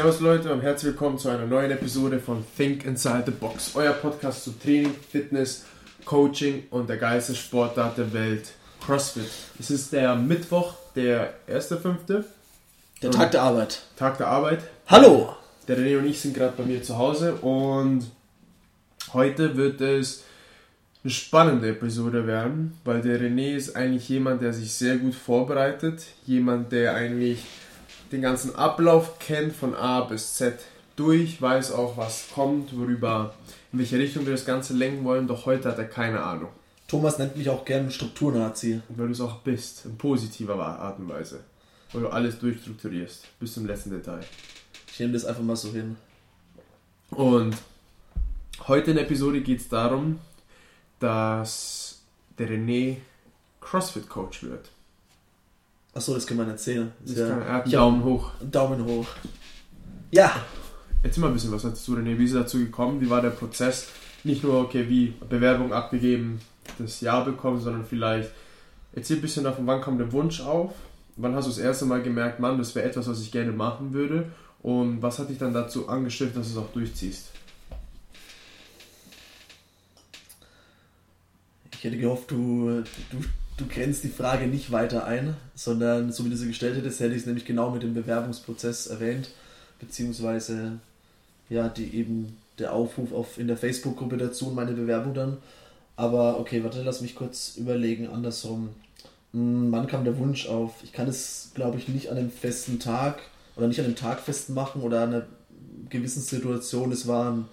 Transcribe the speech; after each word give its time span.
Servus 0.00 0.20
Leute 0.20 0.50
und 0.50 0.62
herzlich 0.62 0.92
willkommen 0.92 1.18
zu 1.18 1.28
einer 1.28 1.44
neuen 1.44 1.70
Episode 1.70 2.20
von 2.20 2.42
Think 2.56 2.86
Inside 2.86 3.24
the 3.26 3.32
Box, 3.32 3.72
euer 3.74 3.92
Podcast 3.92 4.44
zu 4.44 4.52
Training, 4.52 4.94
Fitness, 4.94 5.66
Coaching 6.06 6.62
und 6.70 6.88
der 6.88 6.96
geilste 6.96 7.34
Sportart 7.34 7.98
der 7.98 8.10
Welt, 8.14 8.50
CrossFit. 8.82 9.30
Es 9.58 9.70
ist 9.70 9.92
der 9.92 10.16
Mittwoch, 10.16 10.72
der 10.96 11.34
1.5. 11.46 12.24
Der 13.02 13.10
Tag 13.10 13.32
der 13.32 13.42
Arbeit. 13.42 13.82
Tag 13.98 14.16
der 14.16 14.28
Arbeit. 14.28 14.60
Hallo! 14.86 15.36
Der 15.68 15.76
René 15.76 15.98
und 15.98 16.06
ich 16.06 16.18
sind 16.18 16.34
gerade 16.34 16.54
bei 16.56 16.64
mir 16.64 16.82
zu 16.82 16.96
Hause 16.96 17.34
und 17.34 18.06
heute 19.12 19.54
wird 19.58 19.82
es 19.82 20.24
eine 21.04 21.10
spannende 21.10 21.68
Episode 21.68 22.26
werden, 22.26 22.78
weil 22.84 23.02
der 23.02 23.20
René 23.20 23.54
ist 23.54 23.76
eigentlich 23.76 24.08
jemand, 24.08 24.40
der 24.40 24.54
sich 24.54 24.72
sehr 24.72 24.96
gut 24.96 25.14
vorbereitet, 25.14 26.04
jemand, 26.24 26.72
der 26.72 26.94
eigentlich 26.94 27.44
den 28.12 28.22
ganzen 28.22 28.54
Ablauf 28.56 29.18
kennt 29.18 29.54
von 29.54 29.74
A 29.74 30.00
bis 30.02 30.34
Z 30.34 30.58
durch, 30.96 31.40
weiß 31.40 31.72
auch, 31.72 31.96
was 31.96 32.28
kommt, 32.34 32.76
worüber, 32.76 33.34
in 33.72 33.78
welche 33.78 33.98
Richtung 33.98 34.26
wir 34.26 34.32
das 34.32 34.44
Ganze 34.44 34.74
lenken 34.74 35.04
wollen, 35.04 35.26
doch 35.26 35.46
heute 35.46 35.68
hat 35.68 35.78
er 35.78 35.86
keine 35.86 36.22
Ahnung. 36.22 36.50
Thomas 36.90 37.18
nennt 37.18 37.36
mich 37.36 37.48
auch 37.48 37.64
gerne 37.64 37.88
Strukturnazi. 37.90 38.80
Weil 38.88 39.06
du 39.06 39.12
es 39.12 39.20
auch 39.20 39.36
bist, 39.42 39.84
in 39.84 39.96
positiver 39.96 40.56
Art 40.56 40.98
und 40.98 41.08
Weise. 41.08 41.44
Weil 41.92 42.02
du 42.02 42.08
alles 42.08 42.40
durchstrukturierst, 42.40 43.38
bis 43.38 43.54
zum 43.54 43.66
letzten 43.66 43.90
Detail. 43.90 44.24
Ich 44.92 44.98
nehme 44.98 45.12
das 45.12 45.24
einfach 45.24 45.42
mal 45.42 45.54
so 45.54 45.70
hin. 45.70 45.96
Und 47.10 47.56
heute 48.66 48.90
in 48.90 48.96
der 48.96 49.04
Episode 49.06 49.40
geht 49.40 49.60
es 49.60 49.68
darum, 49.68 50.18
dass 50.98 52.02
der 52.38 52.48
René 52.48 52.96
CrossFit-Coach 53.60 54.42
wird. 54.42 54.68
Achso, 55.92 56.14
das 56.14 56.26
kann 56.26 56.36
man 56.36 56.48
erzählen. 56.48 56.92
Das 57.04 57.16
ja, 57.16 57.28
kann, 57.28 57.70
ja, 57.70 57.78
Daumen 57.78 58.04
hoch. 58.04 58.30
Daumen 58.40 58.84
hoch. 58.84 59.06
Ja, 60.12 60.34
Erzähl 61.02 61.22
mal 61.22 61.28
ein 61.28 61.34
bisschen 61.34 61.52
was 61.52 61.62
dazu, 61.62 61.96
René. 61.96 62.18
Wie 62.18 62.24
ist 62.24 62.32
es 62.32 62.36
dazu 62.36 62.58
gekommen? 62.58 63.00
Wie 63.00 63.08
war 63.08 63.22
der 63.22 63.30
Prozess? 63.30 63.88
Nicht 64.22 64.44
nur, 64.44 64.60
okay, 64.60 64.86
wie 64.88 65.14
Bewerbung 65.28 65.72
abgegeben, 65.72 66.40
das 66.78 67.00
Ja 67.00 67.20
bekommen, 67.20 67.58
sondern 67.58 67.86
vielleicht 67.86 68.30
erzähl 68.92 69.16
ein 69.16 69.22
bisschen 69.22 69.44
davon, 69.44 69.66
wann 69.66 69.80
kam 69.80 69.96
der 69.96 70.12
Wunsch 70.12 70.42
auf? 70.42 70.74
Wann 71.16 71.34
hast 71.34 71.46
du 71.46 71.50
das 71.50 71.58
erste 71.58 71.86
Mal 71.86 72.02
gemerkt, 72.02 72.38
Mann, 72.38 72.58
das 72.58 72.74
wäre 72.74 72.86
etwas, 72.86 73.08
was 73.08 73.22
ich 73.22 73.32
gerne 73.32 73.52
machen 73.52 73.94
würde? 73.94 74.30
Und 74.62 75.00
was 75.00 75.18
hat 75.18 75.30
dich 75.30 75.38
dann 75.38 75.54
dazu 75.54 75.88
angestiftet, 75.88 76.36
dass 76.36 76.52
du 76.52 76.60
es 76.60 76.66
auch 76.66 76.72
durchziehst? 76.72 77.30
ich 81.72 81.84
hätte 81.84 81.96
gehofft, 81.96 82.30
du, 82.30 82.82
du, 83.10 83.18
du 83.60 83.66
grenzt 83.66 84.04
die 84.04 84.08
Frage 84.08 84.46
nicht 84.46 84.72
weiter 84.72 85.04
ein, 85.04 85.36
sondern 85.54 86.12
so 86.12 86.24
wie 86.24 86.30
du 86.30 86.36
sie 86.36 86.48
gestellt 86.48 86.76
hättest, 86.76 87.00
hätte 87.00 87.14
ich 87.14 87.20
es 87.20 87.26
nämlich 87.26 87.44
genau 87.44 87.70
mit 87.70 87.82
dem 87.82 87.94
Bewerbungsprozess 87.94 88.86
erwähnt, 88.86 89.30
beziehungsweise 89.78 90.78
ja, 91.48 91.68
die 91.68 91.94
eben 91.94 92.36
der 92.58 92.72
Aufruf 92.72 93.12
auf, 93.12 93.38
in 93.38 93.48
der 93.48 93.56
Facebook-Gruppe 93.56 94.16
dazu 94.16 94.48
und 94.48 94.54
meine 94.54 94.72
Bewerbung 94.72 95.14
dann. 95.14 95.38
Aber 95.96 96.38
okay, 96.38 96.64
warte, 96.64 96.82
lass 96.82 97.00
mich 97.00 97.14
kurz 97.14 97.56
überlegen, 97.56 98.08
andersrum. 98.08 98.70
Hm, 99.32 99.70
Wann 99.70 99.86
kam 99.86 100.04
der 100.04 100.18
Wunsch 100.18 100.46
auf? 100.48 100.74
Ich 100.82 100.92
kann 100.92 101.08
es, 101.08 101.50
glaube 101.54 101.78
ich, 101.78 101.88
nicht 101.88 102.10
an 102.10 102.16
einem 102.16 102.30
festen 102.30 102.78
Tag 102.78 103.20
oder 103.56 103.68
nicht 103.68 103.80
an 103.80 103.86
einem 103.86 103.96
Tag 103.96 104.20
festmachen 104.20 104.82
oder 104.82 105.02
an 105.02 105.14
einer 105.14 105.26
gewissen 105.88 106.22
Situation. 106.22 106.92
Es 106.92 107.06
war 107.06 107.32
ein 107.32 107.48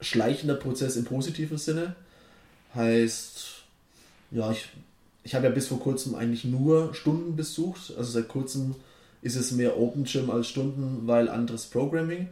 schleichender 0.00 0.54
Prozess 0.54 0.96
im 0.96 1.04
positiven 1.04 1.58
Sinne. 1.58 1.94
Heißt, 2.74 3.61
ja, 4.32 4.50
ich, 4.50 4.68
ich 5.22 5.34
habe 5.34 5.46
ja 5.46 5.52
bis 5.52 5.68
vor 5.68 5.78
kurzem 5.78 6.14
eigentlich 6.14 6.44
nur 6.44 6.94
Stunden 6.94 7.36
besucht. 7.36 7.92
Also 7.96 8.12
seit 8.12 8.28
kurzem 8.28 8.74
ist 9.20 9.36
es 9.36 9.52
mehr 9.52 9.78
Open 9.78 10.04
Gym 10.04 10.30
als 10.30 10.48
Stunden, 10.48 11.06
weil 11.06 11.28
anderes 11.28 11.66
Programming. 11.66 12.28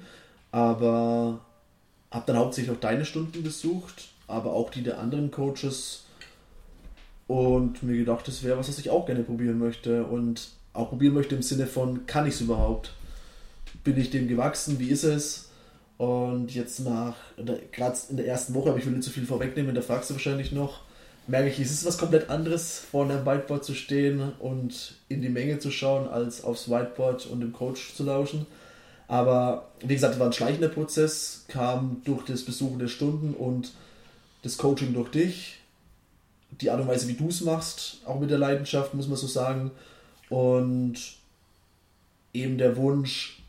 Aber 0.51 1.41
habe 2.11 2.25
dann 2.27 2.37
hauptsächlich 2.37 2.75
auch 2.75 2.81
deine 2.81 3.05
Stunden 3.05 3.43
besucht, 3.43 4.09
aber 4.27 4.53
auch 4.53 4.71
die 4.71 4.83
der 4.83 4.99
anderen 4.99 5.31
Coaches. 5.31 6.05
Und 7.29 7.83
mir 7.85 7.97
gedacht, 7.97 8.27
das 8.27 8.43
wäre 8.43 8.59
was, 8.59 8.69
was 8.69 8.79
ich 8.81 8.91
auch 8.91 9.07
gerne 9.07 9.23
probieren 9.23 9.59
möchte. 9.59 10.05
Und 10.05 10.49
auch 10.73 10.89
probieren 10.89 11.15
möchte 11.15 11.37
im 11.37 11.43
Sinne 11.43 11.67
von, 11.67 12.07
kann 12.07 12.27
ich 12.27 12.35
es 12.35 12.41
überhaupt? 12.41 12.93
Bin 13.85 13.97
ich 13.97 14.11
dem 14.11 14.27
gewachsen? 14.27 14.81
Wie 14.81 14.89
ist 14.89 15.05
es? 15.05 15.51
Und 15.97 16.55
jetzt 16.55 16.81
nach, 16.81 17.15
gerade 17.73 17.99
in 18.09 18.17
der 18.17 18.27
ersten 18.27 18.55
Woche, 18.55 18.71
aber 18.71 18.79
ich 18.79 18.87
will 18.87 18.93
nicht 18.95 19.05
zu 19.05 19.11
viel 19.11 19.27
vorwegnehmen, 19.27 19.75
da 19.75 19.83
fragst 19.83 20.09
du 20.09 20.15
wahrscheinlich 20.15 20.51
noch, 20.51 20.81
merke 21.27 21.49
ich, 21.49 21.59
es 21.59 21.71
ist 21.71 21.85
was 21.85 21.99
komplett 21.99 22.31
anderes, 22.31 22.79
vor 22.79 23.05
einem 23.05 23.25
Whiteboard 23.25 23.65
zu 23.65 23.75
stehen 23.75 24.33
und 24.39 24.95
in 25.09 25.23
die 25.23 25.29
Menge 25.29 25.59
zu 25.59 25.71
schauen, 25.71 26.09
als 26.09 26.43
aufs 26.43 26.69
Whiteboard 26.69 27.27
und 27.27 27.41
dem 27.41 27.53
Coach 27.53 27.95
zu 27.95 28.05
lauschen. 28.05 28.47
Aber 29.09 29.69
wie 29.81 29.95
gesagt, 29.95 30.15
es 30.15 30.21
war 30.21 30.27
ein 30.27 30.33
schleichender 30.33 30.69
Prozess, 30.69 31.45
kam 31.49 32.03
durch 32.05 32.25
das 32.25 32.45
Besuchen 32.45 32.79
der 32.79 32.89
Stunden 32.89 33.35
und 33.35 33.73
das 34.43 34.57
Coaching 34.57 34.95
durch 34.95 35.11
dich, 35.11 35.59
die 36.61 36.71
Art 36.71 36.81
und 36.81 36.89
Weise, 36.89 37.09
wie 37.09 37.15
du 37.15 37.29
es 37.29 37.41
machst, 37.41 37.99
auch 38.07 38.21
mit 38.21 38.31
der 38.31 38.39
Leidenschaft, 38.39 38.95
muss 38.95 39.09
man 39.09 39.17
so 39.17 39.27
sagen. 39.27 39.71
Und 40.29 40.95
eben 42.33 42.59
der 42.59 42.77
Wunsch, 42.77 43.43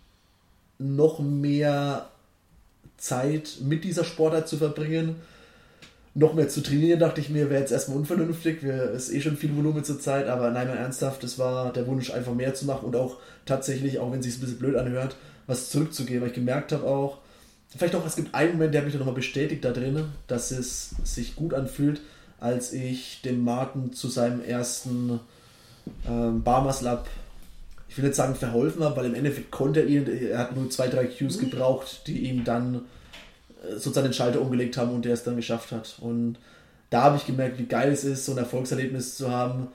noch 0.80 1.20
mehr 1.20 2.10
Zeit 2.98 3.58
mit 3.62 3.84
dieser 3.84 4.04
Sportart 4.04 4.48
zu 4.48 4.58
verbringen, 4.58 5.16
noch 6.14 6.34
mehr 6.34 6.50
zu 6.50 6.62
trainieren, 6.62 7.00
dachte 7.00 7.22
ich 7.22 7.30
mir, 7.30 7.50
wäre 7.50 7.62
jetzt 7.62 7.72
erstmal 7.72 7.98
unvernünftig. 7.98 8.64
Es 8.64 9.08
ist 9.08 9.16
eh 9.16 9.22
schon 9.22 9.38
viel 9.38 9.56
Volumen 9.56 9.84
zur 9.84 10.00
Zeit, 10.00 10.28
aber 10.28 10.52
nein, 10.52 10.68
mal 10.68 10.78
ernsthaft, 10.78 11.24
das 11.24 11.40
war 11.40 11.72
der 11.72 11.88
Wunsch, 11.88 12.12
einfach 12.12 12.34
mehr 12.34 12.54
zu 12.54 12.66
machen 12.66 12.86
und 12.86 12.96
auch 12.96 13.18
tatsächlich, 13.46 14.00
auch 14.00 14.12
wenn 14.12 14.20
es 14.20 14.26
sich 14.26 14.38
ein 14.38 14.42
bisschen 14.42 14.60
blöd 14.60 14.76
anhört, 14.76 15.16
was 15.48 15.70
zurückzugeben. 15.70 16.22
Weil 16.22 16.30
ich 16.30 16.36
gemerkt 16.36 16.74
habe 16.74 16.86
auch, 16.86 17.20
vielleicht 17.76 17.96
auch, 17.96 18.06
es 18.06 18.18
gibt 18.18 18.36
einen 18.36 18.54
Moment, 18.54 18.74
der 18.74 18.82
mich 18.84 18.92
dann 18.92 19.00
nochmal 19.00 19.16
bestätigt 19.16 19.64
da 19.64 19.72
drin, 19.72 20.06
dass 20.28 20.52
es 20.52 20.96
sich 21.04 21.36
gut 21.36 21.54
anfühlt, 21.54 22.02
als 22.42 22.74
ich 22.74 23.22
dem 23.24 23.44
Martin 23.44 23.94
zu 23.94 24.10
seinem 24.10 24.44
ersten 24.44 25.20
ähm, 26.08 26.44
Barmas 26.44 26.82
Lab, 26.82 27.08
ich 27.88 27.98
will 27.98 28.06
nicht 28.06 28.16
sagen 28.16 28.36
verholfen 28.36 28.84
habe, 28.84 28.98
weil 28.98 29.06
im 29.06 29.16
Endeffekt 29.16 29.52
konnte 29.52 29.82
er 29.82 29.88
ihn, 29.88 30.08
er 30.08 30.40
hat 30.40 30.56
nur 30.56 30.70
zwei, 30.70 30.88
drei 30.88 31.06
Cues 31.06 31.38
gebraucht, 31.40 32.08
die 32.08 32.20
ihm 32.20 32.44
dann 32.44 32.82
sozusagen 33.70 34.08
den 34.08 34.14
Schalter 34.14 34.42
umgelegt 34.42 34.78
haben 34.78 34.92
und 34.92 35.06
der 35.06 35.14
es 35.14 35.24
dann 35.24 35.36
geschafft 35.36 35.72
hat. 35.72 35.98
Und 36.02 36.38
da 36.90 37.04
habe 37.04 37.18
ich 37.18 37.26
gemerkt, 37.26 37.60
wie 37.60 37.66
geil 37.66 37.92
es 37.92 38.04
ist, 38.04 38.26
so 38.26 38.34
ein 38.34 38.38
Erfolgserlebnis 38.38 39.16
zu 39.16 39.32
haben, 39.32 39.68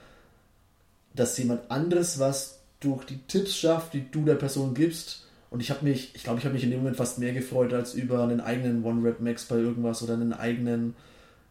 dass 1.15 1.37
jemand 1.37 1.71
anderes 1.71 2.19
was 2.19 2.59
durch 2.79 3.05
die 3.05 3.17
Tipps 3.27 3.55
schafft, 3.55 3.93
die 3.93 4.09
du 4.11 4.23
der 4.23 4.35
Person 4.35 4.73
gibst. 4.73 5.23
Und 5.49 5.61
ich 5.61 5.71
habe 5.71 5.85
mich, 5.85 6.13
ich 6.13 6.23
glaube, 6.23 6.39
ich 6.39 6.45
habe 6.45 6.53
mich 6.53 6.63
in 6.63 6.69
dem 6.71 6.79
Moment 6.79 6.97
fast 6.97 7.17
mehr 7.19 7.33
gefreut 7.33 7.73
als 7.73 7.93
über 7.93 8.21
einen 8.23 8.41
eigenen 8.41 8.83
One-Rep-Max 8.83 9.45
bei 9.45 9.55
irgendwas 9.55 10.03
oder 10.03 10.13
einen 10.13 10.33
eigenen 10.33 10.93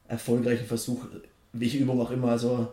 erfolgreichen 0.07 0.67
Versuch, 0.67 1.07
welche 1.53 1.79
Übung 1.79 2.01
auch 2.01 2.11
immer. 2.11 2.29
Also 2.31 2.73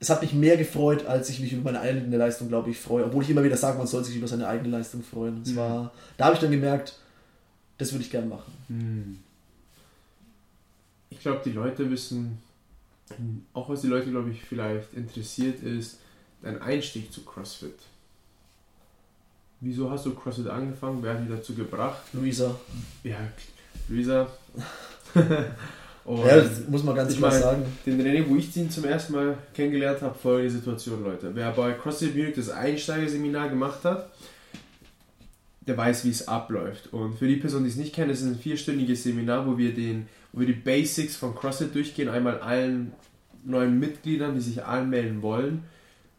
es 0.00 0.10
hat 0.10 0.22
mich 0.22 0.32
mehr 0.32 0.56
gefreut, 0.56 1.06
als 1.06 1.28
ich 1.28 1.40
mich 1.40 1.52
über 1.52 1.70
meine 1.70 1.80
eigene 1.80 2.16
Leistung, 2.16 2.48
glaube 2.48 2.70
ich, 2.70 2.78
freue. 2.78 3.04
Obwohl 3.04 3.22
ich 3.22 3.30
immer 3.30 3.44
wieder 3.44 3.56
sage, 3.56 3.78
man 3.78 3.86
soll 3.86 4.02
sich 4.02 4.16
über 4.16 4.26
seine 4.28 4.48
eigene 4.48 4.70
Leistung 4.70 5.02
freuen. 5.02 5.42
Es 5.42 5.50
Mhm. 5.50 5.56
war, 5.56 5.92
da 6.16 6.24
habe 6.24 6.34
ich 6.34 6.40
dann 6.40 6.50
gemerkt, 6.50 6.98
das 7.78 7.92
würde 7.92 8.04
ich 8.04 8.10
gerne 8.10 8.26
machen. 8.26 8.52
Hm. 8.68 9.18
Ich 11.10 11.20
glaube, 11.20 11.40
die 11.44 11.52
Leute 11.52 11.90
wissen, 11.90 12.38
auch 13.52 13.68
was 13.68 13.82
die 13.82 13.88
Leute, 13.88 14.10
glaube 14.10 14.30
ich, 14.30 14.42
vielleicht 14.42 14.92
interessiert 14.94 15.62
ist, 15.62 15.98
dein 16.42 16.60
Einstieg 16.60 17.12
zu 17.12 17.22
CrossFit. 17.22 17.78
Wieso 19.60 19.90
hast 19.90 20.06
du 20.06 20.14
CrossFit 20.14 20.48
angefangen? 20.48 21.02
Wer 21.02 21.14
hat 21.14 21.20
dich 21.22 21.30
dazu 21.30 21.54
gebracht? 21.54 22.02
Luisa. 22.12 22.58
Ja, 23.02 23.18
Luisa. 23.88 24.28
Ja, 26.08 26.36
das 26.36 26.68
muss 26.68 26.84
man 26.84 26.94
ganz 26.94 27.16
klar 27.16 27.32
sagen. 27.32 27.64
den 27.84 28.00
René, 28.00 28.24
wo 28.28 28.36
ich 28.36 28.56
ihn 28.56 28.70
zum 28.70 28.84
ersten 28.84 29.12
Mal 29.12 29.36
kennengelernt 29.52 30.02
habe, 30.02 30.16
folgende 30.16 30.52
Situation, 30.52 31.02
Leute. 31.02 31.32
Wer 31.34 31.50
bei 31.50 31.72
CrossFit 31.72 32.14
Munich 32.14 32.36
das 32.36 32.48
Einsteigerseminar 32.48 33.48
gemacht 33.48 33.84
hat, 33.84 34.10
der 35.66 35.76
weiß, 35.76 36.04
wie 36.04 36.10
es 36.10 36.28
abläuft. 36.28 36.92
Und 36.92 37.18
für 37.18 37.26
die 37.26 37.36
Person, 37.36 37.64
die 37.64 37.70
es 37.70 37.76
nicht 37.76 37.94
kennen, 37.94 38.10
es 38.10 38.20
ist 38.20 38.26
ein 38.28 38.38
vierstündiges 38.38 39.02
Seminar, 39.02 39.46
wo 39.46 39.58
wir, 39.58 39.74
den, 39.74 40.06
wo 40.32 40.40
wir 40.40 40.46
die 40.46 40.52
Basics 40.52 41.16
von 41.16 41.34
CrossFit 41.34 41.74
durchgehen, 41.74 42.08
einmal 42.08 42.40
allen 42.40 42.92
neuen 43.44 43.78
Mitgliedern, 43.78 44.34
die 44.34 44.40
sich 44.40 44.64
anmelden 44.64 45.22
wollen, 45.22 45.64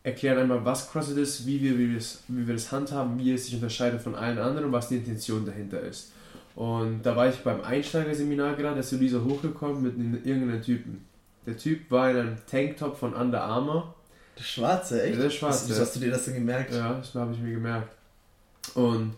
erklären 0.03 0.39
einmal, 0.39 0.63
was 0.65 0.91
CrossFit 0.91 1.17
ist, 1.17 1.45
wie 1.45 1.61
wir, 1.61 1.77
wie 1.77 1.89
wir, 1.91 1.97
es, 1.97 2.23
wie 2.27 2.45
wir 2.47 2.53
das 2.53 2.71
handhaben, 2.71 3.17
wie 3.19 3.33
es 3.33 3.45
sich 3.45 3.55
unterscheidet 3.55 4.01
von 4.01 4.15
allen 4.15 4.37
anderen 4.37 4.65
und 4.67 4.71
was 4.71 4.89
die 4.89 4.95
Intention 4.97 5.45
dahinter 5.45 5.81
ist. 5.81 6.11
Und 6.55 7.03
da 7.03 7.15
war 7.15 7.29
ich 7.29 7.35
beim 7.37 7.61
Einsteigerseminar 7.61 8.55
gerade, 8.55 8.75
da 8.75 8.79
ist 8.81 8.91
Luisa 8.91 9.19
hochgekommen 9.23 9.83
mit 9.83 9.95
einem- 9.95 10.21
irgendeinem 10.25 10.61
Typen. 10.61 11.05
Der 11.45 11.55
Typ 11.55 11.89
war 11.91 12.09
in 12.11 12.17
einem 12.17 12.35
Tanktop 12.49 12.97
von 12.97 13.13
Under 13.13 13.43
Armour. 13.43 13.93
Der 14.37 14.43
Schwarze, 14.43 15.03
echt? 15.03 15.15
Ja, 15.17 15.23
der 15.23 15.29
Schwarze. 15.29 15.69
Wieso 15.69 15.81
hast 15.81 15.95
du 15.95 15.99
dir 15.99 16.09
das 16.11 16.25
denn 16.25 16.33
gemerkt? 16.35 16.73
Ja, 16.73 16.93
das 16.95 17.13
habe 17.15 17.33
ich 17.33 17.39
mir 17.39 17.51
gemerkt. 17.53 17.89
Und 18.75 19.13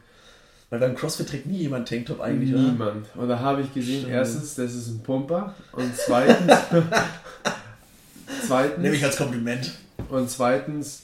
Weil 0.69 0.79
beim 0.79 0.95
CrossFit 0.95 1.27
trägt 1.29 1.45
nie 1.47 1.57
jemand 1.57 1.87
Tanktop 1.89 2.21
eigentlich, 2.21 2.53
oder? 2.53 2.61
niemand. 2.61 3.07
Und 3.15 3.27
da 3.27 3.39
habe 3.39 3.61
ich 3.61 3.73
gesehen, 3.73 4.01
Stimmt. 4.01 4.13
erstens, 4.13 4.55
das 4.55 4.73
ist 4.75 4.87
ein 4.89 5.01
Pumper. 5.01 5.55
Und 5.71 5.91
zweitens, 5.95 6.53
zweitens 8.47 8.77
Nehme 8.83 8.95
ich 8.95 9.03
als 9.03 9.17
Kompliment. 9.17 9.71
Und 10.09 10.29
zweitens, 10.29 11.03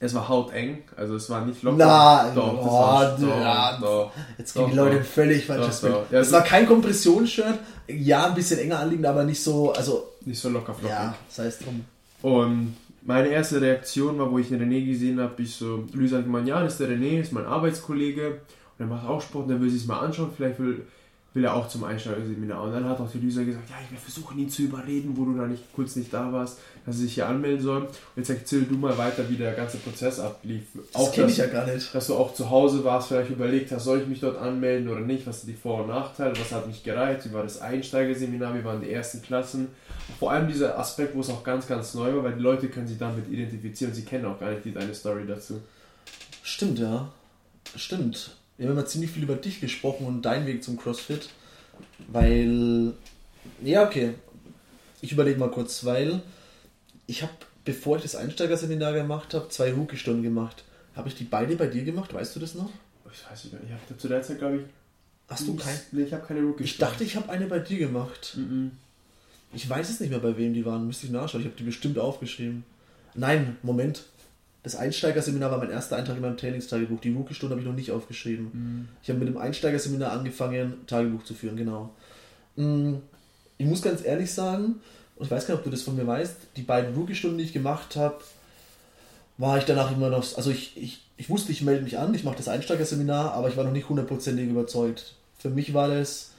Es 0.00 0.12
war 0.12 0.28
hauteng, 0.28 0.82
also 0.96 1.14
es 1.14 1.30
war 1.30 1.46
nicht 1.46 1.62
locker. 1.62 1.76
Na, 1.78 2.30
doch, 2.34 2.58
oh, 2.60 2.66
war, 2.66 3.16
doch, 3.16 3.40
ja, 3.40 3.78
doch. 3.80 4.12
Jetzt 4.36 4.52
geben 4.54 4.70
die 4.72 4.76
Leute 4.76 5.02
völlig 5.04 5.46
falsches 5.46 5.80
Bild. 5.80 5.96
Ja, 6.10 6.18
es 6.20 6.32
war 6.32 6.42
kein 6.42 6.66
Kompressionsshirt, 6.66 7.58
ja, 7.86 8.26
ein 8.26 8.34
bisschen 8.34 8.58
enger 8.58 8.80
anliegend, 8.80 9.06
aber 9.06 9.24
nicht 9.24 9.42
so, 9.42 9.72
also, 9.72 10.08
Nicht 10.24 10.40
so 10.40 10.48
locker 10.50 10.74
flockig. 10.74 10.90
ja, 10.90 11.14
sei 11.28 11.46
es 11.46 11.58
drum. 11.58 11.84
Und 12.22 12.76
meine 13.02 13.28
erste 13.28 13.60
Reaktion 13.60 14.18
war, 14.18 14.30
wo 14.30 14.38
ich 14.38 14.48
den 14.48 14.60
René 14.60 14.84
gesehen 14.84 15.20
habe, 15.20 15.40
ich 15.42 15.54
so, 15.54 15.84
Luisa 15.92 16.18
hat 16.18 16.24
gemeint, 16.24 16.48
ja, 16.48 16.60
das 16.62 16.72
ist 16.74 16.80
der 16.80 16.88
René, 16.88 17.20
ist 17.20 17.32
mein 17.32 17.46
Arbeitskollege 17.46 18.40
und 18.78 18.86
er 18.86 18.86
macht 18.86 19.06
auch 19.06 19.20
Sport 19.20 19.44
und 19.44 19.50
der 19.50 19.60
will 19.60 19.70
sich 19.70 19.86
mal 19.86 20.00
anschauen, 20.00 20.30
vielleicht 20.36 20.58
will, 20.58 20.84
will 21.34 21.44
er 21.44 21.54
auch 21.54 21.68
zum 21.68 21.84
Einsteigerseminar. 21.84 22.62
Und 22.62 22.72
dann 22.72 22.88
hat 22.88 23.00
auch 23.00 23.10
die 23.10 23.18
Luisa 23.18 23.42
gesagt, 23.42 23.68
ja, 23.68 23.76
ich 23.84 23.90
werde 23.90 24.02
versuchen, 24.02 24.38
ihn 24.38 24.48
zu 24.48 24.62
überreden, 24.62 25.16
wo 25.16 25.24
du 25.24 25.36
da 25.36 25.46
nicht 25.46 25.62
kurz 25.74 25.96
nicht 25.96 26.12
da 26.12 26.32
warst, 26.32 26.58
dass 26.86 26.96
er 26.96 27.02
sich 27.02 27.14
hier 27.14 27.28
anmelden 27.28 27.60
soll. 27.60 27.82
Und 27.82 27.90
jetzt 28.16 28.30
erzähl 28.30 28.62
du 28.62 28.76
mal 28.76 28.96
weiter, 28.96 29.28
wie 29.28 29.36
der 29.36 29.52
ganze 29.52 29.78
Prozess 29.78 30.20
ablief. 30.20 30.62
Das 30.92 31.12
kenne 31.12 31.26
dass, 31.26 31.32
ich 31.32 31.38
ja 31.38 31.46
gar 31.46 31.66
nicht. 31.66 31.94
dass 31.94 32.06
du 32.06 32.14
auch 32.14 32.34
zu 32.34 32.50
Hause 32.50 32.84
warst, 32.84 33.08
vielleicht 33.08 33.30
überlegt 33.30 33.72
hast, 33.72 33.84
soll 33.84 34.00
ich 34.00 34.06
mich 34.06 34.20
dort 34.20 34.38
anmelden 34.38 34.88
oder 34.88 35.00
nicht, 35.00 35.26
was 35.26 35.42
sind 35.42 35.50
die 35.50 35.60
Vor- 35.60 35.82
und 35.82 35.88
Nachteile, 35.88 36.34
was 36.38 36.52
hat 36.52 36.66
mich 36.66 36.82
gereizt, 36.82 37.28
wie 37.28 37.32
war 37.32 37.42
das 37.42 37.60
Einsteigerseminar, 37.60 38.56
wie 38.56 38.64
waren 38.64 38.80
die 38.80 38.90
ersten 38.90 39.22
Klassen. 39.22 39.68
Vor 40.18 40.30
allem 40.30 40.48
dieser 40.48 40.78
Aspekt, 40.78 41.14
wo 41.14 41.20
es 41.20 41.30
auch 41.30 41.42
ganz, 41.42 41.66
ganz 41.66 41.94
neu 41.94 42.14
war, 42.16 42.24
weil 42.24 42.34
die 42.34 42.42
Leute 42.42 42.68
können 42.68 42.86
sich 42.86 42.98
damit 42.98 43.28
identifizieren 43.28 43.94
sie 43.94 44.04
kennen 44.04 44.24
auch 44.26 44.38
gar 44.38 44.50
nicht 44.50 44.64
die, 44.64 44.72
deine 44.72 44.94
Story 44.94 45.22
dazu. 45.26 45.60
Stimmt, 46.42 46.78
ja. 46.78 47.08
Stimmt. 47.74 48.36
Wir 48.56 48.66
haben 48.66 48.74
immer 48.74 48.86
ziemlich 48.86 49.10
viel 49.10 49.24
über 49.24 49.36
dich 49.36 49.60
gesprochen 49.60 50.06
und 50.06 50.22
deinen 50.22 50.46
Weg 50.46 50.62
zum 50.62 50.76
CrossFit. 50.76 51.28
Weil. 52.08 52.92
Ja, 53.62 53.84
okay. 53.84 54.14
Ich 55.00 55.12
überlege 55.12 55.38
mal 55.38 55.50
kurz, 55.50 55.84
weil 55.84 56.22
ich 57.06 57.22
habe, 57.22 57.32
bevor 57.64 57.96
ich 57.96 58.02
das 58.02 58.16
Einsteigerseminar 58.16 58.92
gemacht 58.92 59.34
habe, 59.34 59.48
zwei 59.48 59.72
Rookie-Stunden 59.72 60.22
gemacht. 60.22 60.64
Habe 60.96 61.08
ich 61.08 61.14
die 61.16 61.24
beide 61.24 61.56
bei 61.56 61.66
dir 61.66 61.84
gemacht? 61.84 62.14
Weißt 62.14 62.36
du 62.36 62.40
das 62.40 62.54
noch? 62.54 62.70
Ich 63.12 63.30
weiß 63.30 63.44
nicht, 63.44 63.56
ich 63.64 63.70
habe 63.70 63.98
zu 63.98 64.08
der 64.08 64.22
Zeit, 64.22 64.38
glaube 64.38 64.56
ich. 64.56 64.62
Hast 65.28 65.46
du 65.48 65.56
kein. 65.56 65.78
Nee, 65.92 66.02
ich 66.02 66.12
habe 66.12 66.26
keine 66.26 66.40
Rookie. 66.40 66.64
Ich 66.64 66.78
dachte, 66.78 67.04
ich 67.04 67.16
habe 67.16 67.30
eine 67.30 67.46
bei 67.46 67.58
dir 67.58 67.78
gemacht. 67.78 68.34
Mhm. 68.36 68.72
Ich 69.52 69.68
weiß 69.68 69.88
es 69.88 70.00
nicht 70.00 70.10
mehr, 70.10 70.18
bei 70.18 70.36
wem 70.36 70.52
die 70.52 70.64
waren. 70.64 70.86
Müsste 70.86 71.06
ich 71.06 71.12
nachschauen. 71.12 71.42
Ich 71.42 71.46
habe 71.46 71.56
die 71.56 71.64
bestimmt 71.64 71.98
aufgeschrieben. 71.98 72.64
Nein, 73.14 73.56
Moment. 73.62 74.04
Das 74.64 74.76
Einsteigerseminar 74.76 75.50
war 75.50 75.58
mein 75.58 75.70
erster 75.70 75.96
Eintrag 75.96 76.16
in 76.16 76.22
meinem 76.22 76.38
Trainingstagebuch. 76.38 76.98
Die 77.00 77.12
Rookie-Stunde 77.12 77.52
habe 77.52 77.60
ich 77.60 77.68
noch 77.68 77.74
nicht 77.74 77.92
aufgeschrieben. 77.92 78.48
Mhm. 78.52 78.88
Ich 79.02 79.10
habe 79.10 79.18
mit 79.18 79.28
dem 79.28 79.36
Einsteigerseminar 79.36 80.10
angefangen, 80.10 80.86
Tagebuch 80.86 81.22
zu 81.22 81.34
führen, 81.34 81.56
genau. 81.56 81.90
Mm, 82.56 82.94
Ich 83.58 83.66
muss 83.66 83.82
ganz 83.82 84.02
ehrlich 84.02 84.32
sagen, 84.32 84.80
und 85.16 85.26
ich 85.26 85.30
weiß 85.30 85.46
gar 85.46 85.54
nicht, 85.54 85.60
ob 85.60 85.64
du 85.64 85.70
das 85.70 85.82
von 85.82 85.94
mir 85.94 86.06
weißt, 86.06 86.36
die 86.56 86.62
beiden 86.62 86.94
Rookie-Stunden, 86.94 87.36
die 87.36 87.44
ich 87.44 87.52
gemacht 87.52 87.94
habe, 87.96 88.16
war 89.36 89.58
ich 89.58 89.64
danach 89.64 89.92
immer 89.92 90.08
noch, 90.08 90.24
also 90.36 90.50
ich, 90.50 90.76
ich, 90.76 91.02
ich 91.18 91.28
wusste, 91.28 91.52
ich 91.52 91.60
melde 91.60 91.84
mich 91.84 91.98
an, 91.98 92.14
ich 92.14 92.24
mache 92.24 92.36
das 92.38 92.48
Einsteigerseminar, 92.48 93.32
aber 93.34 93.50
ich 93.50 93.58
war 93.58 93.64
noch 93.64 93.72
nicht 93.72 93.90
hundertprozentig 93.90 94.48
überzeugt. 94.48 95.14
Für 95.38 95.50
mich 95.50 95.74
war 95.74 95.88
das 95.88 96.30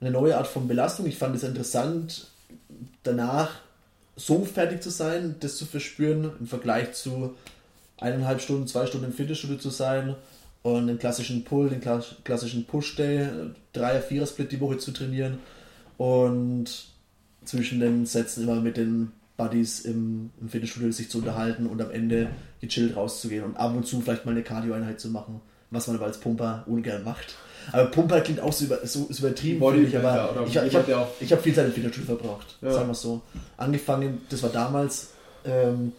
eine 0.00 0.10
neue 0.10 0.38
Art 0.38 0.46
von 0.46 0.68
Belastung. 0.68 1.04
Ich 1.04 1.18
fand 1.18 1.36
es 1.36 1.42
interessant, 1.42 2.28
danach 3.02 3.50
so 4.16 4.46
fertig 4.46 4.82
zu 4.82 4.88
sein, 4.88 5.36
das 5.40 5.56
zu 5.56 5.66
verspüren, 5.66 6.30
im 6.40 6.46
Vergleich 6.46 6.94
zu 6.94 7.34
eineinhalb 7.98 8.40
Stunden, 8.40 8.66
zwei 8.66 8.86
Stunden 8.86 9.06
im 9.06 9.12
Fitnessstudio 9.12 9.56
zu 9.56 9.70
sein 9.70 10.14
und 10.62 10.86
den 10.86 10.98
klassischen 10.98 11.44
Pull, 11.44 11.68
den 11.70 11.80
kla- 11.82 12.02
klassischen 12.24 12.64
Push-Day, 12.64 13.28
Dreier-, 13.72 14.00
Vierer-Split 14.02 14.50
die 14.52 14.60
Woche 14.60 14.78
zu 14.78 14.92
trainieren 14.92 15.38
und 15.96 16.66
zwischen 17.44 17.80
den 17.80 18.06
Sätzen 18.06 18.44
immer 18.44 18.56
mit 18.60 18.76
den 18.76 19.12
Buddies 19.36 19.80
im, 19.80 20.30
im 20.40 20.48
Fitnessstudio 20.48 20.90
sich 20.92 21.10
zu 21.10 21.18
unterhalten 21.18 21.66
und 21.66 21.80
am 21.82 21.90
Ende 21.90 22.28
gechillt 22.60 22.96
rauszugehen 22.96 23.44
und 23.44 23.56
ab 23.56 23.74
und 23.74 23.86
zu 23.86 24.00
vielleicht 24.00 24.24
mal 24.24 24.32
eine 24.32 24.42
Cardio-Einheit 24.42 25.00
zu 25.00 25.08
machen, 25.08 25.40
was 25.70 25.86
man 25.86 25.96
aber 25.96 26.06
als 26.06 26.18
Pumper 26.18 26.64
ungern 26.66 27.02
macht. 27.04 27.34
Aber 27.72 27.86
Pumper 27.86 28.20
klingt 28.20 28.40
auch 28.40 28.52
so, 28.52 28.66
über, 28.66 28.86
so 28.86 29.08
übertrieben, 29.18 29.58
finde 29.72 29.88
ich, 29.88 29.96
aber 29.96 30.44
ich, 30.46 30.54
ich 30.56 30.74
habe 30.76 30.94
hab 30.94 31.42
viel 31.42 31.54
Zeit 31.54 31.66
im 31.66 31.72
Fitnessstudio 31.72 32.16
verbraucht, 32.16 32.56
Ja. 32.62 32.72
sagen 32.72 32.88
wir 32.88 32.92
es 32.92 33.00
so. 33.02 33.22
Angefangen, 33.56 34.20
das 34.28 34.42
war 34.42 34.50
damals, 34.50 35.10
ähm, 35.44 35.92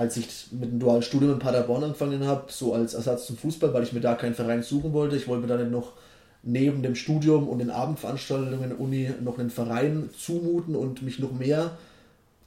als 0.00 0.16
ich 0.16 0.46
mit 0.50 0.72
dem 0.72 0.78
dualen 0.80 1.02
Studium 1.02 1.32
in 1.34 1.38
Paderborn 1.38 1.84
angefangen 1.84 2.24
habe, 2.26 2.50
so 2.50 2.72
als 2.72 2.94
Ersatz 2.94 3.26
zum 3.26 3.36
Fußball, 3.36 3.74
weil 3.74 3.82
ich 3.82 3.92
mir 3.92 4.00
da 4.00 4.14
keinen 4.14 4.34
Verein 4.34 4.62
suchen 4.62 4.94
wollte. 4.94 5.14
Ich 5.14 5.28
wollte 5.28 5.46
mir 5.46 5.58
dann 5.58 5.70
noch 5.70 5.92
neben 6.42 6.82
dem 6.82 6.94
Studium 6.94 7.46
und 7.46 7.58
den 7.58 7.68
Abendveranstaltungen 7.68 8.70
der 8.70 8.80
Uni 8.80 9.10
noch 9.22 9.38
einen 9.38 9.50
Verein 9.50 10.08
zumuten 10.16 10.74
und 10.74 11.02
mich 11.02 11.18
noch 11.18 11.32
mehr 11.32 11.76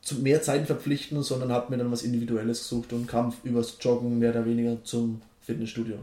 zu 0.02 0.16
mehr 0.16 0.42
Zeiten 0.42 0.66
verpflichten, 0.66 1.22
sondern 1.22 1.52
habe 1.52 1.70
mir 1.70 1.78
dann 1.78 1.92
was 1.92 2.02
Individuelles 2.02 2.64
gesucht 2.64 2.92
und 2.92 3.08
kam 3.08 3.32
übers 3.44 3.78
Joggen 3.80 4.18
mehr 4.18 4.32
oder 4.32 4.48
weniger 4.48 4.84
zum 4.84 5.22
Fitnessstudio. 5.42 5.98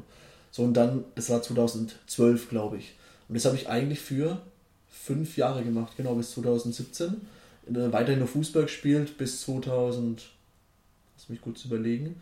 So 0.52 0.62
und 0.62 0.74
dann, 0.74 1.04
das 1.16 1.30
war 1.30 1.42
2012, 1.42 2.48
glaube 2.48 2.76
ich. 2.76 2.94
Und 3.28 3.34
das 3.34 3.44
habe 3.44 3.56
ich 3.56 3.68
eigentlich 3.68 3.98
für 3.98 4.40
fünf 4.88 5.36
Jahre 5.36 5.64
gemacht, 5.64 5.94
genau 5.96 6.14
bis 6.14 6.30
2017. 6.30 7.08
Äh, 7.66 7.92
Weiterhin 7.92 8.20
nur 8.20 8.28
Fußball 8.28 8.62
gespielt 8.62 9.18
bis 9.18 9.40
2000, 9.40 10.30
lass 11.20 11.28
mich 11.28 11.42
kurz 11.42 11.64
überlegen. 11.66 12.16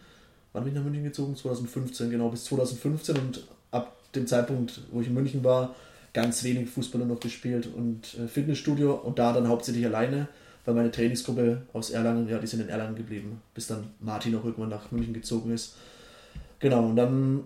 Wann 0.53 0.65
bin 0.65 0.73
ich 0.73 0.79
nach 0.79 0.85
München 0.85 1.05
gezogen? 1.05 1.37
2015, 1.37 2.11
genau, 2.11 2.31
bis 2.31 2.45
2015 2.45 3.17
und 3.17 3.47
ab 3.71 3.97
dem 4.15 4.27
Zeitpunkt, 4.27 4.81
wo 4.91 5.01
ich 5.01 5.07
in 5.07 5.15
München 5.15 5.45
war, 5.45 5.77
ganz 6.13 6.43
wenig 6.43 6.69
Fußball 6.71 7.05
noch 7.05 7.21
gespielt 7.21 7.69
und 7.73 8.19
äh, 8.19 8.27
Fitnessstudio 8.27 8.95
und 8.95 9.19
da 9.19 9.33
dann 9.33 9.47
hauptsächlich 9.47 9.87
alleine, 9.87 10.27
weil 10.65 10.75
meine 10.75 10.91
Trainingsgruppe 10.91 11.63
aus 11.73 11.91
Erlangen, 11.91 12.29
ja, 12.29 12.39
die 12.39 12.47
sind 12.47 12.61
in 12.61 12.69
Erlangen 12.69 12.97
geblieben, 12.97 13.41
bis 13.55 13.69
dann 13.69 13.91
Martin 14.01 14.35
auch 14.35 14.45
irgendwann 14.45 14.71
nach 14.71 14.91
München 14.91 15.15
gezogen 15.15 15.53
ist. 15.53 15.77
Genau, 16.59 16.87
und 16.87 16.97
dann 16.97 17.45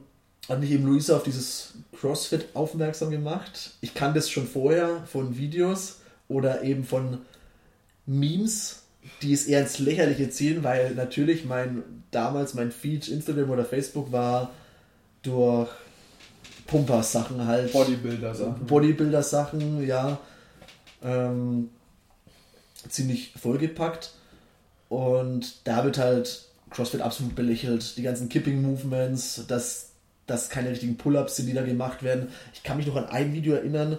hat 0.49 0.61
mich 0.61 0.71
eben 0.71 0.87
Luisa 0.87 1.17
auf 1.17 1.23
dieses 1.23 1.75
CrossFit 2.01 2.47
aufmerksam 2.55 3.11
gemacht. 3.11 3.73
Ich 3.83 3.93
kannte 3.95 4.21
es 4.21 4.31
schon 4.31 4.47
vorher 4.47 5.05
von 5.05 5.37
Videos 5.37 6.01
oder 6.29 6.63
eben 6.63 6.85
von 6.85 7.19
Memes, 8.07 8.82
die 9.21 9.33
es 9.33 9.47
eher 9.47 9.61
ins 9.61 9.79
Lächerliche 9.79 10.31
ziehen, 10.31 10.63
weil 10.63 10.95
natürlich 10.95 11.45
mein 11.45 11.83
damals 12.11 12.55
mein 12.55 12.71
Feed 12.71 13.09
Instagram 13.09 13.51
oder 13.51 13.65
Facebook 13.65 14.13
war 14.13 14.51
durch 15.23 15.69
Pumper-Sachen 16.67 17.47
halt. 17.47 17.73
Bodybuilder 17.73 18.35
Sachen. 18.35 18.67
Bodybuilder-Sachen, 18.67 19.87
ja. 19.87 20.19
Ähm, 21.03 21.71
ziemlich 22.89 23.33
vollgepackt. 23.41 24.15
Und 24.89 25.67
da 25.67 25.85
wird 25.85 25.99
halt 25.99 26.49
CrossFit 26.71 27.01
absolut 27.01 27.35
belächelt. 27.35 27.97
Die 27.97 28.03
ganzen 28.03 28.29
Kipping-Movements, 28.29 29.47
dass 29.49 29.91
das 30.27 30.49
keine 30.49 30.71
richtigen 30.71 30.97
Pull-Ups 30.97 31.37
sind, 31.37 31.47
die 31.47 31.55
da 31.55 31.63
gemacht 31.63 32.03
werden. 32.03 32.29
Ich 32.55 32.63
kann 32.63 32.77
mich 32.77 32.87
noch 32.87 32.97
an 32.97 33.07
ein 33.07 33.33
Video 33.33 33.55
erinnern, 33.55 33.99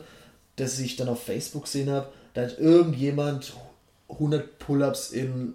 das 0.55 0.79
ich 0.79 0.95
dann 0.95 1.09
auf 1.09 1.23
Facebook 1.23 1.63
gesehen 1.63 1.89
habe. 1.89 2.09
Da 2.33 2.43
hat 2.43 2.57
irgendjemand 2.59 3.53
100 4.13 4.59
Pull-Ups 4.59 5.11
in, 5.11 5.53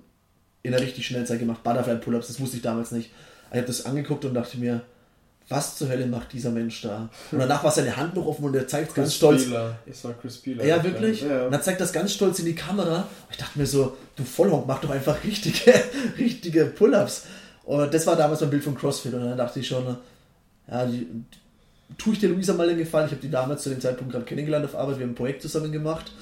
in 0.63 0.75
einer 0.75 0.83
richtig 0.83 1.07
schnellen 1.07 1.27
Zeit 1.27 1.39
gemacht. 1.39 1.63
Butterfly-Pull-Ups, 1.63 2.29
das 2.29 2.41
wusste 2.41 2.57
ich 2.57 2.63
damals 2.63 2.93
nicht. 2.93 3.11
Ich 3.51 3.57
habe 3.57 3.67
das 3.67 3.87
angeguckt 3.87 4.25
und 4.25 4.35
dachte 4.35 4.59
mir, 4.59 4.83
was 5.49 5.77
zur 5.77 5.89
Hölle 5.89 6.07
macht 6.07 6.33
dieser 6.35 6.51
Mensch 6.51 6.83
da? 6.83 7.09
Und 7.33 7.39
danach 7.39 7.65
war 7.65 7.71
seine 7.71 7.97
Hand 7.97 8.15
noch 8.15 8.27
offen 8.27 8.45
und 8.45 8.55
er 8.55 8.69
zeigt 8.69 8.95
ganz 8.95 9.15
stolz. 9.15 9.47
Es 9.87 10.05
war 10.05 10.13
Chris 10.21 10.37
Peeler. 10.37 10.65
Ja, 10.65 10.83
wirklich? 10.85 11.23
Ja, 11.23 11.47
Und 11.47 11.53
ja. 11.53 11.59
er 11.59 11.63
zeigt 11.63 11.81
das 11.81 11.93
ganz 11.93 12.13
stolz 12.13 12.39
in 12.39 12.45
die 12.45 12.55
Kamera. 12.55 13.09
Ich 13.31 13.39
dachte 13.39 13.59
mir 13.59 13.67
so, 13.67 13.97
du 14.17 14.25
Vollhonk, 14.25 14.67
mach 14.67 14.81
doch 14.81 14.91
einfach 14.91 15.25
richtige, 15.25 15.73
richtige 16.19 16.67
Pull-Ups. 16.67 17.25
Und 17.65 17.93
das 17.93 18.07
war 18.07 18.17
damals 18.17 18.41
mein 18.43 18.51
Bild 18.51 18.65
von 18.65 18.75
CrossFit. 18.77 19.15
Und 19.15 19.25
dann 19.25 19.39
dachte 19.39 19.61
ich 19.61 19.67
schon, 19.67 19.97
ja, 20.71 20.85
die, 20.85 21.07
tue 21.97 22.13
ich 22.13 22.19
dir 22.19 22.29
Luisa 22.29 22.53
mal 22.53 22.69
den 22.69 22.79
Gefallen. 22.79 23.07
Ich 23.07 23.13
habe 23.13 23.23
die 23.23 23.31
damals 23.31 23.63
zu 23.63 23.71
dem 23.71 23.81
Zeitpunkt 23.81 24.13
gerade 24.13 24.27
kennengelernt 24.27 24.67
auf 24.67 24.75
Arbeit. 24.75 24.99
Wir 24.99 25.05
haben 25.05 25.13
ein 25.13 25.17
Projekt 25.17 25.41
zusammen 25.41 25.73
gemacht. 25.73 26.13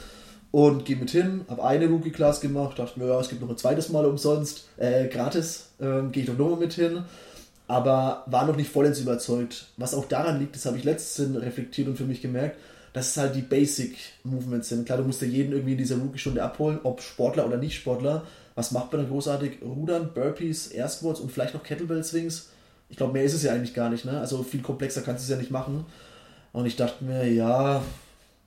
Und 0.56 0.86
gehe 0.86 0.96
mit 0.96 1.10
hin, 1.10 1.44
habe 1.48 1.64
eine 1.64 1.86
Rookie-Class 1.86 2.40
gemacht, 2.40 2.78
dachte 2.78 2.98
mir, 2.98 3.08
ja, 3.08 3.20
es 3.20 3.28
gibt 3.28 3.42
noch 3.42 3.50
ein 3.50 3.58
zweites 3.58 3.90
Mal 3.90 4.06
umsonst, 4.06 4.66
äh, 4.78 5.06
gratis, 5.06 5.66
ähm, 5.82 6.12
gehe 6.12 6.22
ich 6.22 6.30
doch 6.30 6.38
nochmal 6.38 6.60
mit 6.60 6.72
hin. 6.72 7.04
Aber 7.66 8.24
war 8.24 8.46
noch 8.46 8.56
nicht 8.56 8.70
vollends 8.70 8.98
überzeugt. 8.98 9.66
Was 9.76 9.92
auch 9.92 10.06
daran 10.06 10.40
liegt, 10.40 10.56
das 10.56 10.64
habe 10.64 10.78
ich 10.78 10.84
letztens 10.84 11.38
reflektiert 11.42 11.88
und 11.88 11.98
für 11.98 12.06
mich 12.06 12.22
gemerkt, 12.22 12.56
dass 12.94 13.08
es 13.08 13.16
halt 13.18 13.34
die 13.34 13.42
Basic-Movements 13.42 14.70
sind. 14.70 14.86
Klar, 14.86 14.96
du 14.96 15.04
musst 15.04 15.20
ja 15.20 15.28
jeden 15.28 15.52
irgendwie 15.52 15.72
in 15.72 15.78
dieser 15.78 15.98
Rookie-Stunde 15.98 16.42
abholen, 16.42 16.80
ob 16.84 17.02
Sportler 17.02 17.46
oder 17.46 17.58
nicht 17.58 17.76
Sportler. 17.76 18.22
Was 18.54 18.70
macht 18.70 18.90
man 18.92 19.02
dann 19.02 19.10
großartig? 19.10 19.58
Rudern, 19.60 20.14
Burpees, 20.14 20.68
Air 20.68 20.88
Squats 20.88 21.20
und 21.20 21.30
vielleicht 21.30 21.52
noch 21.52 21.64
Kettlebell-Swings. 21.64 22.48
Ich 22.88 22.96
glaube, 22.96 23.12
mehr 23.12 23.24
ist 23.24 23.34
es 23.34 23.42
ja 23.42 23.52
eigentlich 23.52 23.74
gar 23.74 23.90
nicht. 23.90 24.06
Ne? 24.06 24.18
Also 24.18 24.42
viel 24.42 24.62
komplexer 24.62 25.02
kannst 25.02 25.20
du 25.20 25.24
es 25.24 25.30
ja 25.30 25.36
nicht 25.36 25.50
machen. 25.50 25.84
Und 26.54 26.64
ich 26.64 26.76
dachte 26.76 27.04
mir, 27.04 27.30
ja, 27.30 27.82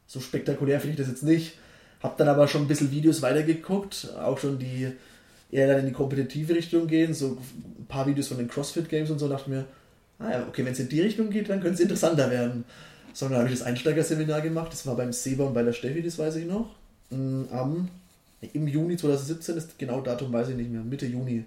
so 0.08 0.20
spektakulär 0.20 0.80
finde 0.80 0.94
ich 0.94 0.98
das 0.98 1.08
jetzt 1.08 1.22
nicht. 1.22 1.54
Hab 2.02 2.18
dann 2.18 2.28
aber 2.28 2.48
schon 2.48 2.62
ein 2.62 2.68
bisschen 2.68 2.92
Videos 2.92 3.22
weitergeguckt, 3.22 4.14
auch 4.20 4.38
schon 4.38 4.58
die 4.58 4.92
eher 5.52 5.68
dann 5.68 5.80
in 5.80 5.88
die 5.88 5.92
kompetitive 5.92 6.56
Richtung 6.56 6.88
gehen, 6.88 7.14
so 7.14 7.38
ein 7.80 7.86
paar 7.88 8.08
Videos 8.08 8.28
von 8.28 8.38
den 8.38 8.48
CrossFit 8.48 8.88
Games 8.88 9.10
und 9.10 9.20
so, 9.20 9.28
dachte 9.28 9.50
mir, 9.50 9.66
ah 10.20 10.32
ja, 10.32 10.48
okay, 10.48 10.64
wenn 10.64 10.74
es 10.74 10.80
in 10.80 10.90
die 10.90 11.02
Richtung 11.02 11.30
geht, 11.30 11.50
dann 11.50 11.60
könnte 11.60 11.76
es 11.76 11.80
interessanter 11.80 12.30
werden. 12.30 12.66
So, 13.14 13.28
dann 13.28 13.40
habe 13.40 13.50
ich 13.50 13.58
das 13.58 13.66
Einsteigerseminar 13.66 14.42
gemacht, 14.42 14.72
das 14.72 14.86
war 14.86 14.96
beim 14.96 15.12
Seba 15.12 15.46
und 15.46 15.54
bei 15.54 15.64
der 15.64 15.74
Steffi, 15.74 16.04
das 16.04 16.20
weiß 16.20 16.36
ich 16.36 16.46
noch, 16.46 16.70
Mm, 17.10 17.46
am, 17.52 17.90
im 18.54 18.68
Juni 18.68 18.98
2017, 18.98 19.56
das 19.56 19.78
genaue 19.78 20.04
Datum 20.04 20.32
weiß 20.32 20.50
ich 20.50 20.56
nicht 20.56 20.70
mehr, 20.70 20.82
Mitte 20.82 21.06
Juni. 21.06 21.46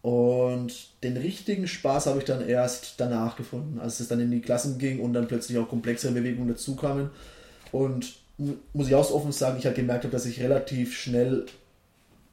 Und 0.00 0.88
den 1.04 1.16
richtigen 1.16 1.68
Spaß 1.68 2.06
habe 2.06 2.18
ich 2.18 2.24
dann 2.24 2.46
erst 2.46 2.94
danach 2.98 3.36
gefunden, 3.36 3.78
als 3.78 4.00
es 4.00 4.08
dann 4.08 4.18
in 4.18 4.32
die 4.32 4.40
Klassen 4.40 4.78
ging 4.78 5.00
und 5.00 5.12
dann 5.12 5.28
plötzlich 5.28 5.58
auch 5.58 5.68
komplexere 5.68 6.12
Bewegungen 6.12 6.48
dazukamen. 6.48 7.10
Und 7.70 8.16
muss 8.38 8.88
ich 8.88 8.94
auch 8.94 9.04
so 9.04 9.14
offen 9.14 9.32
sagen, 9.32 9.58
ich 9.58 9.66
halt 9.66 9.76
gemerkt 9.76 10.04
habe, 10.04 10.12
dass 10.12 10.26
ich 10.26 10.40
relativ 10.40 10.96
schnell 10.96 11.46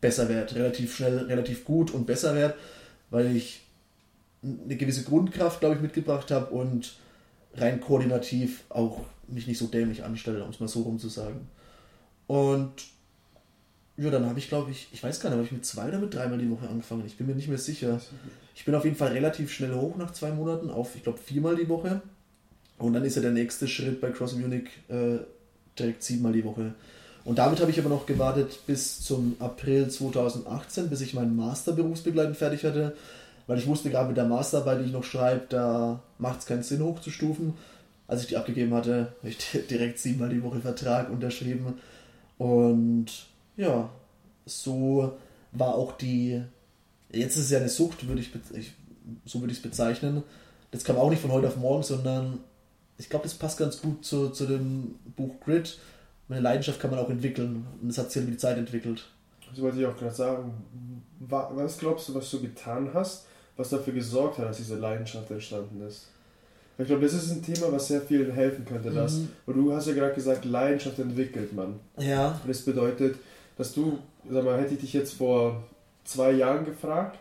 besser 0.01 0.29
werde, 0.29 0.55
relativ 0.55 0.95
schnell, 0.95 1.19
relativ 1.19 1.65
gut 1.65 1.91
und 1.91 2.05
besser 2.05 2.35
werde, 2.35 2.55
weil 3.09 3.35
ich 3.35 3.61
eine 4.41 4.77
gewisse 4.77 5.03
Grundkraft, 5.03 5.59
glaube 5.59 5.75
ich, 5.75 5.81
mitgebracht 5.81 6.31
habe 6.31 6.53
und 6.53 6.97
rein 7.55 7.81
koordinativ 7.81 8.63
auch 8.69 9.01
mich 9.27 9.47
nicht 9.47 9.57
so 9.57 9.67
dämlich 9.67 10.03
anstelle, 10.03 10.43
um 10.43 10.49
es 10.49 10.59
mal 10.59 10.67
so 10.67 10.81
rum 10.83 10.99
zu 10.99 11.09
sagen. 11.09 11.47
Und 12.27 12.71
ja, 13.97 14.09
dann 14.09 14.25
habe 14.25 14.39
ich, 14.39 14.47
glaube 14.47 14.71
ich, 14.71 14.87
ich 14.93 15.03
weiß 15.03 15.19
gar 15.19 15.29
nicht, 15.29 15.37
habe 15.37 15.45
ich 15.45 15.51
mit 15.51 15.65
zwei 15.65 15.89
oder 15.89 15.99
mit 15.99 16.13
dreimal 16.13 16.37
die 16.37 16.49
Woche 16.49 16.69
angefangen. 16.69 17.05
Ich 17.05 17.17
bin 17.17 17.27
mir 17.27 17.35
nicht 17.35 17.49
mehr 17.49 17.57
sicher. 17.57 17.99
Ich 18.55 18.63
bin 18.63 18.73
auf 18.75 18.85
jeden 18.85 18.95
Fall 18.95 19.11
relativ 19.11 19.51
schnell 19.51 19.73
hoch 19.73 19.97
nach 19.97 20.11
zwei 20.11 20.31
Monaten 20.31 20.69
auf, 20.69 20.95
ich 20.95 21.03
glaube, 21.03 21.17
viermal 21.17 21.57
die 21.57 21.67
Woche. 21.67 22.01
Und 22.77 22.93
dann 22.93 23.03
ist 23.03 23.15
ja 23.15 23.21
der 23.21 23.31
nächste 23.31 23.67
Schritt 23.67 23.99
bei 23.99 24.09
Cross 24.11 24.35
Munich 24.35 24.69
äh, 24.87 25.17
direkt 25.79 26.03
siebenmal 26.03 26.33
die 26.33 26.45
Woche. 26.45 26.73
Und 27.25 27.37
damit 27.37 27.59
habe 27.59 27.71
ich 27.71 27.79
aber 27.79 27.89
noch 27.89 28.05
gewartet 28.05 28.65
bis 28.65 29.01
zum 29.01 29.35
April 29.39 29.89
2018, 29.89 30.89
bis 30.89 31.01
ich 31.01 31.13
meinen 31.13 31.35
Master 31.35 31.73
berufsbegleitend 31.73 32.37
fertig 32.37 32.63
hatte, 32.63 32.95
weil 33.47 33.59
ich 33.59 33.67
wusste 33.67 33.89
gerade 33.89 34.07
mit 34.07 34.17
der 34.17 34.25
Masterarbeit, 34.25 34.79
die 34.79 34.85
ich 34.85 34.91
noch 34.91 35.03
schreibe, 35.03 35.45
da 35.49 36.01
macht 36.17 36.39
es 36.39 36.45
keinen 36.45 36.63
Sinn 36.63 36.83
hochzustufen. 36.83 37.53
Als 38.07 38.21
ich 38.21 38.27
die 38.27 38.37
abgegeben 38.37 38.73
hatte, 38.73 39.13
habe 39.19 39.29
ich 39.29 39.37
direkt 39.69 39.99
siebenmal 39.99 40.29
die 40.29 40.43
Woche 40.43 40.59
Vertrag 40.59 41.09
unterschrieben. 41.09 41.75
Und 42.37 43.07
ja, 43.57 43.89
so 44.45 45.13
war 45.51 45.75
auch 45.75 45.91
die, 45.93 46.41
jetzt 47.11 47.35
ist 47.35 47.45
es 47.45 47.49
ja 47.51 47.59
eine 47.59 47.69
Sucht, 47.69 48.07
würde 48.07 48.21
ich, 48.21 48.31
ich 48.53 48.73
so 49.25 49.41
würde 49.41 49.51
ich 49.51 49.59
es 49.59 49.63
bezeichnen. 49.63 50.23
Das 50.71 50.83
kam 50.83 50.97
auch 50.97 51.09
nicht 51.09 51.21
von 51.21 51.31
heute 51.31 51.47
auf 51.47 51.57
morgen, 51.57 51.83
sondern 51.83 52.39
ich 52.99 53.09
glaube, 53.09 53.23
das 53.23 53.33
passt 53.33 53.57
ganz 53.57 53.81
gut 53.81 54.05
zu, 54.05 54.29
zu 54.29 54.45
dem 54.45 54.95
Buch 55.15 55.39
Grid 55.43 55.79
eine 56.29 56.41
Leidenschaft 56.41 56.79
kann 56.79 56.91
man 56.91 56.99
auch 56.99 57.09
entwickeln. 57.09 57.65
Und 57.81 57.89
das 57.89 57.97
hat 57.97 58.11
sich 58.11 58.21
über 58.21 58.31
die 58.31 58.37
Zeit 58.37 58.57
entwickelt. 58.57 59.05
Das 59.49 59.59
wollte 59.61 59.79
ich 59.79 59.85
auch 59.85 59.97
gerade 59.97 60.13
sagen. 60.13 60.53
Was 61.19 61.77
glaubst 61.77 62.07
du, 62.07 62.15
was 62.15 62.29
du 62.29 62.39
getan 62.41 62.91
hast, 62.93 63.25
was 63.57 63.69
dafür 63.69 63.93
gesorgt 63.93 64.37
hat, 64.37 64.45
dass 64.45 64.57
diese 64.57 64.75
Leidenschaft 64.75 65.29
entstanden 65.31 65.81
ist? 65.85 66.07
Ich 66.77 66.87
glaube, 66.87 67.01
das 67.01 67.13
ist 67.13 67.31
ein 67.31 67.43
Thema, 67.43 67.71
was 67.73 67.89
sehr 67.89 68.01
vielen 68.01 68.31
helfen 68.31 68.63
könnte. 68.63 68.89
Dass, 68.91 69.15
mhm. 69.15 69.29
du 69.47 69.73
hast 69.73 69.87
ja 69.87 69.93
gerade 69.93 70.13
gesagt, 70.13 70.45
Leidenschaft 70.45 70.97
entwickelt 70.99 71.51
man. 71.53 71.79
Ja. 71.97 72.39
Und 72.41 72.47
das 72.47 72.61
bedeutet, 72.61 73.17
dass 73.57 73.73
du, 73.73 73.99
sag 74.29 74.45
mal, 74.45 74.57
hätte 74.57 74.75
ich 74.75 74.79
dich 74.81 74.93
jetzt 74.93 75.15
vor 75.15 75.63
zwei 76.05 76.31
Jahren 76.31 76.63
gefragt, 76.63 77.19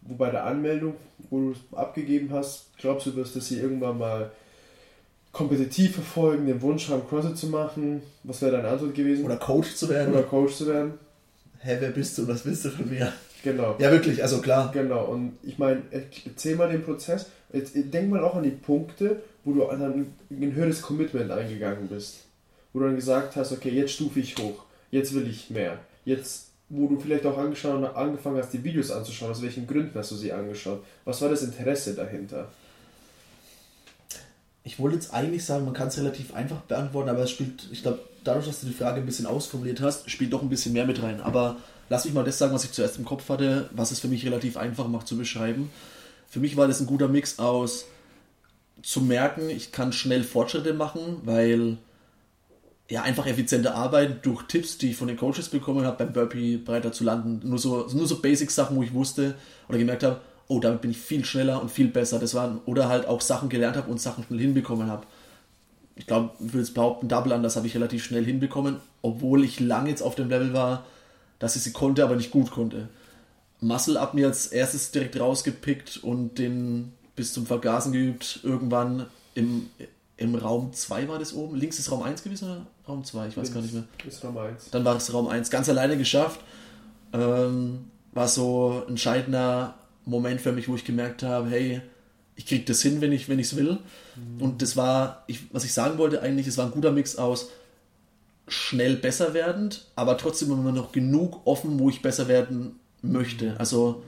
wo 0.00 0.14
bei 0.14 0.30
der 0.30 0.44
Anmeldung, 0.44 0.94
wo 1.28 1.40
du 1.40 1.50
es 1.50 1.58
abgegeben 1.76 2.30
hast, 2.32 2.68
glaubst 2.78 3.06
du, 3.06 3.16
wirst 3.16 3.36
das 3.36 3.48
hier 3.48 3.60
irgendwann 3.60 3.98
mal 3.98 4.30
kompetitiv 5.36 5.96
verfolgen, 5.96 6.46
den 6.46 6.62
Wunsch 6.62 6.88
haben, 6.88 7.06
CrossFit 7.06 7.36
zu 7.36 7.48
machen? 7.48 8.00
Was 8.22 8.40
wäre 8.40 8.52
deine 8.52 8.68
Antwort 8.68 8.94
gewesen? 8.94 9.22
Oder 9.26 9.36
Coach 9.36 9.74
zu 9.74 9.86
werden. 9.90 10.14
Oder 10.14 10.22
Coach 10.22 10.54
zu 10.54 10.66
werden. 10.66 10.94
Hä, 11.58 11.76
wer 11.78 11.90
bist 11.90 12.16
du 12.16 12.22
und 12.22 12.28
was 12.28 12.46
willst 12.46 12.64
du 12.64 12.70
von 12.70 12.88
mir? 12.88 13.12
Genau. 13.44 13.76
Ja, 13.78 13.90
wirklich, 13.90 14.22
also 14.22 14.40
klar. 14.40 14.70
Genau, 14.72 15.04
und 15.04 15.36
ich 15.42 15.58
meine, 15.58 15.82
erzähl 15.90 16.56
mal 16.56 16.70
den 16.70 16.82
Prozess. 16.82 17.26
Jetzt, 17.52 17.74
denk 17.76 18.08
mal 18.08 18.24
auch 18.24 18.34
an 18.34 18.44
die 18.44 18.50
Punkte, 18.50 19.20
wo 19.44 19.52
du 19.52 19.60
dann 19.60 20.06
ein 20.30 20.54
höheres 20.54 20.80
Commitment 20.80 21.30
eingegangen 21.30 21.86
bist. 21.88 22.24
Wo 22.72 22.78
du 22.78 22.86
dann 22.86 22.96
gesagt 22.96 23.36
hast, 23.36 23.52
okay, 23.52 23.68
jetzt 23.70 23.92
stufe 23.92 24.20
ich 24.20 24.38
hoch, 24.38 24.64
jetzt 24.90 25.14
will 25.14 25.28
ich 25.28 25.50
mehr. 25.50 25.78
Jetzt, 26.06 26.46
wo 26.70 26.86
du 26.88 26.98
vielleicht 26.98 27.26
auch 27.26 27.36
angeschaut, 27.36 27.94
angefangen 27.94 28.38
hast, 28.38 28.54
die 28.54 28.64
Videos 28.64 28.90
anzuschauen, 28.90 29.32
aus 29.32 29.42
welchen 29.42 29.66
Gründen 29.66 29.98
hast 29.98 30.12
du 30.12 30.16
sie 30.16 30.32
angeschaut? 30.32 30.82
Was 31.04 31.20
war 31.20 31.28
das 31.28 31.42
Interesse 31.42 31.94
dahinter? 31.94 32.48
Ich 34.66 34.80
wollte 34.80 34.96
jetzt 34.96 35.14
eigentlich 35.14 35.44
sagen, 35.44 35.64
man 35.64 35.74
kann 35.74 35.86
es 35.86 35.96
relativ 35.96 36.34
einfach 36.34 36.60
beantworten, 36.62 37.08
aber 37.08 37.20
es 37.20 37.30
spielt, 37.30 37.68
ich 37.70 37.82
glaube, 37.82 38.00
dadurch, 38.24 38.46
dass 38.46 38.60
du 38.60 38.66
die 38.66 38.72
Frage 38.72 39.00
ein 39.00 39.06
bisschen 39.06 39.24
ausformuliert 39.24 39.80
hast, 39.80 40.10
spielt 40.10 40.32
doch 40.32 40.42
ein 40.42 40.48
bisschen 40.48 40.72
mehr 40.72 40.86
mit 40.86 41.00
rein. 41.04 41.20
Aber 41.20 41.58
lass 41.88 42.04
mich 42.04 42.12
mal 42.12 42.24
das 42.24 42.36
sagen, 42.36 42.52
was 42.52 42.64
ich 42.64 42.72
zuerst 42.72 42.98
im 42.98 43.04
Kopf 43.04 43.28
hatte, 43.28 43.70
was 43.70 43.92
es 43.92 44.00
für 44.00 44.08
mich 44.08 44.26
relativ 44.26 44.56
einfach 44.56 44.88
macht 44.88 45.06
zu 45.06 45.16
beschreiben. 45.16 45.70
Für 46.28 46.40
mich 46.40 46.56
war 46.56 46.66
das 46.66 46.80
ein 46.80 46.86
guter 46.86 47.06
Mix 47.06 47.38
aus 47.38 47.84
zu 48.82 49.00
merken, 49.02 49.50
ich 49.50 49.70
kann 49.70 49.92
schnell 49.92 50.24
Fortschritte 50.24 50.74
machen, 50.74 51.20
weil 51.22 51.78
ja 52.90 53.02
einfach 53.02 53.28
effiziente 53.28 53.72
arbeiten 53.72 54.18
durch 54.22 54.42
Tipps, 54.48 54.78
die 54.78 54.90
ich 54.90 54.96
von 54.96 55.06
den 55.06 55.16
Coaches 55.16 55.48
bekommen 55.48 55.86
habe, 55.86 56.04
beim 56.04 56.12
Burpee 56.12 56.56
breiter 56.56 56.90
zu 56.90 57.04
landen. 57.04 57.48
Nur 57.48 57.60
so, 57.60 57.86
nur 57.92 58.08
so 58.08 58.20
Basic-Sachen, 58.20 58.76
wo 58.76 58.82
ich 58.82 58.92
wusste 58.92 59.36
oder 59.68 59.78
gemerkt 59.78 60.02
habe, 60.02 60.20
oh, 60.48 60.60
damit 60.60 60.80
bin 60.80 60.90
ich 60.90 60.98
viel 60.98 61.24
schneller 61.24 61.60
und 61.60 61.70
viel 61.70 61.88
besser. 61.88 62.18
Das 62.18 62.34
waren, 62.34 62.60
oder 62.66 62.88
halt 62.88 63.06
auch 63.06 63.20
Sachen 63.20 63.48
gelernt 63.48 63.76
habe 63.76 63.90
und 63.90 64.00
Sachen 64.00 64.24
schnell 64.24 64.40
hinbekommen 64.40 64.88
habe. 64.88 65.06
Ich 65.96 66.06
glaube, 66.06 66.30
ich 66.38 66.52
würde 66.52 66.58
jetzt 66.58 66.74
behaupten, 66.74 67.08
Double 67.08 67.32
Anders 67.32 67.56
habe 67.56 67.66
ich 67.66 67.74
relativ 67.74 68.04
schnell 68.04 68.24
hinbekommen, 68.24 68.76
obwohl 69.02 69.44
ich 69.44 69.60
lange 69.60 69.88
jetzt 69.88 70.02
auf 70.02 70.14
dem 70.14 70.28
Level 70.28 70.52
war, 70.52 70.84
dass 71.38 71.56
ich 71.56 71.62
sie 71.62 71.72
konnte, 71.72 72.04
aber 72.04 72.16
nicht 72.16 72.30
gut 72.30 72.50
konnte. 72.50 72.88
Muscle 73.60 73.98
Up 73.98 74.14
mir 74.14 74.26
als 74.26 74.48
erstes 74.48 74.90
direkt 74.90 75.18
rausgepickt 75.18 75.98
und 76.02 76.38
den 76.38 76.92
bis 77.16 77.32
zum 77.32 77.46
Vergasen 77.46 77.92
geübt. 77.92 78.40
Irgendwann 78.42 79.06
im, 79.34 79.70
im 80.18 80.34
Raum 80.34 80.72
2 80.72 81.08
war 81.08 81.18
das 81.18 81.32
oben. 81.34 81.56
Links 81.56 81.78
ist 81.78 81.90
Raum 81.90 82.02
1 82.02 82.22
gewesen 82.22 82.44
oder 82.44 82.66
Raum 82.86 83.02
2? 83.02 83.28
Ich 83.28 83.36
weiß 83.36 83.36
Links 83.36 83.54
gar 83.54 83.62
nicht 83.62 83.74
mehr. 83.74 83.84
Ist 84.06 84.22
Raum 84.22 84.36
1. 84.36 84.70
Dann 84.70 84.84
war 84.84 84.96
es 84.96 85.12
Raum 85.12 85.28
1. 85.28 85.50
Ganz 85.50 85.68
alleine 85.70 85.96
geschafft. 85.96 86.40
Ähm, 87.14 87.90
war 88.12 88.28
so 88.28 88.82
ein 88.84 88.90
entscheidender 88.90 89.74
Moment 90.06 90.40
für 90.40 90.52
mich, 90.52 90.68
wo 90.68 90.74
ich 90.74 90.84
gemerkt 90.84 91.22
habe, 91.22 91.50
hey, 91.50 91.82
ich 92.36 92.46
kriege 92.46 92.64
das 92.64 92.82
hin, 92.82 93.00
wenn 93.00 93.12
ich 93.12 93.28
wenn 93.28 93.38
es 93.38 93.56
will. 93.56 93.78
Mhm. 94.16 94.42
Und 94.42 94.62
das 94.62 94.76
war, 94.76 95.24
ich, 95.26 95.40
was 95.52 95.64
ich 95.64 95.72
sagen 95.72 95.98
wollte 95.98 96.22
eigentlich, 96.22 96.46
es 96.46 96.56
war 96.58 96.66
ein 96.66 96.72
guter 96.72 96.92
Mix 96.92 97.16
aus 97.16 97.50
schnell 98.48 98.96
besser 98.96 99.34
werdend, 99.34 99.86
aber 99.96 100.16
trotzdem 100.16 100.52
immer 100.52 100.72
noch 100.72 100.92
genug 100.92 101.40
offen, 101.46 101.78
wo 101.78 101.90
ich 101.90 102.02
besser 102.02 102.28
werden 102.28 102.78
möchte. 103.02 103.50
Mhm. 103.50 103.56
Also, 103.58 104.04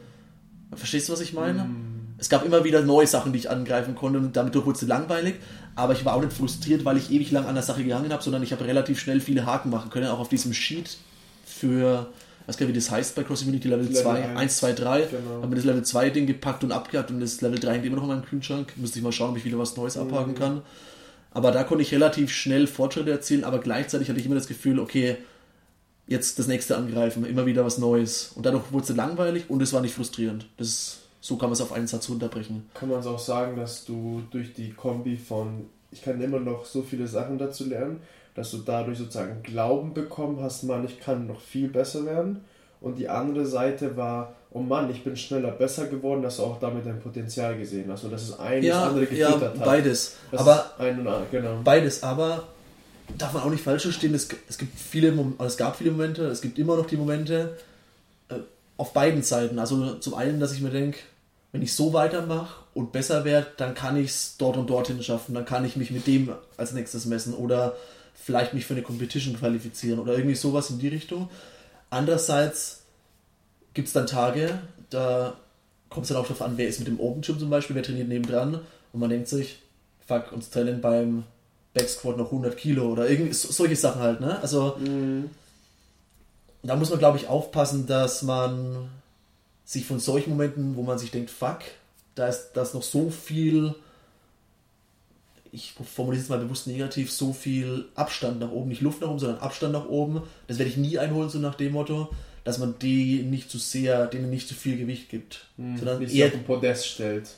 verstehst 0.74 1.08
du, 1.08 1.12
was 1.12 1.20
ich 1.20 1.32
meine? 1.32 1.64
Mhm. 1.64 1.98
Es 2.18 2.28
gab 2.28 2.44
immer 2.44 2.64
wieder 2.64 2.82
neue 2.82 3.06
Sachen, 3.06 3.32
die 3.32 3.38
ich 3.38 3.50
angreifen 3.50 3.94
konnte 3.94 4.18
und 4.18 4.36
damit 4.36 4.54
wurde 4.54 4.72
es 4.72 4.82
langweilig, 4.82 5.36
aber 5.76 5.92
ich 5.92 6.04
war 6.04 6.14
auch 6.14 6.20
nicht 6.20 6.32
frustriert, 6.32 6.84
weil 6.84 6.96
ich 6.96 7.12
ewig 7.12 7.30
lang 7.30 7.46
an 7.46 7.54
der 7.54 7.62
Sache 7.62 7.82
gegangen 7.82 8.12
habe, 8.12 8.22
sondern 8.22 8.42
ich 8.42 8.52
habe 8.52 8.64
relativ 8.64 8.98
schnell 8.98 9.20
viele 9.20 9.46
Haken 9.46 9.70
machen 9.70 9.90
können, 9.90 10.08
auch 10.08 10.18
auf 10.18 10.28
diesem 10.28 10.52
Sheet 10.52 10.98
für 11.46 12.12
weiß 12.48 12.56
gar 12.56 12.66
nicht, 12.66 12.74
wie 12.74 12.78
das 12.78 12.90
heißt 12.90 13.14
bei 13.14 13.22
Cross 13.22 13.42
Unity 13.42 13.68
Level, 13.68 13.84
Level 13.86 14.02
2, 14.02 14.36
1, 14.36 14.56
2, 14.56 14.72
3. 14.72 15.00
Genau. 15.02 15.42
Haben 15.42 15.50
wir 15.50 15.56
das 15.56 15.64
Level 15.64 15.84
2 15.84 16.10
Ding 16.10 16.26
gepackt 16.26 16.64
und 16.64 16.72
abgehakt 16.72 17.10
und 17.10 17.20
das 17.20 17.40
Level 17.40 17.58
3 17.58 17.74
hängt 17.74 17.86
immer 17.86 17.96
noch 17.96 18.04
in 18.04 18.08
meinem 18.08 18.24
Kühlschrank. 18.24 18.72
Müsste 18.76 18.98
ich 18.98 19.04
mal 19.04 19.12
schauen, 19.12 19.30
ob 19.30 19.36
ich 19.36 19.44
wieder 19.44 19.58
was 19.58 19.76
Neues 19.76 19.96
mhm. 19.96 20.02
abhaken 20.02 20.34
kann. 20.34 20.62
Aber 21.30 21.52
da 21.52 21.62
konnte 21.62 21.82
ich 21.82 21.92
relativ 21.92 22.32
schnell 22.32 22.66
Fortschritte 22.66 23.10
erzielen, 23.10 23.44
aber 23.44 23.58
gleichzeitig 23.58 24.08
hatte 24.08 24.18
ich 24.18 24.26
immer 24.26 24.34
das 24.34 24.48
Gefühl, 24.48 24.80
okay, 24.80 25.18
jetzt 26.06 26.38
das 26.38 26.46
nächste 26.46 26.76
angreifen, 26.76 27.26
immer 27.26 27.44
wieder 27.44 27.64
was 27.64 27.76
Neues. 27.76 28.32
Und 28.34 28.46
dadurch 28.46 28.72
wurde 28.72 28.84
es 28.84 28.96
langweilig 28.96 29.44
und 29.48 29.62
es 29.62 29.74
war 29.74 29.82
nicht 29.82 29.94
frustrierend. 29.94 30.46
Das 30.56 31.00
so 31.20 31.36
kann 31.36 31.48
man 31.48 31.54
es 31.54 31.60
auf 31.60 31.72
einen 31.72 31.86
Satz 31.86 32.08
runterbrechen. 32.08 32.70
Kann 32.74 32.88
man 32.88 33.00
es 33.00 33.06
auch 33.06 33.18
sagen, 33.18 33.56
dass 33.56 33.84
du 33.84 34.22
durch 34.30 34.54
die 34.54 34.70
Kombi 34.70 35.16
von, 35.16 35.66
ich 35.90 36.02
kann 36.02 36.20
immer 36.20 36.40
noch 36.40 36.64
so 36.64 36.82
viele 36.82 37.06
Sachen 37.06 37.38
dazu 37.38 37.68
lernen, 37.68 38.00
dass 38.38 38.52
du 38.52 38.58
dadurch 38.58 38.98
sozusagen 38.98 39.42
Glauben 39.42 39.94
bekommen 39.94 40.38
hast, 40.40 40.62
Mann, 40.62 40.84
ich 40.84 41.00
kann 41.00 41.26
noch 41.26 41.40
viel 41.40 41.66
besser 41.66 42.06
werden. 42.06 42.44
Und 42.80 42.96
die 42.96 43.08
andere 43.08 43.44
Seite 43.44 43.96
war, 43.96 44.36
oh 44.52 44.60
Mann, 44.60 44.88
ich 44.92 45.02
bin 45.02 45.16
schneller 45.16 45.50
besser 45.50 45.86
geworden, 45.86 46.22
dass 46.22 46.36
du 46.36 46.44
auch 46.44 46.60
damit 46.60 46.86
dein 46.86 47.00
Potenzial 47.00 47.58
gesehen 47.58 47.90
hast 47.90 48.04
und 48.04 48.12
dass 48.12 48.22
es 48.22 48.38
eine 48.38 48.64
ja, 48.64 48.74
das 48.74 48.88
andere 48.90 49.06
gefüttert 49.06 49.42
ja, 49.42 49.48
hat. 49.48 49.64
Beides. 49.64 50.14
Das 50.30 50.40
aber 50.40 50.70
ein 50.78 51.00
und 51.00 51.08
ein, 51.08 51.22
genau. 51.32 51.60
Beides, 51.64 52.04
aber 52.04 52.44
darf 53.16 53.32
man 53.32 53.42
auch 53.42 53.50
nicht 53.50 53.64
falsch 53.64 53.82
verstehen, 53.82 54.14
es, 54.14 54.28
es 54.48 54.56
gibt 54.56 54.78
viele 54.78 55.12
es 55.44 55.56
gab 55.56 55.74
viele 55.74 55.90
Momente, 55.90 56.26
es 56.26 56.40
gibt 56.40 56.60
immer 56.60 56.76
noch 56.76 56.86
die 56.86 56.96
Momente 56.96 57.56
äh, 58.28 58.34
auf 58.76 58.92
beiden 58.92 59.24
Seiten. 59.24 59.58
Also 59.58 59.94
zum 59.94 60.14
einen, 60.14 60.38
dass 60.38 60.52
ich 60.52 60.60
mir 60.60 60.70
denke, 60.70 61.00
wenn 61.50 61.62
ich 61.62 61.74
so 61.74 61.92
weitermache 61.92 62.54
und 62.72 62.92
besser 62.92 63.24
werde, 63.24 63.48
dann 63.56 63.74
kann 63.74 63.96
ich 63.96 64.10
es 64.10 64.36
dort 64.38 64.56
und 64.56 64.70
dorthin 64.70 65.02
schaffen, 65.02 65.34
dann 65.34 65.44
kann 65.44 65.64
ich 65.64 65.74
mich 65.74 65.90
mit 65.90 66.06
dem 66.06 66.32
als 66.56 66.72
nächstes 66.72 67.04
messen 67.04 67.34
oder 67.34 67.74
vielleicht 68.20 68.54
mich 68.54 68.66
für 68.66 68.74
eine 68.74 68.82
Competition 68.82 69.36
qualifizieren 69.36 69.98
oder 69.98 70.14
irgendwie 70.14 70.34
sowas 70.34 70.70
in 70.70 70.78
die 70.78 70.88
Richtung. 70.88 71.28
Andererseits 71.90 72.82
gibt 73.74 73.88
es 73.88 73.94
dann 73.94 74.06
Tage, 74.06 74.60
da 74.90 75.36
kommt 75.88 76.04
es 76.04 76.08
dann 76.08 76.18
auch 76.18 76.24
darauf 76.24 76.42
an, 76.42 76.58
wer 76.58 76.68
ist 76.68 76.78
mit 76.78 76.88
dem 76.88 77.00
Open 77.00 77.22
Gym 77.22 77.38
zum 77.38 77.50
Beispiel, 77.50 77.76
wer 77.76 77.82
trainiert 77.82 78.08
nebendran 78.08 78.60
und 78.92 79.00
man 79.00 79.10
denkt 79.10 79.28
sich, 79.28 79.62
fuck, 80.06 80.32
uns 80.32 80.50
trennen 80.50 80.80
beim 80.80 81.24
Backsquat 81.74 82.16
noch 82.16 82.26
100 82.26 82.56
Kilo 82.56 82.90
oder 82.90 83.08
irgendwie 83.08 83.32
solche 83.32 83.76
Sachen 83.76 84.02
halt, 84.02 84.20
ne? 84.20 84.40
Also 84.40 84.76
mhm. 84.78 85.30
da 86.62 86.76
muss 86.76 86.90
man, 86.90 86.98
glaube 86.98 87.18
ich, 87.18 87.28
aufpassen, 87.28 87.86
dass 87.86 88.22
man 88.22 88.90
sich 89.64 89.86
von 89.86 90.00
solchen 90.00 90.30
Momenten, 90.30 90.76
wo 90.76 90.82
man 90.82 90.98
sich 90.98 91.10
denkt, 91.10 91.30
fuck, 91.30 91.60
da 92.14 92.26
ist, 92.26 92.50
da 92.54 92.62
ist 92.62 92.74
noch 92.74 92.82
so 92.82 93.10
viel 93.10 93.74
ich 95.52 95.72
formuliere 95.94 96.22
es 96.22 96.28
mal 96.28 96.38
bewusst 96.38 96.66
negativ, 96.66 97.10
so 97.10 97.32
viel 97.32 97.86
Abstand 97.94 98.40
nach 98.40 98.50
oben, 98.50 98.68
nicht 98.68 98.80
Luft 98.82 99.00
nach 99.00 99.08
oben, 99.08 99.18
sondern 99.18 99.38
Abstand 99.40 99.72
nach 99.72 99.88
oben. 99.88 100.22
Das 100.46 100.58
werde 100.58 100.70
ich 100.70 100.76
nie 100.76 100.98
einholen, 100.98 101.30
so 101.30 101.38
nach 101.38 101.54
dem 101.54 101.72
Motto, 101.72 102.08
dass 102.44 102.58
man 102.58 102.74
die 102.80 103.22
nicht 103.22 103.50
zu 103.50 103.58
sehr, 103.58 104.06
denen 104.06 104.30
nicht 104.30 104.48
zu 104.48 104.54
viel 104.54 104.76
Gewicht 104.78 105.08
gibt. 105.08 105.46
Mhm. 105.56 105.76
Sondern 105.78 105.98
Nicht 106.00 106.14
eher, 106.14 106.26
auf 106.26 106.32
den 106.32 106.44
Podest 106.44 106.86
stellt. 106.86 107.28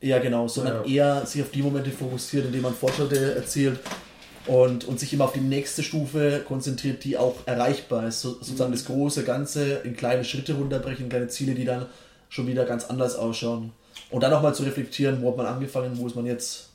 ja 0.00 0.18
genau, 0.18 0.48
sondern 0.48 0.84
eher 0.84 1.24
sich 1.26 1.42
auf 1.42 1.50
die 1.50 1.62
Momente 1.62 1.90
fokussiert, 1.90 2.46
indem 2.46 2.62
man 2.62 2.74
Fortschritte 2.74 3.34
erzielt 3.36 3.78
und, 4.46 4.84
und 4.84 4.98
sich 4.98 5.12
immer 5.12 5.24
auf 5.26 5.32
die 5.32 5.40
nächste 5.40 5.82
Stufe 5.84 6.42
konzentriert, 6.46 7.04
die 7.04 7.16
auch 7.16 7.36
erreichbar 7.46 8.08
ist. 8.08 8.20
So, 8.20 8.30
sozusagen 8.34 8.70
Mhm. 8.70 8.74
das 8.74 8.84
große 8.86 9.22
Ganze 9.24 9.74
in 9.84 9.94
kleine 9.96 10.24
Schritte 10.24 10.54
runterbrechen, 10.54 11.08
kleine 11.08 11.28
Ziele, 11.28 11.54
die 11.54 11.64
dann 11.64 11.86
schon 12.28 12.46
wieder 12.46 12.64
ganz 12.64 12.84
anders 12.86 13.14
ausschauen. 13.14 13.70
Und 14.10 14.22
dann 14.22 14.32
auch 14.32 14.42
mal 14.42 14.54
zu 14.54 14.62
reflektieren, 14.64 15.22
wo 15.22 15.28
hat 15.30 15.36
man 15.36 15.46
angefangen, 15.46 15.96
wo 15.98 16.06
ist 16.06 16.16
man 16.16 16.26
jetzt. 16.26 16.70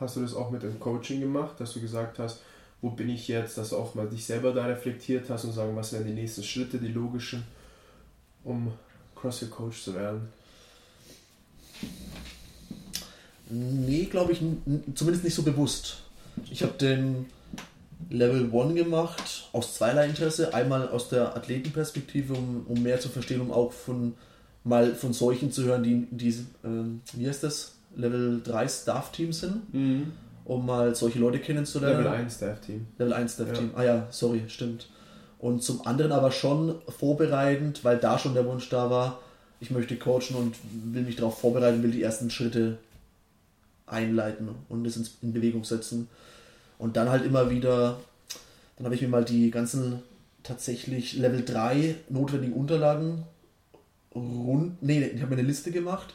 Hast 0.00 0.16
du 0.16 0.20
das 0.20 0.34
auch 0.34 0.50
mit 0.50 0.62
dem 0.62 0.78
Coaching 0.78 1.20
gemacht, 1.20 1.58
dass 1.58 1.72
du 1.72 1.80
gesagt 1.80 2.18
hast, 2.18 2.40
wo 2.80 2.90
bin 2.90 3.08
ich 3.08 3.26
jetzt, 3.26 3.58
dass 3.58 3.70
du 3.70 3.76
auch 3.76 3.94
mal 3.94 4.08
dich 4.08 4.24
selber 4.24 4.52
da 4.52 4.66
reflektiert 4.66 5.28
hast 5.30 5.44
und 5.44 5.52
sagen, 5.52 5.74
was 5.74 5.92
wären 5.92 6.06
die 6.06 6.12
nächsten 6.12 6.44
Schritte, 6.44 6.78
die 6.78 6.88
logischen, 6.88 7.42
um 8.44 8.72
CrossFit-Coach 9.16 9.82
zu 9.82 9.94
werden? 9.94 10.28
Nee, 13.50 14.04
glaube 14.04 14.32
ich, 14.32 14.40
zumindest 14.94 15.24
nicht 15.24 15.34
so 15.34 15.42
bewusst. 15.42 16.02
Ich 16.50 16.62
habe 16.62 16.74
den 16.74 17.26
Level 18.10 18.50
1 18.52 18.74
gemacht 18.74 19.48
aus 19.52 19.74
zweierlei 19.74 20.06
Interesse. 20.06 20.54
Einmal 20.54 20.88
aus 20.88 21.08
der 21.08 21.34
Athletenperspektive, 21.36 22.34
um, 22.34 22.66
um 22.68 22.82
mehr 22.82 23.00
zu 23.00 23.08
verstehen, 23.08 23.40
um 23.40 23.50
auch 23.50 23.72
von 23.72 24.14
mal 24.64 24.94
von 24.94 25.12
solchen 25.12 25.50
zu 25.50 25.64
hören, 25.64 25.82
die, 25.82 26.06
die 26.10 26.46
ähm, 26.64 27.00
wie 27.14 27.26
heißt 27.26 27.42
das, 27.42 27.77
Level 27.96 28.40
3 28.44 28.68
Staff-Teams 28.68 29.40
sind, 29.40 29.62
um 30.44 30.66
mal 30.66 30.94
solche 30.94 31.18
Leute 31.18 31.38
kennenzulernen. 31.38 32.04
Level 32.04 32.18
1 32.18 32.34
Staff-Team. 32.34 32.86
Level 32.98 33.12
1 33.12 33.34
Staff-Team. 33.34 33.70
Ah 33.74 33.82
ja, 33.82 34.06
sorry, 34.10 34.42
stimmt. 34.48 34.88
Und 35.38 35.62
zum 35.62 35.86
anderen 35.86 36.12
aber 36.12 36.32
schon 36.32 36.76
vorbereitend, 36.88 37.84
weil 37.84 37.98
da 37.98 38.18
schon 38.18 38.34
der 38.34 38.46
Wunsch 38.46 38.68
da 38.68 38.90
war, 38.90 39.20
ich 39.60 39.70
möchte 39.70 39.96
coachen 39.96 40.36
und 40.36 40.56
will 40.92 41.02
mich 41.02 41.16
darauf 41.16 41.38
vorbereiten, 41.38 41.82
will 41.82 41.90
die 41.90 42.02
ersten 42.02 42.30
Schritte 42.30 42.78
einleiten 43.86 44.48
und 44.68 44.86
es 44.86 44.96
in 45.22 45.32
Bewegung 45.32 45.64
setzen. 45.64 46.08
Und 46.78 46.96
dann 46.96 47.08
halt 47.08 47.24
immer 47.24 47.50
wieder, 47.50 47.98
dann 48.76 48.84
habe 48.84 48.94
ich 48.94 49.02
mir 49.02 49.08
mal 49.08 49.24
die 49.24 49.50
ganzen 49.50 50.02
tatsächlich 50.42 51.14
Level 51.14 51.44
3 51.44 51.96
notwendigen 52.08 52.54
Unterlagen 52.54 53.24
rund, 54.14 54.82
nee, 54.82 55.04
ich 55.04 55.20
habe 55.20 55.34
mir 55.34 55.40
eine 55.40 55.48
Liste 55.48 55.70
gemacht 55.70 56.14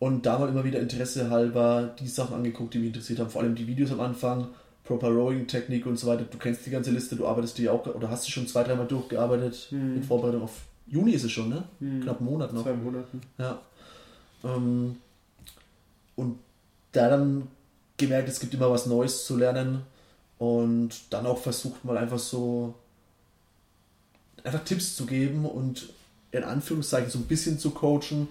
und 0.00 0.26
da 0.26 0.38
mal 0.38 0.48
immer 0.48 0.64
wieder 0.64 0.80
Interesse 0.80 1.30
halber 1.30 1.94
die 2.00 2.08
Sachen 2.08 2.34
angeguckt, 2.34 2.74
die 2.74 2.78
mich 2.78 2.88
interessiert 2.88 3.20
haben, 3.20 3.30
vor 3.30 3.42
allem 3.42 3.54
die 3.54 3.66
Videos 3.68 3.92
am 3.92 4.00
Anfang, 4.00 4.48
Proper 4.82 5.08
Rowing 5.08 5.46
Technik 5.46 5.86
und 5.86 5.96
so 5.98 6.08
weiter. 6.08 6.24
Du 6.24 6.38
kennst 6.38 6.66
die 6.66 6.70
ganze 6.70 6.90
Liste, 6.90 7.14
du 7.14 7.26
arbeitest 7.28 7.58
die 7.58 7.68
auch, 7.68 7.86
oder 7.86 8.10
hast 8.10 8.26
du 8.26 8.32
schon 8.32 8.48
zwei, 8.48 8.64
dreimal 8.64 8.88
durchgearbeitet 8.88 9.68
Mhm. 9.70 9.96
in 9.98 10.02
Vorbereitung 10.02 10.42
auf 10.42 10.62
Juni 10.88 11.12
ist 11.12 11.22
es 11.22 11.30
schon, 11.30 11.50
ne? 11.50 11.62
Mhm. 11.78 12.00
Knapp 12.00 12.18
einen 12.18 12.28
Monat 12.28 12.52
noch. 12.52 12.64
Zwei 12.64 12.72
Monaten. 12.72 13.20
Ja. 13.38 13.60
Ähm, 14.42 14.96
und 16.16 16.38
da 16.92 17.08
dann 17.08 17.46
gemerkt, 17.96 18.28
es 18.28 18.40
gibt 18.40 18.54
immer 18.54 18.70
was 18.70 18.86
Neues 18.86 19.24
zu 19.26 19.36
lernen 19.36 19.82
und 20.38 20.90
dann 21.10 21.26
auch 21.26 21.38
versucht 21.38 21.84
mal 21.84 21.96
einfach 21.98 22.18
so 22.18 22.74
einfach 24.42 24.64
Tipps 24.64 24.96
zu 24.96 25.04
geben 25.06 25.44
und 25.44 25.90
in 26.32 26.42
Anführungszeichen 26.42 27.10
so 27.10 27.18
ein 27.18 27.26
bisschen 27.26 27.58
zu 27.58 27.70
coachen, 27.70 28.26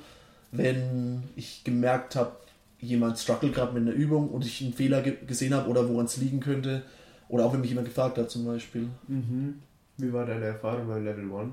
wenn 0.51 1.23
ich 1.35 1.63
gemerkt 1.63 2.15
habe, 2.15 2.31
jemand 2.79 3.19
struggelt 3.19 3.53
gerade 3.53 3.73
mit 3.73 3.83
einer 3.83 3.95
Übung 3.95 4.29
und 4.29 4.45
ich 4.45 4.61
einen 4.61 4.73
Fehler 4.73 5.01
ge 5.01 5.17
gesehen 5.27 5.53
habe 5.53 5.69
oder 5.69 5.87
woran 5.89 6.05
es 6.05 6.17
liegen 6.17 6.39
könnte 6.39 6.83
oder 7.27 7.45
auch 7.45 7.53
wenn 7.53 7.61
mich 7.61 7.69
jemand 7.69 7.87
gefragt 7.87 8.17
hat 8.17 8.29
zum 8.29 8.45
Beispiel. 8.45 8.87
Mhm. 9.07 9.59
Wie 9.97 10.13
war 10.13 10.25
deine 10.25 10.45
Erfahrung 10.45 10.87
bei 10.87 10.99
Level 10.99 11.31
1? 11.31 11.51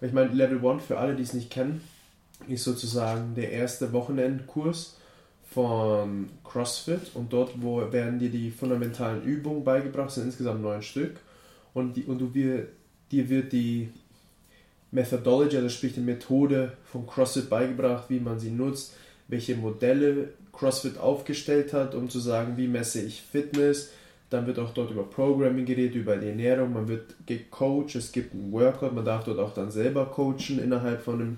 Ich 0.00 0.12
meine, 0.12 0.32
Level 0.32 0.64
1, 0.64 0.84
für 0.84 0.98
alle, 0.98 1.14
die 1.14 1.22
es 1.22 1.34
nicht 1.34 1.50
kennen, 1.50 1.80
ist 2.48 2.64
sozusagen 2.64 3.34
der 3.34 3.52
erste 3.52 3.92
Wochenendkurs 3.92 4.96
von 5.50 6.28
CrossFit 6.42 7.14
und 7.14 7.32
dort 7.32 7.62
wo 7.62 7.92
werden 7.92 8.18
dir 8.18 8.30
die 8.30 8.50
fundamentalen 8.50 9.22
Übungen 9.22 9.64
beigebracht, 9.64 10.10
sind 10.10 10.24
insgesamt 10.24 10.62
neun 10.62 10.82
Stück 10.82 11.16
und, 11.74 11.96
die, 11.96 12.04
und 12.04 12.18
du 12.18 12.34
wir, 12.34 12.68
dir 13.10 13.28
wird 13.28 13.52
die 13.52 13.90
Methodology, 14.94 15.56
also 15.56 15.68
sprich 15.68 15.94
die 15.94 16.00
Methode 16.00 16.72
von 16.84 17.06
CrossFit 17.06 17.50
beigebracht, 17.50 18.04
wie 18.08 18.20
man 18.20 18.38
sie 18.38 18.50
nutzt, 18.50 18.94
welche 19.28 19.56
Modelle 19.56 20.28
CrossFit 20.52 20.98
aufgestellt 20.98 21.72
hat, 21.72 21.94
um 21.94 22.08
zu 22.08 22.20
sagen, 22.20 22.56
wie 22.56 22.68
messe 22.68 23.02
ich 23.02 23.20
Fitness. 23.20 23.90
Dann 24.30 24.46
wird 24.46 24.58
auch 24.58 24.72
dort 24.72 24.90
über 24.90 25.02
Programming 25.02 25.66
geredet, 25.66 25.96
über 25.96 26.16
die 26.16 26.28
Ernährung, 26.28 26.72
man 26.72 26.88
wird 26.88 27.14
gecoacht, 27.26 27.94
es 27.96 28.12
gibt 28.12 28.34
einen 28.34 28.52
Workout, 28.52 28.94
man 28.94 29.04
darf 29.04 29.24
dort 29.24 29.38
auch 29.38 29.52
dann 29.52 29.70
selber 29.70 30.06
coachen 30.06 30.58
innerhalb 30.62 31.02
von 31.02 31.20
einem 31.20 31.36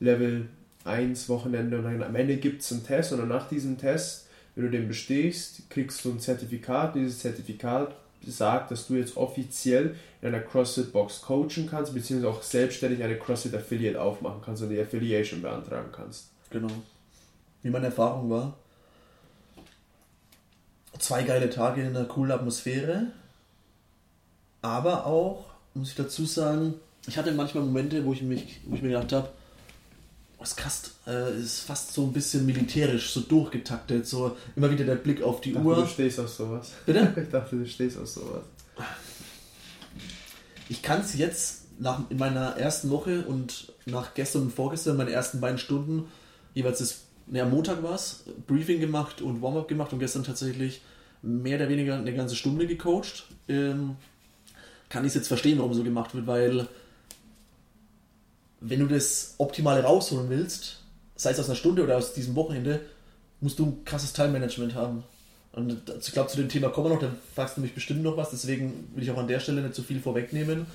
Level 0.00 0.46
1 0.84 1.28
Wochenende 1.28 1.78
und 1.78 1.84
dann 1.84 2.02
am 2.02 2.14
Ende 2.14 2.36
gibt 2.36 2.62
es 2.62 2.72
einen 2.72 2.84
Test 2.84 3.12
und 3.12 3.18
dann 3.18 3.28
nach 3.28 3.48
diesem 3.48 3.78
Test, 3.78 4.26
wenn 4.54 4.64
du 4.64 4.70
den 4.70 4.88
bestehst, 4.88 5.68
kriegst 5.70 6.04
du 6.04 6.10
ein 6.10 6.20
Zertifikat. 6.20 6.94
Dieses 6.94 7.20
Zertifikat 7.20 7.94
sagt, 8.26 8.70
dass 8.70 8.86
du 8.86 8.94
jetzt 8.96 9.16
offiziell 9.16 9.94
in 10.20 10.28
einer 10.28 10.40
CrossFit-Box 10.40 11.22
coachen 11.22 11.68
kannst, 11.70 11.94
beziehungsweise 11.94 12.32
auch 12.32 12.42
selbstständig 12.42 13.02
eine 13.02 13.16
CrossFit-Affiliate 13.16 14.00
aufmachen 14.00 14.40
kannst 14.44 14.62
und 14.62 14.70
die 14.70 14.80
Affiliation 14.80 15.42
beantragen 15.42 15.90
kannst. 15.92 16.28
Genau. 16.50 16.68
Wie 17.62 17.70
meine 17.70 17.86
Erfahrung 17.86 18.30
war. 18.30 18.56
Zwei 20.98 21.22
geile 21.22 21.48
Tage 21.48 21.82
in 21.82 21.96
einer 21.96 22.06
coolen 22.06 22.32
Atmosphäre. 22.32 23.08
Aber 24.62 25.06
auch, 25.06 25.44
muss 25.74 25.90
ich 25.90 25.94
dazu 25.94 26.24
sagen, 26.24 26.74
ich 27.06 27.16
hatte 27.16 27.32
manchmal 27.32 27.64
Momente, 27.64 28.04
wo 28.04 28.12
ich, 28.12 28.22
mich, 28.22 28.60
wo 28.66 28.74
ich 28.74 28.82
mir 28.82 28.88
gedacht 28.88 29.12
habe, 29.12 29.28
das 30.38 30.56
Kast 30.56 30.92
äh, 31.06 31.36
ist 31.38 31.60
fast 31.60 31.92
so 31.92 32.04
ein 32.04 32.12
bisschen 32.12 32.46
militärisch, 32.46 33.10
so 33.10 33.20
durchgetaktet, 33.20 34.06
so 34.06 34.36
immer 34.54 34.70
wieder 34.70 34.84
der 34.84 34.94
Blick 34.94 35.22
auf 35.22 35.40
die 35.40 35.50
Ich 35.50 35.54
dachte, 35.56 35.66
Uhr. 35.66 35.76
du 35.76 35.86
stehst 35.86 36.20
auf 36.20 36.28
sowas. 36.28 36.72
Bitte? 36.86 37.12
Ich 37.22 37.28
dachte, 37.28 37.56
du 37.56 37.66
stehst 37.66 37.98
auf 37.98 38.08
sowas. 38.08 38.42
Ich 40.68 40.82
kann 40.82 41.00
es 41.00 41.14
jetzt 41.16 41.62
nach, 41.80 42.02
in 42.10 42.18
meiner 42.18 42.56
ersten 42.56 42.90
Woche 42.90 43.24
und 43.26 43.72
nach 43.86 44.14
gestern 44.14 44.42
und 44.42 44.52
vorgestern, 44.52 44.96
meine 44.96 45.10
ersten 45.10 45.40
beiden 45.40 45.58
Stunden, 45.58 46.04
jeweils 46.54 46.78
das, 46.78 47.00
ne, 47.26 47.40
am 47.42 47.50
Montag 47.50 47.82
war 47.82 47.94
es, 47.94 48.24
Briefing 48.46 48.80
gemacht 48.80 49.22
und 49.22 49.42
Warm-up 49.42 49.68
gemacht 49.68 49.92
und 49.92 49.98
gestern 49.98 50.24
tatsächlich 50.24 50.82
mehr 51.22 51.56
oder 51.56 51.68
weniger 51.68 51.96
eine 51.96 52.14
ganze 52.14 52.36
Stunde 52.36 52.66
gecoacht. 52.66 53.26
Ähm, 53.48 53.96
kann 54.88 55.04
ich 55.04 55.08
es 55.08 55.14
jetzt 55.14 55.28
verstehen, 55.28 55.58
warum 55.58 55.74
so 55.74 55.82
gemacht 55.82 56.14
wird, 56.14 56.26
weil 56.26 56.68
wenn 58.60 58.80
du 58.80 58.86
das 58.86 59.34
Optimale 59.38 59.82
rausholen 59.82 60.28
willst, 60.30 60.80
sei 61.16 61.30
es 61.30 61.40
aus 61.40 61.46
einer 61.46 61.56
Stunde 61.56 61.82
oder 61.84 61.96
aus 61.96 62.12
diesem 62.12 62.34
Wochenende, 62.34 62.80
musst 63.40 63.58
du 63.58 63.66
ein 63.66 63.84
krasses 63.84 64.12
Time-Management 64.12 64.74
haben. 64.74 65.04
Und 65.52 65.82
ich 66.00 66.12
glaube, 66.12 66.28
zu 66.28 66.36
dem 66.36 66.48
Thema 66.48 66.68
kommen 66.68 66.90
wir 66.90 66.94
noch, 66.94 67.00
da 67.00 67.10
fragst 67.34 67.56
du 67.56 67.60
mich 67.60 67.74
bestimmt 67.74 68.02
noch 68.02 68.16
was, 68.16 68.30
deswegen 68.30 68.90
will 68.94 69.02
ich 69.02 69.10
auch 69.10 69.18
an 69.18 69.28
der 69.28 69.40
Stelle 69.40 69.62
nicht 69.62 69.74
so 69.74 69.82
viel 69.82 70.00
vorwegnehmen. 70.00 70.66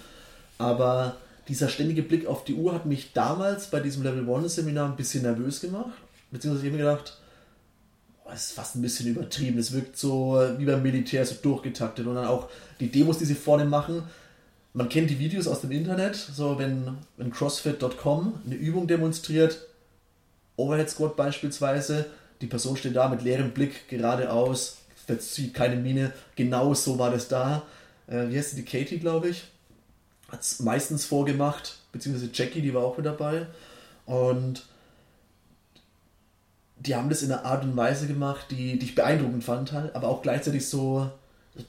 Aber 0.57 1.17
dieser 1.47 1.69
ständige 1.69 2.03
Blick 2.03 2.25
auf 2.25 2.43
die 2.43 2.55
Uhr 2.55 2.73
hat 2.73 2.85
mich 2.85 3.13
damals 3.13 3.67
bei 3.67 3.79
diesem 3.79 4.03
Level 4.03 4.27
1 4.29 4.55
Seminar 4.55 4.89
ein 4.89 4.95
bisschen 4.95 5.23
nervös 5.23 5.61
gemacht. 5.61 5.91
Beziehungsweise 6.31 6.65
ich 6.65 6.73
habe 6.73 6.83
mir 6.83 6.89
gedacht, 6.89 7.17
boah, 8.23 8.31
das 8.31 8.45
ist 8.47 8.51
fast 8.53 8.75
ein 8.75 8.81
bisschen 8.81 9.07
übertrieben. 9.07 9.59
Es 9.59 9.71
wirkt 9.73 9.97
so 9.97 10.41
wie 10.57 10.65
beim 10.65 10.81
Militär, 10.81 11.25
so 11.25 11.35
durchgetaktet. 11.41 12.07
Und 12.07 12.15
dann 12.15 12.27
auch 12.27 12.49
die 12.79 12.91
Demos, 12.91 13.17
die 13.17 13.25
sie 13.25 13.35
vorne 13.35 13.65
machen. 13.65 14.03
Man 14.73 14.89
kennt 14.89 15.11
die 15.11 15.19
Videos 15.19 15.47
aus 15.47 15.61
dem 15.61 15.71
Internet, 15.71 16.15
so 16.15 16.57
wenn, 16.57 16.97
wenn 17.17 17.31
CrossFit.com 17.31 18.41
eine 18.45 18.55
Übung 18.55 18.87
demonstriert, 18.87 19.67
Overhead 20.55 20.89
Squat 20.89 21.15
beispielsweise, 21.15 22.07
die 22.41 22.47
Person 22.47 22.75
steht 22.75 22.95
da 22.95 23.07
mit 23.07 23.21
leerem 23.21 23.51
Blick 23.51 23.87
geradeaus, 23.87 24.77
verzieht 25.05 25.53
keine 25.53 25.75
Miene, 25.75 26.11
genau 26.35 26.73
so 26.73 26.97
war 26.97 27.11
das 27.11 27.27
da. 27.27 27.63
Äh, 28.07 28.29
wie 28.29 28.37
heißt 28.37 28.57
die 28.57 28.65
Katie, 28.65 28.97
glaube 28.97 29.29
ich? 29.29 29.43
Hat 30.29 30.41
es 30.41 30.59
meistens 30.59 31.05
vorgemacht, 31.05 31.77
beziehungsweise 31.91 32.31
Jackie, 32.33 32.61
die 32.61 32.73
war 32.73 32.83
auch 32.83 32.97
mit 32.97 33.05
dabei. 33.05 33.45
Und 34.07 34.65
die 36.77 36.95
haben 36.95 37.09
das 37.09 37.21
in 37.21 37.31
einer 37.31 37.45
Art 37.45 37.63
und 37.63 37.77
Weise 37.77 38.07
gemacht, 38.07 38.47
die, 38.49 38.79
die 38.79 38.85
ich 38.87 38.95
beeindruckend 38.95 39.43
fand, 39.43 39.71
halt, 39.71 39.95
aber 39.95 40.07
auch 40.07 40.23
gleichzeitig 40.23 40.67
so 40.67 41.11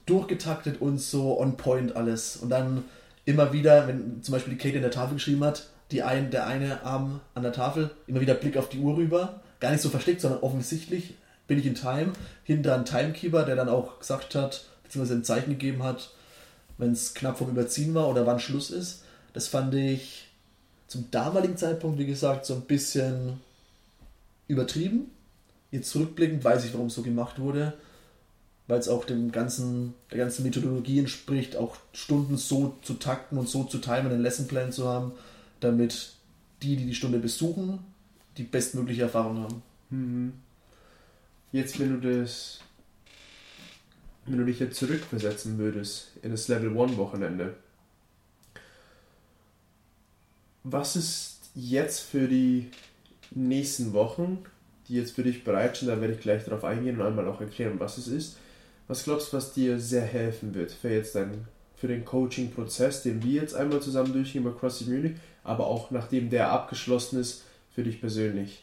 durchgetaktet 0.06 0.80
und 0.80 0.98
so 0.98 1.38
on 1.38 1.56
point 1.56 1.96
alles. 1.96 2.36
Und 2.36 2.50
dann 2.50 2.84
immer 3.24 3.52
wieder, 3.52 3.86
wenn 3.88 4.22
zum 4.22 4.32
Beispiel 4.32 4.54
die 4.54 4.58
Kate 4.58 4.76
in 4.76 4.82
der 4.82 4.90
Tafel 4.90 5.14
geschrieben 5.14 5.44
hat, 5.44 5.68
die 5.90 6.02
ein, 6.02 6.30
der 6.30 6.46
eine 6.46 6.82
Arm 6.82 7.20
an 7.34 7.42
der 7.42 7.52
Tafel, 7.52 7.90
immer 8.06 8.20
wieder 8.20 8.34
Blick 8.34 8.56
auf 8.56 8.68
die 8.68 8.78
Uhr 8.78 8.96
rüber, 8.96 9.40
gar 9.60 9.70
nicht 9.70 9.82
so 9.82 9.90
versteckt, 9.90 10.20
sondern 10.20 10.40
offensichtlich 10.40 11.14
bin 11.46 11.58
ich 11.58 11.66
in 11.66 11.74
Time, 11.74 12.12
hinter 12.42 12.74
ein 12.74 12.84
Timekeeper, 12.84 13.44
der 13.44 13.56
dann 13.56 13.68
auch 13.68 13.98
gesagt 13.98 14.34
hat, 14.34 14.64
beziehungsweise 14.82 15.18
ein 15.18 15.24
Zeichen 15.24 15.50
gegeben 15.50 15.82
hat, 15.82 16.10
wenn 16.78 16.92
es 16.92 17.14
knapp 17.14 17.38
vom 17.38 17.50
Überziehen 17.50 17.94
war 17.94 18.08
oder 18.08 18.26
wann 18.26 18.40
Schluss 18.40 18.70
ist. 18.70 19.04
Das 19.32 19.48
fand 19.48 19.74
ich 19.74 20.28
zum 20.86 21.10
damaligen 21.10 21.56
Zeitpunkt, 21.56 21.98
wie 21.98 22.06
gesagt, 22.06 22.46
so 22.46 22.54
ein 22.54 22.62
bisschen 22.62 23.40
übertrieben. 24.48 25.10
Jetzt 25.70 25.90
zurückblickend 25.90 26.44
weiß 26.44 26.64
ich, 26.64 26.72
warum 26.72 26.86
es 26.86 26.94
so 26.94 27.02
gemacht 27.02 27.38
wurde, 27.38 27.74
weil 28.66 28.78
es 28.78 28.88
auch 28.88 29.04
dem 29.04 29.30
ganzen, 29.30 29.94
der 30.10 30.18
ganzen 30.18 30.42
Methodologie 30.42 30.98
entspricht, 30.98 31.56
auch 31.56 31.76
Stunden 31.92 32.36
so 32.36 32.76
zu 32.82 32.94
takten 32.94 33.38
und 33.38 33.48
so 33.48 33.64
zu 33.64 33.78
timen, 33.78 34.06
einen 34.06 34.22
Lessonplan 34.22 34.72
zu 34.72 34.88
haben, 34.88 35.12
damit 35.60 36.12
die, 36.62 36.76
die 36.76 36.86
die 36.86 36.94
Stunde 36.94 37.18
besuchen, 37.18 37.80
die 38.36 38.44
bestmögliche 38.44 39.02
Erfahrung 39.02 39.38
haben. 39.38 39.62
Mhm. 39.90 40.32
Jetzt, 41.52 41.78
wenn 41.78 42.00
du 42.00 42.18
das, 42.18 42.60
wenn 44.26 44.38
du 44.38 44.44
dich 44.44 44.58
jetzt 44.58 44.78
zurückversetzen 44.78 45.58
würdest 45.58 46.12
in 46.22 46.30
das 46.30 46.48
Level 46.48 46.76
1 46.76 46.96
Wochenende, 46.96 47.54
was 50.64 50.96
ist 50.96 51.40
jetzt 51.54 52.00
für 52.00 52.26
die 52.26 52.70
nächsten 53.30 53.92
Wochen, 53.92 54.44
die 54.88 54.94
jetzt 54.94 55.12
für 55.12 55.22
dich 55.22 55.44
bereitstehen, 55.44 55.90
da 55.90 56.00
werde 56.00 56.14
ich 56.14 56.20
gleich 56.20 56.44
darauf 56.44 56.64
eingehen 56.64 57.00
und 57.00 57.06
einmal 57.06 57.28
auch 57.28 57.40
erklären, 57.40 57.78
was 57.78 57.98
es 57.98 58.08
ist. 58.08 58.38
Was 58.86 59.04
glaubst 59.04 59.32
du, 59.32 59.36
was 59.36 59.52
dir 59.52 59.80
sehr 59.80 60.04
helfen 60.04 60.54
wird 60.54 60.70
für 60.70 60.90
jetzt 60.90 61.14
dein, 61.14 61.46
für 61.76 61.88
den 61.88 62.04
Coaching-Prozess, 62.04 63.02
den 63.02 63.22
wir 63.22 63.40
jetzt 63.40 63.54
einmal 63.54 63.80
zusammen 63.80 64.12
durchgehen 64.12 64.44
bei 64.44 64.50
CrossFit 64.50 64.88
Munich, 64.88 65.16
aber 65.42 65.66
auch 65.66 65.90
nachdem 65.90 66.30
der 66.30 66.50
abgeschlossen 66.50 67.18
ist, 67.18 67.44
für 67.74 67.82
dich 67.82 68.00
persönlich? 68.00 68.62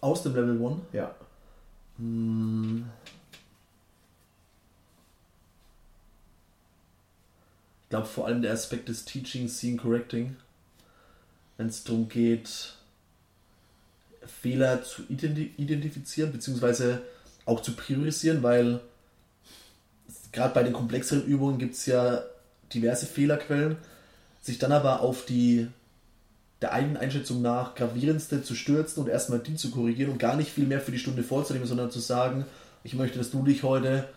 Aus 0.00 0.22
dem 0.22 0.34
Level 0.34 0.64
1? 0.64 0.80
Ja. 0.92 1.14
Hm. 1.98 2.86
Ich 7.82 7.88
glaube 7.90 8.06
vor 8.06 8.26
allem 8.26 8.40
der 8.40 8.52
Aspekt 8.52 8.88
des 8.88 9.04
Teaching, 9.04 9.48
Seeing, 9.48 9.76
Correcting. 9.76 10.36
Wenn 11.56 11.66
es 11.66 11.82
darum 11.82 12.08
geht, 12.08 12.74
Fehler 14.24 14.84
zu 14.84 15.02
identifizieren, 15.08 16.30
beziehungsweise 16.30 17.02
auch 17.44 17.60
zu 17.60 17.72
priorisieren, 17.72 18.42
weil 18.44 18.80
gerade 20.32 20.54
bei 20.54 20.62
den 20.62 20.72
komplexeren 20.72 21.24
Übungen 21.24 21.58
gibt 21.58 21.74
es 21.74 21.86
ja 21.86 22.22
diverse 22.72 23.06
Fehlerquellen, 23.06 23.76
sich 24.40 24.58
dann 24.58 24.72
aber 24.72 25.00
auf 25.00 25.24
die 25.24 25.68
der 26.60 26.72
eigenen 26.72 26.98
Einschätzung 26.98 27.40
nach 27.40 27.74
gravierendste 27.74 28.42
zu 28.42 28.54
stürzen 28.54 29.02
und 29.02 29.08
erstmal 29.08 29.38
die 29.38 29.56
zu 29.56 29.70
korrigieren 29.70 30.12
und 30.12 30.18
gar 30.18 30.36
nicht 30.36 30.50
viel 30.50 30.66
mehr 30.66 30.80
für 30.80 30.92
die 30.92 30.98
Stunde 30.98 31.22
vorzunehmen, 31.22 31.66
sondern 31.66 31.90
zu 31.90 32.00
sagen, 32.00 32.44
ich 32.84 32.94
möchte, 32.94 33.18
dass 33.18 33.30
du 33.30 33.42
dich 33.42 33.62
heute 33.62 34.08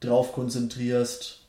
drauf 0.00 0.32
konzentrierst, 0.32 1.40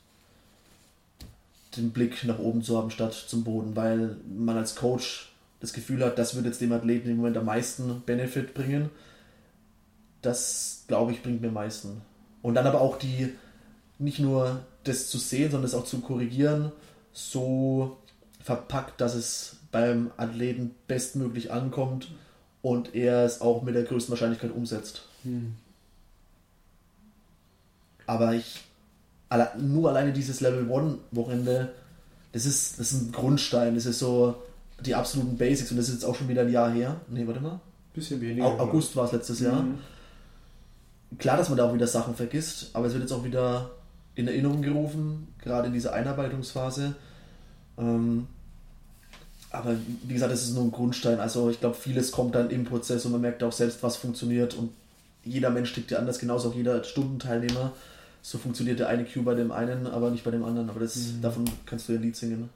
den 1.76 1.90
Blick 1.90 2.22
nach 2.24 2.38
oben 2.38 2.62
zu 2.62 2.78
haben 2.78 2.90
statt 2.90 3.14
zum 3.14 3.42
Boden, 3.42 3.74
weil 3.74 4.16
man 4.28 4.56
als 4.56 4.76
Coach 4.76 5.32
das 5.60 5.72
Gefühl 5.72 6.04
hat, 6.04 6.18
das 6.18 6.36
wird 6.36 6.46
jetzt 6.46 6.60
dem 6.60 6.72
Athleten 6.72 7.08
im 7.08 7.16
Moment 7.16 7.36
am 7.36 7.46
meisten 7.46 8.02
Benefit 8.02 8.54
bringen. 8.54 8.90
Das, 10.22 10.84
glaube 10.86 11.12
ich, 11.12 11.22
bringt 11.22 11.40
mir 11.40 11.48
am 11.48 11.54
meisten. 11.54 12.00
Und 12.42 12.54
dann 12.54 12.66
aber 12.66 12.80
auch 12.80 12.98
die, 12.98 13.32
nicht 14.04 14.18
nur 14.18 14.60
das 14.84 15.08
zu 15.08 15.18
sehen, 15.18 15.50
sondern 15.50 15.66
es 15.66 15.74
auch 15.74 15.84
zu 15.84 16.00
korrigieren, 16.00 16.72
so 17.12 17.96
verpackt, 18.40 19.00
dass 19.00 19.14
es 19.14 19.56
beim 19.72 20.10
Athleten 20.16 20.72
bestmöglich 20.86 21.50
ankommt 21.50 22.12
und 22.62 22.94
er 22.94 23.24
es 23.24 23.40
auch 23.40 23.62
mit 23.62 23.74
der 23.74 23.84
größten 23.84 24.12
Wahrscheinlichkeit 24.12 24.52
umsetzt. 24.52 25.02
Hm. 25.22 25.54
Aber 28.06 28.34
ich, 28.34 28.60
nur 29.58 29.88
alleine 29.88 30.12
dieses 30.12 30.40
Level 30.40 30.70
1 30.70 30.98
Wochenende, 31.10 31.72
das 32.32 32.44
ist, 32.44 32.78
das 32.78 32.92
ist 32.92 33.02
ein 33.02 33.12
Grundstein, 33.12 33.74
das 33.74 33.86
ist 33.86 33.98
so 33.98 34.42
die 34.80 34.94
absoluten 34.94 35.36
Basics 35.36 35.70
und 35.70 35.78
das 35.78 35.88
ist 35.88 35.94
jetzt 35.94 36.04
auch 36.04 36.14
schon 36.14 36.28
wieder 36.28 36.42
ein 36.42 36.52
Jahr 36.52 36.70
her. 36.70 37.00
Ne, 37.08 37.26
warte 37.26 37.40
mal. 37.40 37.60
Bisschen 37.94 38.20
weniger. 38.20 38.46
August 38.60 38.94
war 38.96 39.06
es 39.06 39.12
letztes 39.12 39.40
Jahr. 39.40 39.62
Mhm. 39.62 39.78
Klar, 41.18 41.36
dass 41.36 41.48
man 41.48 41.56
da 41.56 41.68
auch 41.68 41.74
wieder 41.74 41.86
Sachen 41.86 42.14
vergisst, 42.14 42.70
aber 42.72 42.86
es 42.86 42.92
wird 42.92 43.02
jetzt 43.02 43.12
auch 43.12 43.24
wieder 43.24 43.70
in 44.14 44.28
Erinnerung 44.28 44.62
gerufen, 44.62 45.28
gerade 45.42 45.68
in 45.68 45.72
dieser 45.72 45.92
Einarbeitungsphase. 45.92 46.94
Ähm, 47.78 48.26
aber 49.50 49.76
wie 50.02 50.14
gesagt, 50.14 50.32
das 50.32 50.42
ist 50.42 50.54
nur 50.54 50.64
ein 50.64 50.72
Grundstein. 50.72 51.20
Also 51.20 51.50
ich 51.50 51.60
glaube, 51.60 51.76
vieles 51.76 52.12
kommt 52.12 52.34
dann 52.34 52.50
im 52.50 52.64
Prozess 52.64 53.04
und 53.06 53.12
man 53.12 53.20
merkt 53.20 53.42
auch 53.42 53.52
selbst, 53.52 53.82
was 53.82 53.96
funktioniert 53.96 54.54
und 54.54 54.70
jeder 55.24 55.50
Mensch 55.50 55.72
tickt 55.72 55.90
ja 55.90 55.98
anders, 55.98 56.18
genauso 56.18 56.50
auch 56.50 56.54
jeder 56.54 56.84
Stundenteilnehmer. 56.84 57.72
So 58.20 58.38
funktioniert 58.38 58.78
der 58.78 58.88
eine 58.88 59.04
Cue 59.04 59.22
bei 59.22 59.34
dem 59.34 59.52
einen, 59.52 59.86
aber 59.86 60.10
nicht 60.10 60.24
bei 60.24 60.30
dem 60.30 60.44
anderen. 60.44 60.70
Aber 60.70 60.80
das, 60.80 60.96
mhm. 60.96 61.22
davon 61.22 61.44
kannst 61.66 61.88
du 61.88 61.92
ja 61.92 61.98
ein 61.98 62.02
Lied 62.02 62.16
singen. 62.16 62.50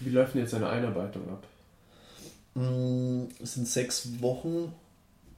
Wie 0.00 0.10
läuft 0.10 0.34
denn 0.34 0.42
jetzt 0.42 0.52
deine 0.52 0.68
Einarbeitung 0.68 1.22
ab? 1.28 1.44
Mm, 2.54 3.24
es 3.42 3.54
sind 3.54 3.68
sechs 3.68 4.20
Wochen. 4.20 4.72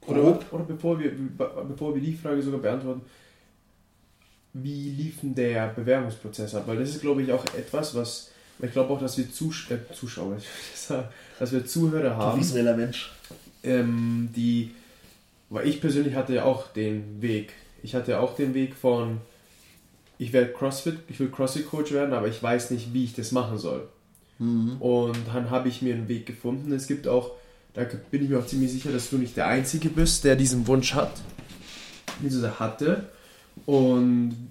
Oder, 0.05 0.39
oder 0.51 0.63
bevor, 0.63 0.99
wir, 0.99 1.11
bevor 1.67 1.93
wir 1.93 2.01
die 2.01 2.13
Frage 2.13 2.41
sogar 2.41 2.61
beantworten, 2.61 3.01
wie 4.61 4.89
lief 4.89 5.21
denn 5.21 5.35
der 5.35 5.67
Bewerbungsprozess 5.69 6.55
ab? 6.55 6.63
Weil 6.67 6.77
das 6.77 6.89
ist, 6.89 7.01
glaube 7.01 7.21
ich, 7.21 7.31
auch 7.31 7.45
etwas, 7.55 7.95
was 7.95 8.31
ich 8.59 8.71
glaube 8.71 8.93
auch, 8.93 8.99
dass 8.99 9.17
wir 9.17 9.31
Zus 9.31 9.69
äh, 9.69 9.77
Zuschauer, 9.93 10.37
dass 11.39 11.51
wir 11.51 11.65
Zuhörer 11.65 12.15
haben. 12.15 12.39
Du 12.39 12.45
visueller 12.45 12.75
Mensch. 12.75 13.11
Ähm, 13.63 14.29
die, 14.35 14.71
weil 15.49 15.67
ich 15.67 15.79
persönlich 15.79 16.15
hatte 16.15 16.33
ja 16.33 16.43
auch 16.43 16.67
den 16.73 17.21
Weg. 17.21 17.53
Ich 17.83 17.93
hatte 17.93 18.11
ja 18.11 18.19
auch 18.19 18.35
den 18.35 18.53
Weg 18.53 18.75
von, 18.75 19.19
ich 20.17 20.33
werde 20.33 20.51
CrossFit, 20.53 20.97
ich 21.07 21.19
will 21.19 21.29
CrossFit-Coach 21.29 21.91
werden, 21.91 22.13
aber 22.13 22.27
ich 22.27 22.41
weiß 22.41 22.71
nicht, 22.71 22.93
wie 22.93 23.03
ich 23.03 23.13
das 23.13 23.31
machen 23.31 23.57
soll. 23.57 23.87
Mhm. 24.39 24.77
Und 24.79 25.17
dann 25.33 25.49
habe 25.51 25.69
ich 25.69 25.81
mir 25.81 25.93
einen 25.93 26.07
Weg 26.07 26.25
gefunden. 26.25 26.71
Es 26.71 26.87
gibt 26.87 27.07
auch, 27.07 27.31
da 27.73 27.85
bin 28.09 28.23
ich 28.23 28.29
mir 28.29 28.39
auch 28.39 28.47
ziemlich 28.47 28.71
sicher, 28.71 28.91
dass 28.91 29.09
du 29.09 29.17
nicht 29.17 29.37
der 29.37 29.47
Einzige 29.47 29.89
bist, 29.89 30.23
der 30.23 30.35
diesen 30.35 30.65
Wunsch 30.65 30.95
hat, 30.95 31.11
dieser 32.21 32.59
hatte. 32.59 33.09
Und 33.67 34.49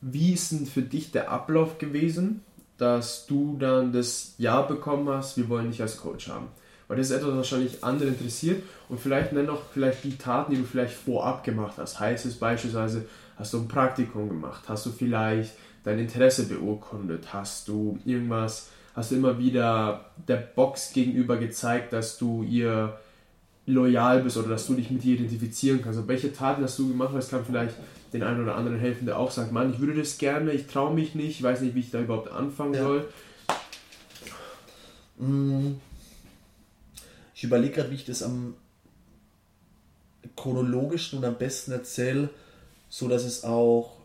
wie 0.00 0.32
ist 0.32 0.52
denn 0.52 0.64
für 0.64 0.80
dich 0.80 1.10
der 1.10 1.30
Ablauf 1.30 1.76
gewesen? 1.76 2.40
dass 2.78 3.26
du 3.26 3.56
dann 3.58 3.92
das 3.92 4.34
Ja 4.38 4.62
bekommen 4.62 5.08
hast, 5.08 5.36
wir 5.36 5.48
wollen 5.48 5.70
dich 5.70 5.80
als 5.80 5.98
Coach 5.98 6.28
haben. 6.28 6.48
Weil 6.88 6.98
das 6.98 7.10
ist 7.10 7.16
etwas, 7.16 7.30
was 7.30 7.36
wahrscheinlich 7.36 7.82
andere 7.82 8.08
interessiert 8.08 8.62
und 8.88 9.00
vielleicht 9.00 9.32
nenn 9.32 9.46
noch 9.46 9.62
vielleicht 9.72 10.04
die 10.04 10.18
Taten, 10.18 10.52
die 10.52 10.60
du 10.60 10.64
vielleicht 10.64 10.92
vorab 10.92 11.44
gemacht 11.44 11.74
hast. 11.78 11.98
Heißt 11.98 12.26
es 12.26 12.34
beispielsweise, 12.34 13.06
hast 13.36 13.54
du 13.54 13.58
ein 13.58 13.68
Praktikum 13.68 14.28
gemacht, 14.28 14.64
hast 14.68 14.84
du 14.86 14.90
vielleicht 14.90 15.54
dein 15.82 15.98
Interesse 15.98 16.46
beurkundet, 16.46 17.32
hast 17.32 17.68
du 17.68 17.98
irgendwas, 18.04 18.68
hast 18.94 19.10
du 19.10 19.16
immer 19.16 19.38
wieder 19.38 20.10
der 20.28 20.36
Box 20.36 20.92
gegenüber 20.92 21.36
gezeigt, 21.36 21.92
dass 21.92 22.18
du 22.18 22.42
ihr 22.42 22.98
loyal 23.66 24.22
bist 24.22 24.36
oder 24.36 24.48
dass 24.48 24.66
du 24.66 24.74
dich 24.74 24.90
mit 24.90 25.04
ihr 25.06 25.14
identifizieren 25.14 25.80
kannst. 25.82 25.98
Und 25.98 26.08
welche 26.08 26.34
Taten 26.34 26.62
hast 26.62 26.78
du 26.78 26.88
gemacht? 26.88 27.14
Das 27.14 27.30
kann 27.30 27.44
vielleicht 27.46 27.74
den 28.14 28.22
einen 28.22 28.40
oder 28.40 28.54
anderen 28.54 28.78
helfen, 28.78 29.06
der 29.06 29.18
auch 29.18 29.32
sagt, 29.32 29.50
Mann, 29.50 29.72
ich 29.72 29.80
würde 29.80 29.94
das 29.94 30.18
gerne, 30.18 30.52
ich 30.52 30.68
traue 30.68 30.94
mich 30.94 31.16
nicht, 31.16 31.30
ich 31.30 31.42
weiß 31.42 31.60
nicht, 31.60 31.74
wie 31.74 31.80
ich 31.80 31.90
da 31.90 32.00
überhaupt 32.00 32.30
anfangen 32.30 32.74
ja. 32.74 32.82
soll. 32.82 33.08
Mm. 35.18 35.72
Ich 37.34 37.42
überlege 37.42 37.74
gerade, 37.74 37.90
wie 37.90 37.96
ich 37.96 38.04
das 38.04 38.22
am 38.22 38.54
chronologischsten 40.36 41.18
und 41.18 41.24
am 41.24 41.36
besten 41.36 41.72
erzähle, 41.72 42.30
so 42.88 43.08
dass 43.08 43.24
es 43.24 43.42
auch 43.42 43.96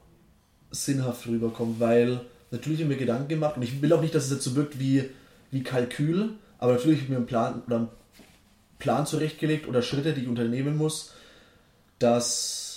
sinnhaft 0.71 1.27
rüberkommt, 1.27 1.79
weil 1.79 2.21
natürlich 2.49 2.79
habe 2.79 2.91
ich 2.91 2.97
mir 2.97 3.05
Gedanken 3.05 3.27
gemacht 3.27 3.57
und 3.57 3.61
ich 3.61 3.79
will 3.79 3.93
auch 3.93 4.01
nicht, 4.01 4.15
dass 4.15 4.25
es 4.25 4.31
jetzt 4.31 4.43
so 4.43 4.55
wirkt 4.55 4.79
wie, 4.79 5.07
wie 5.51 5.61
Kalkül, 5.61 6.31
aber 6.57 6.73
natürlich 6.73 6.97
habe 6.97 7.03
ich 7.03 7.09
mir 7.09 7.17
einen 7.17 7.27
Plan 7.27 7.61
oder 7.67 7.75
einen 7.75 7.89
Plan 8.79 9.05
zurechtgelegt 9.05 9.67
oder 9.67 9.83
Schritte, 9.83 10.13
die 10.13 10.21
ich 10.21 10.27
unternehmen 10.27 10.77
muss, 10.77 11.13
dass 11.99 12.68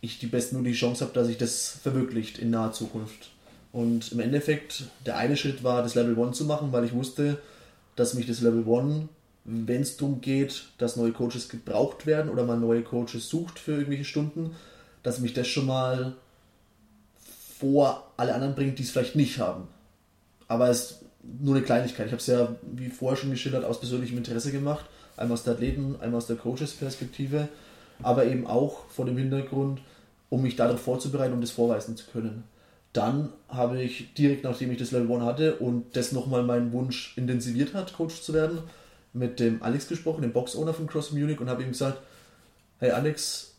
ich 0.00 0.18
die 0.18 0.26
bestmögliche 0.26 0.78
Chance 0.78 1.04
habe, 1.04 1.14
dass 1.14 1.28
ich 1.28 1.38
das 1.38 1.78
verwirklicht 1.82 2.38
in 2.38 2.50
naher 2.50 2.72
Zukunft. 2.72 3.30
Und 3.72 4.12
im 4.12 4.20
Endeffekt, 4.20 4.84
der 5.04 5.16
eine 5.16 5.36
Schritt 5.36 5.62
war, 5.62 5.82
das 5.82 5.94
Level 5.94 6.18
1 6.18 6.36
zu 6.36 6.44
machen, 6.44 6.72
weil 6.72 6.84
ich 6.84 6.92
wusste, 6.92 7.38
dass 7.96 8.14
mich 8.14 8.26
das 8.26 8.40
Level 8.40 8.64
1, 8.66 9.08
wenn 9.44 9.82
es 9.82 9.96
darum 9.96 10.20
geht, 10.20 10.64
dass 10.78 10.96
neue 10.96 11.12
Coaches 11.12 11.48
gebraucht 11.48 12.06
werden 12.06 12.30
oder 12.30 12.44
man 12.44 12.60
neue 12.60 12.82
Coaches 12.82 13.28
sucht 13.28 13.58
für 13.58 13.72
irgendwelche 13.72 14.04
Stunden, 14.04 14.54
dass 15.02 15.20
mich 15.20 15.34
das 15.34 15.48
schon 15.48 15.66
mal 15.66 16.14
vor 17.58 18.12
alle 18.16 18.34
anderen 18.34 18.54
bringt, 18.54 18.78
die 18.78 18.84
es 18.84 18.90
vielleicht 18.90 19.16
nicht 19.16 19.38
haben. 19.38 19.68
Aber 20.46 20.68
es 20.68 20.80
ist 20.80 20.98
nur 21.40 21.56
eine 21.56 21.64
Kleinigkeit. 21.64 22.06
Ich 22.06 22.12
habe 22.12 22.20
es 22.20 22.26
ja, 22.26 22.56
wie 22.62 22.88
vorher 22.88 23.16
schon 23.16 23.30
geschildert, 23.30 23.64
aus 23.64 23.80
persönlichem 23.80 24.16
Interesse 24.16 24.52
gemacht. 24.52 24.86
Einmal 25.16 25.34
aus 25.34 25.44
der 25.44 25.54
Athleten, 25.54 25.96
einmal 26.00 26.18
aus 26.18 26.26
der 26.26 26.36
Coaches-Perspektive 26.36 27.48
aber 28.02 28.26
eben 28.26 28.46
auch 28.46 28.86
vor 28.88 29.04
dem 29.04 29.16
Hintergrund, 29.16 29.80
um 30.30 30.42
mich 30.42 30.56
darauf 30.56 30.80
vorzubereiten, 30.80 31.34
um 31.34 31.40
das 31.40 31.50
vorweisen 31.50 31.96
zu 31.96 32.06
können. 32.10 32.44
Dann 32.92 33.30
habe 33.48 33.82
ich 33.82 34.14
direkt 34.14 34.44
nachdem 34.44 34.70
ich 34.72 34.78
das 34.78 34.90
Level 34.90 35.10
1 35.12 35.24
hatte 35.24 35.56
und 35.56 35.96
das 35.96 36.12
nochmal 36.12 36.42
meinen 36.42 36.72
Wunsch 36.72 37.16
intensiviert 37.16 37.74
hat, 37.74 37.92
Coach 37.94 38.22
zu 38.22 38.32
werden, 38.32 38.60
mit 39.12 39.40
dem 39.40 39.62
Alex 39.62 39.88
gesprochen, 39.88 40.22
dem 40.22 40.32
Box-Owner 40.32 40.74
von 40.74 40.86
Cross 40.86 41.12
Munich 41.12 41.40
und 41.40 41.48
habe 41.48 41.62
ihm 41.62 41.70
gesagt, 41.70 42.00
hey 42.78 42.90
Alex, 42.90 43.54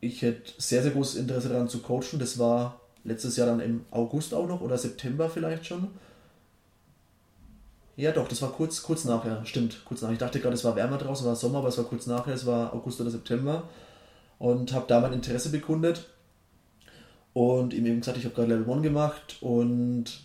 ich 0.00 0.22
hätte 0.22 0.52
sehr, 0.58 0.82
sehr 0.82 0.92
großes 0.92 1.16
Interesse 1.16 1.48
daran 1.48 1.68
zu 1.68 1.80
coachen. 1.80 2.18
Das 2.18 2.38
war 2.38 2.80
letztes 3.04 3.36
Jahr 3.36 3.46
dann 3.46 3.60
im 3.60 3.84
August 3.90 4.34
auch 4.34 4.46
noch 4.46 4.60
oder 4.60 4.78
September 4.78 5.28
vielleicht 5.28 5.66
schon. 5.66 5.88
Ja, 7.98 8.12
doch, 8.12 8.28
das 8.28 8.40
war 8.42 8.52
kurz, 8.52 8.80
kurz 8.84 9.04
nachher. 9.04 9.44
Stimmt, 9.44 9.84
kurz 9.84 10.02
nachher. 10.02 10.12
Ich 10.12 10.20
dachte 10.20 10.38
gerade, 10.38 10.54
es 10.54 10.62
war 10.62 10.76
wärmer 10.76 10.98
draußen, 10.98 11.26
war 11.26 11.34
Sommer, 11.34 11.58
aber 11.58 11.66
es 11.66 11.78
war 11.78 11.84
kurz 11.84 12.06
nachher, 12.06 12.32
es 12.32 12.46
war 12.46 12.72
August 12.72 13.00
oder 13.00 13.10
September. 13.10 13.64
Und 14.38 14.72
habe 14.72 14.84
da 14.86 15.00
mein 15.00 15.14
Interesse 15.14 15.50
bekundet. 15.50 16.06
Und 17.32 17.74
ihm 17.74 17.86
eben 17.86 17.98
gesagt, 17.98 18.16
ich 18.16 18.24
habe 18.24 18.36
gerade 18.36 18.54
Level 18.54 18.72
1 18.72 18.82
gemacht 18.84 19.38
und 19.40 20.20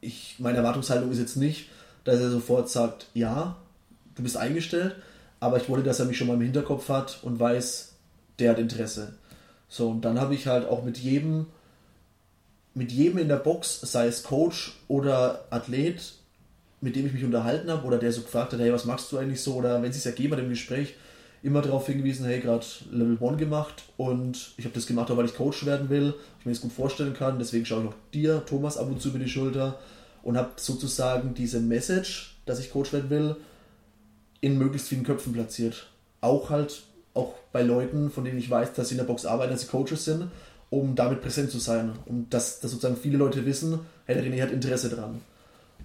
ich, 0.00 0.34
meine 0.40 0.58
Erwartungshaltung 0.58 1.12
ist 1.12 1.20
jetzt 1.20 1.36
nicht, 1.36 1.68
dass 2.02 2.18
er 2.18 2.30
sofort 2.30 2.68
sagt, 2.68 3.06
ja, 3.14 3.56
du 4.16 4.24
bist 4.24 4.36
eingestellt, 4.36 4.96
aber 5.38 5.58
ich 5.58 5.68
wollte, 5.68 5.84
dass 5.84 6.00
er 6.00 6.06
mich 6.06 6.18
schon 6.18 6.26
mal 6.26 6.34
im 6.34 6.40
Hinterkopf 6.40 6.88
hat 6.88 7.20
und 7.22 7.38
weiß, 7.38 7.94
der 8.40 8.50
hat 8.50 8.58
Interesse. 8.58 9.14
So, 9.68 9.90
und 9.90 10.04
dann 10.04 10.20
habe 10.20 10.34
ich 10.34 10.48
halt 10.48 10.68
auch 10.68 10.82
mit 10.82 10.98
jedem, 10.98 11.46
mit 12.74 12.90
jedem 12.92 13.18
in 13.18 13.28
der 13.28 13.36
Box, 13.36 13.80
sei 13.80 14.06
es 14.06 14.22
Coach 14.22 14.78
oder 14.88 15.44
Athlet, 15.50 16.14
mit 16.80 16.96
dem 16.96 17.06
ich 17.06 17.12
mich 17.12 17.24
unterhalten 17.24 17.70
habe 17.70 17.86
oder 17.86 17.98
der 17.98 18.12
so 18.12 18.22
gefragt 18.22 18.52
hat, 18.52 18.60
hey, 18.60 18.72
was 18.72 18.84
machst 18.84 19.12
du 19.12 19.18
eigentlich 19.18 19.40
so? 19.40 19.54
Oder 19.54 19.82
wenn 19.82 19.90
es 19.90 19.96
sich 19.96 20.06
ergeben 20.06 20.32
hat 20.32 20.40
im 20.40 20.48
Gespräch, 20.48 20.94
immer 21.42 21.60
darauf 21.60 21.86
hingewiesen, 21.86 22.26
hey, 22.26 22.40
gerade 22.40 22.64
Level 22.90 23.18
1 23.20 23.38
gemacht 23.38 23.82
und 23.96 24.52
ich 24.56 24.64
habe 24.64 24.74
das 24.74 24.86
gemacht, 24.86 25.14
weil 25.16 25.24
ich 25.24 25.34
Coach 25.34 25.66
werden 25.66 25.90
will, 25.90 26.14
ich 26.40 26.46
mir 26.46 26.52
das 26.52 26.60
gut 26.60 26.72
vorstellen 26.72 27.14
kann, 27.14 27.38
deswegen 27.38 27.66
schaue 27.66 27.80
ich 27.80 27.84
noch 27.86 27.94
dir, 28.14 28.44
Thomas, 28.46 28.76
ab 28.76 28.88
und 28.88 29.00
zu 29.00 29.08
über 29.08 29.18
die 29.18 29.28
Schulter 29.28 29.78
und 30.22 30.36
habe 30.36 30.50
sozusagen 30.56 31.34
diese 31.34 31.60
Message, 31.60 32.36
dass 32.46 32.60
ich 32.60 32.70
Coach 32.70 32.92
werden 32.92 33.10
will, 33.10 33.36
in 34.40 34.58
möglichst 34.58 34.88
vielen 34.88 35.04
Köpfen 35.04 35.32
platziert. 35.32 35.88
Auch 36.20 36.50
halt, 36.50 36.82
auch 37.14 37.34
bei 37.52 37.62
Leuten, 37.62 38.10
von 38.10 38.24
denen 38.24 38.38
ich 38.38 38.50
weiß, 38.50 38.74
dass 38.74 38.88
sie 38.88 38.94
in 38.94 38.98
der 38.98 39.04
Box 39.04 39.26
arbeiten, 39.26 39.52
dass 39.52 39.62
sie 39.62 39.68
Coaches 39.68 40.04
sind, 40.04 40.30
um 40.72 40.94
damit 40.94 41.20
präsent 41.20 41.50
zu 41.50 41.58
sein. 41.58 41.92
Um 42.06 42.30
dass, 42.30 42.60
dass 42.60 42.70
sozusagen 42.70 42.96
viele 42.96 43.18
Leute 43.18 43.44
wissen, 43.44 43.80
hey, 44.06 44.14
der 44.14 44.24
René 44.24 44.40
hat 44.40 44.50
Interesse 44.50 44.88
dran. 44.88 45.20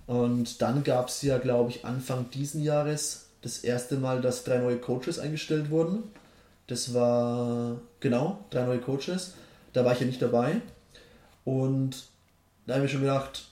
Und 0.06 0.62
dann 0.62 0.86
gab 0.86 1.10
es 1.10 1.22
ja, 1.24 1.40
glaube 1.40 1.72
ich, 1.72 1.84
Anfang 1.84 2.32
diesen 2.32 2.64
Jahres 2.64 3.26
das 3.42 3.60
erste 3.60 3.98
Mal, 3.98 4.22
dass 4.22 4.46
drei 4.46 4.60
neue 4.60 4.78
Coaches 4.78 5.20
eingestellt 5.20 5.70
wurden. 5.72 6.04
Das 6.68 6.94
war, 6.94 7.82
genau, 8.00 8.46
drei 8.50 8.64
neue 8.64 8.80
Coaches. 8.80 9.34
Da 9.74 9.84
war 9.84 9.92
ich 9.92 10.00
ja 10.00 10.06
nicht 10.06 10.22
dabei. 10.22 10.62
Und 11.44 12.06
da 12.66 12.76
habe 12.76 12.86
ich 12.86 12.92
schon 12.94 13.02
gedacht, 13.02 13.50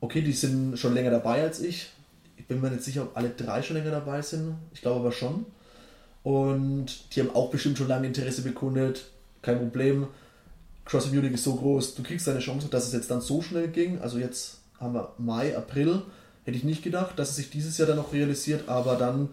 okay, 0.00 0.20
die 0.20 0.32
sind 0.32 0.80
schon 0.80 0.94
länger 0.94 1.10
dabei 1.12 1.42
als 1.42 1.60
ich. 1.60 1.90
Ich 2.36 2.48
bin 2.48 2.60
mir 2.60 2.70
nicht 2.70 2.82
sicher, 2.82 3.04
ob 3.04 3.16
alle 3.16 3.30
drei 3.30 3.62
schon 3.62 3.76
länger 3.76 3.92
dabei 3.92 4.20
sind. 4.22 4.56
Ich 4.74 4.80
glaube 4.80 4.98
aber 4.98 5.12
schon. 5.12 5.46
Und 6.24 7.14
die 7.14 7.20
haben 7.20 7.36
auch 7.36 7.50
bestimmt 7.50 7.78
schon 7.78 7.86
lange 7.86 8.08
Interesse 8.08 8.42
bekundet. 8.42 9.12
Kein 9.42 9.58
Problem. 9.58 10.06
Cross 10.84 11.12
Munich 11.12 11.32
ist 11.32 11.44
so 11.44 11.54
groß, 11.54 11.94
du 11.96 12.02
kriegst 12.02 12.26
deine 12.26 12.38
Chance, 12.38 12.68
dass 12.68 12.86
es 12.86 12.92
jetzt 12.94 13.10
dann 13.10 13.20
so 13.20 13.42
schnell 13.42 13.68
ging. 13.68 14.00
Also 14.00 14.18
jetzt 14.18 14.58
haben 14.80 14.94
wir 14.94 15.12
Mai, 15.18 15.56
April. 15.56 16.02
Hätte 16.44 16.56
ich 16.56 16.64
nicht 16.64 16.82
gedacht, 16.82 17.18
dass 17.18 17.30
es 17.30 17.36
sich 17.36 17.50
dieses 17.50 17.76
Jahr 17.76 17.88
dann 17.88 17.98
noch 17.98 18.14
realisiert, 18.14 18.68
aber 18.68 18.96
dann 18.96 19.28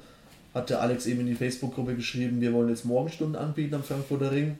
hat 0.53 0.69
der 0.69 0.81
Alex 0.81 1.05
eben 1.05 1.21
in 1.21 1.27
die 1.27 1.35
Facebook-Gruppe 1.35 1.95
geschrieben, 1.95 2.41
wir 2.41 2.51
wollen 2.51 2.69
jetzt 2.69 2.83
Morgenstunden 2.83 3.35
anbieten 3.35 3.75
am 3.75 3.83
Frankfurter 3.83 4.31
Ring. 4.31 4.59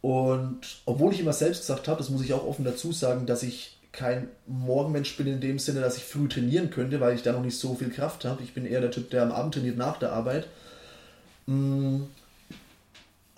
Und 0.00 0.60
obwohl 0.86 1.12
ich 1.12 1.20
immer 1.20 1.32
selbst 1.32 1.60
gesagt 1.60 1.86
habe, 1.86 1.98
das 1.98 2.10
muss 2.10 2.22
ich 2.22 2.32
auch 2.32 2.46
offen 2.46 2.64
dazu 2.64 2.90
sagen, 2.90 3.26
dass 3.26 3.42
ich 3.42 3.76
kein 3.92 4.28
Morgenmensch 4.46 5.16
bin 5.16 5.26
in 5.26 5.40
dem 5.40 5.58
Sinne, 5.58 5.80
dass 5.80 5.96
ich 5.96 6.04
früh 6.04 6.28
trainieren 6.28 6.70
könnte, 6.70 7.00
weil 7.00 7.14
ich 7.14 7.22
da 7.22 7.32
noch 7.32 7.42
nicht 7.42 7.58
so 7.58 7.74
viel 7.74 7.90
Kraft 7.90 8.24
habe. 8.24 8.42
Ich 8.42 8.54
bin 8.54 8.64
eher 8.64 8.80
der 8.80 8.90
Typ, 8.90 9.10
der 9.10 9.22
am 9.22 9.32
Abend 9.32 9.54
trainiert 9.54 9.76
nach 9.76 9.98
der 9.98 10.12
Arbeit. 10.12 10.46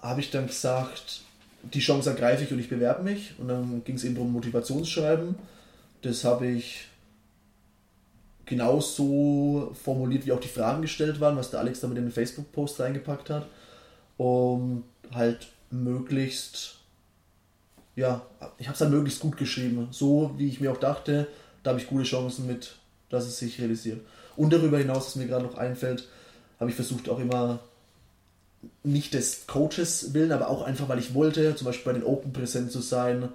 Habe 0.03 0.21
ich 0.21 0.31
dann 0.31 0.47
gesagt, 0.47 1.23
die 1.63 1.81
Chance 1.81 2.11
ergreife 2.11 2.45
ich 2.45 2.53
und 2.53 2.59
ich 2.59 2.69
bewerbe 2.69 3.03
mich. 3.03 3.35
Und 3.39 3.49
dann 3.49 3.83
ging 3.85 3.97
es 3.97 4.05
eben 4.05 4.15
darum, 4.15 4.33
Motivationsschreiben. 4.33 5.37
Das 6.03 6.25
habe 6.25 6.49
ich 6.49 6.89
genauso 8.45 9.73
formuliert, 9.83 10.27
wie 10.27 10.33
auch 10.33 10.41
die 10.41 10.49
Fragen 10.49 10.83
gestellt 10.83 11.21
waren, 11.21 11.37
was 11.37 11.51
der 11.51 11.61
Alex 11.61 11.81
damit 11.81 11.97
in 11.97 12.05
den 12.05 12.13
Facebook-Post 12.13 12.81
reingepackt 12.81 13.31
hat, 13.31 13.47
um 14.19 14.85
halt 15.15 15.49
möglichst 15.71 16.83
ja, 17.95 18.23
ich 18.59 18.67
habe 18.67 18.73
es 18.73 18.79
dann 18.79 18.91
möglichst 18.91 19.21
gut 19.21 19.37
geschrieben. 19.37 19.89
So 19.91 20.35
wie 20.37 20.49
ich 20.49 20.61
mir 20.61 20.73
auch 20.73 20.79
dachte, 20.79 21.29
da 21.63 21.71
habe 21.71 21.81
ich 21.81 21.87
gute 21.87 22.05
Chancen 22.05 22.47
mit, 22.47 22.77
dass 23.11 23.27
es 23.27 23.39
sich 23.39 23.61
realisiert. 23.61 24.01
Und 24.37 24.53
darüber 24.53 24.79
hinaus, 24.79 25.07
was 25.07 25.17
mir 25.17 25.27
gerade 25.27 25.45
noch 25.45 25.57
einfällt, 25.57 26.09
habe 26.59 26.71
ich 26.71 26.77
versucht 26.77 27.09
auch 27.09 27.19
immer 27.19 27.61
nicht 28.85 29.15
des 29.15 29.47
Coaches 29.47 30.15
willen, 30.15 30.33
aber 30.33 30.49
auch 30.49 30.63
einfach, 30.63 30.89
weil 30.89 30.99
ich 30.99 31.15
wollte, 31.15 31.55
zum 31.57 31.67
Beispiel 31.67 31.93
bei 31.93 31.99
den 31.99 32.07
Open 32.07 32.33
präsent 32.33 32.73
zu 32.73 32.81
sein, 32.81 33.29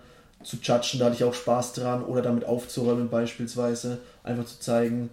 zu 0.43 0.57
judgen, 0.57 0.99
da 0.99 1.05
hatte 1.05 1.15
ich 1.15 1.23
auch 1.23 1.33
Spaß 1.33 1.73
dran 1.73 2.03
oder 2.03 2.21
damit 2.21 2.45
aufzuräumen 2.45 3.09
beispielsweise, 3.09 3.99
einfach 4.23 4.45
zu 4.45 4.59
zeigen, 4.59 5.09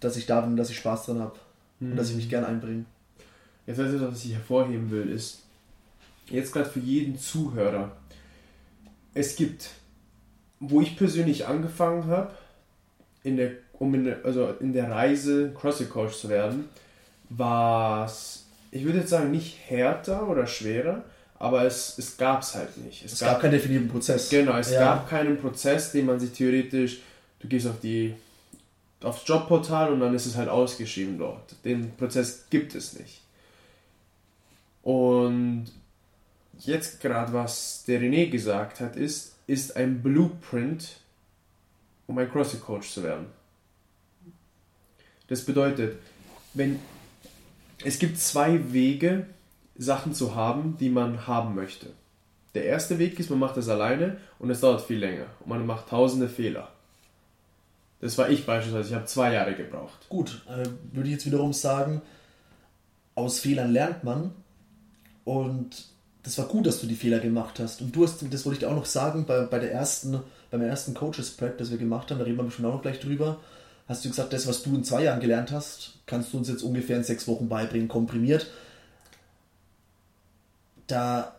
dass 0.00 0.16
ich 0.16 0.26
da 0.26 0.40
bin, 0.40 0.56
dass 0.56 0.70
ich 0.70 0.76
Spaß 0.76 1.06
dran 1.06 1.20
habe 1.20 1.36
mhm. 1.80 1.92
und 1.92 1.96
dass 1.96 2.10
ich 2.10 2.16
mich 2.16 2.28
gern 2.28 2.44
einbringe. 2.44 2.84
Jetzt 3.66 3.80
also, 3.80 4.00
was 4.00 4.24
ich 4.24 4.34
hervorheben 4.34 4.90
will, 4.90 5.10
ist 5.10 5.40
jetzt 6.28 6.52
gerade 6.52 6.68
für 6.68 6.80
jeden 6.80 7.18
Zuhörer, 7.18 7.92
es 9.14 9.36
gibt, 9.36 9.70
wo 10.60 10.80
ich 10.80 10.96
persönlich 10.96 11.46
angefangen 11.46 12.06
habe, 12.06 12.32
in 13.22 13.36
der, 13.36 13.52
um 13.72 13.94
in 13.94 14.04
der, 14.04 14.24
also 14.24 14.54
in 14.60 14.72
der 14.72 14.90
Reise 14.90 15.52
CrossFit 15.52 15.90
Coach 15.90 16.16
zu 16.16 16.28
werden, 16.28 16.68
war 17.28 18.06
es, 18.06 18.45
ich 18.76 18.84
würde 18.84 19.00
jetzt 19.00 19.10
sagen, 19.10 19.30
nicht 19.30 19.58
härter 19.66 20.28
oder 20.28 20.46
schwerer, 20.46 21.04
aber 21.38 21.64
es, 21.64 21.98
es 21.98 22.16
gab 22.16 22.42
es 22.42 22.54
halt 22.54 22.76
nicht. 22.78 23.04
Es, 23.04 23.14
es 23.14 23.20
gab, 23.20 23.32
gab, 23.32 23.42
keinen 23.42 23.52
definierten 23.52 23.88
Prozess. 23.88 24.28
Genau, 24.28 24.56
es 24.56 24.70
ja. 24.70 24.80
gab 24.80 25.08
keinen 25.08 25.38
Prozess, 25.38 25.92
den 25.92 26.06
man 26.06 26.20
sich 26.20 26.32
theoretisch, 26.32 27.00
du 27.40 27.48
gehst 27.48 27.66
auf 27.66 27.80
die 27.80 28.14
aufs 29.02 29.26
Jobportal 29.26 29.92
und 29.92 30.00
dann 30.00 30.14
ist 30.14 30.26
es 30.26 30.36
halt 30.36 30.48
ausgeschrieben 30.48 31.18
dort. 31.18 31.54
Den 31.64 31.94
Prozess 31.96 32.44
gibt 32.50 32.74
es 32.74 32.98
nicht. 32.98 33.20
Und 34.82 35.66
jetzt 36.58 37.00
gerade, 37.00 37.32
was 37.32 37.84
der 37.86 38.00
René 38.00 38.30
gesagt 38.30 38.80
hat, 38.80 38.96
ist, 38.96 39.34
ist 39.46 39.76
ein 39.76 40.02
Blueprint, 40.02 40.96
um 42.06 42.18
ein 42.18 42.30
CrossFit 42.30 42.62
Coach 42.62 42.90
zu 42.90 43.02
werden. 43.02 43.26
Das 45.28 45.44
bedeutet, 45.44 45.98
wenn 46.54 46.78
es 47.84 47.98
gibt 47.98 48.18
zwei 48.18 48.72
Wege, 48.72 49.26
Sachen 49.78 50.14
zu 50.14 50.34
haben, 50.34 50.76
die 50.78 50.88
man 50.88 51.26
haben 51.26 51.54
möchte. 51.54 51.88
Der 52.54 52.64
erste 52.64 52.98
Weg 52.98 53.18
ist, 53.20 53.28
man 53.28 53.38
macht 53.38 53.56
das 53.56 53.68
alleine 53.68 54.16
und 54.38 54.48
es 54.48 54.60
dauert 54.60 54.80
viel 54.80 54.98
länger 54.98 55.26
und 55.40 55.48
man 55.48 55.66
macht 55.66 55.88
tausende 55.88 56.28
Fehler. 56.28 56.70
Das 58.00 58.16
war 58.18 58.30
ich 58.30 58.46
beispielsweise, 58.46 58.88
ich 58.88 58.94
habe 58.94 59.06
zwei 59.06 59.32
Jahre 59.32 59.54
gebraucht. 59.54 60.08
Gut, 60.08 60.42
äh, 60.48 60.66
würde 60.92 61.08
ich 61.08 61.14
jetzt 61.14 61.26
wiederum 61.26 61.52
sagen, 61.52 62.02
aus 63.14 63.40
Fehlern 63.40 63.72
lernt 63.72 64.04
man 64.04 64.32
und 65.24 65.88
das 66.22 66.38
war 66.38 66.46
gut, 66.46 66.66
dass 66.66 66.80
du 66.80 66.86
die 66.86 66.96
Fehler 66.96 67.20
gemacht 67.20 67.60
hast. 67.60 67.80
Und 67.80 67.94
du 67.94 68.04
hast, 68.04 68.22
das 68.32 68.44
wollte 68.44 68.54
ich 68.54 68.60
dir 68.60 68.70
auch 68.70 68.76
noch 68.76 68.86
sagen, 68.86 69.26
bei, 69.26 69.42
bei 69.42 69.58
der 69.58 69.72
ersten, 69.72 70.20
beim 70.50 70.62
ersten 70.62 70.92
Coaches 70.92 71.30
Prep, 71.30 71.58
das 71.58 71.70
wir 71.70 71.78
gemacht 71.78 72.10
haben, 72.10 72.18
da 72.18 72.24
reden 72.24 72.36
wir 72.36 72.44
bestimmt 72.44 72.68
auch 72.68 72.74
noch 72.74 72.82
gleich 72.82 73.00
drüber, 73.00 73.38
hast 73.88 74.04
du 74.04 74.08
gesagt, 74.08 74.32
das, 74.32 74.46
was 74.46 74.62
du 74.62 74.74
in 74.74 74.84
zwei 74.84 75.04
Jahren 75.04 75.20
gelernt 75.20 75.52
hast, 75.52 75.94
kannst 76.06 76.32
du 76.32 76.38
uns 76.38 76.48
jetzt 76.48 76.62
ungefähr 76.62 76.96
in 76.96 77.04
sechs 77.04 77.28
Wochen 77.28 77.48
beibringen, 77.48 77.88
komprimiert. 77.88 78.46
Da 80.86 81.36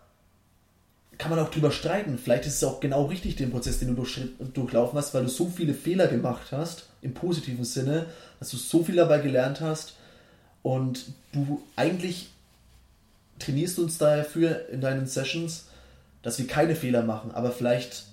kann 1.17 1.31
man 1.31 1.39
auch 1.39 1.49
drüber 1.49 1.71
streiten. 1.71 2.17
Vielleicht 2.17 2.45
ist 2.45 2.55
es 2.55 2.63
auch 2.63 2.79
genau 2.79 3.05
richtig, 3.05 3.35
den 3.35 3.51
Prozess, 3.51 3.79
den 3.79 3.89
du 3.89 3.95
durch, 3.95 4.19
durchlaufen 4.53 4.97
hast, 4.97 5.13
weil 5.13 5.23
du 5.23 5.29
so 5.29 5.47
viele 5.47 5.73
Fehler 5.73 6.07
gemacht 6.07 6.47
hast, 6.51 6.87
im 7.01 7.13
positiven 7.13 7.65
Sinne, 7.65 8.07
dass 8.39 8.51
du 8.51 8.57
so 8.57 8.83
viel 8.83 8.95
dabei 8.95 9.19
gelernt 9.19 9.61
hast 9.61 9.95
und 10.63 11.05
du 11.31 11.63
eigentlich 11.75 12.29
trainierst 13.39 13.79
uns 13.79 13.97
dafür 13.97 14.69
in 14.69 14.81
deinen 14.81 15.07
Sessions, 15.07 15.65
dass 16.23 16.39
wir 16.39 16.47
keine 16.47 16.75
Fehler 16.75 17.03
machen, 17.03 17.31
aber 17.31 17.51
vielleicht 17.51 18.05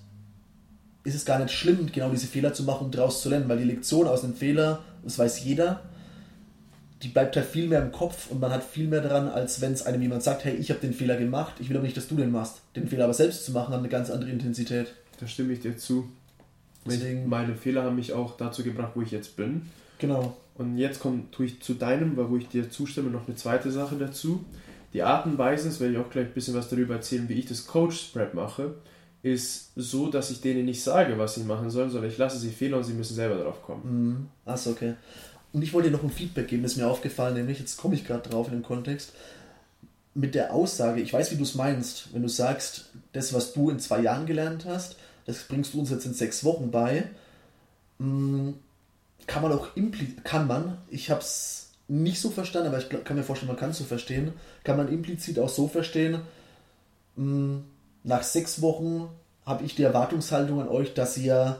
ist 1.05 1.15
es 1.15 1.25
gar 1.25 1.39
nicht 1.39 1.53
schlimm, 1.53 1.91
genau 1.93 2.11
diese 2.11 2.27
Fehler 2.27 2.55
zu 2.55 2.65
machen, 2.65 2.87
um 2.87 2.91
daraus 2.91 3.23
zu 3.23 3.29
lernen, 3.29 3.49
weil 3.49 3.59
die 3.59 3.65
Lektion 3.65 4.09
aus 4.09 4.25
einem 4.25 4.35
Fehler, 4.35 4.83
das 5.03 5.19
weiß 5.19 5.45
jeder, 5.45 5.83
die 7.03 7.09
bleibt 7.09 7.37
halt 7.37 7.47
viel 7.47 7.69
mehr 7.69 7.83
im 7.83 7.93
Kopf 7.93 8.31
und 8.31 8.41
man 8.41 8.51
hat 8.51 8.65
viel 8.65 8.89
mehr 8.89 9.03
daran, 9.03 9.29
als 9.29 9.61
wenn 9.61 9.73
es 9.73 9.85
einem 9.85 10.01
jemand 10.01 10.23
sagt, 10.23 10.45
hey, 10.45 10.55
ich 10.55 10.71
habe 10.71 10.81
den 10.81 10.95
Fehler 10.95 11.17
gemacht, 11.17 11.55
ich 11.61 11.69
will 11.69 11.77
aber 11.77 11.85
nicht, 11.85 11.97
dass 11.97 12.09
du 12.09 12.17
den 12.17 12.33
machst. 12.33 12.63
Den 12.75 12.89
Fehler 12.89 13.05
aber 13.05 13.15
selbst 13.15 13.45
zu 13.45 13.53
machen, 13.53 13.75
hat 13.75 13.81
eine 13.81 13.91
ganz 13.91 14.11
andere 14.11 14.31
Intensität. 14.31 14.95
Da 15.21 15.27
stimme 15.27 15.53
ich 15.53 15.61
dir 15.61 15.77
zu. 15.77 16.09
Deswegen, 16.87 17.29
meine 17.29 17.55
Fehler 17.55 17.83
haben 17.83 17.97
mich 17.97 18.13
auch 18.13 18.37
dazu 18.37 18.63
gebracht, 18.63 18.93
wo 18.95 19.03
ich 19.03 19.11
jetzt 19.11 19.37
bin. 19.37 19.63
Genau. 19.99 20.37
Und 20.55 20.79
jetzt 20.79 21.01
kommt, 21.01 21.33
tue 21.33 21.47
ich 21.47 21.61
zu 21.63 21.75
deinem, 21.75 22.17
wo 22.17 22.37
ich 22.37 22.49
dir 22.49 22.71
zustimme, 22.71 23.11
noch 23.11 23.27
eine 23.27 23.37
zweite 23.37 23.71
Sache 23.71 23.97
dazu. 23.97 24.45
Die 24.93 25.03
Art 25.03 25.27
und 25.27 25.37
Weise, 25.37 25.69
das 25.69 25.81
werde 25.81 25.95
ich 25.95 25.99
auch 25.99 26.11
gleich 26.11 26.27
ein 26.27 26.33
bisschen 26.33 26.55
was 26.55 26.69
darüber 26.69 26.95
erzählen, 26.95 27.29
wie 27.29 27.35
ich 27.35 27.47
das 27.47 27.67
Coach-Spread 27.67 28.35
mache, 28.35 28.75
ist 29.25 29.71
so, 29.75 30.11
dass 30.11 30.31
ich 30.31 30.43
denen 30.43 30.67
nicht 30.67 30.83
sage, 30.83 31.19
was 31.19 31.35
sie 31.35 31.45
machen 31.45 31.71
sollen, 31.71 31.89
sondern 31.89 32.11
ich 32.11 32.19
lasse 32.19 32.39
sie 32.39 32.51
fehlen 32.51 32.75
und 32.75 32.85
sie 32.85 32.93
müssen 32.93 33.15
selber 33.15 33.43
drauf 33.43 33.63
kommen. 33.63 33.83
Mhm. 33.85 34.29
Achso, 34.45 34.71
okay. 34.71 34.95
Und 35.55 35.63
ich 35.63 35.73
wollte 35.73 35.89
dir 35.89 35.97
noch 35.97 36.05
ein 36.05 36.11
Feedback 36.11 36.49
geben, 36.49 36.63
das 36.63 36.73
ist 36.73 36.79
mir 36.79 36.87
aufgefallen, 36.87 37.35
nämlich, 37.35 37.59
jetzt 37.59 37.79
komme 37.79 37.95
ich 37.95 38.05
gerade 38.05 38.29
drauf 38.29 38.49
in 38.49 38.53
den 38.53 38.63
Kontext, 38.63 39.13
mit 40.13 40.35
der 40.35 40.53
Aussage, 40.53 41.01
ich 41.01 41.11
weiß, 41.11 41.33
wie 41.33 41.37
du 41.37 41.43
es 41.43 41.55
meinst, 41.55 42.13
wenn 42.13 42.21
du 42.21 42.29
sagst, 42.29 42.91
das, 43.13 43.33
was 43.33 43.55
du 43.55 43.71
in 43.71 43.79
zwei 43.79 44.01
Jahren 44.01 44.27
gelernt 44.27 44.67
hast, 44.67 44.97
das 45.25 45.45
bringst 45.45 45.73
du 45.73 45.81
uns 45.81 45.91
jetzt 45.91 46.05
in 46.05 46.13
sechs 46.13 46.45
Wochen 46.45 46.71
bei, 46.71 47.05
mm, 47.99 48.51
kann 49.27 49.43
man 49.43 49.53
auch 49.53 49.75
implizieren, 49.75 50.23
kann 50.23 50.47
man, 50.47 50.77
ich 50.91 51.11
habe 51.11 51.21
es 51.21 51.71
nicht 51.89 52.21
so 52.21 52.29
verstanden, 52.29 52.69
aber 52.69 52.79
ich 52.79 52.91
kann 52.91 53.17
mir 53.17 53.23
vorstellen, 53.23 53.51
man 53.51 53.59
kann 53.59 53.71
es 53.71 53.79
so 53.79 53.85
verstehen, 53.85 54.35
kann 54.65 54.77
man 54.77 54.93
implizit 54.93 55.39
auch 55.39 55.49
so 55.49 55.67
verstehen, 55.67 56.21
mh, 57.17 57.25
hm, 57.25 57.65
nach 58.05 58.23
sechs 58.23 58.61
Wochen 58.63 59.09
habe 59.45 59.65
ich 59.65 59.75
die 59.75 59.83
Erwartungshaltung 59.83 60.61
an 60.61 60.69
euch, 60.69 60.95
dass 60.95 61.17
ihr 61.19 61.57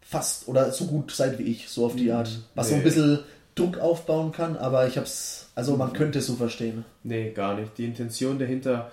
fast 0.00 0.48
oder 0.48 0.72
so 0.72 0.86
gut 0.86 1.10
seid 1.12 1.38
wie 1.38 1.44
ich, 1.44 1.68
so 1.68 1.84
auf 1.86 1.94
die 1.96 2.06
Mhm. 2.06 2.12
Art. 2.12 2.38
Was 2.54 2.68
so 2.68 2.74
Nee. 2.74 2.80
ein 2.80 2.84
bisschen 2.84 3.18
Druck 3.54 3.78
aufbauen 3.78 4.32
kann, 4.32 4.56
aber 4.56 4.86
ich 4.86 4.96
hab's, 4.96 5.48
also 5.54 5.76
man 5.76 5.90
Mhm. 5.90 5.94
könnte 5.94 6.18
es 6.20 6.26
so 6.26 6.36
verstehen. 6.36 6.84
Nee, 7.02 7.30
gar 7.32 7.54
nicht. 7.58 7.76
Die 7.76 7.84
Intention 7.84 8.38
dahinter, 8.38 8.90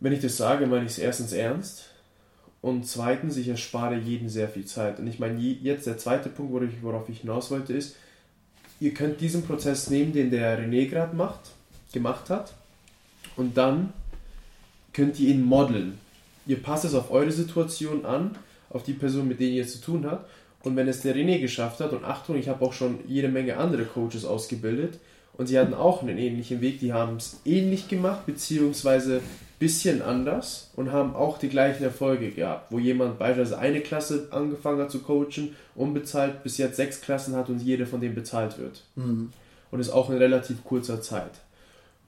wenn 0.00 0.12
ich 0.12 0.20
das 0.20 0.36
sage, 0.36 0.66
meine 0.66 0.84
ich 0.86 0.92
es 0.92 0.98
erstens 0.98 1.32
ernst 1.32 1.84
und 2.60 2.86
zweitens, 2.86 3.36
ich 3.36 3.48
erspare 3.48 3.96
jedem 3.96 4.28
sehr 4.28 4.48
viel 4.48 4.64
Zeit. 4.66 4.98
Und 4.98 5.06
ich 5.06 5.18
meine, 5.18 5.38
je- 5.40 5.58
jetzt 5.62 5.86
der 5.86 5.98
zweite 5.98 6.28
Punkt, 6.28 6.52
worauf 6.52 6.68
ich, 6.68 6.82
worauf 6.82 7.08
ich 7.08 7.20
hinaus 7.20 7.50
wollte, 7.50 7.72
ist, 7.72 7.96
ihr 8.78 8.94
könnt 8.94 9.20
diesen 9.20 9.42
Prozess 9.44 9.88
nehmen, 9.90 10.12
den 10.12 10.30
der 10.30 10.58
René 10.58 10.88
gerade 10.88 11.16
macht, 11.16 11.40
gemacht 11.92 12.30
hat 12.30 12.52
und 13.36 13.56
dann 13.56 13.92
könnt 14.92 15.18
ihr 15.20 15.30
ihn 15.30 15.44
modeln. 15.44 15.98
Ihr 16.46 16.62
passt 16.62 16.84
es 16.84 16.94
auf 16.94 17.10
eure 17.10 17.32
Situation 17.32 18.04
an, 18.04 18.36
auf 18.70 18.82
die 18.82 18.92
Person, 18.92 19.28
mit 19.28 19.40
der 19.40 19.48
ihr 19.48 19.66
zu 19.66 19.80
tun 19.80 20.06
habt. 20.06 20.28
Und 20.64 20.76
wenn 20.76 20.88
es 20.88 21.00
der 21.00 21.14
René 21.14 21.40
geschafft 21.40 21.80
hat, 21.80 21.92
und 21.92 22.04
Achtung, 22.04 22.36
ich 22.36 22.48
habe 22.48 22.64
auch 22.64 22.72
schon 22.72 23.00
jede 23.08 23.28
Menge 23.28 23.56
andere 23.56 23.84
Coaches 23.84 24.24
ausgebildet, 24.24 24.98
und 25.34 25.46
sie 25.46 25.58
hatten 25.58 25.74
auch 25.74 26.02
einen 26.02 26.18
ähnlichen 26.18 26.60
Weg, 26.60 26.78
die 26.80 26.92
haben 26.92 27.16
es 27.16 27.40
ähnlich 27.44 27.88
gemacht, 27.88 28.26
beziehungsweise 28.26 29.22
bisschen 29.62 30.02
anders 30.02 30.70
und 30.74 30.90
haben 30.90 31.14
auch 31.14 31.38
die 31.38 31.48
gleichen 31.48 31.84
Erfolge 31.84 32.32
gehabt, 32.32 32.72
wo 32.72 32.80
jemand 32.80 33.20
beispielsweise 33.20 33.60
eine 33.60 33.80
Klasse 33.80 34.26
angefangen 34.32 34.80
hat 34.80 34.90
zu 34.90 34.98
coachen, 34.98 35.54
unbezahlt, 35.76 36.42
bis 36.42 36.58
jetzt 36.58 36.76
sechs 36.76 37.00
Klassen 37.00 37.36
hat 37.36 37.48
und 37.48 37.62
jede 37.62 37.86
von 37.86 38.00
denen 38.00 38.16
bezahlt 38.16 38.58
wird. 38.58 38.82
Mhm. 38.96 39.30
Und 39.70 39.80
ist 39.80 39.90
auch 39.90 40.10
in 40.10 40.16
relativ 40.16 40.64
kurzer 40.64 41.00
Zeit. 41.00 41.30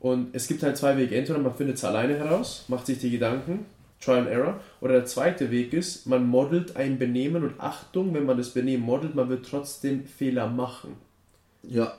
Und 0.04 0.34
es 0.34 0.48
gibt 0.48 0.62
halt 0.62 0.76
zwei 0.76 0.98
Wege. 0.98 1.16
Entweder 1.16 1.38
man 1.38 1.54
findet 1.54 1.78
es 1.78 1.84
alleine 1.84 2.18
heraus, 2.18 2.66
macht 2.68 2.84
sich 2.84 2.98
die 2.98 3.08
Gedanken, 3.08 3.64
Try 4.02 4.18
and 4.18 4.28
Error. 4.28 4.60
Oder 4.82 4.92
der 4.96 5.06
zweite 5.06 5.50
Weg 5.50 5.72
ist, 5.72 6.06
man 6.06 6.26
modelt 6.26 6.76
ein 6.76 6.98
Benehmen 6.98 7.42
und 7.42 7.58
Achtung, 7.58 8.12
wenn 8.12 8.26
man 8.26 8.36
das 8.36 8.50
Benehmen 8.50 8.84
modelt, 8.84 9.14
man 9.14 9.30
wird 9.30 9.46
trotzdem 9.46 10.04
Fehler 10.04 10.46
machen. 10.46 10.96
Ja, 11.62 11.94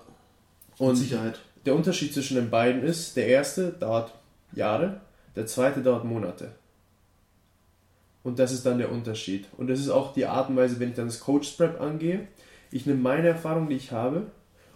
Und 0.77 0.97
Sicherheit. 0.97 1.39
der 1.65 1.73
Unterschied 1.73 2.13
zwischen 2.13 2.35
den 2.35 2.51
beiden 2.51 2.83
ist, 2.83 3.17
der 3.17 3.25
erste 3.25 3.71
dauert 3.71 4.13
Jahre, 4.53 5.01
der 5.35 5.47
zweite 5.47 5.81
dauert 5.81 6.05
Monate. 6.05 6.51
Und 8.21 8.37
das 8.37 8.51
ist 8.51 8.67
dann 8.67 8.77
der 8.77 8.91
Unterschied. 8.91 9.47
Und 9.57 9.65
das 9.65 9.79
ist 9.79 9.89
auch 9.89 10.13
die 10.13 10.27
Art 10.27 10.49
und 10.49 10.57
Weise, 10.57 10.79
wenn 10.79 10.89
ich 10.89 10.95
dann 10.95 11.07
das 11.07 11.21
Coach 11.21 11.53
Prep 11.53 11.81
angehe. 11.81 12.27
Ich 12.69 12.85
nehme 12.85 12.99
meine 12.99 13.29
Erfahrung, 13.29 13.67
die 13.67 13.77
ich 13.77 13.91
habe, 13.91 14.27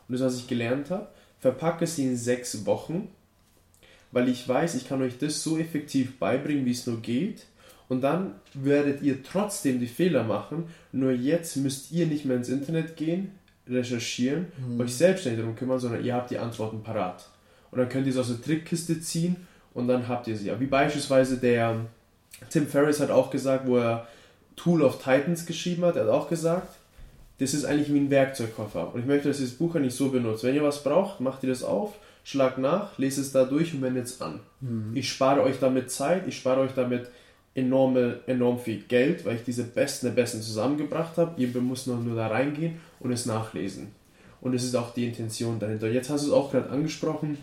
und 0.07 0.13
das, 0.13 0.21
was 0.21 0.37
ich 0.37 0.47
gelernt 0.47 0.89
habe, 0.89 1.09
verpacke 1.37 1.85
sie 1.85 2.05
in 2.05 2.17
sechs 2.17 2.65
Wochen, 2.65 3.07
weil 4.11 4.29
ich 4.29 4.47
weiß, 4.47 4.75
ich 4.75 4.87
kann 4.87 5.01
euch 5.01 5.17
das 5.17 5.43
so 5.43 5.57
effektiv 5.57 6.17
beibringen, 6.17 6.65
wie 6.65 6.71
es 6.71 6.87
nur 6.87 7.01
geht. 7.01 7.45
Und 7.87 8.01
dann 8.01 8.35
werdet 8.53 9.01
ihr 9.01 9.23
trotzdem 9.23 9.79
die 9.79 9.87
Fehler 9.87 10.23
machen. 10.23 10.65
Nur 10.91 11.11
jetzt 11.11 11.57
müsst 11.57 11.91
ihr 11.91 12.05
nicht 12.05 12.25
mehr 12.25 12.37
ins 12.37 12.49
Internet 12.49 12.95
gehen, 12.95 13.31
recherchieren, 13.67 14.47
euch 14.77 14.93
selbstständig 14.93 15.41
darum 15.41 15.55
kümmern, 15.55 15.79
sondern 15.79 16.03
ihr 16.03 16.13
habt 16.13 16.31
die 16.31 16.37
Antworten 16.37 16.83
parat. 16.83 17.27
Und 17.71 17.79
dann 17.79 17.89
könnt 17.89 18.07
ihr 18.07 18.13
es 18.13 18.17
aus 18.17 18.27
der 18.27 18.41
Trickkiste 18.41 18.99
ziehen 19.01 19.35
und 19.73 19.87
dann 19.87 20.07
habt 20.07 20.27
ihr 20.27 20.35
sie. 20.35 20.51
Wie 20.59 20.65
beispielsweise 20.65 21.37
der 21.37 21.85
Tim 22.49 22.67
Ferriss 22.67 22.99
hat 22.99 23.11
auch 23.11 23.29
gesagt, 23.29 23.67
wo 23.67 23.77
er 23.77 24.07
Tool 24.55 24.81
of 24.81 24.97
Titans 24.97 25.45
geschrieben 25.45 25.85
hat, 25.85 25.95
er 25.95 26.03
hat 26.03 26.09
auch 26.09 26.29
gesagt, 26.29 26.75
das 27.39 27.53
ist 27.53 27.65
eigentlich 27.65 27.93
wie 27.93 27.99
ein 27.99 28.09
Werkzeugkoffer. 28.09 28.93
Und 28.93 28.99
ich 28.99 29.05
möchte, 29.05 29.29
dass 29.29 29.39
ihr 29.39 29.45
das 29.45 29.55
Buch 29.55 29.73
nicht 29.75 29.95
so 29.95 30.09
benutzt. 30.09 30.43
Wenn 30.43 30.55
ihr 30.55 30.63
was 30.63 30.83
braucht, 30.83 31.21
macht 31.21 31.43
ihr 31.43 31.49
das 31.49 31.63
auf, 31.63 31.93
schlagt 32.29 32.59
nach, 32.59 32.95
lest 32.99 33.17
es 33.17 33.31
da 33.31 33.43
durch 33.43 33.73
und 33.73 33.81
wendet 33.81 34.05
es 34.05 34.21
an. 34.21 34.39
Ich 34.93 35.09
spare 35.09 35.41
euch 35.41 35.59
damit 35.59 35.89
Zeit, 35.89 36.27
ich 36.27 36.37
spare 36.37 36.61
euch 36.61 36.73
damit 36.75 37.07
enorme, 37.55 38.19
enorm 38.27 38.59
viel 38.59 38.83
Geld, 38.83 39.25
weil 39.25 39.37
ich 39.37 39.43
diese 39.43 39.63
Besten 39.63 40.05
der 40.05 40.13
Besten 40.13 40.41
zusammengebracht 40.41 41.17
habe. 41.17 41.41
Ihr 41.41 41.47
müsst 41.59 41.87
nur, 41.87 41.97
nur 41.97 42.15
da 42.15 42.27
reingehen 42.27 42.79
und 42.99 43.11
es 43.11 43.25
nachlesen. 43.25 43.87
Und 44.41 44.53
es 44.53 44.63
ist 44.63 44.75
auch 44.75 44.93
die 44.93 45.07
Intention 45.07 45.57
dahinter. 45.59 45.89
Jetzt 45.89 46.11
hast 46.11 46.23
du 46.23 46.27
es 46.27 46.33
auch 46.33 46.51
gerade 46.51 46.69
angesprochen. 46.69 47.39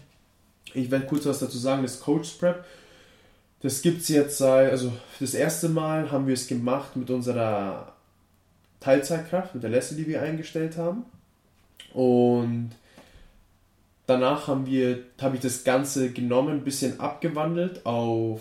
Ich 0.72 0.88
werde 0.90 1.06
kurz 1.06 1.26
was 1.26 1.40
dazu 1.40 1.58
sagen, 1.58 1.82
das 1.82 2.00
Coach 2.00 2.30
Prep. 2.34 2.64
Das 3.62 3.82
gibt 3.82 4.02
es 4.02 4.08
jetzt 4.08 4.38
seit, 4.38 4.70
also 4.70 4.92
das 5.18 5.34
erste 5.34 5.68
Mal 5.68 6.12
haben 6.12 6.28
wir 6.28 6.34
es 6.34 6.46
gemacht 6.46 6.94
mit 6.94 7.10
unserer 7.10 7.92
Teilzeitkraft, 8.78 9.54
mit 9.54 9.64
der 9.64 9.70
Leslie, 9.70 9.96
die 9.96 10.06
wir 10.06 10.22
eingestellt 10.22 10.76
haben. 10.76 11.04
Und 11.92 12.70
danach 14.06 14.48
haben 14.48 14.66
wir, 14.66 15.00
habe 15.20 15.36
ich 15.36 15.42
das 15.42 15.64
Ganze 15.64 16.10
genommen, 16.10 16.58
ein 16.58 16.64
bisschen 16.64 17.00
abgewandelt 17.00 17.84
auf 17.84 18.40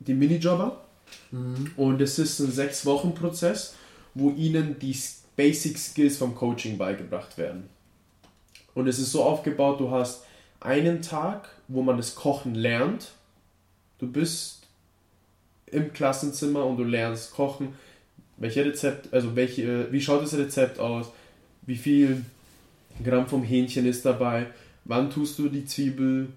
die 0.00 0.14
Minijobber. 0.14 0.80
Und 1.76 2.00
es 2.00 2.18
ist 2.18 2.38
ein 2.40 2.50
sechs 2.50 2.84
Wochen 2.86 3.14
Prozess, 3.14 3.74
wo 4.14 4.30
ihnen 4.30 4.78
die 4.78 4.96
Basic 5.36 5.78
Skills 5.78 6.18
vom 6.18 6.34
Coaching 6.34 6.76
beigebracht 6.78 7.38
werden. 7.38 7.68
Und 8.74 8.86
es 8.86 8.98
ist 8.98 9.12
so 9.12 9.22
aufgebaut, 9.24 9.80
du 9.80 9.90
hast 9.90 10.24
einen 10.60 11.02
Tag, 11.02 11.48
wo 11.68 11.82
man 11.82 11.96
das 11.96 12.14
Kochen 12.14 12.54
lernt. 12.54 13.12
Du 13.98 14.06
bist 14.10 14.62
im 15.66 15.92
Klassenzimmer 15.92 16.64
und 16.64 16.76
du 16.76 16.84
lernst 16.84 17.32
kochen. 17.32 17.74
Welche 18.36 18.64
Rezept, 18.64 19.12
also 19.12 19.34
welche, 19.36 19.90
wie 19.92 20.00
schaut 20.00 20.22
das 20.22 20.34
Rezept 20.34 20.78
aus? 20.78 21.06
Wie 21.62 21.76
viel 21.76 22.24
Gramm 23.02 23.26
vom 23.26 23.42
Hähnchen 23.42 23.86
ist 23.86 24.04
dabei? 24.04 24.46
Wann 24.84 25.10
tust 25.10 25.38
du 25.38 25.48
die 25.48 25.64
Zwiebel 25.64 26.28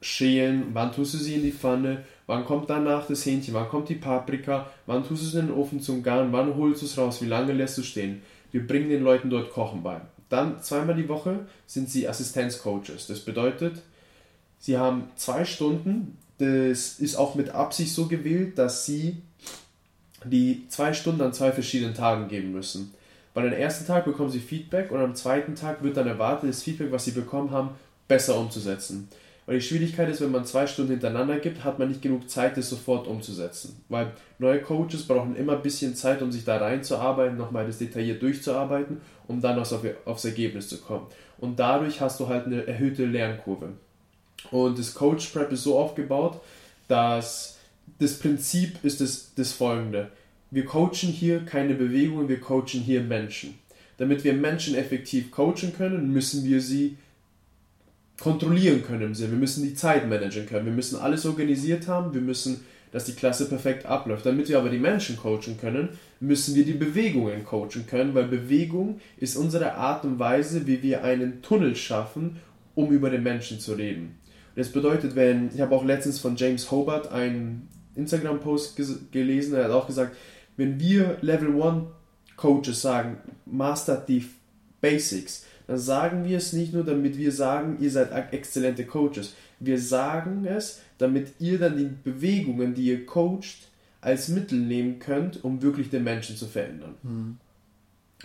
schälen? 0.00 0.68
Wann 0.72 0.92
tust 0.92 1.14
du 1.14 1.18
sie 1.18 1.34
in 1.34 1.42
die 1.42 1.52
Pfanne? 1.52 2.04
Wann 2.26 2.44
kommt 2.44 2.70
danach 2.70 3.06
das 3.06 3.26
Hähnchen? 3.26 3.54
Wann 3.54 3.68
kommt 3.68 3.88
die 3.88 3.96
Paprika? 3.96 4.70
Wann 4.86 5.06
tust 5.06 5.22
du 5.22 5.26
es 5.26 5.34
in 5.34 5.48
den 5.48 5.56
Ofen 5.56 5.80
zum 5.80 6.02
Garen? 6.02 6.32
Wann 6.32 6.54
holst 6.56 6.82
du 6.82 6.86
es 6.86 6.96
raus? 6.96 7.20
Wie 7.20 7.26
lange 7.26 7.52
lässt 7.52 7.76
du 7.78 7.82
stehen? 7.82 8.22
Wir 8.52 8.66
bringen 8.66 8.88
den 8.88 9.02
Leuten 9.02 9.30
dort 9.30 9.50
Kochen 9.52 9.82
bei. 9.82 10.00
Dann 10.28 10.62
zweimal 10.62 10.94
die 10.94 11.08
Woche 11.08 11.40
sind 11.66 11.90
sie 11.90 12.08
Assistenzcoaches. 12.08 13.06
Das 13.08 13.20
bedeutet, 13.20 13.82
sie 14.58 14.78
haben 14.78 15.10
zwei 15.16 15.44
Stunden. 15.44 16.16
Das 16.38 17.00
ist 17.00 17.16
auch 17.16 17.34
mit 17.34 17.50
Absicht 17.50 17.92
so 17.92 18.06
gewählt, 18.06 18.56
dass 18.56 18.86
sie 18.86 19.16
die 20.24 20.66
zwei 20.68 20.92
Stunden 20.92 21.20
an 21.20 21.32
zwei 21.32 21.52
verschiedenen 21.52 21.94
Tagen 21.94 22.28
geben 22.28 22.52
müssen. 22.52 22.94
Bei 23.34 23.42
dem 23.42 23.52
ersten 23.52 23.86
Tag 23.86 24.04
bekommen 24.04 24.30
sie 24.30 24.40
Feedback 24.40 24.90
und 24.90 25.00
am 25.00 25.14
zweiten 25.14 25.54
Tag 25.54 25.82
wird 25.82 25.96
dann 25.96 26.06
erwartet, 26.06 26.50
das 26.50 26.62
Feedback, 26.62 26.90
was 26.90 27.04
sie 27.04 27.12
bekommen 27.12 27.50
haben, 27.50 27.70
besser 28.10 28.36
umzusetzen. 28.36 29.08
Weil 29.46 29.58
die 29.58 29.64
Schwierigkeit 29.64 30.08
ist, 30.10 30.20
wenn 30.20 30.32
man 30.32 30.44
zwei 30.44 30.66
Stunden 30.66 30.90
hintereinander 30.90 31.38
gibt, 31.38 31.64
hat 31.64 31.78
man 31.78 31.88
nicht 31.88 32.02
genug 32.02 32.28
Zeit, 32.28 32.56
das 32.56 32.68
sofort 32.68 33.06
umzusetzen. 33.06 33.82
Weil 33.88 34.12
neue 34.38 34.60
Coaches 34.60 35.06
brauchen 35.06 35.36
immer 35.36 35.54
ein 35.54 35.62
bisschen 35.62 35.94
Zeit, 35.94 36.20
um 36.20 36.30
sich 36.30 36.44
da 36.44 36.58
reinzuarbeiten, 36.58 37.38
nochmal 37.38 37.66
das 37.66 37.78
detailliert 37.78 38.20
durchzuarbeiten, 38.20 39.00
um 39.28 39.40
dann 39.40 39.58
auf, 39.58 39.72
aufs 40.04 40.24
Ergebnis 40.24 40.68
zu 40.68 40.78
kommen. 40.78 41.06
Und 41.38 41.58
dadurch 41.58 42.00
hast 42.00 42.20
du 42.20 42.28
halt 42.28 42.46
eine 42.46 42.66
erhöhte 42.66 43.06
Lernkurve. 43.06 43.70
Und 44.50 44.78
das 44.78 44.94
Coach 44.94 45.28
Prep 45.28 45.52
ist 45.52 45.62
so 45.62 45.78
aufgebaut, 45.78 46.40
dass 46.88 47.58
das 47.98 48.18
Prinzip 48.18 48.84
ist 48.84 49.00
das, 49.00 49.32
das 49.36 49.52
folgende. 49.52 50.10
Wir 50.50 50.64
coachen 50.64 51.08
hier 51.08 51.40
keine 51.44 51.74
Bewegungen, 51.74 52.28
wir 52.28 52.40
coachen 52.40 52.80
hier 52.80 53.02
Menschen. 53.02 53.58
Damit 53.98 54.24
wir 54.24 54.32
Menschen 54.32 54.74
effektiv 54.74 55.30
coachen 55.30 55.72
können, 55.76 56.12
müssen 56.12 56.44
wir 56.44 56.60
sie 56.60 56.96
kontrollieren 58.20 58.84
können 58.84 59.02
im 59.02 59.14
Sinne. 59.14 59.32
Wir 59.32 59.38
müssen 59.38 59.64
die 59.64 59.74
Zeit 59.74 60.08
managen 60.08 60.46
können. 60.46 60.66
Wir 60.66 60.72
müssen 60.72 60.98
alles 60.98 61.26
organisiert 61.26 61.88
haben. 61.88 62.14
Wir 62.14 62.20
müssen, 62.20 62.64
dass 62.92 63.06
die 63.06 63.14
Klasse 63.14 63.48
perfekt 63.48 63.86
abläuft. 63.86 64.26
Damit 64.26 64.48
wir 64.48 64.58
aber 64.58 64.68
die 64.68 64.78
Menschen 64.78 65.16
coachen 65.16 65.56
können, 65.58 65.88
müssen 66.20 66.54
wir 66.54 66.64
die 66.64 66.74
Bewegungen 66.74 67.44
coachen 67.44 67.86
können, 67.88 68.14
weil 68.14 68.24
Bewegung 68.24 69.00
ist 69.16 69.36
unsere 69.36 69.74
Art 69.74 70.04
und 70.04 70.18
Weise, 70.18 70.66
wie 70.66 70.82
wir 70.82 71.02
einen 71.02 71.40
Tunnel 71.40 71.74
schaffen, 71.74 72.36
um 72.74 72.92
über 72.92 73.08
den 73.10 73.22
Menschen 73.22 73.58
zu 73.58 73.72
reden. 73.72 74.16
Das 74.54 74.68
bedeutet, 74.68 75.16
wenn, 75.16 75.50
ich 75.54 75.60
habe 75.60 75.74
auch 75.74 75.84
letztens 75.84 76.18
von 76.18 76.36
James 76.36 76.70
Hobart 76.70 77.10
einen 77.10 77.68
Instagram-Post 77.94 78.78
gelesen, 79.12 79.54
er 79.54 79.64
hat 79.64 79.70
auch 79.70 79.86
gesagt, 79.86 80.14
wenn 80.56 80.78
wir 80.78 81.16
Level 81.22 81.60
1 81.62 81.84
Coaches 82.36 82.82
sagen, 82.82 83.18
mastert 83.46 84.08
die 84.08 84.26
Basics, 84.80 85.46
dann 85.70 85.78
sagen 85.78 86.24
wir 86.24 86.36
es 86.36 86.52
nicht 86.52 86.72
nur, 86.72 86.82
damit 86.82 87.16
wir 87.16 87.30
sagen, 87.30 87.76
ihr 87.78 87.92
seid 87.92 88.10
exzellente 88.32 88.84
Coaches. 88.86 89.34
Wir 89.60 89.78
sagen 89.78 90.44
es, 90.44 90.80
damit 90.98 91.28
ihr 91.38 91.60
dann 91.60 91.76
die 91.76 91.88
Bewegungen, 92.10 92.74
die 92.74 92.86
ihr 92.86 93.06
coacht, 93.06 93.68
als 94.00 94.26
Mittel 94.26 94.58
nehmen 94.58 94.98
könnt, 94.98 95.44
um 95.44 95.62
wirklich 95.62 95.88
den 95.88 96.02
Menschen 96.02 96.36
zu 96.36 96.48
verändern. 96.48 96.96
Mhm. 97.04 97.36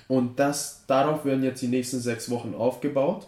Und 0.07 0.39
das, 0.39 0.85
darauf 0.87 1.23
werden 1.23 1.43
jetzt 1.43 1.61
die 1.61 1.67
nächsten 1.67 1.99
sechs 1.99 2.31
Wochen 2.31 2.55
aufgebaut. 2.55 3.27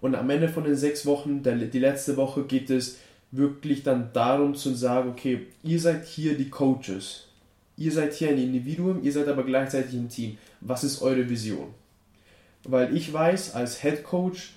Und 0.00 0.14
am 0.14 0.30
Ende 0.30 0.48
von 0.48 0.64
den 0.64 0.74
sechs 0.74 1.04
Wochen, 1.04 1.42
der, 1.42 1.56
die 1.56 1.78
letzte 1.78 2.16
Woche, 2.16 2.44
geht 2.44 2.70
es 2.70 2.96
wirklich 3.32 3.82
dann 3.82 4.14
darum 4.14 4.54
zu 4.54 4.72
sagen, 4.72 5.10
okay, 5.10 5.46
ihr 5.62 5.78
seid 5.78 6.06
hier 6.06 6.38
die 6.38 6.48
Coaches. 6.48 7.26
Ihr 7.76 7.92
seid 7.92 8.14
hier 8.14 8.30
ein 8.30 8.38
Individuum, 8.38 9.02
ihr 9.02 9.12
seid 9.12 9.28
aber 9.28 9.44
gleichzeitig 9.44 9.92
ein 9.92 10.08
Team. 10.08 10.38
Was 10.62 10.84
ist 10.84 11.02
eure 11.02 11.28
Vision? 11.28 11.74
Weil 12.64 12.96
ich 12.96 13.12
weiß, 13.12 13.54
als 13.54 13.82
Head 13.82 14.04
Coach, 14.04 14.52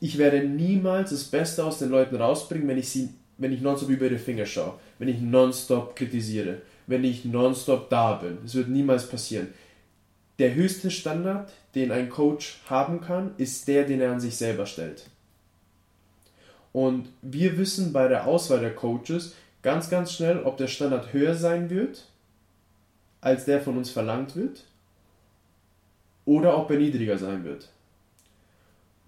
ich 0.00 0.18
werde 0.18 0.44
niemals 0.44 1.10
das 1.10 1.24
Beste 1.24 1.64
aus 1.64 1.78
den 1.78 1.90
Leuten 1.90 2.16
rausbringen, 2.16 2.68
wenn 2.68 2.78
ich 2.78 2.88
sie, 2.88 3.10
wenn 3.38 3.52
ich 3.52 3.60
nonstop 3.60 3.88
über 3.90 4.06
ihre 4.06 4.18
Finger 4.18 4.46
schaue, 4.46 4.74
wenn 4.98 5.08
ich 5.08 5.20
nonstop 5.20 5.96
kritisiere, 5.96 6.58
wenn 6.86 7.04
ich 7.04 7.24
nonstop 7.24 7.88
da 7.88 8.14
bin. 8.14 8.38
Das 8.42 8.54
wird 8.54 8.68
niemals 8.68 9.08
passieren. 9.08 9.48
der 10.38 10.54
höchste 10.54 10.90
Standard, 10.90 11.52
den 11.74 11.92
ein 11.92 12.08
Coach 12.08 12.60
haben 12.68 13.00
kann, 13.00 13.32
ist 13.38 13.68
der, 13.68 13.84
den 13.84 14.00
er 14.00 14.12
an 14.12 14.20
sich 14.20 14.36
selber 14.36 14.66
stellt. 14.66 15.08
Und 16.72 17.08
wir 17.20 17.58
wissen 17.58 17.92
bei 17.92 18.08
der 18.08 18.26
Auswahl 18.26 18.60
der 18.60 18.74
Coaches 18.74 19.34
ganz, 19.62 19.90
ganz 19.90 20.12
schnell, 20.12 20.42
ob 20.42 20.56
der 20.56 20.68
Standard 20.68 21.12
höher 21.12 21.34
sein 21.34 21.70
wird, 21.70 22.06
als 23.20 23.44
der 23.44 23.60
von 23.60 23.76
uns 23.76 23.90
verlangt 23.90 24.34
wird, 24.34 24.64
oder 26.24 26.56
ob 26.56 26.70
er 26.70 26.78
niedriger 26.78 27.18
sein 27.18 27.44
wird. 27.44 27.68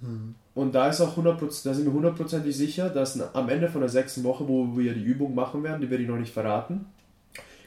Hm. 0.00 0.34
Und 0.54 0.74
da 0.74 0.88
ist 0.88 1.00
auch 1.00 1.16
100%, 1.16 1.64
da 1.64 1.74
sind 1.74 1.86
wir 1.86 1.92
hundertprozentig 1.92 2.56
sicher, 2.56 2.88
dass 2.88 3.20
am 3.34 3.48
Ende 3.48 3.68
von 3.68 3.80
der 3.80 3.90
sechsten 3.90 4.22
Woche, 4.22 4.46
wo 4.46 4.76
wir 4.76 4.94
die 4.94 5.02
Übung 5.02 5.34
machen 5.34 5.62
werden, 5.64 5.80
die 5.80 5.90
werde 5.90 6.04
ich 6.04 6.08
noch 6.08 6.18
nicht 6.18 6.32
verraten, 6.32 6.86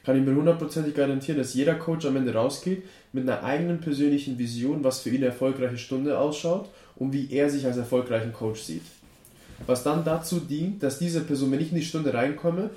kann 0.05 0.17
ich 0.17 0.25
mir 0.25 0.35
hundertprozentig 0.35 0.95
garantieren, 0.95 1.37
dass 1.37 1.53
jeder 1.53 1.75
Coach 1.75 2.05
am 2.05 2.15
Ende 2.15 2.33
rausgeht 2.33 2.83
mit 3.11 3.27
einer 3.27 3.43
eigenen 3.43 3.81
persönlichen 3.81 4.37
Vision, 4.37 4.85
was 4.85 5.01
für 5.01 5.09
ihn 5.09 5.17
eine 5.17 5.25
erfolgreiche 5.25 5.77
Stunde 5.77 6.17
ausschaut 6.17 6.69
und 6.95 7.11
wie 7.11 7.29
er 7.29 7.49
sich 7.49 7.65
als 7.65 7.75
erfolgreichen 7.75 8.31
Coach 8.31 8.61
sieht. 8.61 8.83
Was 9.65 9.83
dann 9.83 10.05
dazu 10.05 10.39
dient, 10.39 10.81
dass 10.81 10.97
diese 10.97 11.21
Person, 11.21 11.51
wenn 11.51 11.59
ich 11.59 11.71
in 11.71 11.77
die 11.79 11.83
Stunde 11.83 12.13
reinkomme 12.13 12.69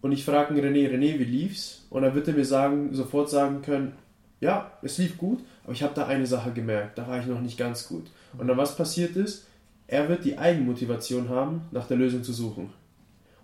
und 0.00 0.12
ich 0.12 0.24
frage 0.24 0.54
René, 0.54 0.88
René, 0.88 1.18
wie 1.18 1.24
lief's? 1.24 1.84
Und 1.90 2.00
dann 2.00 2.14
wird 2.14 2.28
er 2.28 2.34
mir 2.34 2.46
sagen, 2.46 2.94
sofort 2.94 3.28
sagen 3.28 3.60
können, 3.60 3.92
ja, 4.40 4.72
es 4.82 4.98
lief 4.98 5.18
gut, 5.18 5.40
aber 5.64 5.72
ich 5.72 5.82
habe 5.82 5.94
da 5.94 6.06
eine 6.06 6.26
Sache 6.26 6.52
gemerkt, 6.52 6.98
da 6.98 7.06
war 7.06 7.20
ich 7.20 7.26
noch 7.26 7.40
nicht 7.40 7.58
ganz 7.58 7.86
gut. 7.86 8.10
Und 8.36 8.48
dann 8.48 8.56
was 8.56 8.76
passiert 8.76 9.16
ist, 9.16 9.46
er 9.86 10.08
wird 10.08 10.24
die 10.24 10.38
Eigenmotivation 10.38 11.28
haben, 11.28 11.62
nach 11.72 11.86
der 11.86 11.96
Lösung 11.96 12.22
zu 12.22 12.32
suchen. 12.32 12.70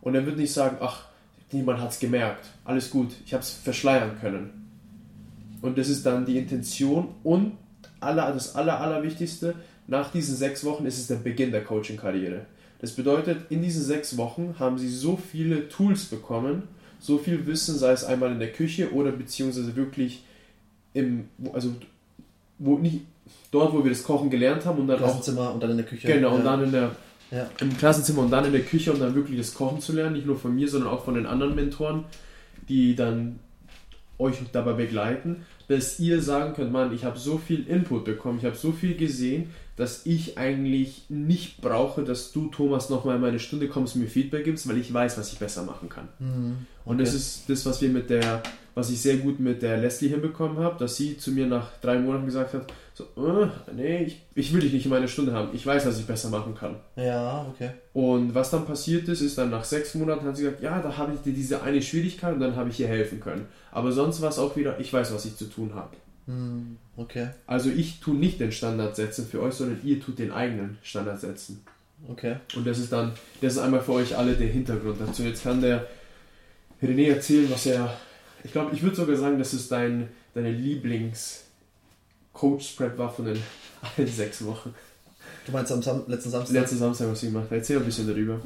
Und 0.00 0.14
er 0.14 0.24
wird 0.24 0.38
nicht 0.38 0.52
sagen, 0.52 0.78
ach, 0.80 1.06
niemand 1.52 1.80
hat 1.80 1.90
es 1.90 1.98
gemerkt, 1.98 2.46
alles 2.64 2.90
gut, 2.90 3.12
ich 3.24 3.34
habe 3.34 3.42
es 3.42 3.50
verschleiern 3.50 4.18
können. 4.20 4.70
Und 5.60 5.76
das 5.78 5.88
ist 5.88 6.06
dann 6.06 6.24
die 6.24 6.38
Intention 6.38 7.08
und 7.24 7.52
aller, 8.00 8.32
das 8.32 8.54
aller, 8.54 8.80
allerwichtigste, 8.80 9.54
nach 9.86 10.10
diesen 10.10 10.36
sechs 10.36 10.64
Wochen 10.64 10.86
ist 10.86 10.98
es 10.98 11.06
der 11.06 11.16
Beginn 11.16 11.50
der 11.50 11.64
Coaching-Karriere. 11.64 12.46
Das 12.80 12.92
bedeutet, 12.92 13.50
in 13.50 13.62
diesen 13.62 13.82
sechs 13.82 14.16
Wochen 14.16 14.56
haben 14.58 14.78
sie 14.78 14.88
so 14.88 15.16
viele 15.16 15.68
Tools 15.68 16.06
bekommen, 16.06 16.64
so 16.98 17.18
viel 17.18 17.46
Wissen, 17.46 17.78
sei 17.78 17.92
es 17.92 18.04
einmal 18.04 18.32
in 18.32 18.38
der 18.38 18.52
Küche 18.52 18.92
oder 18.92 19.12
beziehungsweise 19.12 19.76
wirklich 19.76 20.24
im, 20.96 21.28
also 21.52 21.74
wo 22.58 22.78
nicht, 22.78 23.02
dort, 23.50 23.72
wo 23.72 23.84
wir 23.84 23.90
das 23.90 24.02
Kochen 24.02 24.30
gelernt 24.30 24.64
haben 24.64 24.80
und 24.80 24.86
dann 24.86 24.98
Klassenzimmer 24.98 25.50
auch, 25.50 25.54
und 25.54 25.62
dann 25.62 25.70
in 25.70 25.76
der 25.76 25.86
Küche. 25.86 26.08
Genau, 26.08 26.34
und 26.34 26.44
dann 26.44 26.64
in 26.64 26.72
der, 26.72 26.92
ja. 27.30 27.48
im 27.60 27.76
Klassenzimmer 27.76 28.22
und 28.22 28.30
dann 28.30 28.44
in 28.44 28.52
der 28.52 28.62
Küche, 28.62 28.92
um 28.92 28.98
dann 28.98 29.14
wirklich 29.14 29.38
das 29.38 29.54
Kochen 29.54 29.80
zu 29.80 29.92
lernen, 29.92 30.14
nicht 30.14 30.26
nur 30.26 30.38
von 30.38 30.54
mir, 30.54 30.68
sondern 30.68 30.90
auch 30.90 31.04
von 31.04 31.14
den 31.14 31.26
anderen 31.26 31.54
Mentoren, 31.54 32.04
die 32.68 32.96
dann 32.96 33.38
euch 34.18 34.36
dabei 34.52 34.72
begleiten, 34.72 35.44
dass 35.68 35.98
ihr 36.00 36.22
sagen 36.22 36.54
könnt, 36.54 36.72
Mann, 36.72 36.94
ich 36.94 37.04
habe 37.04 37.18
so 37.18 37.38
viel 37.38 37.68
Input 37.68 38.04
bekommen, 38.04 38.38
ich 38.38 38.44
habe 38.44 38.56
so 38.56 38.72
viel 38.72 38.96
gesehen, 38.96 39.50
dass 39.76 40.06
ich 40.06 40.38
eigentlich 40.38 41.04
nicht 41.10 41.60
brauche, 41.60 42.02
dass 42.02 42.32
du, 42.32 42.46
Thomas, 42.46 42.88
nochmal 42.88 43.16
in 43.16 43.20
meine 43.20 43.38
Stunde 43.38 43.68
kommst 43.68 43.94
und 43.94 44.02
mir 44.02 44.08
Feedback 44.08 44.44
gibst, 44.44 44.66
weil 44.68 44.78
ich 44.78 44.92
weiß, 44.92 45.18
was 45.18 45.32
ich 45.32 45.38
besser 45.38 45.64
machen 45.64 45.90
kann. 45.90 46.08
Mhm. 46.18 46.56
Okay. 46.84 46.90
Und 46.90 46.98
das 46.98 47.12
ist 47.12 47.50
das, 47.50 47.66
was 47.66 47.82
wir 47.82 47.90
mit 47.90 48.08
der, 48.08 48.42
was 48.76 48.90
ich 48.90 49.00
sehr 49.00 49.16
gut 49.16 49.40
mit 49.40 49.62
der 49.62 49.78
Leslie 49.78 50.10
hinbekommen 50.10 50.58
habe, 50.58 50.78
dass 50.78 50.96
sie 50.96 51.16
zu 51.16 51.32
mir 51.32 51.46
nach 51.46 51.78
drei 51.80 51.98
Monaten 51.98 52.26
gesagt 52.26 52.52
hat, 52.52 52.70
so, 52.92 53.04
äh, 53.16 53.48
nee, 53.74 54.04
ich, 54.04 54.22
ich 54.34 54.52
will 54.52 54.60
dich 54.60 54.74
nicht 54.74 54.84
in 54.84 54.90
meine 54.90 55.08
Stunde 55.08 55.32
haben, 55.32 55.48
ich 55.54 55.66
weiß, 55.66 55.86
was 55.86 55.98
ich 55.98 56.06
besser 56.06 56.28
machen 56.28 56.54
kann. 56.54 56.76
Ja, 56.94 57.46
okay. 57.50 57.70
Und 57.94 58.34
was 58.34 58.50
dann 58.50 58.66
passiert 58.66 59.08
ist, 59.08 59.22
ist 59.22 59.38
dann 59.38 59.48
nach 59.48 59.64
sechs 59.64 59.94
Monaten 59.94 60.26
hat 60.26 60.36
sie 60.36 60.42
gesagt, 60.42 60.62
ja, 60.62 60.82
da 60.82 60.98
habe 60.98 61.14
ich 61.14 61.20
dir 61.20 61.32
diese 61.32 61.62
eine 61.62 61.80
Schwierigkeit 61.80 62.34
und 62.34 62.40
dann 62.40 62.54
habe 62.54 62.68
ich 62.68 62.78
ihr 62.78 62.86
helfen 62.86 63.18
können. 63.18 63.46
Aber 63.72 63.92
sonst 63.92 64.20
war 64.20 64.28
es 64.28 64.38
auch 64.38 64.56
wieder, 64.56 64.78
ich 64.78 64.92
weiß, 64.92 65.12
was 65.14 65.24
ich 65.24 65.36
zu 65.36 65.46
tun 65.46 65.74
habe. 65.74 65.96
Hm, 66.26 66.76
okay. 66.98 67.28
Also 67.46 67.70
ich 67.70 68.00
tue 68.00 68.14
nicht 68.14 68.40
den 68.40 68.52
Standard 68.52 68.94
setzen 68.94 69.26
für 69.26 69.40
euch, 69.40 69.54
sondern 69.54 69.80
ihr 69.84 70.02
tut 70.02 70.18
den 70.18 70.32
eigenen 70.32 70.76
Standard 70.82 71.18
setzen. 71.18 71.64
Okay. 72.08 72.36
Und 72.54 72.66
das 72.66 72.78
ist 72.78 72.92
dann, 72.92 73.12
das 73.40 73.54
ist 73.54 73.58
einmal 73.58 73.80
für 73.80 73.92
euch 73.92 74.18
alle 74.18 74.34
der 74.34 74.48
Hintergrund 74.48 75.00
dazu. 75.00 75.22
Jetzt 75.22 75.44
kann 75.44 75.62
der 75.62 75.86
René 76.82 77.08
erzählen, 77.08 77.50
was 77.50 77.64
er. 77.64 77.96
Ich 78.44 78.52
glaube, 78.52 78.74
ich 78.74 78.82
würde 78.82 78.96
sogar 78.96 79.16
sagen, 79.16 79.38
dass 79.38 79.52
es 79.52 79.68
dein, 79.68 80.08
deine 80.34 80.50
Lieblings-Coach-Spread 80.52 82.96
war 82.98 83.12
von 83.12 83.26
den 83.26 83.38
allen 83.96 84.08
sechs 84.08 84.44
Wochen. 84.44 84.74
Du 85.46 85.52
meinst 85.52 85.72
am 85.72 85.82
Sam 85.82 86.04
letzten 86.06 86.30
Samstag? 86.30 86.54
Letzten 86.54 86.78
Samstag, 86.78 87.10
was 87.10 87.22
ich 87.22 87.30
gemacht 87.30 87.46
habe. 87.46 87.56
Erzähl 87.56 87.78
ein 87.78 87.84
bisschen 87.84 88.08
darüber. 88.08 88.40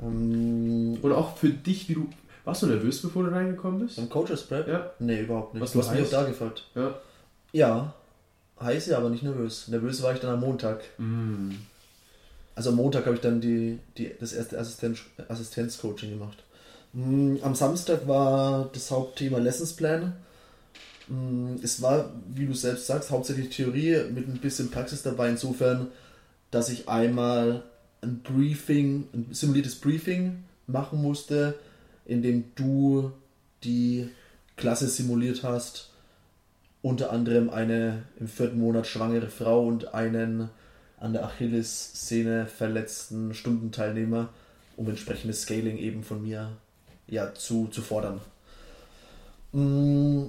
Ähm, 0.00 0.98
Und 1.00 1.12
auch 1.12 1.36
für 1.36 1.50
dich, 1.50 1.88
wie 1.88 1.94
du 1.94 2.08
warst 2.44 2.62
du 2.62 2.66
nervös, 2.66 3.00
bevor 3.00 3.24
du 3.24 3.30
reingekommen 3.30 3.80
bist? 3.80 3.98
Im 3.98 4.10
Coaches 4.10 4.42
Prep? 4.42 4.68
Ja. 4.68 4.90
Nee, 4.98 5.22
überhaupt 5.22 5.54
nicht. 5.54 5.62
Was 5.62 5.72
du 5.72 5.78
hast 5.78 5.94
mich 5.94 6.10
da 6.10 6.24
gefragt. 6.24 6.64
Ja. 6.74 6.94
Ja. 7.52 7.94
Heiß 8.60 8.86
ja, 8.86 8.98
aber 8.98 9.08
nicht 9.08 9.22
nervös. 9.22 9.68
Nervös 9.68 10.02
war 10.02 10.12
ich 10.12 10.20
dann 10.20 10.34
am 10.34 10.40
Montag. 10.40 10.82
Mm. 10.98 11.52
Also 12.54 12.70
am 12.70 12.76
Montag 12.76 13.06
habe 13.06 13.16
ich 13.16 13.22
dann 13.22 13.40
die, 13.40 13.78
die, 13.96 14.12
das 14.20 14.32
erste 14.32 14.58
Assistenz, 14.58 15.00
Assistenzcoaching 15.28 16.10
gemacht. 16.10 16.42
Mm, 16.94 17.38
am 17.42 17.54
Samstag 17.56 18.06
war 18.06 18.70
das 18.72 18.90
Hauptthema 18.90 19.38
Lessonsplan. 19.38 20.14
Mm, 21.08 21.56
es 21.62 21.82
war, 21.82 22.12
wie 22.28 22.46
du 22.46 22.54
selbst 22.54 22.86
sagst, 22.86 23.10
hauptsächlich 23.10 23.50
Theorie 23.50 24.04
mit 24.12 24.28
ein 24.28 24.38
bisschen 24.40 24.70
Praxis 24.70 25.02
dabei, 25.02 25.30
insofern, 25.30 25.88
dass 26.50 26.68
ich 26.70 26.88
einmal 26.88 27.64
ein 28.02 28.20
Briefing, 28.22 29.08
ein 29.12 29.28
simuliertes 29.32 29.76
Briefing 29.76 30.44
machen 30.66 31.02
musste, 31.02 31.56
in 32.06 32.22
dem 32.22 32.44
du 32.54 33.12
die 33.64 34.08
Klasse 34.56 34.88
simuliert 34.88 35.42
hast. 35.42 35.90
Unter 36.82 37.10
anderem 37.12 37.50
eine 37.50 38.04
im 38.20 38.28
vierten 38.28 38.60
Monat 38.60 38.86
schwangere 38.86 39.28
Frau 39.28 39.66
und 39.66 39.94
einen 39.94 40.50
an 41.00 41.12
der 41.12 41.24
Achillessehne 41.24 42.46
verletzten 42.46 43.34
Stundenteilnehmer, 43.34 44.28
um 44.76 44.88
entsprechendes 44.88 45.42
Scaling 45.42 45.78
eben 45.78 46.04
von 46.04 46.22
mir 46.22 46.52
ja, 47.06 47.34
zu, 47.34 47.68
zu 47.68 47.82
fordern. 47.82 48.20
Mm, 49.52 50.24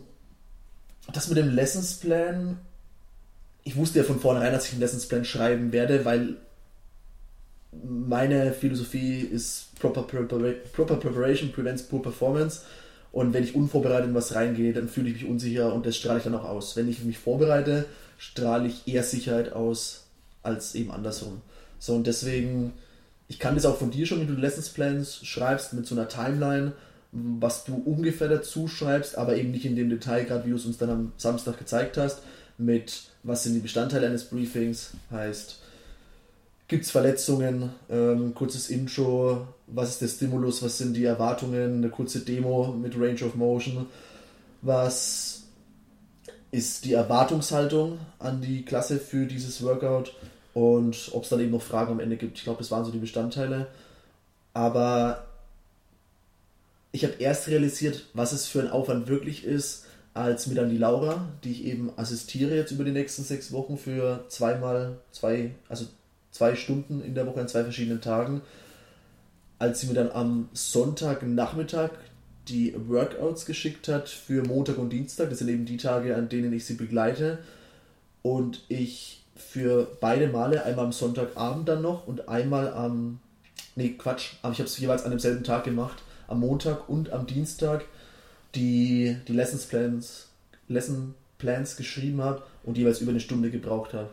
das 1.13 1.27
mit 1.29 1.37
dem 1.37 1.49
Lessonsplan, 1.49 2.57
ich 3.63 3.75
wusste 3.75 3.99
ja 3.99 4.05
von 4.05 4.19
vornherein, 4.19 4.53
dass 4.53 4.65
ich 4.65 4.71
einen 4.71 4.81
Lessonsplan 4.81 5.25
schreiben 5.25 5.71
werde, 5.71 6.05
weil 6.05 6.37
meine 7.83 8.53
Philosophie 8.53 9.19
ist 9.19 9.75
proper, 9.79 10.03
prepara 10.03 10.53
proper 10.71 10.95
Preparation 10.95 11.51
prevents 11.51 11.83
poor 11.83 12.01
performance. 12.01 12.61
Und 13.11 13.33
wenn 13.33 13.43
ich 13.43 13.55
unvorbereitet 13.55 14.09
in 14.09 14.15
was 14.15 14.35
reingehe, 14.35 14.73
dann 14.73 14.89
fühle 14.89 15.09
ich 15.09 15.21
mich 15.21 15.29
unsicher 15.29 15.73
und 15.73 15.85
das 15.85 15.95
strahle 15.95 16.17
ich 16.17 16.25
dann 16.25 16.35
auch 16.35 16.43
aus. 16.43 16.75
Wenn 16.75 16.89
ich 16.89 17.03
mich 17.03 17.17
vorbereite, 17.17 17.85
strahle 18.17 18.67
ich 18.67 18.87
eher 18.87 19.03
Sicherheit 19.03 19.53
aus 19.53 20.05
als 20.43 20.75
eben 20.75 20.91
andersrum. 20.91 21.41
So 21.79 21.95
und 21.95 22.07
deswegen, 22.07 22.73
ich 23.27 23.39
kann 23.39 23.55
das 23.55 23.65
auch 23.65 23.77
von 23.77 23.91
dir 23.91 24.05
schon, 24.05 24.19
wenn 24.19 24.27
du 24.27 24.33
Lessons 24.33 24.69
Plans 24.69 25.25
schreibst 25.25 25.73
mit 25.73 25.85
so 25.85 25.95
einer 25.95 26.07
Timeline, 26.07 26.73
was 27.11 27.63
du 27.63 27.75
ungefähr 27.75 28.27
dazu 28.27 28.67
schreibst, 28.67 29.17
aber 29.17 29.37
eben 29.37 29.51
nicht 29.51 29.65
in 29.65 29.75
dem 29.75 29.89
Detail, 29.89 30.25
gerade 30.25 30.45
wie 30.45 30.49
du 30.49 30.57
es 30.57 30.65
uns 30.65 30.77
dann 30.77 30.89
am 30.89 31.11
Samstag 31.17 31.57
gezeigt 31.57 31.97
hast, 31.97 32.21
mit 32.57 33.03
was 33.23 33.43
sind 33.43 33.53
die 33.53 33.59
Bestandteile 33.59 34.07
eines 34.07 34.25
Briefings, 34.25 34.91
heißt, 35.11 35.59
Gibt 36.67 36.85
es 36.85 36.91
Verletzungen? 36.91 37.69
Ähm, 37.91 38.33
kurzes 38.33 38.69
Intro. 38.69 39.47
Was 39.67 39.91
ist 39.91 40.01
der 40.01 40.07
Stimulus? 40.07 40.63
Was 40.63 40.79
sind 40.79 40.95
die 40.95 41.05
Erwartungen? 41.05 41.77
Eine 41.77 41.89
kurze 41.89 42.21
Demo 42.21 42.73
mit 42.73 42.99
Range 42.99 43.23
of 43.23 43.35
Motion. 43.35 43.85
Was 44.63 45.43
ist 46.49 46.85
die 46.85 46.93
Erwartungshaltung 46.93 47.99
an 48.17 48.41
die 48.41 48.65
Klasse 48.65 48.97
für 48.97 49.27
dieses 49.27 49.61
Workout? 49.63 50.15
Und 50.55 51.09
ob 51.11 51.23
es 51.23 51.29
dann 51.29 51.41
eben 51.41 51.51
noch 51.51 51.61
Fragen 51.61 51.91
am 51.91 51.99
Ende 51.99 52.15
gibt. 52.15 52.37
Ich 52.37 52.45
glaube, 52.45 52.59
das 52.59 52.71
waren 52.71 52.85
so 52.85 52.91
die 52.91 52.97
Bestandteile. 52.97 53.67
Aber 54.53 55.27
ich 56.93 57.03
habe 57.03 57.15
erst 57.19 57.49
realisiert, 57.49 58.05
was 58.13 58.31
es 58.31 58.47
für 58.47 58.61
ein 58.61 58.69
Aufwand 58.69 59.07
wirklich 59.07 59.43
ist, 59.43 59.85
als 60.13 60.47
mir 60.47 60.55
dann 60.55 60.69
die 60.69 60.77
Laura, 60.77 61.27
die 61.43 61.51
ich 61.51 61.65
eben 61.65 61.91
assistiere 61.97 62.55
jetzt 62.55 62.71
über 62.71 62.85
die 62.85 62.93
nächsten 62.93 63.23
sechs 63.23 63.51
Wochen 63.51 63.77
für 63.77 64.23
zweimal 64.29 64.97
zwei, 65.11 65.51
also 65.67 65.87
zwei 66.31 66.55
Stunden 66.55 67.01
in 67.01 67.15
der 67.15 67.27
Woche 67.27 67.41
an 67.41 67.49
zwei 67.49 67.63
verschiedenen 67.63 67.99
Tagen. 67.99 68.41
Als 69.59 69.81
sie 69.81 69.87
mir 69.87 69.93
dann 69.93 70.11
am 70.11 70.47
Sonntagnachmittag 70.53 71.89
die 72.47 72.73
Workouts 72.87 73.45
geschickt 73.45 73.89
hat 73.89 74.07
für 74.07 74.41
Montag 74.41 74.77
und 74.77 74.91
Dienstag, 74.91 75.29
das 75.31 75.39
sind 75.39 75.49
eben 75.49 75.65
die 75.65 75.75
Tage, 75.75 76.15
an 76.15 76.29
denen 76.29 76.53
ich 76.53 76.63
sie 76.63 76.75
begleite, 76.75 77.39
und 78.21 78.63
ich 78.69 79.24
für 79.35 79.87
beide 79.99 80.27
Male, 80.27 80.63
einmal 80.63 80.85
am 80.85 80.91
Sonntagabend 80.91 81.67
dann 81.67 81.81
noch 81.81 82.07
und 82.07 82.29
einmal 82.29 82.73
am, 82.73 83.19
nee 83.75 83.89
Quatsch, 83.89 84.33
aber 84.41 84.53
ich 84.53 84.59
habe 84.59 84.69
es 84.69 84.77
jeweils 84.77 85.03
an 85.03 85.11
demselben 85.11 85.43
Tag 85.43 85.63
gemacht, 85.65 86.03
am 86.27 86.39
Montag 86.39 86.89
und 86.89 87.11
am 87.11 87.27
Dienstag 87.27 87.85
die, 88.55 89.17
die 89.27 89.33
Lessons 89.33 89.65
Plans, 89.65 90.27
Lesson 90.67 91.13
Plans 91.37 91.75
geschrieben 91.75 92.21
habe 92.21 92.43
und 92.63 92.77
jeweils 92.77 93.01
über 93.01 93.11
eine 93.11 93.19
Stunde 93.19 93.51
gebraucht 93.51 93.93
habe. 93.93 94.09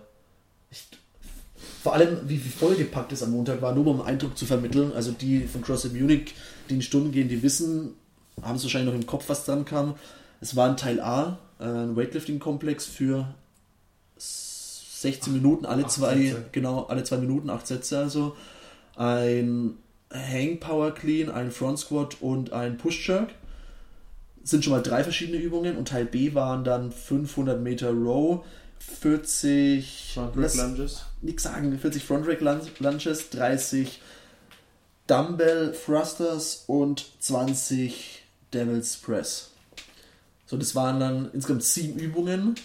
Vor 1.83 1.95
allem, 1.95 2.19
wie, 2.29 2.39
vollgepackt 2.39 3.13
es 3.13 3.23
am 3.23 3.31
Montag 3.31 3.63
war, 3.63 3.75
nur 3.75 3.87
um 3.87 4.01
einen 4.01 4.09
Eindruck 4.09 4.37
zu 4.37 4.47
vermitteln. 4.47 4.93
Also 4.93 5.13
die 5.13 5.43
von 5.43 5.63
CrossFit 5.63 5.93
Munich, 5.93 6.35
die 6.69 6.75
in 6.75 6.83
Stunden 6.83 7.13
gehen, 7.13 7.29
die 7.29 7.43
wissen, 7.43 7.95
haben 8.41 8.57
es 8.57 8.63
wahrscheinlich 8.65 8.93
noch 8.93 9.01
im 9.01 9.07
Kopf, 9.07 9.29
was 9.29 9.45
dran 9.45 9.65
kam. 9.65 9.95
Es 10.41 10.57
war 10.57 10.69
ein 10.69 10.77
Teil 10.77 11.01
A, 11.01 11.39
ein 11.59 11.95
Weightlifting-Komplex 11.97 12.87
für 12.87 13.33
16 15.03 15.33
Minuten, 15.33 15.67
alle 15.67 15.87
zwei, 15.87 16.17
Sätze. 16.17 16.45
genau, 16.53 16.85
alle 16.85 17.05
zwei 17.05 17.19
Minuten, 17.19 17.51
acht 17.51 17.67
Sätze 17.67 17.99
also. 17.99 18.37
Ein 18.97 19.77
Hang 20.13 20.61
Power 20.61 20.93
Clean, 20.93 21.31
ein 21.31 21.51
Front 21.51 21.81
Squat 21.81 22.17
und 22.21 22.53
ein 22.53 22.79
Push 22.79 23.09
Jerk. 23.09 23.31
Sind 24.45 24.65
schon 24.65 24.73
mal 24.73 24.83
drei 24.83 25.03
verschiedene 25.05 25.39
Übungen 25.39 25.77
und 25.77 25.89
Teil 25.89 26.05
B 26.05 26.35
waren 26.35 26.65
dann 26.65 26.91
500 26.91 27.61
Meter 27.61 27.91
Row, 27.91 28.45
40 28.79 30.13
Front 30.15 30.37
Rack 30.37 30.55
Lunges. 30.55 31.05
Nichts 31.21 31.45
sagen, 31.45 31.79
40 31.79 32.05
Front 32.05 32.27
Rack 32.27 32.41
Lunges, 32.41 33.31
30 33.31 34.01
Dumbbell 35.07 35.73
Thrusters 35.73 36.65
und 36.67 37.07
20 37.21 38.23
Devil's 38.53 38.97
Press. 38.97 39.51
So, 40.47 40.57
das 40.57 40.75
waren 40.75 41.01
dann 41.01 41.31
insgesamt 41.33 41.63
sieben 41.63 41.99
Übungen. 41.99 42.57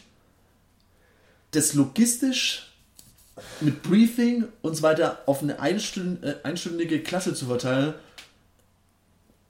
Das 1.51 1.73
logistisch 1.73 2.73
mit 3.61 3.83
Briefing 3.83 4.45
und 4.61 4.75
so 4.75 4.83
weiter 4.83 5.19
auf 5.25 5.41
eine 5.41 5.53
äh, 5.53 6.35
einstündige 6.43 7.01
Klasse 7.01 7.33
zu 7.33 7.45
verteilen, 7.45 7.93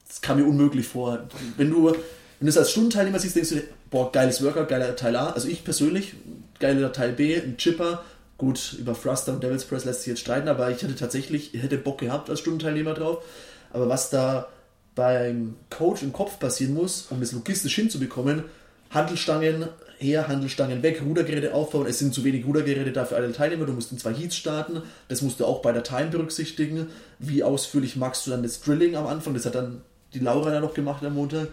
das 0.06 0.20
kam 0.20 0.38
mir 0.38 0.46
unmöglich 0.46 0.86
vor. 0.86 1.28
Wenn 1.56 1.70
du, 1.70 1.86
wenn 1.90 1.96
du 2.40 2.48
es 2.48 2.56
als 2.56 2.70
Stundenteilnehmer 2.70 3.18
siehst, 3.18 3.36
denkst 3.36 3.50
du, 3.50 3.62
boah, 3.90 4.10
geiles 4.10 4.42
Workout, 4.42 4.68
geiler 4.68 4.96
Teil 4.96 5.16
A. 5.16 5.30
Also 5.30 5.48
ich 5.48 5.64
persönlich, 5.64 6.14
geiler 6.58 6.92
Teil 6.92 7.12
B, 7.12 7.36
ein 7.36 7.56
Chipper. 7.56 8.04
Gut, 8.38 8.76
über 8.78 8.94
Thruster 8.94 9.32
und 9.32 9.42
Devil's 9.42 9.64
Press 9.64 9.84
lässt 9.84 10.02
sich 10.02 10.08
jetzt 10.08 10.20
streiten, 10.20 10.48
aber 10.48 10.70
ich 10.70 10.82
hätte 10.82 10.94
tatsächlich, 10.94 11.52
hätte 11.54 11.76
Bock 11.76 11.98
gehabt 11.98 12.30
als 12.30 12.40
Stundenteilnehmer 12.40 12.94
drauf. 12.94 13.24
Aber 13.72 13.88
was 13.88 14.10
da 14.10 14.48
beim 14.94 15.56
Coach 15.70 16.02
im 16.02 16.12
Kopf 16.12 16.38
passieren 16.38 16.74
muss, 16.74 17.06
um 17.10 17.20
das 17.20 17.32
logistisch 17.32 17.74
hinzubekommen, 17.74 18.44
Handelstangen 18.90 19.68
her, 19.98 20.28
Handelstangen 20.28 20.82
weg, 20.82 21.02
Rudergeräte 21.04 21.54
aufbauen. 21.54 21.86
Es 21.86 21.98
sind 21.98 22.14
zu 22.14 22.24
wenig 22.24 22.46
Rudergeräte 22.46 22.92
da 22.92 23.04
für 23.04 23.16
alle 23.16 23.32
Teilnehmer. 23.32 23.66
Du 23.66 23.72
musst 23.72 23.92
in 23.92 23.98
zwei 23.98 24.14
Heats 24.14 24.36
starten. 24.36 24.82
Das 25.08 25.22
musst 25.22 25.40
du 25.40 25.44
auch 25.44 25.60
bei 25.60 25.72
der 25.72 25.82
Time 25.82 26.06
berücksichtigen. 26.06 26.88
Wie 27.18 27.42
ausführlich 27.42 27.96
magst 27.96 28.26
du 28.26 28.30
dann 28.30 28.42
das 28.42 28.60
Drilling 28.60 28.96
am 28.96 29.06
Anfang? 29.06 29.34
Das 29.34 29.46
hat 29.46 29.54
dann 29.54 29.82
die 30.14 30.20
Laura 30.20 30.52
ja 30.52 30.60
noch 30.60 30.74
gemacht 30.74 31.04
am 31.04 31.14
Montag. 31.14 31.48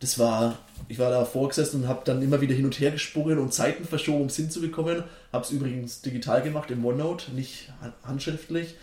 Das 0.00 0.18
war, 0.18 0.58
ich 0.88 0.98
war 0.98 1.10
da 1.10 1.24
vorgesessen 1.24 1.82
und 1.82 1.88
habe 1.88 2.02
dann 2.04 2.22
immer 2.22 2.40
wieder 2.40 2.54
hin 2.54 2.64
und 2.64 2.78
her 2.80 2.90
gesprungen 2.90 3.38
und 3.38 3.54
Zeiten 3.54 3.84
verschoben, 3.84 4.22
um 4.22 4.26
es 4.26 4.36
hinzubekommen. 4.36 5.04
Habe 5.32 5.44
es 5.44 5.50
übrigens 5.50 6.00
digital 6.00 6.42
gemacht 6.42 6.70
im 6.70 6.84
OneNote, 6.84 7.32
nicht 7.32 7.72
handschriftlich. 8.04 8.74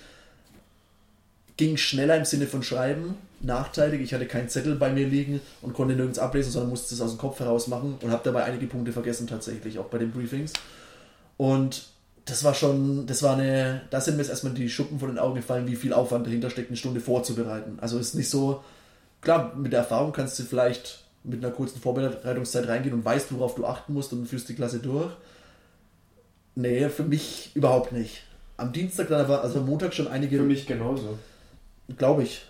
Ging 1.58 1.76
schneller 1.76 2.16
im 2.16 2.24
Sinne 2.24 2.48
von 2.48 2.64
Schreiben 2.64 3.16
nachteilig. 3.42 4.02
Ich 4.02 4.14
hatte 4.14 4.26
keinen 4.26 4.50
Zettel 4.50 4.76
bei 4.76 4.92
mir 4.92 5.08
liegen 5.08 5.42
und 5.62 5.74
konnte 5.74 5.96
nirgends 5.96 6.20
ablesen, 6.20 6.52
sondern 6.52 6.70
musste 6.70 6.94
es 6.94 7.02
aus 7.02 7.12
dem 7.12 7.20
Kopf 7.20 7.40
heraus 7.40 7.68
machen 7.68 7.98
und 8.02 8.12
habe 8.12 8.22
dabei 8.24 8.44
einige 8.44 8.68
Punkte 8.68 8.92
vergessen 8.92 9.28
tatsächlich, 9.28 9.80
auch 9.80 9.86
bei 9.86 9.98
den 9.98 10.12
Briefings. 10.12 10.54
Und 11.38 11.88
das 12.26 12.44
war 12.44 12.54
schon, 12.54 13.08
das 13.08 13.24
war 13.24 13.38
eine, 13.38 13.82
da 13.90 14.02
sind 14.02 14.16
mir 14.16 14.24
jetzt 14.24 14.30
erstmal 14.30 14.54
die 14.54 14.70
Schuppen 14.70 15.00
von 15.00 15.10
den 15.10 15.20
Augen 15.20 15.36
gefallen, 15.36 15.68
wie 15.68 15.76
viel 15.76 15.94
Aufwand 15.94 16.28
dahinter 16.28 16.50
steckt, 16.50 16.70
eine 16.70 16.78
Stunde 16.78 17.00
vorzubereiten. 17.00 17.78
Also 17.82 17.98
ist 17.98 18.16
nicht 18.16 18.30
so, 18.30 18.64
klar, 19.22 19.56
mit 19.56 19.74
der 19.74 19.80
Erfahrung 19.80 20.12
kannst 20.12 20.38
du 20.40 20.44
vielleicht 20.44 21.04
mit 21.24 21.44
einer 21.44 21.54
kurzen 21.54 21.80
Vorbereitungszeit 21.80 22.68
reingehen 22.68 22.94
und 22.94 23.06
weißt, 23.06 23.34
worauf 23.34 23.56
du 23.56 23.66
achten 23.66 23.94
musst 23.94 24.14
und 24.14 24.28
führst 24.28 24.50
die 24.50 24.56
Klasse 24.56 24.80
durch. 24.80 25.12
Nee, 26.56 26.90
für 26.90 27.04
mich 27.04 27.52
überhaupt 27.56 27.92
nicht. 27.92 28.24
Am 28.58 28.74
Dienstag 28.74 29.08
dann 29.10 29.22
aber, 29.22 29.42
also 29.42 29.60
am 29.60 29.66
Montag 29.66 29.94
schon 29.94 30.08
einige. 30.08 30.38
Für 30.38 30.44
mich 30.44 30.68
genauso. 30.68 31.18
Glaube 31.98 32.24
ich. 32.24 32.42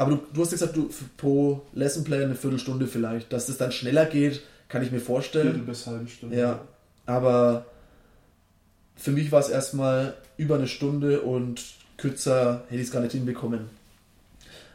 Aber 0.00 0.12
du, 0.12 0.20
du 0.32 0.40
hast 0.40 0.52
gesagt, 0.52 0.74
du 0.78 0.88
pro 1.18 1.60
Lessonplan 1.74 2.22
eine 2.22 2.34
Viertelstunde 2.34 2.86
vielleicht. 2.86 3.30
Dass 3.34 3.48
das 3.48 3.58
dann 3.58 3.70
schneller 3.70 4.06
geht, 4.06 4.40
kann 4.70 4.82
ich 4.82 4.90
mir 4.90 4.98
vorstellen. 4.98 5.48
Viertel 5.48 5.66
bis 5.66 5.86
halbe 5.86 6.08
Stunde. 6.08 6.38
Ja. 6.38 6.60
Aber 7.04 7.66
für 8.96 9.10
mich 9.10 9.30
war 9.30 9.40
es 9.40 9.50
erstmal 9.50 10.14
über 10.38 10.54
eine 10.54 10.68
Stunde 10.68 11.20
und 11.20 11.62
kürzer 11.98 12.64
hätte 12.70 12.80
ich 12.80 12.86
es 12.86 12.92
gar 12.92 13.02
nicht 13.02 13.12
hinbekommen. 13.12 13.68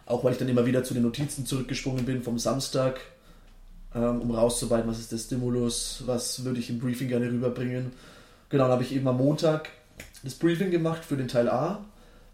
Auch 0.05 0.23
weil 0.23 0.34
ich 0.34 0.38
dann 0.38 0.47
immer 0.47 0.67
wieder 0.67 0.84
zu 0.84 0.93
den 0.93 1.01
Notizen 1.01 1.47
zurückgesprungen 1.47 2.05
bin 2.05 2.21
vom 2.21 2.38
Samstag, 2.38 2.99
ähm, 3.95 4.21
um 4.21 4.30
rauszuweiten, 4.30 4.88
was 4.88 4.99
ist 4.99 5.11
der 5.11 5.17
Stimulus, 5.17 6.03
was 6.05 6.45
würde 6.45 6.59
ich 6.59 6.69
im 6.69 6.78
Briefing 6.78 7.07
gerne 7.07 7.32
rüberbringen. 7.32 7.93
Genau, 8.49 8.65
dann 8.65 8.73
habe 8.73 8.84
ich 8.84 8.93
eben 8.93 9.07
am 9.07 9.17
Montag 9.17 9.69
das 10.23 10.36
Briefing 10.36 10.69
gemacht 10.69 11.03
für 11.03 11.17
den 11.17 11.28
Teil 11.28 11.49
A 11.49 11.84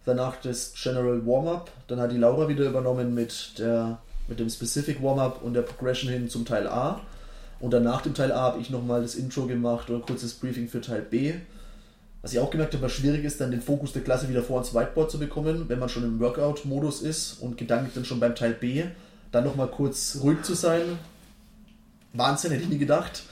danach 0.05 0.37
das 0.41 0.73
General 0.81 1.25
Warm-Up. 1.25 1.71
Dann 1.87 1.99
hat 1.99 2.11
die 2.11 2.17
Laura 2.17 2.47
wieder 2.47 2.65
übernommen 2.65 3.13
mit, 3.13 3.57
der, 3.59 3.99
mit 4.27 4.39
dem 4.39 4.49
Specific 4.49 5.01
Warm-Up 5.01 5.41
und 5.43 5.53
der 5.53 5.61
Progression 5.61 6.09
hin 6.09 6.29
zum 6.29 6.45
Teil 6.45 6.67
A. 6.67 7.01
Und 7.59 7.71
dann 7.71 7.83
nach 7.83 8.01
dem 8.01 8.13
Teil 8.13 8.31
A 8.31 8.41
habe 8.41 8.59
ich 8.59 8.69
nochmal 8.69 9.01
das 9.01 9.15
Intro 9.15 9.45
gemacht 9.45 9.89
oder 9.89 9.99
kurzes 9.99 10.33
Briefing 10.33 10.67
für 10.67 10.81
Teil 10.81 11.01
B. 11.01 11.33
Was 12.23 12.33
ich 12.33 12.39
auch 12.39 12.51
gemerkt 12.51 12.73
habe, 12.73 12.83
was 12.83 12.91
schwierig 12.91 13.23
ist, 13.23 13.41
dann 13.41 13.51
den 13.51 13.61
Fokus 13.61 13.93
der 13.93 14.03
Klasse 14.03 14.29
wieder 14.29 14.43
vor 14.43 14.57
ans 14.57 14.75
Whiteboard 14.75 15.09
zu 15.09 15.17
bekommen, 15.17 15.65
wenn 15.67 15.79
man 15.79 15.89
schon 15.89 16.03
im 16.03 16.19
Workout-Modus 16.19 17.01
ist 17.01 17.41
und 17.41 17.57
gedanklich 17.57 17.93
dann 17.95 18.05
schon 18.05 18.19
beim 18.19 18.35
Teil 18.35 18.53
B, 18.53 18.83
dann 19.31 19.43
nochmal 19.43 19.67
kurz 19.67 20.19
ruhig 20.21 20.41
zu 20.43 20.53
sein. 20.53 20.99
Wahnsinn, 22.13 22.51
hätte 22.51 22.63
ich 22.63 22.69
nie 22.69 22.77
gedacht. 22.77 23.23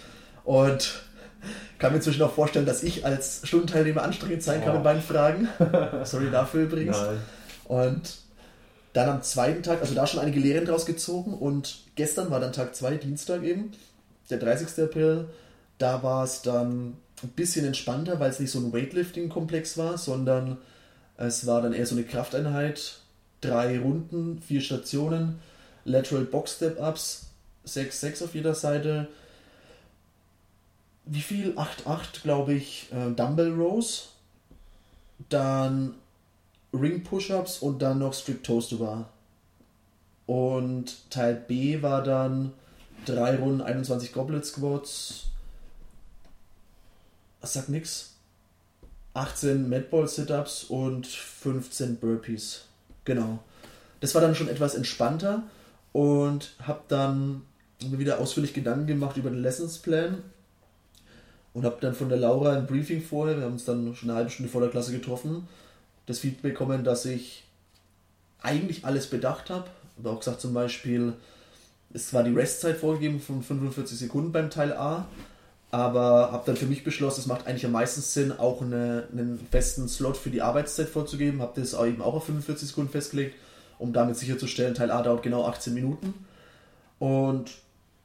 Und 0.43 1.03
kann 1.77 1.91
mir 1.91 1.97
inzwischen 1.97 2.21
auch 2.21 2.33
vorstellen, 2.33 2.65
dass 2.65 2.83
ich 2.83 3.05
als 3.05 3.41
Stundenteilnehmer 3.43 4.03
anstrengend 4.03 4.43
sein 4.43 4.61
kann 4.61 4.71
oh. 4.71 4.75
mit 4.75 4.83
meinen 4.83 5.01
Fragen. 5.01 5.47
Sorry 6.03 6.29
dafür 6.31 6.63
übrigens. 6.63 6.97
Nein. 6.97 7.17
Und 7.65 8.17
dann 8.93 9.09
am 9.09 9.21
zweiten 9.21 9.63
Tag, 9.63 9.81
also 9.81 9.93
da 9.93 10.07
schon 10.07 10.19
einige 10.19 10.39
Lehren 10.39 10.65
draus 10.65 10.85
gezogen 10.85 11.33
und 11.33 11.83
gestern 11.95 12.31
war 12.31 12.39
dann 12.39 12.53
Tag 12.53 12.75
2, 12.75 12.97
Dienstag 12.97 13.43
eben, 13.43 13.71
der 14.29 14.39
30. 14.39 14.83
April. 14.83 15.27
Da 15.77 16.03
war 16.03 16.23
es 16.23 16.41
dann 16.41 16.97
ein 17.23 17.29
bisschen 17.35 17.65
entspannter, 17.65 18.19
weil 18.19 18.29
es 18.29 18.39
nicht 18.39 18.51
so 18.51 18.59
ein 18.59 18.73
Weightlifting-Komplex 18.73 19.77
war, 19.77 19.97
sondern 19.97 20.57
es 21.17 21.45
war 21.45 21.61
dann 21.61 21.73
eher 21.73 21.85
so 21.85 21.95
eine 21.95 22.03
Krafteinheit. 22.03 22.99
Drei 23.41 23.79
Runden, 23.79 24.41
vier 24.41 24.59
Stationen, 24.59 25.39
Lateral 25.85 26.25
Box 26.25 26.55
Step-Ups, 26.55 27.27
6-6 27.65 28.25
auf 28.25 28.35
jeder 28.35 28.55
Seite, 28.55 29.07
wie 31.09 31.21
viel? 31.21 31.57
8-8, 31.57 32.21
glaube 32.23 32.53
ich, 32.53 32.87
äh, 32.91 33.11
Dumbbell 33.11 33.53
Rows. 33.53 34.09
Dann 35.29 35.95
Ring 36.73 37.03
Push-Ups 37.03 37.59
und 37.59 37.81
dann 37.81 37.99
noch 37.99 38.13
Strict 38.13 38.43
Toast 38.43 38.77
Bar. 38.79 39.09
Und 40.25 41.09
Teil 41.09 41.35
B 41.35 41.81
war 41.81 42.03
dann 42.03 42.53
3 43.05 43.37
Runden 43.37 43.61
21 43.61 44.13
Goblet 44.13 44.45
Squats. 44.45 45.25
Das 47.41 47.53
sagt 47.53 47.69
nix. 47.69 48.13
18 49.15 49.67
Madball 49.67 50.07
Sit-Ups 50.07 50.65
und 50.65 51.07
15 51.07 51.97
Burpees. 51.97 52.65
Genau. 53.05 53.39
Das 54.01 54.13
war 54.13 54.21
dann 54.21 54.35
schon 54.35 54.47
etwas 54.47 54.75
entspannter 54.75 55.43
und 55.91 56.53
habe 56.61 56.81
dann 56.87 57.41
mir 57.89 57.97
wieder 57.97 58.19
ausführlich 58.19 58.53
Gedanken 58.53 58.87
gemacht 58.87 59.17
über 59.17 59.31
den 59.31 59.41
Lessonsplan 59.41 60.23
und 61.59 61.65
habe 61.65 61.75
dann 61.81 61.93
von 61.93 62.07
der 62.07 62.17
Laura 62.17 62.53
ein 62.53 62.67
Briefing 62.67 63.01
vorher, 63.01 63.35
wir 63.35 63.43
haben 63.43 63.51
uns 63.51 63.65
dann 63.65 63.93
schon 63.93 64.09
eine 64.09 64.17
halbe 64.17 64.31
Stunde 64.31 64.49
vor 64.49 64.61
der 64.61 64.69
Klasse 64.69 64.93
getroffen, 64.93 65.45
das 66.05 66.19
Feedback 66.19 66.53
bekommen, 66.53 66.85
dass 66.85 67.03
ich 67.03 67.43
eigentlich 68.41 68.85
alles 68.85 69.07
bedacht 69.07 69.49
habe. 69.49 69.65
Aber 69.97 70.11
auch 70.11 70.19
gesagt 70.19 70.39
zum 70.39 70.53
Beispiel, 70.53 71.11
es 71.93 72.13
war 72.13 72.23
die 72.23 72.31
Restzeit 72.31 72.77
vorgegeben 72.77 73.19
von 73.19 73.43
45 73.43 73.99
Sekunden 73.99 74.31
beim 74.31 74.49
Teil 74.49 74.71
A, 74.71 75.05
aber 75.69 76.31
habe 76.31 76.43
dann 76.45 76.55
für 76.55 76.65
mich 76.65 76.85
beschlossen, 76.85 77.19
es 77.19 77.27
macht 77.27 77.45
eigentlich 77.45 77.65
am 77.65 77.73
meisten 77.73 77.99
Sinn, 77.99 78.31
auch 78.31 78.61
eine, 78.61 79.09
einen 79.11 79.45
festen 79.51 79.89
Slot 79.89 80.15
für 80.15 80.29
die 80.29 80.41
Arbeitszeit 80.41 80.87
vorzugeben. 80.87 81.41
Habe 81.41 81.59
das 81.59 81.73
eben 81.73 82.01
auch 82.01 82.13
auf 82.13 82.23
45 82.27 82.69
Sekunden 82.69 82.89
festgelegt, 82.89 83.35
um 83.79 83.91
damit 83.91 84.15
sicherzustellen, 84.15 84.75
Teil 84.75 84.91
A 84.91 85.01
dauert 85.01 85.23
genau 85.23 85.43
18 85.43 85.73
Minuten. 85.73 86.13
Und 86.99 87.51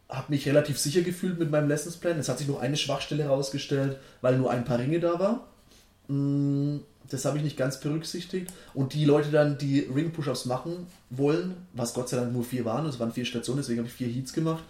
habe 0.09 0.33
mich 0.33 0.47
relativ 0.47 0.79
sicher 0.79 1.03
gefühlt 1.03 1.39
mit 1.39 1.51
meinem 1.51 1.69
Lessonsplan. 1.69 2.19
Es 2.19 2.29
hat 2.29 2.39
sich 2.39 2.47
nur 2.47 2.61
eine 2.61 2.77
Schwachstelle 2.77 3.25
herausgestellt, 3.25 3.99
weil 4.21 4.39
nur 4.39 4.51
ein 4.51 4.65
paar 4.65 4.79
Ringe 4.79 5.01
da 5.01 5.19
war. 5.19 5.49
Mm, 6.09 6.79
das 7.09 7.25
habe 7.25 7.39
ich 7.39 7.45
nicht 7.45 7.57
ganz 7.57 7.81
berücksichtigt. 7.81 8.53
Und 8.75 8.95
die 8.95 9.05
Leute 9.05 9.31
dann, 9.31 9.59
die 9.59 9.81
Ring-Push-Ups 9.81 10.45
machen 10.45 10.87
wollen, 11.11 11.55
was 11.73 11.95
Gott 11.95 12.09
sei 12.09 12.19
Dank 12.19 12.33
nur 12.33 12.45
vier 12.45 12.65
waren, 12.65 12.87
es 12.87 13.01
waren 13.01 13.13
vier 13.13 13.25
Stationen, 13.25 13.59
deswegen 13.59 13.79
habe 13.79 13.89
ich 13.89 13.95
vier 13.95 14.09
Heats 14.09 14.33
gemacht, 14.33 14.63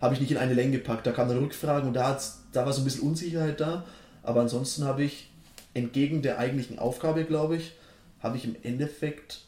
habe 0.00 0.14
ich 0.14 0.20
nicht 0.20 0.30
in 0.30 0.38
eine 0.38 0.54
Länge 0.54 0.78
gepackt. 0.78 1.06
Da 1.06 1.12
kamen 1.12 1.30
dann 1.30 1.38
Rückfragen 1.38 1.88
und 1.88 1.94
da, 1.94 2.18
da 2.52 2.66
war 2.66 2.72
so 2.72 2.82
ein 2.82 2.84
bisschen 2.84 3.08
Unsicherheit 3.08 3.60
da. 3.60 3.84
Aber 4.22 4.40
ansonsten 4.40 4.84
habe 4.84 5.02
ich 5.02 5.30
entgegen 5.72 6.22
der 6.22 6.38
eigentlichen 6.38 6.78
Aufgabe, 6.78 7.24
glaube 7.24 7.56
ich, 7.56 7.72
habe 8.20 8.36
ich 8.36 8.44
im 8.44 8.56
Endeffekt 8.62 9.42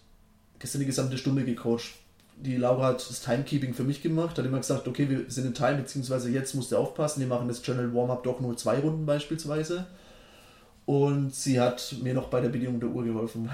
gestern 0.59 0.81
die 0.81 0.87
gesamte 0.87 1.19
Stunde 1.19 1.45
gecoacht 1.45 1.95
die 2.37 2.57
Laura 2.57 2.89
hat 2.89 3.09
das 3.09 3.23
Timekeeping 3.23 3.75
für 3.75 3.85
mich 3.85 4.03
gemacht, 4.03 4.39
hat 4.39 4.45
immer 4.45 4.59
gesagt, 4.59 4.87
okay, 4.87 5.09
wir 5.09 5.31
sind 5.31 5.47
in 5.47 5.55
Time, 5.55 5.77
beziehungsweise 5.77 6.31
jetzt 6.31 6.55
musst 6.55 6.71
du 6.73 6.77
aufpassen, 6.77 7.21
wir 7.21 7.27
machen 7.27 7.49
das 7.49 7.63
Channel 7.63 7.95
Warm-Up 7.95 8.23
doch 8.25 8.41
nur 8.41 8.57
zwei 8.57 8.79
Runden 8.79 9.07
beispielsweise. 9.07 9.87
Und 10.85 11.35
sie 11.35 11.61
hat 11.61 11.97
mir 12.03 12.15
noch 12.15 12.29
bei 12.29 12.41
der 12.41 12.51
Bedienung 12.51 12.79
der 12.79 12.91
Uhr 12.91 13.05
geholfen, 13.05 13.49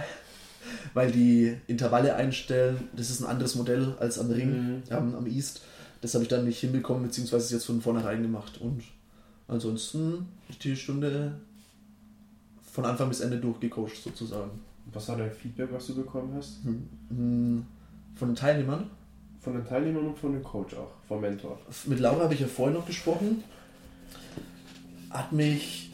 weil 0.94 1.10
die 1.12 1.56
Intervalle 1.66 2.14
einstellen, 2.16 2.88
das 2.94 3.10
ist 3.10 3.20
ein 3.20 3.26
anderes 3.26 3.54
Modell 3.54 3.94
als 3.98 4.18
am 4.18 4.30
Ring, 4.30 4.50
mhm. 4.50 4.82
am, 4.90 5.14
am 5.14 5.26
East. 5.26 5.62
Das 6.00 6.14
habe 6.14 6.24
ich 6.24 6.28
dann 6.28 6.44
nicht 6.44 6.58
hinbekommen, 6.58 7.04
beziehungsweise 7.04 7.44
es 7.44 7.52
jetzt 7.52 7.64
von 7.64 7.80
vornherein 7.80 8.22
gemacht. 8.22 8.60
Und 8.60 8.82
ansonsten 9.46 10.26
die 10.62 10.76
Stunde 10.76 11.36
von 12.72 12.84
Anfang 12.84 13.08
bis 13.08 13.20
Ende 13.20 13.38
durchgecoacht 13.38 14.02
sozusagen. 14.02 14.50
Was 14.92 15.08
war 15.08 15.16
dein 15.16 15.30
Feedback, 15.30 15.68
was 15.72 15.86
du 15.86 15.94
bekommen 15.94 16.34
hast? 16.36 16.64
Hm, 16.64 17.64
von 18.14 18.28
den 18.28 18.36
Teilnehmern? 18.36 18.90
Von 19.40 19.54
den 19.54 19.66
Teilnehmern 19.66 20.06
und 20.06 20.18
von 20.18 20.32
dem 20.32 20.42
Coach 20.42 20.74
auch, 20.74 20.92
vom 21.08 21.20
Mentor. 21.20 21.58
Mit 21.86 21.98
Laura 21.98 22.24
habe 22.24 22.34
ich 22.34 22.40
ja 22.40 22.46
vorhin 22.46 22.74
noch 22.74 22.86
gesprochen. 22.86 23.42
Hat 25.10 25.32
mich 25.32 25.90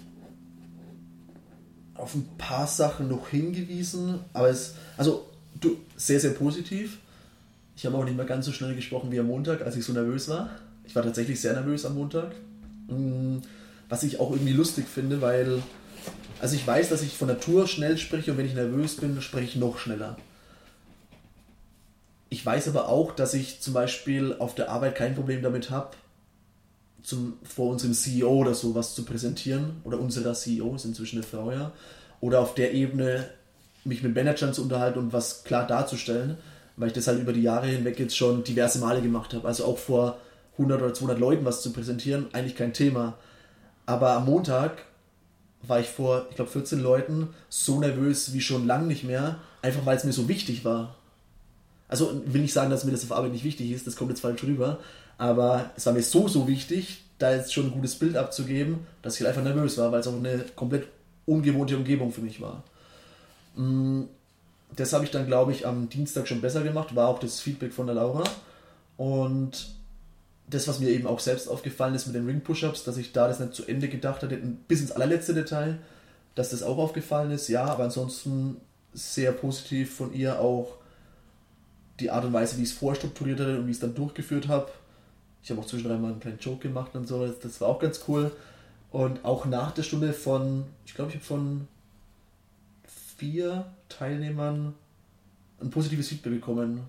auf 1.95 2.15
ein 2.15 2.29
paar 2.39 2.67
Sachen 2.67 3.09
noch 3.09 3.29
hingewiesen, 3.29 4.21
aber 4.33 4.51
es, 4.51 4.75
also 4.97 5.27
du, 5.61 5.77
sehr, 5.97 6.21
sehr 6.21 6.31
positiv. 6.31 6.99
Ich 7.77 7.87
habe 7.87 7.97
auch 7.97 8.05
nicht 8.05 8.17
mehr 8.17 8.27
ganz 8.27 8.47
so 8.47 8.53
schnell 8.53 8.75
gesprochen 8.75 9.11
wie 9.11 9.19
am 9.19 9.27
Montag, 9.27 9.63
als 9.63 9.77
ich 9.77 9.85
so 9.85 9.93
nervös 9.93 10.29
war. 10.29 10.51
Ich 10.85 10.95
war 10.95 11.03
tatsächlich 11.03 11.41
sehr 11.41 11.55
nervös 11.55 11.85
am 11.85 11.95
Montag. 11.95 12.33
Hm, 12.89 13.43
was 13.89 14.03
ich 14.03 14.21
auch 14.21 14.31
irgendwie 14.31 14.53
lustig 14.53 14.87
finde, 14.87 15.21
weil 15.21 15.63
also 16.41 16.55
ich 16.55 16.67
weiß, 16.67 16.89
dass 16.89 17.03
ich 17.03 17.17
von 17.17 17.29
Natur 17.29 17.67
schnell 17.67 17.99
spreche 17.99 18.31
und 18.33 18.39
wenn 18.39 18.47
ich 18.47 18.55
nervös 18.55 18.97
bin, 18.97 19.21
spreche 19.21 19.45
ich 19.45 19.57
noch 19.57 19.79
schneller. 19.79 20.17
Ich 22.31 22.45
weiß 22.45 22.69
aber 22.69 22.89
auch, 22.89 23.13
dass 23.13 23.35
ich 23.35 23.61
zum 23.61 23.75
Beispiel 23.75 24.37
auf 24.39 24.55
der 24.55 24.71
Arbeit 24.71 24.95
kein 24.97 25.15
Problem 25.15 25.43
damit 25.43 25.71
habe, 25.71 25.91
vor 27.43 27.71
unserem 27.71 27.95
CEO 27.95 28.29
oder 28.29 28.55
so 28.55 28.75
was 28.75 28.95
zu 28.95 29.05
präsentieren. 29.05 29.81
Oder 29.85 29.99
unserer 29.99 30.35
CEO 30.35 30.75
ist 30.75 30.85
inzwischen 30.85 31.17
eine 31.17 31.27
Frau, 31.27 31.51
ja. 31.53 31.73
Oder 32.21 32.41
auf 32.41 32.55
der 32.55 32.75
Ebene 32.75 33.31
mich 33.85 34.03
mit 34.03 34.15
Managern 34.15 34.53
zu 34.53 34.63
unterhalten 34.63 34.99
und 34.99 35.13
was 35.13 35.45
klar 35.45 35.67
darzustellen, 35.67 36.37
weil 36.77 36.89
ich 36.89 36.95
das 36.95 37.07
halt 37.07 37.21
über 37.21 37.33
die 37.33 37.43
Jahre 37.43 37.67
hinweg 37.67 37.99
jetzt 37.99 38.17
schon 38.17 38.45
diverse 38.45 38.79
Male 38.79 39.01
gemacht 39.01 39.33
habe. 39.33 39.49
Also 39.49 39.65
auch 39.65 39.79
vor 39.79 40.19
100 40.53 40.83
oder 40.83 40.93
200 40.93 41.19
Leuten 41.19 41.45
was 41.45 41.63
zu 41.63 41.73
präsentieren, 41.73 42.27
eigentlich 42.33 42.57
kein 42.57 42.73
Thema. 42.75 43.17
Aber 43.87 44.13
am 44.13 44.27
Montag 44.27 44.85
war 45.63 45.81
ich 45.81 45.89
vor, 45.89 46.27
ich 46.31 46.37
glaube, 46.37 46.51
14 46.51 46.81
Leuten 46.81 47.29
so 47.49 47.81
nervös 47.81 48.33
wie 48.33 48.41
schon 48.41 48.67
lange 48.67 48.87
nicht 48.87 49.05
mehr, 49.05 49.39
einfach 49.63 49.87
weil 49.87 49.97
es 49.97 50.05
mir 50.05 50.13
so 50.13 50.29
wichtig 50.29 50.65
war. 50.65 50.95
Also 51.89 52.23
will 52.27 52.43
nicht 52.43 52.53
sagen, 52.53 52.71
dass 52.71 52.85
mir 52.85 52.93
das 52.93 53.05
auf 53.05 53.13
Arbeit 53.13 53.33
nicht 53.33 53.45
wichtig 53.45 53.71
ist, 53.71 53.87
das 53.87 53.97
kommt 53.97 54.11
jetzt 54.11 54.21
falsch 54.21 54.43
rüber, 54.45 54.79
aber 55.17 55.71
es 55.77 55.87
war 55.87 55.95
mir 55.95 56.03
so, 56.03 56.29
so 56.29 56.47
wichtig, 56.47 57.03
da 57.19 57.33
jetzt 57.33 57.53
schon 57.53 57.67
ein 57.67 57.73
gutes 57.73 57.97
Bild 57.97 58.17
abzugeben, 58.17 58.87
dass 59.03 59.15
ich 59.15 59.21
halt 59.21 59.37
einfach 59.37 59.43
nervös 59.43 59.79
war, 59.79 59.91
weil 59.91 60.01
es 60.01 60.07
auch 60.07 60.17
eine 60.17 60.45
komplett 60.55 60.87
ungewohnte 61.27 61.77
Umgebung 61.77 62.13
für 62.13 62.21
mich 62.21 62.41
war. 62.41 62.63
Mm, 63.57 64.05
das 64.77 64.93
habe 64.93 65.05
ich 65.05 65.11
dann, 65.11 65.27
glaube 65.27 65.53
ich, 65.53 65.67
am 65.67 65.89
Dienstag 65.89 66.29
schon 66.29 66.41
besser 66.41 66.63
gemacht, 66.63 66.95
war 66.95 67.09
auch 67.09 67.19
das 67.19 67.41
Feedback 67.41 67.73
von 67.73 67.87
der 67.87 67.97
Laura. 67.97 68.25
Und 68.97 69.71
das, 70.49 70.69
was 70.69 70.79
mir 70.79 70.91
eben 70.91 71.07
auch 71.07 71.21
selbst 71.21 71.49
aufgefallen 71.49 71.95
ist 71.95 72.07
mit 72.07 72.17
den 72.17 72.27
Ring-Push-Ups, 72.27 72.85
dass 72.85 72.97
ich 72.97 73.13
da 73.13 73.29
das 73.29 73.41
nicht 73.41 73.55
zu 73.55 73.67
Ende 73.67 73.89
gedacht 73.89 74.23
hatte, 74.23 74.37
bis 74.37 74.81
ins 74.81 74.93
allerletzte 74.93 75.35
Detail, 75.35 75.79
dass 76.35 76.51
das 76.51 76.63
auch 76.63 76.79
aufgefallen 76.79 77.31
ist. 77.31 77.49
Ja, 77.49 77.65
aber 77.65 77.85
ansonsten 77.85 78.57
sehr 78.93 79.33
positiv 79.33 79.97
von 79.97 80.15
ihr 80.15 80.41
auch 80.41 80.78
die 82.01 82.11
Art 82.11 82.25
und 82.25 82.33
Weise, 82.33 82.57
wie 82.59 82.63
ich 82.63 82.71
es 82.71 82.77
vorstrukturiert 82.77 83.41
hatte 83.41 83.59
und 83.59 83.67
wie 83.67 83.71
ich 83.71 83.77
es 83.77 83.81
dann 83.81 83.95
durchgeführt 83.95 84.49
habe. 84.49 84.69
Ich 85.43 85.51
habe 85.51 85.61
auch 85.61 85.67
zwischendurch 85.67 86.01
mal 86.01 86.13
einen 86.13 86.21
kleinen 86.21 86.39
Joke 86.39 86.69
gemacht 86.69 86.95
und 86.95 87.07
so, 87.07 87.27
das 87.27 87.61
war 87.61 87.69
auch 87.69 87.79
ganz 87.79 88.05
cool. 88.09 88.33
Und 88.91 89.25
auch 89.25 89.45
nach 89.45 89.73
der 89.73 89.83
Stunde 89.83 90.13
von, 90.13 90.65
ich 90.87 90.95
glaube, 90.95 91.11
ich 91.11 91.17
habe 91.17 91.25
von 91.25 91.69
vier 93.17 93.67
Teilnehmern 93.89 94.75
ein 95.61 95.71
positives 95.71 96.09
Feedback 96.09 96.35
bekommen, 96.35 96.83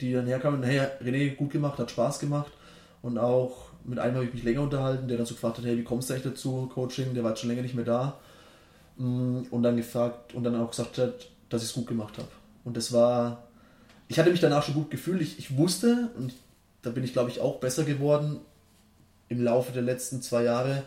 die 0.00 0.12
dann 0.12 0.26
herkamen, 0.26 0.62
hey, 0.62 0.80
René, 1.02 1.34
gut 1.34 1.50
gemacht, 1.50 1.78
hat 1.78 1.90
Spaß 1.90 2.18
gemacht. 2.18 2.52
Und 3.02 3.18
auch 3.18 3.68
mit 3.84 3.98
einem 3.98 4.16
habe 4.16 4.24
ich 4.26 4.34
mich 4.34 4.44
länger 4.44 4.62
unterhalten, 4.62 5.08
der 5.08 5.16
dann 5.16 5.26
so 5.26 5.34
gefragt 5.34 5.58
hat, 5.58 5.64
hey, 5.64 5.76
wie 5.76 5.84
kommst 5.84 6.08
du 6.08 6.14
eigentlich 6.14 6.32
dazu, 6.32 6.70
Coaching? 6.72 7.14
Der 7.14 7.24
war 7.24 7.36
schon 7.36 7.50
länger 7.50 7.62
nicht 7.62 7.74
mehr 7.74 7.84
da. 7.84 8.18
Mm, 8.96 9.42
und 9.50 9.62
dann 9.62 9.76
gefragt 9.76 10.34
und 10.34 10.44
dann 10.44 10.56
auch 10.56 10.70
gesagt 10.70 10.98
hat, 10.98 11.28
dass 11.48 11.62
ich 11.62 11.68
es 11.68 11.74
gut 11.74 11.86
gemacht 11.86 12.18
habe. 12.18 12.28
Und 12.64 12.76
das 12.76 12.92
war, 12.92 13.47
ich 14.08 14.18
hatte 14.18 14.30
mich 14.30 14.40
danach 14.40 14.62
schon 14.62 14.74
gut 14.74 14.90
gefühlt. 14.90 15.20
Ich, 15.20 15.38
ich 15.38 15.56
wusste, 15.56 16.10
und 16.16 16.32
da 16.82 16.90
bin 16.90 17.04
ich 17.04 17.12
glaube 17.12 17.30
ich 17.30 17.40
auch 17.40 17.60
besser 17.60 17.84
geworden 17.84 18.40
im 19.28 19.42
Laufe 19.42 19.72
der 19.72 19.82
letzten 19.82 20.22
zwei 20.22 20.44
Jahre, 20.44 20.82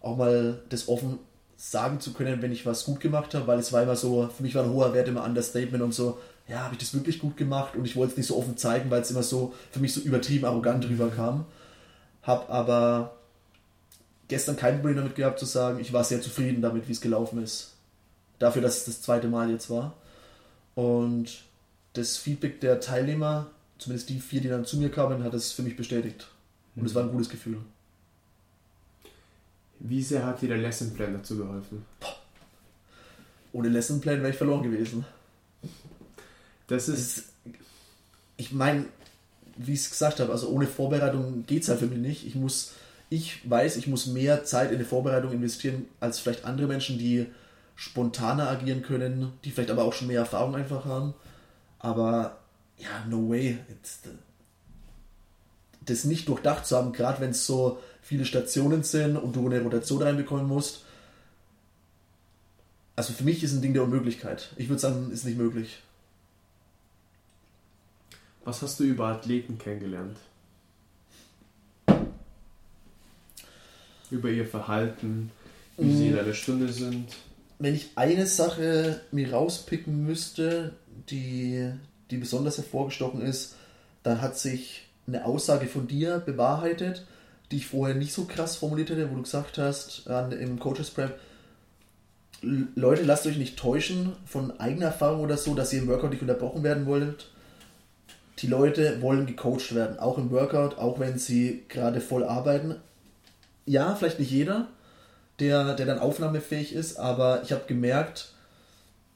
auch 0.00 0.16
mal 0.16 0.60
das 0.70 0.88
offen 0.88 1.18
sagen 1.56 2.00
zu 2.00 2.12
können, 2.12 2.42
wenn 2.42 2.52
ich 2.52 2.66
was 2.66 2.84
gut 2.84 3.00
gemacht 3.00 3.34
habe, 3.34 3.46
weil 3.46 3.58
es 3.58 3.72
war 3.72 3.82
immer 3.82 3.96
so, 3.96 4.28
für 4.34 4.42
mich 4.42 4.54
war 4.54 4.64
ein 4.64 4.70
hoher 4.70 4.92
Wert 4.92 5.08
immer 5.08 5.24
Understatement 5.24 5.82
und 5.82 5.92
so, 5.92 6.18
ja, 6.48 6.60
habe 6.60 6.74
ich 6.74 6.80
das 6.80 6.92
wirklich 6.92 7.20
gut 7.20 7.36
gemacht 7.36 7.76
und 7.76 7.84
ich 7.84 7.96
wollte 7.96 8.12
es 8.12 8.16
nicht 8.18 8.26
so 8.26 8.36
offen 8.36 8.56
zeigen, 8.56 8.90
weil 8.90 9.02
es 9.02 9.10
immer 9.10 9.22
so 9.22 9.54
für 9.70 9.80
mich 9.80 9.94
so 9.94 10.00
übertrieben 10.00 10.44
arrogant 10.44 10.86
rüberkam. 10.88 11.46
Hab 12.22 12.50
aber 12.50 13.16
gestern 14.28 14.56
kein 14.56 14.76
Problem 14.76 14.96
damit 14.96 15.14
gehabt 15.14 15.38
zu 15.38 15.46
sagen, 15.46 15.78
ich 15.80 15.92
war 15.92 16.04
sehr 16.04 16.20
zufrieden 16.20 16.60
damit, 16.60 16.88
wie 16.88 16.92
es 16.92 17.00
gelaufen 17.00 17.42
ist. 17.42 17.72
Dafür, 18.38 18.62
dass 18.62 18.78
es 18.78 18.84
das 18.84 19.02
zweite 19.02 19.28
Mal 19.28 19.50
jetzt 19.50 19.70
war. 19.70 19.94
Und 20.74 21.44
das 21.94 22.16
Feedback 22.16 22.60
der 22.60 22.80
Teilnehmer, 22.80 23.50
zumindest 23.78 24.10
die 24.10 24.20
vier, 24.20 24.40
die 24.40 24.48
dann 24.48 24.64
zu 24.64 24.76
mir 24.76 24.90
kamen, 24.90 25.24
hat 25.24 25.34
es 25.34 25.52
für 25.52 25.62
mich 25.62 25.76
bestätigt. 25.76 26.28
Und 26.76 26.86
es 26.86 26.94
war 26.94 27.02
ein 27.02 27.10
gutes 27.10 27.28
Gefühl. 27.28 27.58
Wie 29.78 30.02
sehr 30.02 30.24
hat 30.24 30.42
dir 30.42 30.48
der 30.48 30.58
Lessonplan 30.58 31.14
dazu 31.14 31.36
geholfen? 31.36 31.84
Ohne 33.52 33.68
Lessonplan 33.68 34.20
wäre 34.20 34.30
ich 34.30 34.36
verloren 34.36 34.62
gewesen. 34.62 35.04
Das 36.66 36.88
ist. 36.88 37.26
Ich 38.36 38.50
meine, 38.50 38.86
wie 39.56 39.74
ich 39.74 39.80
es 39.80 39.90
gesagt 39.90 40.18
habe, 40.18 40.32
also 40.32 40.48
ohne 40.48 40.66
Vorbereitung 40.66 41.46
geht 41.46 41.62
es 41.62 41.68
halt 41.68 41.78
für 41.78 41.86
mich 41.86 41.98
nicht. 41.98 42.26
Ich 42.26 42.34
muss, 42.34 42.72
ich 43.10 43.48
weiß, 43.48 43.76
ich 43.76 43.86
muss 43.86 44.06
mehr 44.06 44.44
Zeit 44.44 44.72
in 44.72 44.78
die 44.78 44.84
Vorbereitung 44.84 45.30
investieren 45.30 45.86
als 46.00 46.18
vielleicht 46.18 46.44
andere 46.44 46.66
Menschen, 46.66 46.98
die 46.98 47.26
spontaner 47.76 48.48
agieren 48.50 48.82
können, 48.82 49.32
die 49.44 49.50
vielleicht 49.50 49.70
aber 49.70 49.84
auch 49.84 49.92
schon 49.92 50.08
mehr 50.08 50.20
Erfahrung 50.20 50.56
einfach 50.56 50.84
haben. 50.84 51.14
Aber 51.84 52.38
ja, 52.78 53.04
no 53.10 53.28
way. 53.28 53.58
Jetzt, 53.68 54.08
das 55.82 56.04
nicht 56.04 56.28
durchdacht 56.28 56.64
zu 56.64 56.78
haben, 56.78 56.94
gerade 56.94 57.20
wenn 57.20 57.32
es 57.32 57.44
so 57.44 57.78
viele 58.00 58.24
Stationen 58.24 58.82
sind 58.82 59.18
und 59.18 59.36
du 59.36 59.46
eine 59.46 59.60
Rotation 59.60 60.00
reinbekommen 60.00 60.48
musst. 60.48 60.86
Also 62.96 63.12
für 63.12 63.24
mich 63.24 63.44
ist 63.44 63.52
ein 63.52 63.60
Ding 63.60 63.74
der 63.74 63.82
Unmöglichkeit. 63.82 64.48
Ich 64.56 64.70
würde 64.70 64.80
sagen, 64.80 65.10
ist 65.12 65.26
nicht 65.26 65.36
möglich. 65.36 65.82
Was 68.46 68.62
hast 68.62 68.80
du 68.80 68.84
über 68.84 69.08
Athleten 69.08 69.58
kennengelernt? 69.58 70.16
Über 74.10 74.30
ihr 74.30 74.46
Verhalten, 74.46 75.30
wie 75.76 75.94
sie 75.94 76.08
in 76.08 76.18
einer 76.18 76.32
Stunde 76.32 76.72
sind? 76.72 77.14
Wenn 77.58 77.74
ich 77.74 77.90
eine 77.96 78.26
Sache 78.26 79.02
mir 79.12 79.34
rauspicken 79.34 80.06
müsste, 80.06 80.72
die, 81.10 81.70
die 82.10 82.16
besonders 82.16 82.56
hervorgestochen 82.56 83.22
ist, 83.22 83.56
dann 84.02 84.20
hat 84.20 84.38
sich 84.38 84.88
eine 85.06 85.24
Aussage 85.24 85.66
von 85.66 85.86
dir 85.86 86.18
bewahrheitet, 86.18 87.06
die 87.50 87.56
ich 87.56 87.66
vorher 87.66 87.94
nicht 87.94 88.12
so 88.12 88.24
krass 88.24 88.56
formuliert 88.56 88.90
hätte, 88.90 89.10
wo 89.10 89.16
du 89.16 89.22
gesagt 89.22 89.58
hast, 89.58 90.08
an, 90.08 90.32
im 90.32 90.58
Coaches 90.58 90.90
Prep, 90.90 91.18
Leute, 92.42 93.02
lasst 93.02 93.26
euch 93.26 93.38
nicht 93.38 93.58
täuschen 93.58 94.12
von 94.26 94.58
eigener 94.60 94.86
Erfahrung 94.86 95.20
oder 95.20 95.36
so, 95.36 95.54
dass 95.54 95.72
ihr 95.72 95.80
im 95.80 95.88
Workout 95.88 96.10
nicht 96.10 96.22
unterbrochen 96.22 96.62
werden 96.62 96.86
wollt 96.86 97.28
die 98.38 98.46
Leute 98.46 99.00
wollen 99.00 99.26
gecoacht 99.26 99.74
werden, 99.74 99.98
auch 99.98 100.18
im 100.18 100.30
Workout, 100.30 100.78
auch 100.78 100.98
wenn 100.98 101.18
sie 101.18 101.64
gerade 101.68 102.00
voll 102.00 102.24
arbeiten. 102.24 102.76
Ja, 103.66 103.94
vielleicht 103.94 104.18
nicht 104.18 104.30
jeder, 104.30 104.68
der, 105.38 105.74
der 105.74 105.86
dann 105.86 105.98
aufnahmefähig 105.98 106.74
ist, 106.74 106.98
aber 106.98 107.42
ich 107.42 107.52
habe 107.52 107.64
gemerkt, 107.66 108.32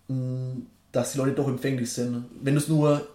mm, 0.08 0.60
dass 0.92 1.12
die 1.12 1.18
Leute 1.18 1.32
doch 1.32 1.48
empfänglich 1.48 1.92
sind. 1.92 2.24
Wenn 2.40 2.54
du 2.54 2.60
es 2.60 2.68
nur 2.68 3.06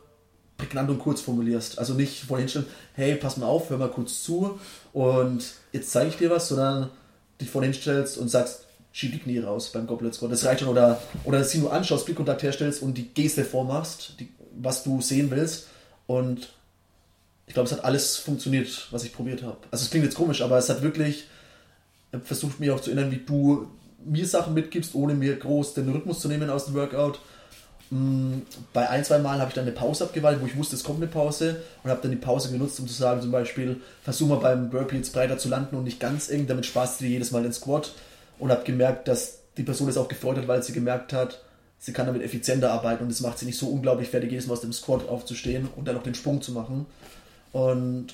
prägnant 0.57 0.89
und 0.89 0.99
kurz 0.99 1.21
formulierst. 1.21 1.79
Also 1.79 1.93
nicht 1.93 2.23
vorhin 2.23 2.45
hinstellen, 2.45 2.67
hey, 2.93 3.15
pass 3.15 3.37
mal 3.37 3.47
auf, 3.47 3.69
hör 3.69 3.77
mal 3.77 3.89
kurz 3.89 4.23
zu 4.23 4.59
und 4.93 5.43
jetzt 5.71 5.91
zeige 5.91 6.09
ich 6.09 6.17
dir 6.17 6.29
was, 6.29 6.47
sondern 6.47 6.89
dich 7.41 7.49
vorhin 7.49 7.73
hinstellst 7.73 8.17
und 8.17 8.29
sagst, 8.29 8.65
schieb 8.91 9.11
die 9.11 9.19
Knie 9.19 9.39
raus 9.39 9.71
beim 9.71 9.87
Goblet 9.87 10.13
Squat. 10.13 10.31
Das 10.31 10.45
reicht 10.45 10.59
schon. 10.59 10.69
Oder, 10.69 11.01
oder 11.25 11.43
sie 11.43 11.57
nur 11.57 11.73
anschaust, 11.73 12.05
Blickkontakt 12.05 12.43
herstellst 12.43 12.81
und 12.81 12.93
die 12.93 13.09
Geste 13.09 13.43
vormachst, 13.43 14.19
die, 14.19 14.29
was 14.55 14.83
du 14.83 15.01
sehen 15.01 15.31
willst 15.31 15.67
und 16.07 16.53
ich 17.45 17.53
glaube, 17.53 17.67
es 17.67 17.73
hat 17.73 17.83
alles 17.83 18.15
funktioniert, 18.15 18.87
was 18.91 19.03
ich 19.03 19.11
probiert 19.11 19.43
habe. 19.43 19.57
Also 19.69 19.83
es 19.83 19.89
klingt 19.89 20.05
jetzt 20.05 20.15
komisch, 20.15 20.41
aber 20.41 20.57
es 20.57 20.69
hat 20.69 20.81
wirklich 20.81 21.27
versucht 22.23 22.59
mich 22.59 22.71
auch 22.71 22.79
zu 22.79 22.91
erinnern, 22.91 23.11
wie 23.11 23.17
du 23.25 23.67
mir 24.05 24.27
Sachen 24.27 24.53
mitgibst, 24.53 24.95
ohne 24.95 25.13
mir 25.13 25.35
groß 25.35 25.73
den 25.73 25.89
Rhythmus 25.89 26.19
zu 26.19 26.27
nehmen 26.27 26.49
aus 26.49 26.65
dem 26.65 26.75
Workout. 26.75 27.19
Mm, 27.89 28.39
bei 28.73 28.89
ein, 28.89 29.03
zwei 29.03 29.19
Mal 29.19 29.39
habe 29.39 29.49
ich 29.49 29.55
dann 29.55 29.65
eine 29.65 29.73
Pause 29.73 30.05
abgewaltet, 30.05 30.41
wo 30.41 30.47
ich 30.47 30.57
wusste, 30.57 30.75
es 30.75 30.83
kommt 30.83 30.97
eine 30.97 31.11
Pause 31.11 31.61
und 31.83 31.89
habe 31.89 32.01
dann 32.01 32.11
die 32.11 32.17
Pause 32.17 32.51
genutzt, 32.51 32.79
um 32.79 32.87
zu 32.87 32.93
sagen, 32.93 33.21
zum 33.21 33.31
Beispiel, 33.31 33.81
versuch 34.03 34.27
mal 34.27 34.39
beim 34.39 34.69
Burpee 34.69 34.97
jetzt 34.97 35.13
breiter 35.13 35.37
zu 35.37 35.49
landen 35.49 35.75
und 35.75 35.83
nicht 35.83 35.99
ganz 35.99 36.29
eng, 36.29 36.47
damit 36.47 36.65
sparst 36.65 36.99
du 36.99 37.05
dir 37.05 37.11
jedes 37.11 37.31
Mal 37.31 37.43
den 37.43 37.53
Squat 37.53 37.93
und 38.39 38.51
habe 38.51 38.63
gemerkt, 38.63 39.07
dass 39.07 39.39
die 39.57 39.63
Person 39.63 39.89
es 39.89 39.97
auch 39.97 40.07
gefreut 40.07 40.37
hat, 40.37 40.47
weil 40.47 40.63
sie 40.63 40.73
gemerkt 40.73 41.13
hat, 41.13 41.41
sie 41.79 41.93
kann 41.93 42.07
damit 42.07 42.23
effizienter 42.23 42.71
arbeiten 42.71 43.03
und 43.03 43.11
es 43.11 43.21
macht 43.21 43.37
sie 43.37 43.45
nicht 43.45 43.59
so 43.59 43.67
unglaublich 43.67 44.09
fertig, 44.09 44.31
jedes 44.31 44.47
Mal 44.47 44.53
aus 44.53 44.61
dem 44.61 44.73
Squat 44.73 45.07
aufzustehen 45.07 45.67
und 45.75 45.87
dann 45.87 45.95
noch 45.95 46.03
den 46.03 46.15
Sprung 46.15 46.41
zu 46.41 46.51
machen. 46.53 46.85
Und 47.51 48.07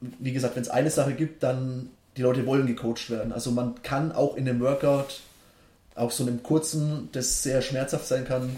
wie 0.00 0.32
gesagt, 0.32 0.56
wenn 0.56 0.62
es 0.62 0.68
eine 0.68 0.90
Sache 0.90 1.14
gibt, 1.14 1.42
dann 1.42 1.90
die 2.16 2.22
Leute 2.22 2.44
wollen 2.44 2.66
gecoacht 2.66 3.08
werden. 3.08 3.32
Also 3.32 3.50
man 3.50 3.82
kann 3.82 4.12
auch 4.12 4.36
in 4.36 4.48
einem 4.48 4.60
Workout, 4.60 5.20
auch 5.94 6.10
so 6.10 6.24
einem 6.24 6.42
kurzen, 6.42 7.08
das 7.12 7.42
sehr 7.42 7.62
schmerzhaft 7.62 8.06
sein 8.06 8.24
kann, 8.24 8.56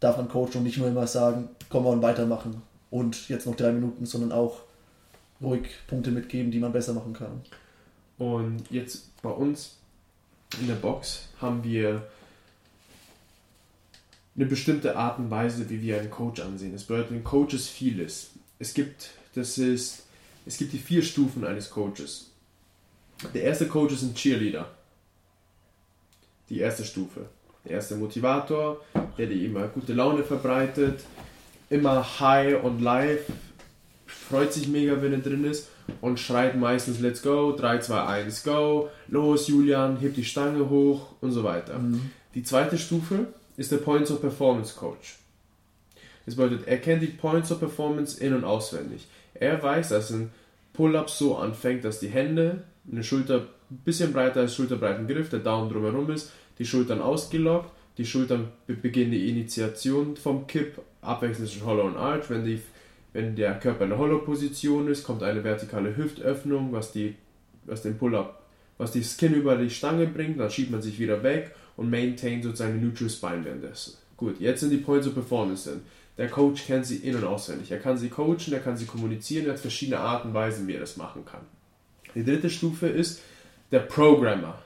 darf 0.00 0.16
man 0.16 0.28
coachen 0.28 0.58
und 0.58 0.62
nicht 0.64 0.78
nur 0.78 0.88
immer 0.88 1.06
sagen, 1.06 1.48
komm 1.68 1.84
mal 1.84 1.90
und 1.90 2.02
weitermachen 2.02 2.62
und 2.90 3.28
jetzt 3.28 3.46
noch 3.46 3.56
drei 3.56 3.72
Minuten, 3.72 4.06
sondern 4.06 4.32
auch 4.32 4.62
ruhig 5.40 5.68
Punkte 5.86 6.10
mitgeben, 6.10 6.50
die 6.50 6.58
man 6.58 6.72
besser 6.72 6.94
machen 6.94 7.12
kann. 7.12 7.42
Und 8.18 8.70
jetzt 8.70 9.20
bei 9.22 9.30
uns 9.30 9.76
in 10.60 10.66
der 10.66 10.74
Box 10.74 11.28
haben 11.40 11.62
wir 11.62 12.06
eine 14.34 14.46
bestimmte 14.46 14.96
Art 14.96 15.18
und 15.18 15.30
Weise, 15.30 15.68
wie 15.68 15.82
wir 15.82 15.98
einen 15.98 16.10
Coach 16.10 16.40
ansehen. 16.40 16.72
Das 16.72 16.84
bedeutet, 16.84 17.12
ein 17.12 17.24
Coach 17.24 17.54
ist 17.54 17.68
vieles. 17.68 18.30
Es 18.58 18.72
gibt, 18.72 19.10
das 19.34 19.58
ist, 19.58 20.04
es 20.46 20.56
gibt 20.56 20.72
die 20.72 20.78
vier 20.78 21.02
Stufen 21.02 21.44
eines 21.44 21.70
Coaches. 21.70 22.30
Der 23.34 23.42
erste 23.42 23.66
Coach 23.66 23.94
ist 23.94 24.02
ein 24.02 24.14
Cheerleader. 24.14 24.70
Die 26.50 26.58
erste 26.60 26.84
Stufe. 26.84 27.26
Der 27.64 27.72
erste 27.72 27.96
Motivator, 27.96 28.80
der 29.16 29.26
dir 29.26 29.44
immer 29.44 29.68
gute 29.68 29.92
Laune 29.92 30.22
verbreitet, 30.22 31.00
immer 31.70 32.20
high 32.20 32.62
und 32.62 32.80
live, 32.80 33.24
freut 34.06 34.52
sich 34.52 34.68
mega, 34.68 35.02
wenn 35.02 35.12
er 35.12 35.18
drin 35.18 35.44
ist 35.44 35.68
und 36.00 36.20
schreit 36.20 36.56
meistens 36.56 37.00
Let's 37.00 37.22
go, 37.22 37.52
3, 37.52 37.78
2, 37.78 38.06
1, 38.06 38.44
go, 38.44 38.88
los 39.08 39.48
Julian, 39.48 39.98
heb 39.98 40.14
die 40.14 40.24
Stange 40.24 40.68
hoch 40.68 41.12
und 41.20 41.32
so 41.32 41.44
weiter. 41.44 41.78
Mhm. 41.78 42.10
Die 42.34 42.42
zweite 42.42 42.78
Stufe 42.78 43.26
ist 43.56 43.72
der 43.72 43.78
Points 43.78 44.10
of 44.10 44.20
Performance 44.20 44.74
Coach. 44.74 45.18
Das 46.24 46.36
bedeutet, 46.36 46.68
er 46.68 46.78
kennt 46.78 47.02
die 47.02 47.06
Points 47.06 47.50
of 47.50 47.58
Performance 47.58 48.22
in- 48.22 48.34
und 48.34 48.44
auswendig. 48.44 49.06
Er 49.34 49.62
weiß, 49.62 49.90
dass 49.90 50.10
ein 50.10 50.30
Pull-up 50.74 51.10
so 51.10 51.36
anfängt, 51.36 51.84
dass 51.84 52.00
die 52.00 52.08
Hände, 52.08 52.64
eine 52.90 53.02
Schulter 53.02 53.46
ein 53.70 53.78
bisschen 53.84 54.12
breiter 54.12 54.40
als 54.40 54.54
schulterbreiten 54.54 55.06
Griff, 55.06 55.28
der 55.30 55.40
Daumen 55.40 55.70
drumherum 55.70 56.10
ist, 56.10 56.32
die 56.58 56.64
Schultern 56.64 57.00
ausgelockt, 57.00 57.70
die 57.98 58.06
Schultern 58.06 58.48
beginnen 58.66 59.10
die 59.10 59.28
Initiation 59.28 60.16
vom 60.16 60.46
Kipp, 60.46 60.80
abwechselnd 61.00 61.50
zwischen 61.50 61.66
Hollow 61.66 61.86
und 61.86 61.96
Arch. 61.96 62.30
Wenn, 62.30 62.44
die, 62.44 62.60
wenn 63.12 63.34
der 63.34 63.58
Körper 63.58 63.84
in 63.84 63.90
der 63.90 63.98
Hollow-Position 63.98 64.88
ist, 64.88 65.04
kommt 65.04 65.22
eine 65.22 65.42
vertikale 65.42 65.96
Hüftöffnung, 65.96 66.72
was, 66.72 66.92
die, 66.92 67.16
was 67.64 67.82
den 67.82 67.98
Pull-up, 67.98 68.42
was 68.78 68.92
die 68.92 69.02
Skin 69.02 69.34
über 69.34 69.56
die 69.56 69.70
Stange 69.70 70.06
bringt, 70.06 70.38
dann 70.38 70.50
schiebt 70.50 70.70
man 70.70 70.80
sich 70.80 70.98
wieder 71.00 71.22
weg 71.24 71.54
und 71.76 71.90
maintain 71.90 72.42
sozusagen 72.42 72.80
Neutral 72.80 73.10
Spine 73.10 73.44
währenddessen. 73.44 73.94
Gut, 74.16 74.40
jetzt 74.40 74.60
sind 74.60 74.70
die 74.70 74.78
Points 74.78 75.06
of 75.06 75.14
Performance 75.14 75.68
drin. 75.68 75.80
Der 76.18 76.28
Coach 76.28 76.66
kennt 76.66 76.86
sie 76.86 76.96
in- 76.96 77.14
und 77.14 77.24
auswendig. 77.24 77.70
Er 77.70 77.78
kann 77.78 77.96
sie 77.96 78.08
coachen, 78.08 78.52
er 78.52 78.58
kann 78.58 78.76
sie 78.76 78.86
kommunizieren, 78.86 79.46
er 79.46 79.52
hat 79.52 79.60
verschiedene 79.60 80.00
Arten 80.00 80.28
und 80.28 80.34
Weisen, 80.34 80.66
wie 80.66 80.74
er 80.74 80.80
das 80.80 80.96
machen 80.96 81.24
kann. 81.24 81.42
Die 82.14 82.24
dritte 82.24 82.50
Stufe 82.50 82.88
ist 82.88 83.20
der 83.70 83.80
Programmer. 83.80 84.58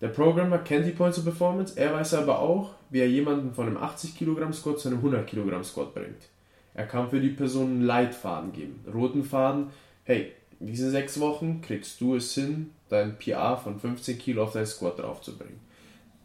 Der 0.00 0.08
Programmer 0.08 0.58
kennt 0.58 0.86
die 0.86 0.92
Points 0.92 1.18
of 1.18 1.24
Performance, 1.24 1.76
er 1.76 1.92
weiß 1.92 2.14
aber 2.14 2.38
auch, 2.38 2.74
wie 2.90 3.00
er 3.00 3.08
jemanden 3.08 3.52
von 3.52 3.66
einem 3.66 3.76
80 3.76 4.16
Kilogramm 4.16 4.52
Squat 4.52 4.78
zu 4.78 4.88
einem 4.88 4.98
100 4.98 5.26
Kilogramm 5.26 5.64
Squat 5.64 5.92
bringt. 5.92 6.28
Er 6.74 6.86
kann 6.86 7.10
für 7.10 7.20
die 7.20 7.30
Person 7.30 7.66
einen 7.66 7.82
Leitfaden 7.82 8.52
geben, 8.52 8.84
roten 8.92 9.24
Faden. 9.24 9.70
Hey, 10.04 10.32
diese 10.60 10.90
sechs 10.90 11.18
Wochen 11.18 11.60
kriegst 11.62 12.00
du 12.00 12.14
es 12.14 12.32
hin, 12.34 12.70
dein 12.88 13.18
PA 13.18 13.56
von 13.56 13.80
15 13.80 14.18
Kilo 14.18 14.44
auf 14.44 14.52
dein 14.52 14.66
Squat 14.66 15.00
draufzubringen. 15.00 15.58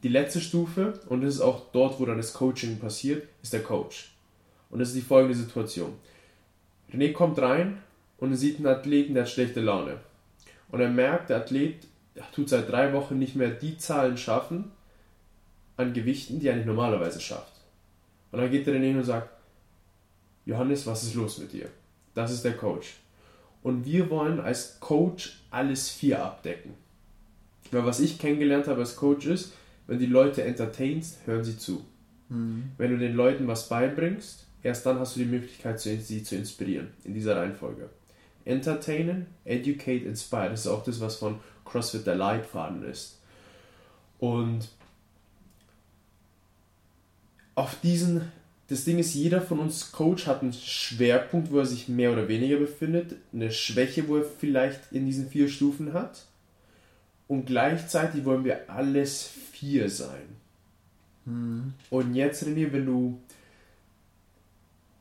Die 0.03 0.09
letzte 0.09 0.39
Stufe, 0.39 0.99
und 1.09 1.21
das 1.21 1.35
ist 1.35 1.41
auch 1.41 1.71
dort, 1.71 1.99
wo 1.99 2.05
dann 2.05 2.17
das 2.17 2.33
Coaching 2.33 2.77
passiert, 2.77 3.27
ist 3.41 3.53
der 3.53 3.63
Coach. 3.63 4.11
Und 4.69 4.79
das 4.79 4.89
ist 4.89 4.97
die 4.97 5.01
folgende 5.01 5.35
Situation. 5.35 5.93
René 6.93 7.11
kommt 7.11 7.39
rein 7.39 7.81
und 8.19 8.35
sieht 8.35 8.57
einen 8.57 8.67
Athleten, 8.67 9.15
der 9.15 9.23
hat 9.23 9.31
schlechte 9.31 9.61
Laune. 9.61 9.97
Und 10.69 10.81
er 10.81 10.89
merkt, 10.89 11.29
der 11.29 11.37
Athlet 11.37 11.87
tut 12.33 12.49
seit 12.49 12.69
drei 12.69 12.93
Wochen 12.93 13.17
nicht 13.19 13.35
mehr 13.35 13.49
die 13.49 13.77
Zahlen 13.77 14.17
schaffen 14.17 14.71
an 15.77 15.93
Gewichten, 15.93 16.39
die 16.39 16.47
er 16.47 16.55
nicht 16.55 16.65
normalerweise 16.65 17.21
schafft. 17.21 17.53
Und 18.31 18.39
dann 18.39 18.51
geht 18.51 18.67
er 18.67 18.73
René 18.73 18.87
hin 18.87 18.97
und 18.97 19.03
sagt, 19.03 19.29
Johannes, 20.45 20.85
was 20.87 21.03
ist 21.03 21.15
los 21.15 21.37
mit 21.37 21.53
dir? 21.53 21.69
Das 22.13 22.31
ist 22.31 22.43
der 22.43 22.57
Coach. 22.57 22.95
Und 23.61 23.85
wir 23.85 24.09
wollen 24.09 24.39
als 24.39 24.79
Coach 24.79 25.41
alles 25.51 25.89
vier 25.89 26.23
abdecken. 26.23 26.73
Weil 27.71 27.85
was 27.85 27.99
ich 27.99 28.17
kennengelernt 28.17 28.67
habe 28.67 28.79
als 28.81 28.95
Coach 28.95 29.25
ist, 29.25 29.53
wenn 29.87 29.99
die 29.99 30.05
Leute 30.05 30.43
entertainst, 30.43 31.25
hören 31.25 31.43
sie 31.43 31.57
zu. 31.57 31.85
Mhm. 32.29 32.71
Wenn 32.77 32.91
du 32.91 32.97
den 32.97 33.15
Leuten 33.15 33.47
was 33.47 33.69
beibringst, 33.69 34.45
erst 34.63 34.85
dann 34.85 34.99
hast 34.99 35.15
du 35.15 35.19
die 35.19 35.25
Möglichkeit, 35.25 35.79
sie 35.79 36.23
zu 36.23 36.35
inspirieren. 36.35 36.89
In 37.03 37.13
dieser 37.13 37.37
Reihenfolge. 37.37 37.89
Entertainen, 38.47 39.27
educate, 39.45 40.05
inspire. 40.05 40.49
Das 40.49 40.61
ist 40.61 40.67
auch 40.67 40.83
das, 40.83 40.99
was 40.99 41.17
von 41.17 41.39
CrossFit 41.65 42.07
der 42.07 42.15
Leitfaden 42.15 42.83
ist. 42.83 43.19
Und 44.19 44.69
auf 47.55 47.79
diesen, 47.81 48.31
das 48.67 48.83
Ding 48.83 48.99
ist, 48.99 49.13
jeder 49.13 49.41
von 49.41 49.59
uns 49.59 49.91
Coach 49.91 50.27
hat 50.27 50.41
einen 50.41 50.53
Schwerpunkt, 50.53 51.51
wo 51.51 51.59
er 51.59 51.65
sich 51.65 51.87
mehr 51.87 52.11
oder 52.11 52.27
weniger 52.27 52.57
befindet, 52.57 53.15
eine 53.33 53.51
Schwäche, 53.51 54.07
wo 54.07 54.17
er 54.17 54.23
vielleicht 54.23 54.91
in 54.91 55.05
diesen 55.05 55.29
vier 55.29 55.49
Stufen 55.49 55.93
hat. 55.93 56.25
Und 57.27 57.45
gleichzeitig 57.45 58.25
wollen 58.25 58.45
wir 58.45 58.69
alles 58.69 59.29
vier 59.51 59.89
sein. 59.89 60.37
Mhm. 61.25 61.73
Und 61.89 62.15
jetzt, 62.15 62.43
René, 62.43 62.71
wenn 62.71 62.85
du 62.85 63.19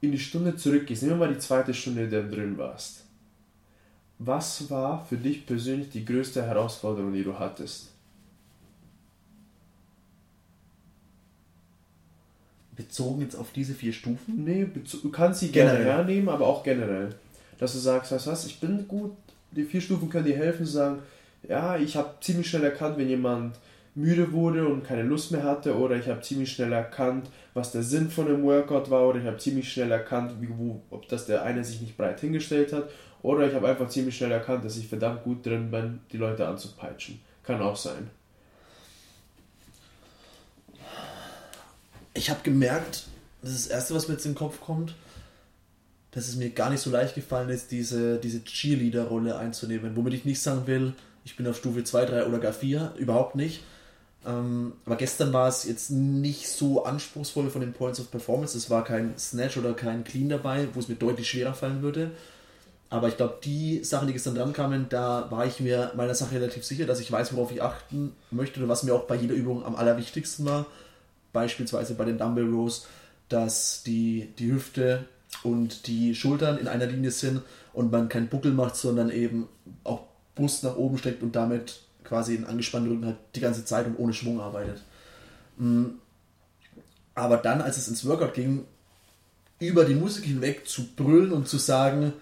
in 0.01 0.13
die 0.13 0.19
Stunde 0.19 0.57
zurückgehst, 0.57 1.03
nehmen 1.03 1.19
wir 1.19 1.27
mal 1.27 1.35
die 1.35 1.41
zweite 1.41 1.73
Stunde, 1.73 2.05
in 2.05 2.11
der 2.11 2.25
du 2.25 2.35
drin 2.35 2.59
warst. 2.59 3.06
Was 4.19 4.71
war 4.71 5.05
für 5.05 5.17
dich 5.17 5.47
persönlich 5.47 5.91
die 5.91 6.05
größte 6.05 6.43
Herausforderung, 6.43 7.13
die 7.13 7.25
du 7.25 7.39
hattest? 7.39 7.91
Bezogen 12.75 13.23
jetzt 13.23 13.37
auf 13.37 13.53
diese 13.53 13.75
vier 13.75 13.93
Stufen? 13.93 14.45
Nee, 14.45 14.67
du 15.03 15.11
kannst 15.11 15.41
sie 15.41 15.51
gerne 15.51 15.79
hernehmen, 15.79 16.29
aber 16.29 16.47
auch 16.47 16.63
generell. 16.63 17.15
Dass 17.59 17.73
du 17.73 17.79
sagst, 17.79 18.13
weißt 18.13 18.27
du 18.27 18.31
was, 18.31 18.47
ich 18.47 18.61
bin 18.61 18.87
gut, 18.87 19.13
die 19.51 19.65
vier 19.65 19.81
Stufen 19.81 20.11
können 20.11 20.27
dir 20.27 20.37
helfen, 20.37 20.67
zu 20.67 20.73
sagen, 20.73 20.99
ja, 21.49 21.77
ich 21.77 21.97
habe 21.97 22.15
ziemlich 22.21 22.49
schnell 22.49 22.65
erkannt, 22.65 22.99
wenn 22.99 23.09
jemand 23.09 23.57
müde 23.95 24.31
wurde 24.33 24.69
und 24.69 24.85
keine 24.85 25.03
Lust 25.03 25.33
mehr 25.33 25.43
hatte, 25.43 25.75
oder 25.75 25.97
ich 25.97 26.09
habe 26.09 26.21
ziemlich 26.21 26.53
schnell 26.53 26.73
erkannt, 26.73 27.31
was 27.55 27.73
der 27.73 27.83
Sinn 27.83 28.11
von 28.11 28.27
dem 28.27 28.43
Workout 28.43 28.91
war, 28.91 29.09
oder 29.09 29.21
ich 29.21 29.27
habe 29.27 29.39
ziemlich 29.39 29.73
schnell 29.73 29.91
erkannt, 29.91 30.33
wie, 30.41 30.49
wo, 30.51 30.83
ob 30.91 31.09
das 31.09 31.25
der 31.25 31.43
eine 31.45 31.65
sich 31.65 31.81
nicht 31.81 31.97
breit 31.97 32.21
hingestellt 32.21 32.75
hat, 32.75 32.91
oder 33.23 33.49
ich 33.49 33.55
habe 33.55 33.69
einfach 33.69 33.89
ziemlich 33.89 34.17
schnell 34.17 34.33
erkannt, 34.33 34.65
dass 34.65 34.77
ich 34.77 34.89
verdammt 34.89 35.25
gut 35.25 35.45
drin 35.45 35.71
bin, 35.71 36.01
die 36.13 36.17
Leute 36.17 36.47
anzupeitschen. 36.47 37.21
Kann 37.43 37.61
auch 37.61 37.77
sein. 37.77 38.11
Ich 42.15 42.31
habe 42.31 42.41
gemerkt, 42.43 43.07
das 43.43 43.51
ist 43.53 43.67
das 43.67 43.73
Erste, 43.73 43.95
was 43.95 44.09
mir 44.09 44.15
jetzt 44.15 44.25
in 44.25 44.33
den 44.33 44.39
Kopf 44.39 44.61
kommt, 44.61 44.95
dass 46.13 46.29
es 46.29 46.37
mir 46.37 46.51
gar 46.51 46.71
nicht 46.71 46.81
so 46.81 46.91
leicht 46.91 47.15
gefallen 47.15 47.51
ist, 47.51 47.71
diese, 47.71 48.19
diese 48.19 48.43
Cheerleader-Rolle 48.43 49.37
einzunehmen. 49.37 49.97
Womit 49.97 50.15
ich 50.15 50.25
nicht 50.25 50.41
sagen 50.41 50.67
will, 50.67 50.95
ich 51.25 51.37
bin 51.37 51.47
auf 51.47 51.57
Stufe 51.57 51.85
2, 51.85 52.07
3 52.07 52.27
oder 52.27 52.39
gar 52.39 52.53
4, 52.53 52.95
überhaupt 52.97 53.35
nicht. 53.35 53.63
Ähm, 54.27 54.73
aber 54.85 54.97
gestern 54.97 55.33
war 55.33 55.49
es 55.49 55.65
jetzt 55.65 55.91
nicht 55.91 56.49
so 56.49 56.85
anspruchsvoll 56.85 57.51
von 57.51 57.61
den 57.61 57.73
Points 57.73 58.01
of 58.01 58.11
Performance. 58.11 58.57
Es 58.57 58.71
war 58.71 58.83
kein 58.83 59.17
Snatch 59.19 59.57
oder 59.57 59.75
kein 59.75 60.05
Clean 60.05 60.29
dabei, 60.29 60.69
wo 60.73 60.81
es 60.81 60.89
mir 60.89 60.97
deutlich 60.97 61.29
schwerer 61.29 61.55
fallen 61.55 61.83
würde. 61.83 62.11
Aber 62.89 63.09
ich 63.09 63.17
glaube, 63.17 63.39
die 63.43 63.83
Sachen, 63.83 64.07
die 64.07 64.13
gestern 64.13 64.37
dran 64.37 64.53
kamen, 64.53 64.87
da 64.89 65.29
war 65.31 65.45
ich 65.45 65.59
mir 65.61 65.93
meiner 65.97 66.15
Sache 66.15 66.37
relativ 66.37 66.65
sicher, 66.65 66.87
dass 66.87 67.01
ich 67.01 67.11
weiß, 67.11 67.35
worauf 67.35 67.51
ich 67.51 67.63
achten 67.63 68.13
möchte 68.31 68.63
und 68.63 68.69
was 68.69 68.85
mir 68.85 68.95
auch 68.95 69.05
bei 69.05 69.17
jeder 69.17 69.35
Übung 69.35 69.65
am 69.65 69.75
allerwichtigsten 69.75 70.47
war. 70.47 70.67
Beispielsweise 71.33 71.95
bei 71.95 72.05
den 72.05 72.17
Dumbbell 72.17 72.49
Rows, 72.49 72.87
dass 73.29 73.83
die, 73.83 74.33
die 74.39 74.53
Hüfte 74.53 75.05
und 75.43 75.89
die 75.89 76.15
Schultern 76.15 76.59
in 76.59 76.69
einer 76.69 76.87
Linie 76.87 77.11
sind 77.11 77.43
und 77.73 77.91
man 77.91 78.09
keinen 78.09 78.29
Buckel 78.29 78.53
macht, 78.53 78.77
sondern 78.77 79.11
eben 79.11 79.49
auch 79.83 80.03
Brust 80.37 80.63
nach 80.63 80.77
oben 80.77 80.99
steckt 80.99 81.23
und 81.23 81.35
damit 81.35 81.81
quasi 82.05 82.37
einen 82.37 82.47
angespannten 82.47 82.93
Rücken 82.93 83.07
hat 83.07 83.17
die 83.35 83.41
ganze 83.41 83.65
Zeit 83.65 83.87
und 83.87 83.99
ohne 83.99 84.13
Schwung 84.13 84.41
arbeitet. 84.41 84.83
Mm. 85.59 85.87
Aber 87.15 87.39
dann, 87.39 87.63
als 87.63 87.79
es 87.79 87.89
ins 87.89 88.05
Workout 88.05 88.35
ging, 88.35 88.65
über 89.59 89.85
die 89.85 89.95
Musik 89.95 90.25
hinweg 90.25 90.69
zu 90.69 90.95
brüllen 90.95 91.33
und 91.33 91.49
zu 91.49 91.57
sagen, 91.57 92.13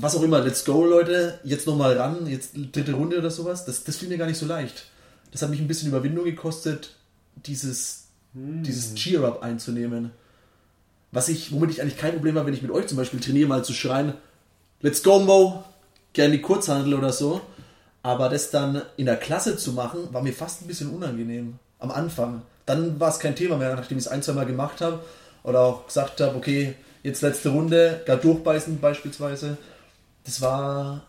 was 0.00 0.14
auch 0.14 0.22
immer, 0.22 0.40
let's 0.40 0.64
go, 0.64 0.84
Leute, 0.84 1.40
jetzt 1.44 1.66
nochmal 1.66 1.96
ran, 1.96 2.26
jetzt 2.26 2.52
dritte 2.54 2.92
Runde 2.92 3.18
oder 3.18 3.30
sowas, 3.30 3.64
das, 3.64 3.84
das 3.84 3.96
fiel 3.96 4.08
mir 4.08 4.18
gar 4.18 4.26
nicht 4.26 4.38
so 4.38 4.46
leicht. 4.46 4.86
Das 5.32 5.42
hat 5.42 5.50
mich 5.50 5.60
ein 5.60 5.68
bisschen 5.68 5.88
Überwindung 5.88 6.24
gekostet, 6.24 6.94
dieses, 7.34 8.04
hm. 8.34 8.62
dieses 8.62 8.94
Cheer-Up 8.94 9.42
einzunehmen. 9.42 10.10
Was 11.10 11.28
ich, 11.28 11.52
womit 11.52 11.70
ich 11.70 11.82
eigentlich 11.82 11.98
kein 11.98 12.14
Problem 12.14 12.36
habe, 12.36 12.46
wenn 12.46 12.54
ich 12.54 12.62
mit 12.62 12.70
euch 12.70 12.86
zum 12.86 12.96
Beispiel 12.96 13.20
trainiere, 13.20 13.48
mal 13.48 13.64
zu 13.64 13.72
schreien, 13.72 14.14
let's 14.80 15.02
go, 15.02 15.18
Mo, 15.18 15.64
gerne 16.12 16.36
die 16.36 16.42
Kurzhandel 16.42 16.94
oder 16.94 17.12
so. 17.12 17.40
Aber 18.02 18.28
das 18.28 18.50
dann 18.50 18.82
in 18.96 19.06
der 19.06 19.16
Klasse 19.16 19.56
zu 19.56 19.72
machen, 19.72 20.08
war 20.12 20.22
mir 20.22 20.32
fast 20.32 20.62
ein 20.62 20.66
bisschen 20.66 20.90
unangenehm. 20.90 21.58
Am 21.78 21.90
Anfang. 21.90 22.42
Dann 22.66 23.00
war 23.00 23.10
es 23.10 23.18
kein 23.18 23.36
Thema 23.36 23.56
mehr, 23.56 23.74
nachdem 23.74 23.98
ich 23.98 24.04
es 24.04 24.10
ein, 24.10 24.22
zwei 24.22 24.32
Mal 24.32 24.46
gemacht 24.46 24.80
habe. 24.80 25.00
Oder 25.42 25.60
auch 25.60 25.86
gesagt 25.86 26.20
habe, 26.20 26.36
okay, 26.36 26.74
jetzt 27.02 27.22
letzte 27.22 27.50
Runde, 27.50 28.02
da 28.06 28.16
durchbeißen 28.16 28.80
beispielsweise, 28.80 29.56
das 30.28 30.42
war, 30.42 31.06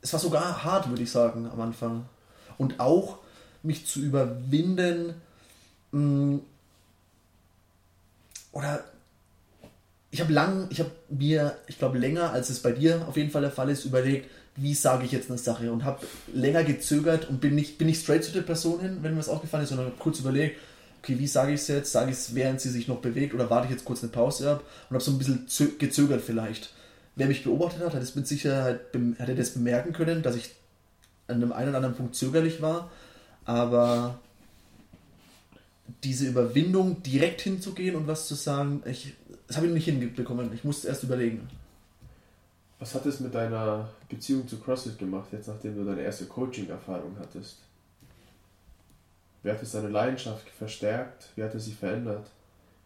es 0.00 0.14
war 0.14 0.20
sogar 0.20 0.64
hart, 0.64 0.88
würde 0.88 1.02
ich 1.02 1.10
sagen, 1.10 1.46
am 1.46 1.60
Anfang. 1.60 2.06
Und 2.56 2.80
auch 2.80 3.18
mich 3.62 3.86
zu 3.86 4.00
überwinden, 4.00 5.12
mh, 5.92 6.00
mm, 6.00 6.40
oder 8.52 8.82
ich 10.10 10.22
habe 10.22 10.32
lang, 10.32 10.68
ich 10.70 10.80
habe 10.80 10.92
mir, 11.10 11.58
ich 11.66 11.78
glaube 11.78 11.98
länger, 11.98 12.32
als 12.32 12.48
es 12.48 12.60
bei 12.60 12.72
dir 12.72 13.06
auf 13.06 13.18
jeden 13.18 13.30
Fall 13.30 13.42
der 13.42 13.50
Fall 13.50 13.68
ist, 13.68 13.84
überlegt, 13.84 14.30
wie 14.56 14.72
sage 14.72 15.04
ich 15.04 15.12
jetzt 15.12 15.28
eine 15.28 15.38
Sache 15.38 15.70
und 15.70 15.84
habe 15.84 16.06
länger 16.32 16.64
gezögert 16.64 17.28
und 17.28 17.42
bin 17.42 17.54
nicht, 17.54 17.76
bin 17.76 17.88
nicht 17.88 18.00
straight 18.00 18.24
zu 18.24 18.32
der 18.32 18.40
Person 18.40 18.80
hin, 18.80 18.98
wenn 19.02 19.10
mir 19.12 19.18
das 19.18 19.28
aufgefallen 19.28 19.64
ist, 19.64 19.70
sondern 19.70 19.92
kurz 19.98 20.18
überlegt, 20.20 20.58
okay, 21.02 21.18
wie 21.18 21.26
sage 21.26 21.52
ich 21.52 21.60
es 21.60 21.68
jetzt? 21.68 21.92
Sage 21.92 22.10
ich 22.10 22.16
es, 22.16 22.34
während 22.34 22.62
sie 22.62 22.70
sich 22.70 22.88
noch 22.88 23.00
bewegt 23.00 23.34
oder 23.34 23.50
warte 23.50 23.66
ich 23.66 23.72
jetzt 23.72 23.84
kurz 23.84 24.02
eine 24.02 24.12
Pause 24.12 24.50
ab 24.50 24.64
und 24.88 24.94
habe 24.94 25.04
so 25.04 25.10
ein 25.10 25.18
bisschen 25.18 25.78
gezögert 25.78 26.22
vielleicht. 26.22 26.70
Wer 27.16 27.28
mich 27.28 27.44
beobachtet 27.44 27.82
hat, 27.84 27.94
hat 27.94 28.02
es 28.02 28.14
mit 28.16 28.26
Sicherheit 28.26 28.80
hat 29.18 29.28
er 29.28 29.34
das 29.34 29.50
bemerken 29.50 29.92
können, 29.92 30.22
dass 30.22 30.34
ich 30.36 30.50
an 31.26 31.36
einem 31.36 31.52
einen 31.52 31.68
oder 31.68 31.78
anderen 31.78 31.94
Punkt 31.94 32.14
zögerlich 32.16 32.60
war, 32.60 32.90
aber 33.44 34.18
diese 36.02 36.26
Überwindung, 36.26 37.02
direkt 37.02 37.40
hinzugehen 37.40 37.94
und 37.96 38.06
was 38.06 38.26
zu 38.26 38.34
sagen, 38.34 38.82
ich, 38.84 39.14
das 39.46 39.56
habe 39.56 39.66
ich 39.66 39.72
nicht 39.72 39.84
hinbekommen. 39.84 40.52
Ich 40.52 40.64
musste 40.64 40.88
erst 40.88 41.02
überlegen. 41.02 41.48
Was 42.78 42.94
hat 42.94 43.06
es 43.06 43.20
mit 43.20 43.34
deiner 43.34 43.88
Beziehung 44.08 44.46
zu 44.48 44.58
CrossFit 44.58 44.98
gemacht, 44.98 45.28
jetzt 45.32 45.48
nachdem 45.48 45.76
du 45.76 45.84
deine 45.84 46.02
erste 46.02 46.26
Coaching-Erfahrung 46.26 47.16
hattest? 47.18 47.58
Wie 49.42 49.50
hat 49.50 49.62
es 49.62 49.72
deine 49.72 49.88
Leidenschaft 49.88 50.48
verstärkt? 50.50 51.28
Wie 51.36 51.42
hat 51.42 51.54
es 51.54 51.66
sie 51.66 51.72
verändert? 51.72 52.26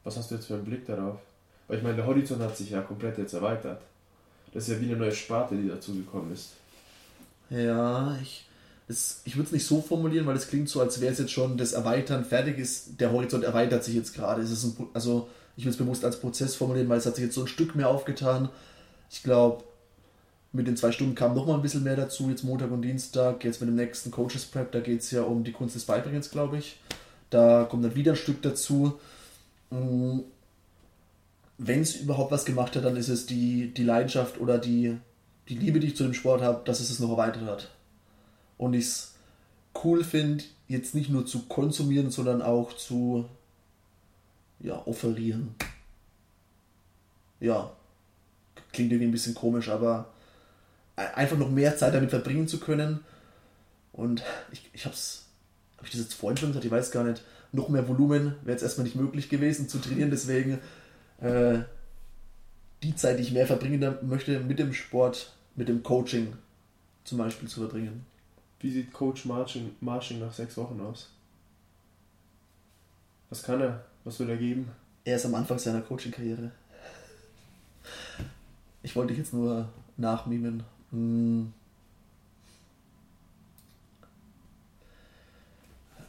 Was 0.04 0.16
hast 0.16 0.30
du 0.30 0.34
jetzt 0.34 0.46
für 0.46 0.54
einen 0.54 0.64
Blick 0.64 0.86
darauf? 0.86 1.18
Weil 1.66 1.78
ich 1.78 1.82
meine, 1.82 1.96
der 1.96 2.06
Horizont 2.06 2.42
hat 2.42 2.56
sich 2.56 2.70
ja 2.70 2.82
komplett 2.82 3.18
jetzt 3.18 3.34
erweitert. 3.34 3.80
Das 4.52 4.68
ist 4.68 4.74
ja 4.74 4.80
wie 4.80 4.86
eine 4.86 4.96
neue 4.96 5.12
Sparte, 5.12 5.56
die 5.56 5.68
dazugekommen 5.68 6.32
ist. 6.32 6.50
Ja, 7.50 8.16
ich, 8.22 8.44
ich 9.24 9.36
würde 9.36 9.46
es 9.46 9.52
nicht 9.52 9.66
so 9.66 9.80
formulieren, 9.80 10.26
weil 10.26 10.36
es 10.36 10.48
klingt 10.48 10.68
so, 10.68 10.80
als 10.80 11.00
wäre 11.00 11.12
es 11.12 11.18
jetzt 11.18 11.32
schon 11.32 11.56
das 11.56 11.72
Erweitern 11.72 12.24
fertig 12.24 12.58
ist. 12.58 13.00
Der 13.00 13.12
Horizont 13.12 13.44
erweitert 13.44 13.84
sich 13.84 13.94
jetzt 13.94 14.14
gerade. 14.14 14.42
Es 14.42 14.50
ist 14.50 14.64
ein, 14.64 14.86
also 14.94 15.28
ich 15.56 15.64
will 15.64 15.72
es 15.72 15.78
bewusst 15.78 16.04
als 16.04 16.20
Prozess 16.20 16.54
formulieren, 16.54 16.88
weil 16.88 16.98
es 16.98 17.06
hat 17.06 17.16
sich 17.16 17.24
jetzt 17.24 17.34
so 17.34 17.42
ein 17.42 17.48
Stück 17.48 17.74
mehr 17.74 17.88
aufgetan. 17.88 18.48
Ich 19.10 19.22
glaube, 19.22 19.64
mit 20.52 20.66
den 20.66 20.76
zwei 20.76 20.92
Stunden 20.92 21.14
kam 21.14 21.34
noch 21.34 21.46
mal 21.46 21.54
ein 21.54 21.62
bisschen 21.62 21.82
mehr 21.82 21.96
dazu, 21.96 22.28
jetzt 22.30 22.44
Montag 22.44 22.70
und 22.70 22.82
Dienstag. 22.82 23.44
Jetzt 23.44 23.60
mit 23.60 23.68
dem 23.68 23.76
nächsten 23.76 24.10
Coaches 24.10 24.46
Prep, 24.46 24.72
da 24.72 24.80
geht 24.80 25.00
es 25.00 25.10
ja 25.10 25.22
um 25.22 25.44
die 25.44 25.52
Kunst 25.52 25.74
des 25.74 25.84
Beibringens, 25.84 26.30
glaube 26.30 26.58
ich. 26.58 26.80
Da 27.30 27.64
kommt 27.64 27.84
dann 27.84 27.94
wieder 27.94 28.12
ein 28.12 28.16
Stück 28.16 28.40
dazu. 28.42 28.98
Mm, 29.70 30.20
wenn 31.58 31.80
es 31.80 31.96
überhaupt 31.96 32.30
was 32.30 32.44
gemacht 32.44 32.76
hat, 32.76 32.84
dann 32.84 32.96
ist 32.96 33.08
es 33.08 33.26
die, 33.26 33.74
die 33.74 33.82
Leidenschaft 33.82 34.40
oder 34.40 34.58
die, 34.58 34.96
die 35.48 35.56
Liebe, 35.56 35.80
die 35.80 35.88
ich 35.88 35.96
zu 35.96 36.04
dem 36.04 36.14
Sport 36.14 36.40
habe, 36.40 36.64
dass 36.64 36.80
es 36.80 36.90
es 36.90 37.00
noch 37.00 37.10
erweitert 37.10 37.44
hat. 37.44 37.70
Und 38.56 38.74
ich 38.74 38.84
es 38.84 39.14
cool 39.84 40.04
finde, 40.04 40.44
jetzt 40.68 40.94
nicht 40.94 41.10
nur 41.10 41.26
zu 41.26 41.46
konsumieren, 41.46 42.10
sondern 42.10 42.42
auch 42.42 42.72
zu 42.74 43.28
ja, 44.60 44.80
offerieren. 44.86 45.54
Ja, 47.40 47.72
klingt 48.72 48.92
irgendwie 48.92 49.08
ein 49.08 49.12
bisschen 49.12 49.34
komisch, 49.34 49.68
aber 49.68 50.12
einfach 50.96 51.38
noch 51.38 51.50
mehr 51.50 51.76
Zeit 51.76 51.94
damit 51.94 52.10
verbringen 52.10 52.48
zu 52.48 52.60
können. 52.60 53.00
Und 53.92 54.22
ich, 54.52 54.68
ich 54.72 54.84
habe 54.84 54.94
es, 54.94 55.26
habe 55.76 55.86
ich 55.86 55.92
das 55.92 56.02
jetzt 56.02 56.14
vorhin 56.14 56.36
schon 56.36 56.50
gesagt, 56.50 56.64
ich 56.64 56.70
weiß 56.70 56.90
gar 56.92 57.04
nicht, 57.04 57.22
noch 57.50 57.68
mehr 57.68 57.88
Volumen 57.88 58.34
wäre 58.42 58.52
jetzt 58.52 58.62
erstmal 58.62 58.84
nicht 58.84 58.96
möglich 58.96 59.28
gewesen 59.28 59.68
zu 59.68 59.78
trainieren, 59.78 60.10
deswegen 60.10 60.58
äh, 61.20 61.60
die 62.82 62.94
Zeit, 62.94 63.18
die 63.18 63.22
ich 63.22 63.32
mehr 63.32 63.46
verbringen 63.46 63.96
möchte 64.02 64.40
mit 64.40 64.58
dem 64.58 64.72
Sport, 64.72 65.32
mit 65.56 65.68
dem 65.68 65.82
Coaching 65.82 66.34
zum 67.04 67.18
Beispiel 67.18 67.48
zu 67.48 67.60
verbringen. 67.60 68.06
Wie 68.60 68.70
sieht 68.70 68.92
Coach 68.92 69.24
Marching, 69.24 69.74
Marching 69.80 70.20
nach 70.20 70.32
sechs 70.32 70.56
Wochen 70.56 70.80
aus? 70.80 71.10
Was 73.30 73.42
kann 73.42 73.60
er? 73.60 73.84
Was 74.04 74.18
will 74.20 74.28
er 74.30 74.36
geben? 74.36 74.70
Er 75.04 75.16
ist 75.16 75.26
am 75.26 75.34
Anfang 75.34 75.58
seiner 75.58 75.80
Coaching-Karriere. 75.80 76.50
Ich 78.82 78.94
wollte 78.96 79.08
dich 79.08 79.18
jetzt 79.18 79.34
nur 79.34 79.68
nachmimen. 79.96 80.62
Hm. 80.90 81.52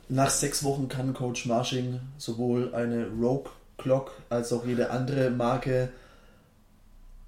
Nach 0.07 0.29
sechs 0.29 0.63
Wochen 0.63 0.87
kann 0.87 1.13
Coach 1.13 1.45
Marching 1.45 1.99
sowohl 2.17 2.73
eine 2.73 3.07
Rogue 3.09 3.51
Clock 3.79 4.11
als 4.29 4.53
auch 4.53 4.65
jede 4.65 4.91
andere 4.91 5.31
Marke 5.31 5.89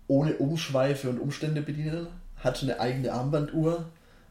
ohne 0.08 0.34
Umschweife 0.36 1.10
und 1.10 1.20
Umstände 1.20 1.62
bedienen. 1.62 2.08
Hat 2.38 2.62
eine 2.62 2.80
eigene 2.80 3.14
Armbanduhr, 3.14 3.86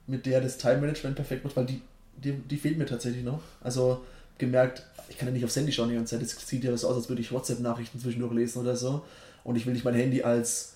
mit 0.07 0.27
der 0.27 0.41
das 0.41 0.59
Time 0.59 0.79
Management 0.79 1.17
perfekt 1.17 1.45
macht, 1.45 1.57
weil 1.57 1.67
die, 1.67 1.81
die, 2.17 2.33
die 2.33 2.57
fehlt 2.57 2.79
mir 2.79 2.87
tatsächlich 2.87 3.25
noch. 3.25 3.41
Also 3.63 4.05
gemerkt, 4.39 4.85
ich 5.09 5.19
kann 5.19 5.29
ja 5.29 5.35
nicht 5.35 5.45
aufs 5.45 5.57
Handy 5.57 5.73
schauen 5.73 5.89
die 5.89 5.95
ganze 5.95 6.17
Zeit. 6.17 6.27
Es 6.27 6.37
sieht 6.47 6.65
ja 6.65 6.77
so 6.77 6.89
aus, 6.89 6.97
als 6.97 7.09
würde 7.09 7.23
ich 7.23 7.33
WhatsApp-Nachrichten 7.33 7.99
zwischendurch 7.99 8.33
lesen 8.33 8.61
oder 8.61 8.77
so. 8.77 9.05
Und 9.43 9.57
ich 9.57 9.67
will 9.67 9.73
nicht 9.73 9.85
mein 9.85 9.95
Handy 9.95 10.23
als 10.23 10.75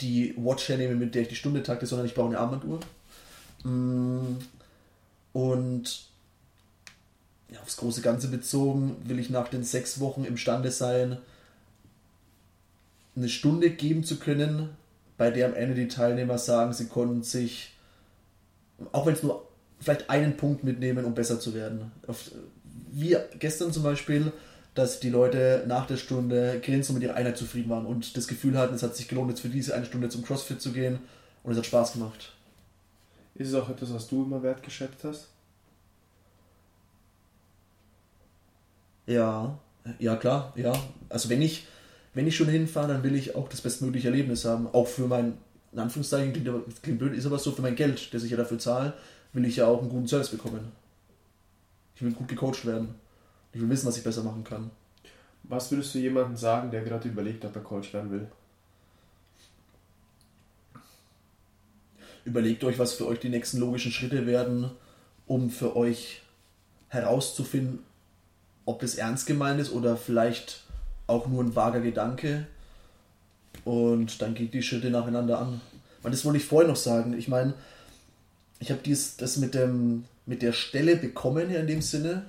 die 0.00 0.34
Watch 0.36 0.68
hernehmen, 0.68 0.98
mit 0.98 1.14
der 1.14 1.22
ich 1.22 1.28
die 1.28 1.36
Stunde 1.36 1.62
takte, 1.62 1.86
sondern 1.86 2.06
ich 2.06 2.14
brauche 2.14 2.28
eine 2.28 2.38
Armbanduhr. 2.38 2.80
Mm. 3.64 4.38
Und 5.32 6.11
ja, 7.52 7.60
aufs 7.60 7.76
große 7.76 8.02
Ganze 8.02 8.28
bezogen 8.28 8.96
will 9.04 9.18
ich 9.18 9.30
nach 9.30 9.48
den 9.48 9.62
sechs 9.62 10.00
Wochen 10.00 10.24
imstande 10.24 10.70
sein, 10.70 11.18
eine 13.14 13.28
Stunde 13.28 13.70
geben 13.70 14.04
zu 14.04 14.18
können, 14.18 14.70
bei 15.18 15.30
der 15.30 15.46
am 15.46 15.54
Ende 15.54 15.74
die 15.74 15.88
Teilnehmer 15.88 16.38
sagen, 16.38 16.72
sie 16.72 16.86
konnten 16.86 17.22
sich, 17.22 17.74
auch 18.92 19.06
wenn 19.06 19.14
es 19.14 19.22
nur 19.22 19.46
vielleicht 19.80 20.08
einen 20.08 20.36
Punkt 20.36 20.64
mitnehmen, 20.64 21.04
um 21.04 21.14
besser 21.14 21.38
zu 21.38 21.54
werden. 21.54 21.92
Wie 22.90 23.16
gestern 23.38 23.72
zum 23.72 23.82
Beispiel 23.82 24.32
dass 24.74 25.00
die 25.00 25.10
Leute 25.10 25.64
nach 25.66 25.86
der 25.86 25.96
Stunde 25.96 26.60
grinsen 26.64 26.94
mit 26.94 27.02
ihrer 27.02 27.14
Einheit 27.14 27.36
zufrieden 27.36 27.70
waren 27.70 27.86
und 27.86 28.16
das 28.16 28.26
Gefühl 28.26 28.56
hatten, 28.56 28.74
es 28.74 28.82
hat 28.82 28.96
sich 28.96 29.08
gelohnt, 29.08 29.30
jetzt 29.30 29.40
für 29.40 29.48
diese 29.48 29.74
eine 29.74 29.84
Stunde 29.84 30.08
zum 30.08 30.24
CrossFit 30.24 30.62
zu 30.62 30.72
gehen 30.72 30.98
und 31.42 31.52
es 31.52 31.58
hat 31.58 31.66
Spaß 31.66 31.92
gemacht. 31.94 32.32
Ist 33.34 33.48
es 33.48 33.54
auch 33.54 33.68
etwas, 33.68 33.92
was 33.92 34.08
du 34.08 34.24
immer 34.24 34.42
wertgeschätzt 34.42 35.04
hast? 35.04 35.28
Ja, 39.12 39.58
ja 39.98 40.16
klar, 40.16 40.52
ja. 40.56 40.72
Also 41.10 41.28
wenn 41.28 41.42
ich, 41.42 41.66
wenn 42.14 42.26
ich 42.26 42.34
schon 42.34 42.48
hinfahre, 42.48 42.88
dann 42.88 43.02
will 43.02 43.14
ich 43.14 43.34
auch 43.36 43.48
das 43.48 43.60
bestmögliche 43.60 44.08
Erlebnis 44.08 44.44
haben. 44.46 44.66
Auch 44.72 44.86
für 44.86 45.06
mein, 45.06 45.36
in 45.72 45.78
Anführungszeichen, 45.78 46.32
klingt, 46.32 46.82
klingt 46.82 46.98
blöd, 46.98 47.14
ist 47.14 47.26
aber 47.26 47.38
so, 47.38 47.52
für 47.52 47.62
mein 47.62 47.76
Geld, 47.76 48.12
das 48.14 48.22
ich 48.22 48.30
ja 48.30 48.38
dafür 48.38 48.58
zahle, 48.58 48.94
will 49.34 49.44
ich 49.44 49.56
ja 49.56 49.66
auch 49.66 49.80
einen 49.80 49.90
guten 49.90 50.08
Service 50.08 50.30
bekommen. 50.30 50.72
Ich 51.94 52.02
will 52.02 52.12
gut 52.12 52.28
gecoacht 52.28 52.64
werden. 52.64 52.94
Ich 53.52 53.60
will 53.60 53.68
wissen, 53.68 53.86
was 53.86 53.98
ich 53.98 54.04
besser 54.04 54.22
machen 54.22 54.44
kann. 54.44 54.70
Was 55.42 55.70
würdest 55.70 55.94
du 55.94 55.98
jemandem 55.98 56.36
sagen, 56.36 56.70
der 56.70 56.82
gerade 56.82 57.08
überlegt, 57.08 57.44
ob 57.44 57.54
er 57.54 57.62
Coach 57.62 57.92
werden 57.92 58.10
will? 58.10 58.26
Überlegt 62.24 62.64
euch, 62.64 62.78
was 62.78 62.94
für 62.94 63.06
euch 63.06 63.18
die 63.18 63.28
nächsten 63.28 63.58
logischen 63.58 63.92
Schritte 63.92 64.26
werden, 64.26 64.70
um 65.26 65.50
für 65.50 65.76
euch 65.76 66.22
herauszufinden, 66.88 67.80
ob 68.64 68.80
das 68.80 68.94
ernst 68.94 69.26
gemeint 69.26 69.60
ist 69.60 69.72
oder 69.72 69.96
vielleicht 69.96 70.62
auch 71.06 71.26
nur 71.26 71.42
ein 71.42 71.56
vager 71.56 71.80
Gedanke. 71.80 72.46
Und 73.64 74.22
dann 74.22 74.34
geht 74.34 74.54
die 74.54 74.62
Schritte 74.62 74.90
nacheinander 74.90 75.38
an. 75.38 75.60
Und 76.02 76.12
das 76.12 76.24
wollte 76.24 76.38
ich 76.38 76.44
vorher 76.44 76.68
noch 76.68 76.76
sagen. 76.76 77.16
Ich 77.16 77.28
meine, 77.28 77.54
ich 78.60 78.70
habe 78.70 78.80
das 78.84 79.36
mit, 79.36 79.54
dem, 79.54 80.04
mit 80.26 80.42
der 80.42 80.52
Stelle 80.52 80.96
bekommen 80.96 81.50
in 81.50 81.66
dem 81.66 81.82
Sinne 81.82 82.24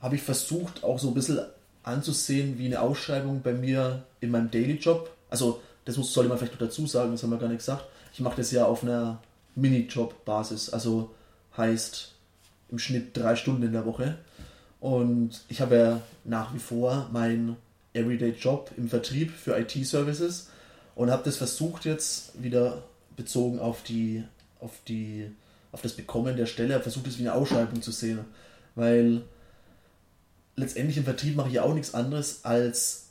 habe 0.00 0.16
ich 0.16 0.22
versucht, 0.22 0.84
auch 0.84 0.98
so 0.98 1.08
ein 1.08 1.14
bisschen 1.14 1.40
anzusehen 1.82 2.58
wie 2.58 2.66
eine 2.66 2.80
Ausschreibung 2.80 3.42
bei 3.42 3.52
mir 3.52 4.04
in 4.20 4.30
meinem 4.30 4.50
Daily-Job. 4.50 5.10
Also, 5.30 5.62
das 5.84 5.96
muss, 5.96 6.12
sollte 6.12 6.28
man 6.28 6.38
vielleicht 6.38 6.54
noch 6.54 6.66
dazu 6.66 6.86
sagen, 6.86 7.12
das 7.12 7.22
haben 7.22 7.30
wir 7.30 7.38
gar 7.38 7.48
nicht 7.48 7.58
gesagt. 7.58 7.84
Ich 8.12 8.20
mache 8.20 8.36
das 8.36 8.50
ja 8.50 8.66
auf 8.66 8.82
einer 8.82 9.20
Minijob-Basis, 9.54 10.70
also 10.70 11.14
heißt 11.56 12.12
im 12.70 12.78
Schnitt 12.78 13.16
drei 13.16 13.36
Stunden 13.36 13.62
in 13.62 13.72
der 13.72 13.86
Woche. 13.86 14.18
Und 14.86 15.40
ich 15.48 15.60
habe 15.60 15.74
ja 15.74 16.00
nach 16.22 16.54
wie 16.54 16.60
vor 16.60 17.08
meinen 17.10 17.56
Everyday-Job 17.92 18.70
im 18.76 18.88
Vertrieb 18.88 19.32
für 19.32 19.58
IT-Services 19.58 20.48
und 20.94 21.10
habe 21.10 21.24
das 21.24 21.38
versucht 21.38 21.84
jetzt 21.84 22.40
wieder 22.40 22.84
bezogen 23.16 23.58
auf 23.58 23.82
die, 23.82 24.22
auf 24.60 24.70
die, 24.86 25.28
auf 25.72 25.82
das 25.82 25.94
Bekommen 25.94 26.36
der 26.36 26.46
Stelle, 26.46 26.78
versucht, 26.78 27.08
das 27.08 27.18
wie 27.18 27.22
eine 27.22 27.34
Ausschreibung 27.34 27.82
zu 27.82 27.90
sehen. 27.90 28.20
Weil 28.76 29.22
letztendlich 30.54 30.98
im 30.98 31.04
Vertrieb 31.04 31.34
mache 31.34 31.48
ich 31.48 31.54
ja 31.54 31.62
auch 31.64 31.74
nichts 31.74 31.92
anderes, 31.92 32.44
als 32.44 33.06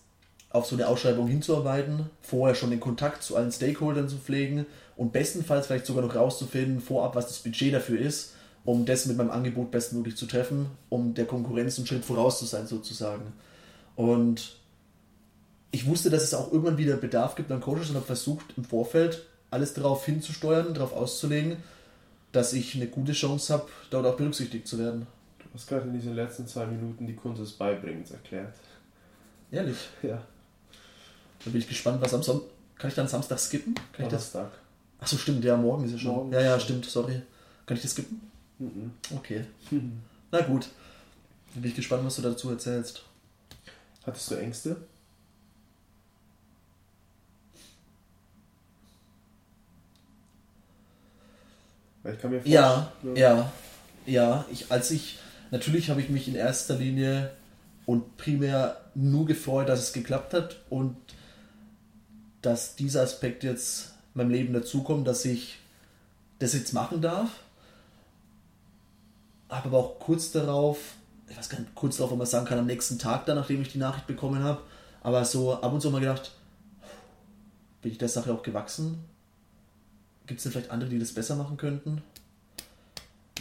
auf 0.51 0.65
so 0.67 0.77
eine 0.77 0.87
Ausschreibung 0.87 1.27
hinzuarbeiten, 1.27 2.09
vorher 2.21 2.55
schon 2.55 2.69
den 2.69 2.79
Kontakt 2.79 3.21
zu 3.21 3.35
allen 3.35 3.51
Stakeholdern 3.51 4.07
zu 4.07 4.15
pflegen 4.15 4.65
und 4.95 5.11
bestenfalls 5.11 5.67
vielleicht 5.67 5.87
sogar 5.87 6.05
noch 6.05 6.15
rauszufinden, 6.15 6.79
vorab, 6.79 7.15
was 7.15 7.27
das 7.27 7.39
Budget 7.39 7.73
dafür 7.73 7.99
ist, 7.99 8.34
um 8.65 8.85
das 8.85 9.05
mit 9.05 9.15
meinem 9.15 9.29
Angebot 9.29 9.71
bestmöglich 9.71 10.17
zu 10.17 10.25
treffen, 10.25 10.67
um 10.89 11.13
der 11.13 11.25
Konkurrenz 11.25 11.77
einen 11.77 11.87
Schritt 11.87 12.03
voraus 12.03 12.39
zu 12.39 12.45
sein, 12.45 12.67
sozusagen. 12.67 13.31
Und 13.95 14.57
ich 15.71 15.85
wusste, 15.85 16.09
dass 16.09 16.23
es 16.23 16.33
auch 16.33 16.51
irgendwann 16.51 16.77
wieder 16.77 16.97
Bedarf 16.97 17.35
gibt 17.35 17.51
an 17.51 17.61
Coaches 17.61 17.89
und 17.89 17.95
habe 17.95 18.05
versucht, 18.05 18.45
im 18.57 18.63
Vorfeld 18.63 19.25
alles 19.51 19.73
darauf 19.73 20.05
hinzusteuern, 20.05 20.73
darauf 20.73 20.93
auszulegen, 20.93 21.57
dass 22.31 22.53
ich 22.53 22.75
eine 22.75 22.87
gute 22.87 23.13
Chance 23.13 23.53
habe, 23.53 23.67
dort 23.91 24.05
auch 24.05 24.17
berücksichtigt 24.17 24.67
zu 24.67 24.79
werden. 24.79 25.07
Du 25.39 25.45
hast 25.53 25.67
gerade 25.67 25.87
in 25.87 25.93
diesen 25.93 26.15
letzten 26.15 26.47
zwei 26.47 26.65
Minuten 26.65 27.07
die 27.07 27.15
Kunst 27.15 27.41
des 27.41 27.53
Beibringens 27.53 28.11
erklärt. 28.11 28.53
Ehrlich? 29.51 29.77
Ja. 30.01 30.21
Dann 31.43 31.53
bin 31.53 31.61
ich 31.61 31.67
gespannt, 31.67 32.01
was 32.01 32.13
am 32.13 32.23
Sonntag. 32.23 32.49
Kann 32.77 32.89
ich 32.89 32.95
dann 32.95 33.07
Samstag 33.07 33.39
skippen? 33.39 33.73
Kann 33.93 34.05
ich 34.05 34.11
das? 34.11 34.31
Donnerstag. 34.31 34.59
Achso, 34.99 35.17
stimmt, 35.17 35.45
ja, 35.45 35.55
morgen 35.55 35.85
ist 35.85 35.91
ja 35.91 35.97
schon. 35.97 36.11
Morgen 36.11 36.33
ja, 36.33 36.41
ja, 36.41 36.59
stimmt, 36.59 36.85
sorry. 36.85 37.21
Kann 37.65 37.77
ich 37.77 37.83
das 37.83 37.91
skippen? 37.91 38.19
Mhm. 38.59 38.91
Okay. 39.15 39.45
Na 40.31 40.41
gut. 40.41 40.69
Dann 41.53 41.61
bin 41.61 41.71
ich 41.71 41.75
gespannt, 41.75 42.05
was 42.05 42.15
du 42.17 42.21
dazu 42.21 42.49
erzählst. 42.49 43.03
Hattest 44.05 44.29
du 44.31 44.35
Ängste? 44.35 44.77
Weil 52.03 52.13
ich 52.15 52.21
kann 52.21 52.31
mir 52.31 52.41
Ja, 52.45 52.91
vorstellen- 53.01 53.15
ja, 53.15 53.51
ja. 54.05 54.45
Ich, 54.51 54.71
als 54.71 54.91
ich, 54.91 55.17
natürlich 55.51 55.89
habe 55.89 56.01
ich 56.01 56.09
mich 56.09 56.27
in 56.27 56.35
erster 56.35 56.75
Linie 56.75 57.31
und 57.85 58.17
primär 58.17 58.81
nur 58.93 59.25
gefreut, 59.25 59.69
dass 59.69 59.79
es 59.79 59.93
geklappt 59.93 60.33
hat 60.33 60.57
und 60.69 60.95
dass 62.41 62.75
dieser 62.75 63.01
Aspekt 63.01 63.43
jetzt 63.43 63.93
in 64.13 64.19
meinem 64.21 64.29
Leben 64.31 64.53
dazukommt, 64.53 65.07
dass 65.07 65.25
ich 65.25 65.57
das 66.39 66.53
jetzt 66.53 66.73
machen 66.73 67.01
darf. 67.01 67.29
Habe 69.49 69.69
aber 69.69 69.77
auch 69.77 69.99
kurz 69.99 70.31
darauf, 70.31 70.95
ich 71.29 71.37
weiß 71.37 71.49
gar 71.49 71.59
nicht, 71.59 71.75
kurz 71.75 71.97
darauf, 71.97 72.11
ob 72.11 72.17
man 72.17 72.27
sagen 72.27 72.45
kann, 72.45 72.59
am 72.59 72.65
nächsten 72.65 72.99
Tag 72.99 73.25
dann, 73.25 73.35
nachdem 73.35 73.61
ich 73.61 73.71
die 73.71 73.77
Nachricht 73.77 74.07
bekommen 74.07 74.43
habe, 74.43 74.61
aber 75.01 75.23
so 75.25 75.53
ab 75.53 75.71
und 75.71 75.81
zu 75.81 75.91
mal 75.91 75.99
gedacht, 75.99 76.31
bin 77.81 77.91
ich 77.91 77.97
der 77.97 78.09
Sache 78.09 78.33
auch 78.33 78.41
gewachsen? 78.41 79.03
Gibt 80.25 80.39
es 80.39 80.43
denn 80.43 80.51
vielleicht 80.51 80.71
andere, 80.71 80.89
die 80.89 80.97
das 80.97 81.13
besser 81.13 81.35
machen 81.35 81.57
könnten? 81.57 82.01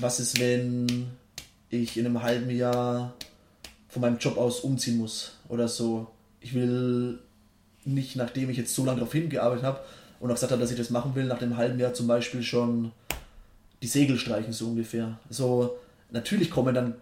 Was 0.00 0.20
ist, 0.20 0.38
wenn 0.38 1.08
ich 1.70 1.96
in 1.96 2.04
einem 2.04 2.22
halben 2.22 2.50
Jahr 2.50 3.14
von 3.88 4.02
meinem 4.02 4.18
Job 4.18 4.36
aus 4.36 4.60
umziehen 4.60 4.98
muss 4.98 5.32
oder 5.48 5.68
so? 5.68 6.08
Ich 6.40 6.52
will 6.52 7.20
nicht, 7.86 8.16
nachdem 8.16 8.50
ich 8.50 8.58
jetzt 8.58 8.74
so 8.74 8.84
lange 8.84 8.98
darauf 8.98 9.12
hingearbeitet 9.12 9.64
habe 9.64 9.80
und 10.20 10.30
auch 10.30 10.34
gesagt 10.34 10.52
habe, 10.52 10.60
dass 10.60 10.70
ich 10.70 10.76
das 10.76 10.90
machen 10.90 11.14
will, 11.14 11.24
nach 11.24 11.38
dem 11.38 11.56
halben 11.56 11.78
Jahr 11.78 11.94
zum 11.94 12.06
Beispiel 12.06 12.42
schon 12.42 12.92
die 13.82 13.86
Segel 13.86 14.18
streichen, 14.18 14.52
so 14.52 14.66
ungefähr. 14.66 15.18
So, 15.30 15.78
natürlich 16.14 16.50
kommen 16.50 16.74
dann, 16.74 16.94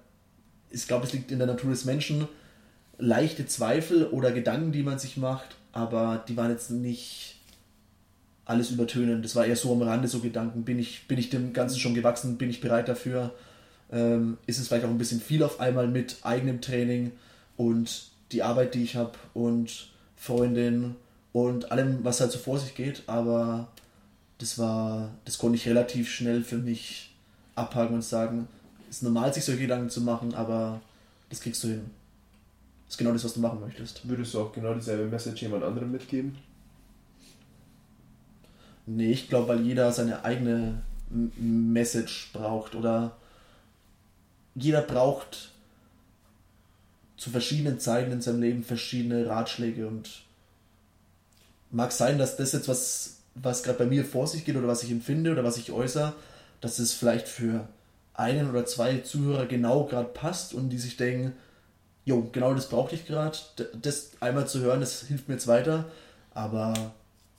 ich 0.71 0.89
glaube, 0.89 1.07
es 1.07 1.13
liegt 1.13 1.31
in 1.31 1.39
der 1.39 1.47
Natur 1.47 1.71
des 1.71 1.85
Menschen, 1.85 2.27
leichte 2.99 3.47
Zweifel 3.47 4.07
oder 4.07 4.33
Gedanken, 4.33 4.73
die 4.73 4.83
man 4.83 4.99
sich 4.99 5.17
macht, 5.17 5.57
aber 5.73 6.25
die 6.27 6.37
waren 6.37 6.51
jetzt 6.51 6.71
nicht 6.71 7.37
alles 8.45 8.71
übertönen. 8.71 9.23
Das 9.23 9.37
war 9.37 9.47
eher 9.47 9.57
so 9.57 9.73
am 9.73 9.83
Rande 9.83 10.09
so 10.09 10.19
Gedanken. 10.19 10.65
Bin 10.65 10.79
ich, 10.79 11.07
bin 11.07 11.19
ich 11.19 11.31
dem 11.31 11.53
Ganzen 11.53 11.79
schon 11.79 11.95
gewachsen? 11.95 12.39
Bin 12.39 12.51
ich 12.51 12.61
bereit 12.61 12.89
dafür? 12.89 13.33
Ähm, 13.93 14.39
ist 14.47 14.59
es 14.59 14.69
vielleicht 14.69 14.85
auch 14.85 14.91
ein 14.91 14.99
bisschen 14.99 15.21
viel 15.21 15.43
auf 15.43 15.61
einmal 15.61 15.87
mit 15.87 16.17
eigenem 16.23 16.61
Training 16.61 17.13
und 17.57 18.09
die 18.33 18.43
Arbeit, 18.43 18.75
die 18.75 18.83
ich 18.83 18.97
habe 18.97 19.13
und 19.35 19.91
Freundin 20.17 20.97
und 21.33 21.71
allem, 21.71 22.03
was 22.03 22.21
halt 22.21 22.33
so 22.33 22.39
vor 22.39 22.59
sich 22.59 22.75
geht. 22.75 23.03
Aber 23.07 23.69
das 24.39 24.59
war, 24.59 25.11
das 25.25 25.39
konnte 25.39 25.57
ich 25.57 25.69
relativ 25.69 26.11
schnell 26.11 26.43
für 26.43 26.59
mich 26.59 27.15
abhaken 27.55 27.97
und 27.97 28.03
sagen, 28.03 28.49
ist 28.93 29.03
normal, 29.03 29.33
sich 29.33 29.45
solche 29.45 29.63
Gedanken 29.63 29.89
zu 29.89 30.03
machen, 30.03 30.35
aber 30.35 30.83
das 31.31 31.41
kriegst 31.41 31.65
du 31.65 31.69
hin. 31.69 31.91
Das 32.85 32.95
ist 32.95 32.99
genau 32.99 33.13
das, 33.13 33.25
was 33.25 33.33
du 33.33 33.41
machen 33.41 33.61
möchtest. 33.61 34.07
Würdest 34.07 34.35
du 34.35 34.41
auch 34.41 34.53
genau 34.53 34.75
dieselbe 34.75 35.07
Message 35.07 35.41
jemand 35.41 35.65
anderem 35.65 35.91
mitgeben? 35.91 36.37
Nee, 38.85 39.13
ich 39.13 39.29
glaube, 39.29 39.49
weil 39.49 39.63
jeder 39.63 39.91
seine 39.93 40.27
eigene 40.27 40.83
Message 41.09 42.31
braucht 42.35 42.75
oder 42.75 43.17
jeder 44.55 44.83
braucht 44.83 45.53
zu 47.17 47.31
verschiedenen 47.31 47.81
Zeiten 47.81 48.13
in 48.13 48.21
seinem 48.21 48.43
Leben 48.43 48.63
verschiedene 48.63 49.27
Ratschläge 49.27 49.87
und 49.87 50.25
mag 51.71 51.93
sein, 51.93 52.19
dass 52.19 52.37
das 52.37 52.53
jetzt 52.53 52.69
was, 52.69 53.21
was 53.37 53.63
gerade 53.63 53.79
bei 53.79 53.87
mir 53.87 54.05
vor 54.05 54.27
sich 54.27 54.45
geht 54.45 54.57
oder 54.57 54.69
was 54.69 54.83
ich 54.83 54.91
empfinde 54.91 55.33
oder 55.33 55.45
was 55.45 55.57
ich 55.57 55.73
äußere, 55.73 56.13
dass 56.61 56.79
es 56.79 56.93
vielleicht 56.93 57.29
für 57.29 57.67
einen 58.15 58.51
oder 58.51 58.67
zwei 58.67 58.99
Zuhörer 58.99 59.47
genau 59.47 59.85
gerade 59.85 60.09
passt 60.09 60.55
und 60.55 60.71
die 60.71 60.79
sich 60.79 60.97
denken, 60.97 61.33
jo, 62.05 62.29
genau 62.33 62.55
das 62.55 62.69
brauchte 62.69 62.95
ich 62.95 63.07
gerade, 63.07 63.37
das 63.81 64.13
einmal 64.21 64.47
zu 64.47 64.61
hören, 64.61 64.81
das 64.81 65.03
hilft 65.03 65.29
mir 65.29 65.35
jetzt 65.35 65.47
weiter, 65.47 65.87
aber 66.35 66.75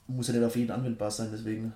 muss 0.06 0.28
ja 0.28 0.34
nicht 0.34 0.44
auf 0.44 0.56
jeden 0.56 0.70
anwendbar 0.70 1.10
sein, 1.10 1.30
deswegen. 1.32 1.72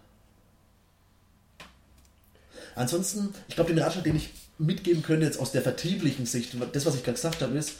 Ansonsten, 2.74 3.34
ich 3.48 3.54
glaube, 3.54 3.72
den 3.72 3.82
Ratschlag, 3.82 4.04
den 4.04 4.16
ich 4.16 4.30
mitgeben 4.58 5.02
könnte, 5.02 5.26
jetzt 5.26 5.40
aus 5.40 5.52
der 5.52 5.62
vertrieblichen 5.62 6.26
Sicht, 6.26 6.54
das, 6.72 6.86
was 6.86 6.94
ich 6.94 7.02
gerade 7.02 7.16
gesagt 7.16 7.42
habe, 7.42 7.56
ist, 7.56 7.74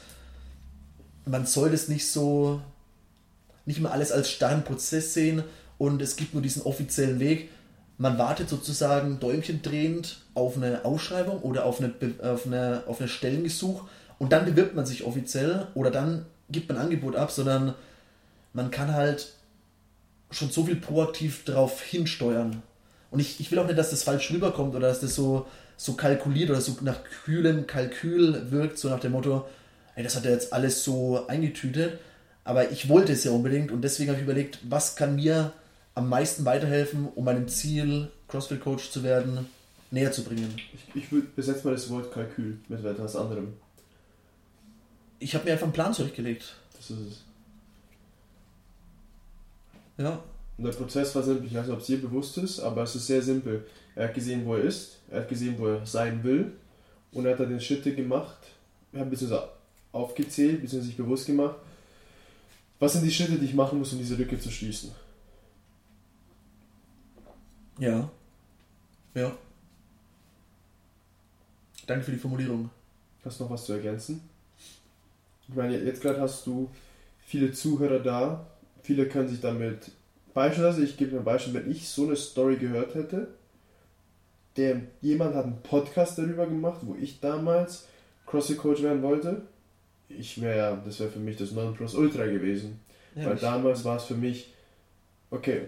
man 1.25 1.47
soll 1.47 1.71
das 1.71 1.89
nicht 1.89 2.11
so, 2.11 2.61
nicht 3.67 3.79
immer 3.79 3.93
alles 3.93 4.13
als 4.13 4.31
starren 4.31 4.65
Prozess 4.65 5.15
sehen 5.15 5.45
und 5.77 6.01
es 6.03 6.17
gibt 6.17 6.35
nur 6.35 6.43
diesen 6.43 6.63
offiziellen 6.63 7.21
Weg. 7.21 7.51
Man 7.99 8.17
wartet 8.17 8.49
sozusagen 8.49 9.19
Däumchen 9.19 9.61
drehend 9.61 10.19
auf 10.35 10.57
eine 10.57 10.85
Ausschreibung 10.85 11.41
oder 11.41 11.65
auf 11.65 11.81
eine, 11.81 11.93
auf 12.23 12.47
eine, 12.47 12.85
auf 12.87 13.01
eine 13.01 13.09
Stellengesuch 13.09 13.83
und 14.19 14.33
dann 14.33 14.45
bewirbt 14.45 14.77
man 14.77 14.87
sich 14.87 15.05
offiziell 15.05 15.67
oder 15.75 15.91
dann 15.91 16.25
gibt 16.49 16.69
man 16.69 16.79
ein 16.79 16.85
Angebot 16.85 17.17
ab, 17.17 17.31
sondern 17.31 17.75
man 18.53 18.71
kann 18.71 18.95
halt 18.95 19.33
schon 20.31 20.51
so 20.51 20.65
viel 20.65 20.77
proaktiv 20.77 21.45
darauf 21.45 21.83
hinsteuern. 21.83 22.63
Und 23.11 23.21
ich, 23.21 23.41
ich 23.41 23.51
will 23.51 23.59
auch 23.59 23.67
nicht, 23.67 23.79
dass 23.79 23.91
das 23.91 24.03
falsch 24.03 24.31
rüberkommt 24.31 24.75
oder 24.75 24.89
dass 24.89 25.01
das 25.01 25.15
so, 25.15 25.47
so 25.77 25.95
kalkuliert 25.95 26.51
oder 26.51 26.61
so 26.61 26.77
nach 26.83 27.03
kühlem 27.25 27.67
Kalkül 27.67 28.51
wirkt, 28.51 28.79
so 28.79 28.89
nach 28.89 29.01
dem 29.01 29.13
Motto, 29.13 29.49
ey, 29.95 30.05
das 30.05 30.17
hat 30.17 30.27
er 30.27 30.33
jetzt 30.33 30.53
alles 30.53 30.85
so 30.85 31.27
eingetütet. 31.27 31.99
Aber 32.45 32.71
ich 32.71 32.89
wollte 32.89 33.13
es 33.13 33.25
ja 33.25 33.33
unbedingt 33.33 33.73
und 33.73 33.83
deswegen 33.83 34.11
habe 34.11 34.19
ich 34.19 34.25
überlegt, 34.25 34.59
was 34.69 34.97
kann 34.97 35.17
mir 35.17 35.53
am 35.99 36.09
meisten 36.09 36.45
weiterhelfen, 36.45 37.09
um 37.15 37.25
meinem 37.25 37.49
Ziel, 37.49 38.09
CrossFit-Coach 38.29 38.91
zu 38.91 39.03
werden, 39.03 39.47
näher 39.91 40.13
zu 40.13 40.23
bringen. 40.23 40.55
Ich, 40.73 41.03
ich 41.03 41.13
würde 41.13 41.27
besetze 41.35 41.67
mal 41.67 41.75
das 41.75 41.91
Wort 41.91 42.13
Kalkül 42.13 42.59
mit 42.69 42.85
etwas 42.85 43.17
anderem. 43.17 43.55
Ich 45.19 45.35
habe 45.35 45.45
mir 45.45 45.53
einfach 45.53 45.65
einen 45.65 45.73
Plan 45.73 45.93
zurechtgelegt. 45.93 46.55
Das 46.77 46.91
ist 46.91 46.99
es. 47.01 47.25
Ja. 49.97 50.23
Und 50.57 50.65
der 50.65 50.71
Prozess 50.71 51.13
war 51.17 51.25
simpel. 51.25 51.47
Ich 51.47 51.55
weiß 51.55 51.67
nicht, 51.67 51.75
ob 51.75 51.81
es 51.81 51.87
dir 51.87 52.01
bewusst 52.01 52.39
ist, 52.39 52.61
aber 52.61 52.85
es 52.85 52.95
ist 52.95 53.09
sehr 53.09 53.23
simpel. 53.23 53.67
Er 53.97 54.09
hat 54.09 54.15
gesehen, 54.15 54.47
wo 54.47 54.55
er 54.55 54.63
ist, 54.63 54.99
er 55.11 55.23
hat 55.23 55.29
gesehen, 55.29 55.57
wo 55.59 55.67
er 55.67 55.85
sein 55.85 56.23
will 56.23 56.53
und 57.11 57.27
er 57.27 57.33
hat 57.33 57.41
dann 57.41 57.49
den 57.49 57.61
Schritte 57.61 57.93
gemacht, 57.93 58.39
er 58.93 59.01
hat 59.01 59.11
beziehungsweise 59.11 59.49
aufgezählt, 59.91 60.61
beziehungsweise 60.61 60.87
sich 60.87 60.97
bewusst 60.97 61.27
gemacht, 61.27 61.57
was 62.79 62.93
sind 62.93 63.05
die 63.05 63.11
Schritte, 63.11 63.37
die 63.37 63.47
ich 63.47 63.55
machen 63.55 63.81
muss, 63.81 63.93
um 63.93 63.99
diese 63.99 64.15
Lücke 64.15 64.39
zu 64.39 64.53
schließen. 64.53 64.93
Ja. 67.79 68.11
Ja. 69.15 69.37
Danke 71.87 72.05
für 72.05 72.13
die 72.13 72.19
Formulierung. 72.19 72.71
Hast 73.25 73.41
du 73.41 73.45
noch 73.45 73.51
was 73.51 73.65
zu 73.65 73.73
ergänzen? 73.73 74.21
Ich 75.49 75.55
meine, 75.55 75.79
jetzt 75.79 76.03
gerade 76.03 76.21
hast 76.21 76.47
du 76.47 76.69
viele 77.21 77.53
Zuhörer 77.53 78.01
da, 78.01 78.47
viele 78.83 79.09
können 79.09 79.29
sich 79.29 79.41
damit, 79.41 79.91
beispielsweise, 80.35 80.85
ich 80.85 80.97
gebe 80.97 81.13
mir 81.13 81.19
ein 81.19 81.25
Beispiel, 81.25 81.55
wenn 81.55 81.71
ich 81.71 81.89
so 81.89 82.05
eine 82.05 82.17
Story 82.17 82.57
gehört 82.57 82.95
hätte, 82.95 83.29
der 84.57 84.83
jemand 85.01 85.35
hat 85.35 85.45
einen 85.45 85.63
Podcast 85.63 86.19
darüber 86.19 86.47
gemacht, 86.47 86.81
wo 86.83 86.95
ich 86.97 87.21
damals 87.21 87.87
CrossFit 88.27 88.59
Coach 88.59 88.83
werden 88.83 89.03
wollte, 89.03 89.43
ich 90.09 90.41
wäre, 90.41 90.81
das 90.85 91.01
wäre 91.01 91.11
für 91.11 91.19
mich 91.19 91.37
das 91.37 91.53
Nonplusultra 91.53 92.27
gewesen. 92.27 92.81
Weil 93.15 93.25
Ehrlich. 93.25 93.41
damals 93.41 93.85
war 93.85 93.97
es 93.97 94.05
für 94.05 94.15
mich, 94.15 94.53
okay, 95.31 95.63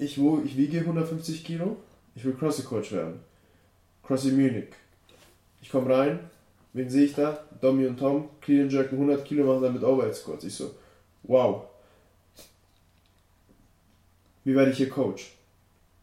ich, 0.00 0.18
wo, 0.18 0.40
ich 0.44 0.56
wiege 0.56 0.80
150 0.80 1.44
Kilo, 1.44 1.76
ich 2.14 2.24
will 2.24 2.32
CrossFit 2.32 2.64
Coach 2.64 2.92
werden. 2.92 3.20
CrossFit 4.02 4.32
Munich. 4.32 4.68
Ich 5.62 5.70
komme 5.70 5.94
rein, 5.94 6.18
wen 6.72 6.88
sehe 6.88 7.04
ich 7.04 7.14
da? 7.14 7.38
Domi 7.60 7.86
und 7.86 7.98
Tom, 7.98 8.28
Clean 8.40 8.62
and 8.62 8.72
Jerken 8.72 8.96
100 8.98 9.24
Kilo 9.24 9.44
machen 9.44 9.62
damit 9.62 9.82
Overhead 9.84 10.14
Squats. 10.14 10.44
Ich 10.44 10.54
so, 10.54 10.74
wow. 11.24 11.64
Wie 14.44 14.54
werde 14.54 14.70
ich 14.70 14.78
hier 14.78 14.88
Coach? 14.88 15.32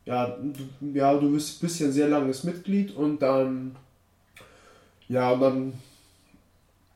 Ja, 0.06 0.28
du, 0.28 0.90
ja, 0.94 1.18
du 1.18 1.34
bist, 1.34 1.62
ja 1.80 1.88
ein 1.88 1.92
sehr 1.92 2.08
langes 2.08 2.44
Mitglied 2.44 2.96
und 2.96 3.22
dann, 3.22 3.76
ja, 5.10 5.32
und 5.32 5.42
dann, 5.42 5.74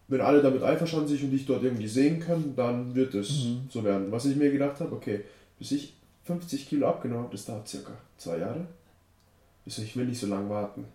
wenn 0.07 0.21
alle 0.21 0.41
damit 0.41 0.61
einverstanden 0.61 1.07
sind 1.07 1.23
und 1.23 1.31
dich 1.31 1.45
dort 1.45 1.63
irgendwie 1.63 1.87
sehen 1.87 2.19
können, 2.19 2.53
dann 2.55 2.93
wird 2.93 3.15
es 3.15 3.43
Mhm. 3.45 3.61
so 3.69 3.83
werden. 3.83 4.11
Was 4.11 4.25
ich 4.25 4.35
mir 4.35 4.51
gedacht 4.51 4.79
habe, 4.79 4.95
okay, 4.95 5.25
bis 5.57 5.71
ich 5.71 5.93
50 6.25 6.69
Kilo 6.69 6.87
abgenommen 6.87 7.29
das 7.31 7.45
dauert 7.45 7.67
circa 7.67 7.93
zwei 8.17 8.37
Jahre. 8.37 8.65
Ich 9.65 9.73
so, 9.73 9.81
ich 9.81 9.95
will 9.95 10.05
nicht 10.05 10.19
so 10.19 10.27
lange 10.27 10.49
warten. 10.49 10.85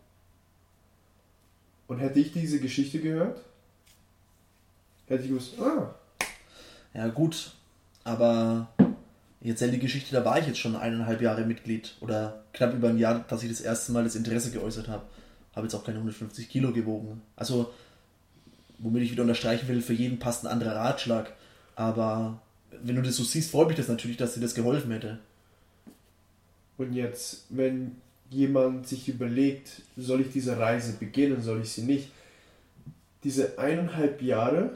Und 1.87 1.99
hätte 1.99 2.19
ich 2.19 2.33
diese 2.33 2.61
Geschichte 2.61 3.01
gehört, 3.01 3.41
hätte 5.07 5.23
ich 5.23 5.29
gewusst, 5.29 5.55
ah, 5.61 5.95
Ja, 6.95 7.09
gut. 7.09 7.53
Aber 8.03 8.69
jetzt 9.41 9.61
die 9.61 9.79
Geschichte, 9.79 10.15
da 10.15 10.25
war 10.25 10.39
ich 10.39 10.47
jetzt 10.47 10.59
schon 10.59 10.77
eineinhalb 10.77 11.21
Jahre 11.21 11.45
Mitglied 11.45 11.97
oder 12.01 12.45
knapp 12.53 12.75
über 12.75 12.89
ein 12.89 12.99
Jahr, 12.99 13.25
dass 13.29 13.43
ich 13.43 13.49
das 13.49 13.61
erste 13.61 13.93
Mal 13.93 14.05
das 14.05 14.17
Interesse 14.17 14.51
geäußert 14.51 14.89
habe. 14.89 15.05
Habe 15.55 15.67
jetzt 15.67 15.75
auch 15.75 15.85
keine 15.85 15.99
150 15.99 16.49
Kilo 16.49 16.73
gewogen. 16.73 17.23
Also, 17.35 17.73
womit 18.79 19.03
ich 19.03 19.13
wieder 19.13 19.23
unterstreichen 19.23 19.69
will, 19.69 19.81
für 19.81 19.93
jeden 19.93 20.19
passt 20.19 20.45
ein 20.45 20.53
anderer 20.53 20.77
Ratschlag. 20.77 21.33
Aber 21.77 22.41
wenn 22.83 22.97
du 22.97 23.03
das 23.03 23.17
so 23.17 23.25
siehst, 23.25 23.51
freut 23.51 23.69
mich 23.69 23.77
das 23.77 23.89
natürlich, 23.89 24.17
dass 24.17 24.35
dir 24.35 24.41
das 24.41 24.55
geholfen 24.55 24.91
hätte. 24.91 25.19
Und 26.79 26.93
jetzt, 26.93 27.45
wenn 27.49 27.97
jemand 28.31 28.87
sich 28.87 29.09
überlegt, 29.09 29.83
soll 29.97 30.21
ich 30.21 30.33
diese 30.33 30.59
Reise 30.59 30.93
beginnen, 30.93 31.43
soll 31.43 31.63
ich 31.63 31.71
sie 31.71 31.83
nicht, 31.83 32.11
diese 33.25 33.59
eineinhalb 33.59 34.23
Jahre, 34.23 34.71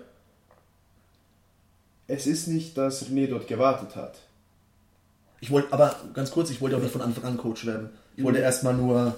es 2.07 2.27
ist 2.27 2.49
nicht, 2.49 2.77
dass 2.77 3.07
René 3.07 3.29
dort 3.29 3.47
gewartet 3.47 3.97
hat. 3.97 4.19
Ich 5.41 5.51
wollte, 5.51 5.73
aber 5.73 5.95
ganz 6.13 6.31
kurz, 6.31 6.51
ich 6.51 6.61
wollte 6.61 6.77
auch 6.77 6.83
nicht 6.83 6.93
von 6.93 7.01
Anfang 7.01 7.25
an 7.25 7.37
Coach 7.37 7.65
werden. 7.67 7.91
Ich 8.17 8.25
wollte 8.25 8.39
mhm. 8.39 8.45
erstmal 8.45 8.75
nur, 8.75 9.17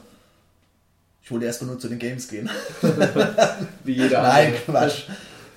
ich 1.22 1.30
wollte 1.30 1.46
erstmal 1.46 1.70
nur 1.70 1.80
zu 1.80 1.88
den 1.88 1.98
Games 1.98 2.28
gehen. 2.28 2.48
Wie 3.84 3.92
jeder 3.92 4.18
andere. 4.18 4.32
Nein, 4.32 4.54
Quatsch. 4.66 5.04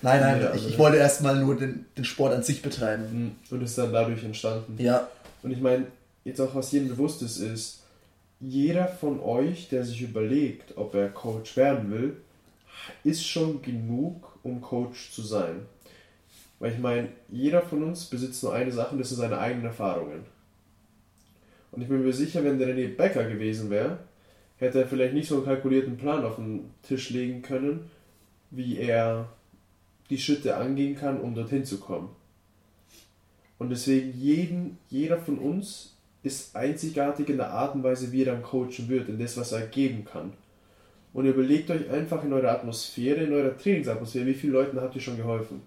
Nein, 0.06 0.22
nein, 0.22 0.52
ich, 0.56 0.70
ich, 0.70 0.78
wollte 0.78 0.98
erstmal 0.98 1.40
nur 1.40 1.58
den, 1.58 1.86
den 1.98 2.06
Sport 2.06 2.34
an 2.34 2.44
sich 2.44 2.62
betreiben. 2.62 3.04
Mhm. 3.12 3.32
Und 3.50 3.64
ist 3.64 3.78
dann 3.78 3.92
dadurch 3.92 4.24
entstanden. 4.24 4.76
Ja. 4.78 5.08
Und 5.42 5.52
ich 5.52 5.60
meine, 5.60 5.88
jetzt 6.24 6.40
auch 6.40 6.54
was 6.54 6.72
jedem 6.72 6.90
bewusst 6.90 7.22
ist, 7.24 7.38
ist, 7.38 7.82
jeder 8.40 8.88
von 8.88 9.20
euch, 9.20 9.70
der 9.70 9.84
sich 9.84 10.02
überlegt, 10.02 10.78
ob 10.78 10.94
er 10.94 11.10
Coach 11.10 11.58
werden 11.58 11.90
will, 11.92 12.18
ist 13.04 13.26
schon 13.26 13.62
genug, 13.62 14.38
um 14.44 14.62
Coach 14.62 15.12
zu 15.12 15.24
sein. 15.24 15.66
Weil 16.60 16.74
ich 16.74 16.80
meine, 16.80 17.10
jeder 17.30 17.62
von 17.62 17.84
uns 17.84 18.06
besitzt 18.06 18.44
nur 18.44 18.54
eine 18.54 18.72
Sache 18.72 18.92
und 18.92 19.00
das 19.00 19.10
sind 19.10 19.18
seine 19.18 19.40
eigenen 19.40 19.66
Erfahrungen. 19.66 20.26
Und 21.72 21.82
ich 21.82 21.88
bin 21.88 22.04
mir 22.04 22.14
sicher, 22.14 22.44
wenn 22.44 22.60
der 22.60 22.70
René 22.70 22.96
Becker 22.96 23.26
gewesen 23.26 23.70
wäre, 23.70 24.00
hätte 24.58 24.82
er 24.82 24.88
vielleicht 24.88 25.14
nicht 25.14 25.28
so 25.28 25.36
einen 25.38 25.46
kalkulierten 25.46 25.98
Plan 25.98 26.24
auf 26.24 26.36
den 26.36 26.70
Tisch 26.84 27.10
legen 27.10 27.42
können, 27.42 27.90
wie 28.52 28.78
er 28.78 29.28
die 30.10 30.18
Schritte 30.18 30.56
angehen 30.58 30.96
kann, 30.96 31.20
um 31.20 31.34
dorthin 31.36 31.66
zu 31.66 31.80
kommen. 31.80 32.10
Und 33.58 33.70
deswegen 33.70 34.14
jeden, 34.20 34.78
jeder 34.90 35.18
von 35.18 35.38
uns 35.40 35.96
ist 36.24 36.56
einzigartig 36.56 37.30
in 37.30 37.38
der 37.38 37.52
Art 37.52 37.76
und 37.76 37.84
Weise, 37.84 38.12
wie 38.12 38.24
er 38.24 38.34
dann 38.34 38.44
coachen 38.44 38.90
wird, 38.90 39.10
in 39.10 39.20
das, 39.20 39.38
was 39.38 39.52
er 39.52 39.68
geben 39.68 40.06
kann. 40.06 40.34
Und 41.14 41.26
überlegt 41.26 41.70
euch 41.72 41.90
einfach 41.90 42.24
in 42.24 42.34
eurer 42.34 42.52
Atmosphäre, 42.52 43.24
in 43.24 43.34
eurer 43.34 43.58
Trainingsatmosphäre, 43.58 44.26
wie 44.26 44.34
vielen 44.34 44.54
Leuten 44.54 44.82
habt 44.82 44.96
ihr 44.96 45.02
schon 45.02 45.18
geholfen. 45.18 45.62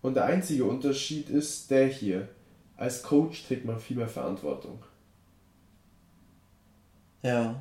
Und 0.00 0.14
der 0.14 0.24
einzige 0.24 0.64
Unterschied 0.64 1.28
ist 1.28 1.70
der 1.70 1.88
hier. 1.88 2.28
Als 2.76 3.02
Coach 3.02 3.44
trägt 3.46 3.64
man 3.64 3.80
viel 3.80 3.96
mehr 3.96 4.08
Verantwortung. 4.08 4.82
Ja. 7.22 7.60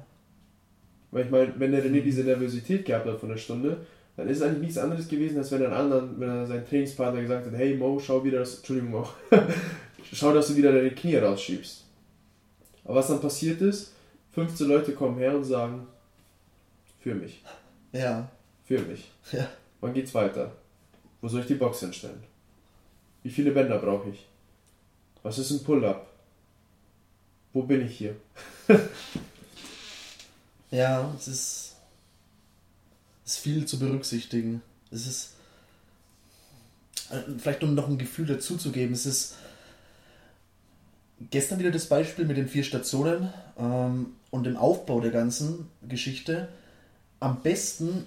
Weil 1.12 1.26
ich 1.26 1.32
meine, 1.32 1.60
wenn 1.60 1.72
der 1.72 1.84
René 1.84 2.02
diese 2.02 2.24
Nervosität 2.24 2.86
gehabt 2.86 3.08
hat 3.08 3.20
von 3.20 3.30
der 3.30 3.38
Stunde, 3.38 3.86
dann 4.18 4.28
ist 4.28 4.38
es 4.38 4.44
eigentlich 4.44 4.62
nichts 4.62 4.78
anderes 4.80 5.08
gewesen, 5.08 5.38
als 5.38 5.52
wenn 5.52 5.62
er 5.62 5.72
anderen, 5.72 6.20
wenn 6.20 6.30
er 6.30 6.48
seinen 6.48 6.68
Trainingspartner 6.68 7.22
gesagt 7.22 7.46
hat, 7.46 7.54
hey 7.54 7.76
Mo, 7.76 8.00
schau 8.00 8.24
wieder 8.24 8.40
das, 8.40 8.58
Entschuldigung 8.58 8.92
Mo, 8.92 9.08
schau, 10.12 10.34
dass 10.34 10.48
du 10.48 10.56
wieder 10.56 10.74
deine 10.74 10.92
Knie 10.92 11.18
rausschiebst. 11.18 11.86
Aber 12.84 12.96
was 12.96 13.08
dann 13.08 13.22
passiert 13.22 13.62
ist, 13.62 13.94
15 14.32 14.68
Leute 14.68 14.94
kommen 14.94 15.18
her 15.18 15.36
und 15.36 15.44
sagen, 15.44 15.88
für 17.00 17.14
mich. 17.14 17.44
Ja. 17.92 18.30
Für 18.66 18.80
mich. 18.80 19.10
Ja. 19.32 19.48
Wann 19.82 19.94
geht's 19.94 20.14
weiter? 20.16 20.52
Wo 21.22 21.28
soll 21.28 21.42
ich 21.42 21.48
die 21.48 21.56
Box 21.56 21.80
hinstellen? 21.80 22.24
Wie 23.22 23.30
viele 23.30 23.52
Bänder 23.52 23.78
brauche 23.78 24.10
ich? 24.10 24.28
Was 25.22 25.38
ist 25.38 25.52
ein 25.52 25.64
Pull-up? 25.64 26.08
Wo 27.54 27.64
bin 27.64 27.86
ich 27.86 27.98
hier? 27.98 28.16
ja, 30.72 31.14
es 31.18 31.28
ist, 31.28 31.67
ist 33.28 33.40
viel 33.40 33.66
zu 33.66 33.78
berücksichtigen. 33.78 34.62
Es 34.90 35.06
ist 35.06 35.34
äh, 37.12 37.20
vielleicht 37.38 37.62
um 37.62 37.76
noch 37.76 37.88
ein 37.88 37.98
Gefühl 37.98 38.26
dazu 38.26 38.58
zu 38.58 38.72
geben, 38.72 38.94
es 38.94 39.06
ist 39.06 39.36
gestern 41.30 41.60
wieder 41.60 41.72
das 41.72 41.88
Beispiel 41.88 42.26
mit 42.26 42.38
den 42.38 42.48
vier 42.48 42.64
Stationen 42.64 43.32
ähm, 43.60 44.08
und 44.32 44.46
dem 44.46 44.56
Aufbau 44.56 45.02
der 45.02 45.12
ganzen 45.12 45.68
Geschichte. 45.88 46.48
Am 47.20 47.42
besten 47.42 48.06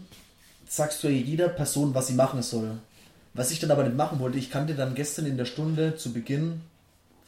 sagst 0.66 1.04
du 1.04 1.08
jeder 1.08 1.48
Person, 1.48 1.94
was 1.94 2.06
sie 2.06 2.14
machen 2.14 2.42
soll. 2.42 2.78
Was 3.34 3.50
ich 3.50 3.60
dann 3.60 3.70
aber 3.70 3.84
nicht 3.84 3.96
machen 3.96 4.20
wollte, 4.20 4.38
ich 4.38 4.50
kannte 4.50 4.74
dann 4.74 4.94
gestern 4.94 5.26
in 5.26 5.36
der 5.36 5.44
Stunde 5.44 5.96
zu 5.96 6.12
Beginn 6.12 6.62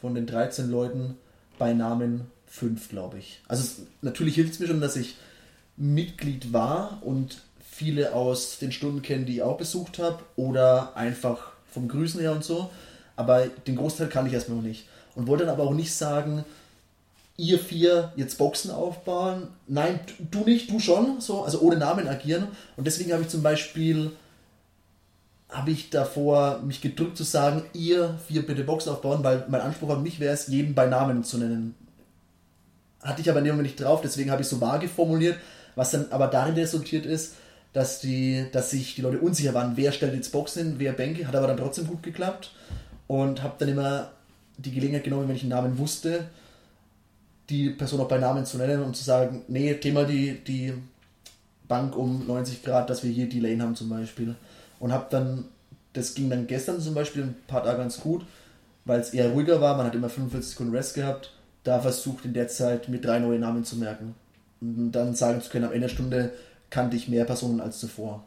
von 0.01 0.15
den 0.15 0.25
13 0.25 0.69
Leuten 0.69 1.15
bei 1.59 1.73
Namen 1.73 2.21
5, 2.47 2.89
glaube 2.89 3.19
ich. 3.19 3.41
Also 3.47 3.63
es, 3.63 3.81
natürlich 4.01 4.35
hilft 4.35 4.53
es 4.53 4.59
mir 4.59 4.67
schon, 4.67 4.81
dass 4.81 4.95
ich 4.95 5.15
Mitglied 5.77 6.53
war 6.53 7.01
und 7.03 7.41
viele 7.73 8.13
aus 8.13 8.59
den 8.59 8.71
Stunden 8.71 9.01
kenne, 9.01 9.25
die 9.25 9.35
ich 9.35 9.41
auch 9.41 9.57
besucht 9.57 9.99
habe 9.99 10.19
oder 10.35 10.95
einfach 10.95 11.51
vom 11.71 11.87
Grüßen 11.87 12.21
her 12.21 12.31
und 12.31 12.43
so. 12.43 12.69
Aber 13.15 13.47
den 13.67 13.75
Großteil 13.75 14.07
kann 14.07 14.27
ich 14.27 14.33
erstmal 14.33 14.57
noch 14.57 14.63
nicht. 14.63 14.87
Und 15.15 15.27
wollte 15.27 15.45
dann 15.45 15.53
aber 15.53 15.63
auch 15.63 15.73
nicht 15.73 15.93
sagen, 15.93 16.45
ihr 17.37 17.59
vier 17.59 18.11
jetzt 18.15 18.37
Boxen 18.37 18.71
aufbauen. 18.71 19.47
Nein, 19.67 19.99
du 20.31 20.43
nicht, 20.43 20.69
du 20.69 20.79
schon. 20.79 21.19
So, 21.19 21.43
also 21.43 21.61
ohne 21.61 21.77
Namen 21.77 22.07
agieren. 22.07 22.47
Und 22.77 22.85
deswegen 22.85 23.11
habe 23.11 23.23
ich 23.23 23.29
zum 23.29 23.41
Beispiel 23.41 24.11
habe 25.49 25.69
ich 25.69 25.91
davor 25.91 26.61
mich 26.63 26.81
gedrückt 26.81 27.15
zu 27.15 27.23
sagen, 27.23 27.63
ihr 27.73 28.17
vier 28.27 28.45
bitte 28.45 28.63
Boxen 28.63 28.91
aufbauen, 28.91 29.23
weil 29.23 29.45
mein 29.49 29.61
Anspruch 29.61 29.91
an 29.91 30.01
mich 30.01 30.19
wäre 30.19 30.33
es, 30.33 30.47
jeden 30.47 30.73
bei 30.73 30.87
Namen 30.87 31.23
zu 31.23 31.37
nennen. 31.37 31.75
Hatte 33.03 33.21
ich 33.21 33.29
aber 33.29 33.39
in 33.39 33.45
dem 33.45 33.55
Moment 33.55 33.67
nicht 33.67 33.79
drauf, 33.79 34.01
deswegen 34.01 34.31
habe 34.31 34.41
ich 34.41 34.47
so 34.47 34.59
vage 34.59 34.87
formuliert, 34.87 35.37
was 35.75 35.91
dann 35.91 36.07
aber 36.09 36.25
darin 36.27 36.55
resultiert 36.55 37.05
ist, 37.05 37.35
dass, 37.73 37.99
die, 37.99 38.45
dass 38.51 38.69
sich 38.69 38.95
die 38.95 39.01
Leute 39.01 39.19
unsicher 39.19 39.53
waren, 39.53 39.75
wer 39.75 39.91
stellt 39.91 40.13
jetzt 40.13 40.31
Boxen 40.31 40.63
hin, 40.63 40.75
wer 40.77 40.93
Bänke, 40.93 41.27
hat 41.27 41.35
aber 41.35 41.47
dann 41.47 41.57
trotzdem 41.57 41.87
gut 41.87 42.03
geklappt 42.03 42.51
und 43.07 43.41
habe 43.41 43.55
dann 43.57 43.69
immer 43.69 44.11
die 44.57 44.71
Gelegenheit 44.71 45.03
genommen, 45.03 45.27
wenn 45.27 45.35
ich 45.35 45.41
einen 45.41 45.49
Namen 45.49 45.77
wusste, 45.77 46.25
die 47.49 47.71
Person 47.71 47.99
auch 47.99 48.07
bei 48.07 48.19
Namen 48.19 48.45
zu 48.45 48.57
nennen 48.57 48.83
und 48.83 48.95
zu 48.95 49.03
sagen, 49.03 49.43
nee, 49.47 49.73
Thema 49.73 50.05
die, 50.05 50.39
die 50.43 50.73
Bank 51.67 51.95
um 51.95 52.27
90 52.27 52.63
Grad, 52.63 52.89
dass 52.89 53.03
wir 53.03 53.11
hier 53.11 53.27
die 53.27 53.39
Lane 53.39 53.63
haben 53.63 53.75
zum 53.75 53.89
Beispiel 53.89 54.35
und 54.79 54.93
habe 54.93 55.07
dann, 55.09 55.45
das 55.93 56.13
ging 56.13 56.29
dann 56.29 56.47
gestern 56.47 56.79
zum 56.79 56.93
Beispiel 56.93 57.23
ein 57.23 57.35
paar 57.47 57.63
Tage 57.63 57.79
ganz 57.79 57.99
gut, 57.99 58.23
weil 58.85 58.99
es 58.99 59.13
eher 59.13 59.31
ruhiger 59.31 59.61
war, 59.61 59.75
man 59.75 59.87
hat 59.87 59.95
immer 59.95 60.09
45 60.09 60.51
Sekunden 60.51 60.75
Rest 60.75 60.93
gehabt, 60.93 61.31
da 61.63 61.79
versucht 61.79 62.25
in 62.25 62.33
der 62.33 62.47
Zeit 62.47 62.89
mit 62.89 63.05
drei 63.05 63.19
neue 63.19 63.39
Namen 63.39 63.63
zu 63.63 63.77
merken. 63.77 64.15
Und 64.61 64.91
dann 64.91 65.15
sagen 65.15 65.41
zu 65.41 65.49
können, 65.49 65.65
am 65.65 65.71
Ende 65.71 65.87
der 65.87 65.93
Stunde 65.93 66.31
kannte 66.73 66.97
ich 66.97 67.07
mehr 67.07 67.23
Personen 67.23 67.61
als 67.61 67.77
zuvor. 67.79 68.23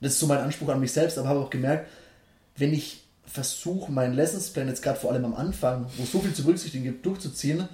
Das 0.00 0.12
ist 0.12 0.20
so 0.20 0.28
mein 0.28 0.38
Anspruch 0.38 0.68
an 0.68 0.78
mich 0.78 0.92
selbst, 0.92 1.18
aber 1.18 1.28
habe 1.28 1.40
auch 1.40 1.50
gemerkt, 1.50 1.88
wenn 2.56 2.72
ich 2.72 3.02
versuche, 3.26 3.90
meinen 3.90 4.14
Lessonsplan 4.14 4.68
jetzt 4.68 4.82
gerade 4.82 5.00
vor 5.00 5.10
allem 5.10 5.24
am 5.24 5.34
Anfang, 5.34 5.86
wo 5.96 6.04
es 6.04 6.12
so 6.12 6.20
viel 6.20 6.32
zu 6.32 6.44
berücksichtigen 6.44 6.84
gibt, 6.84 7.04
durchzuziehen, 7.04 7.68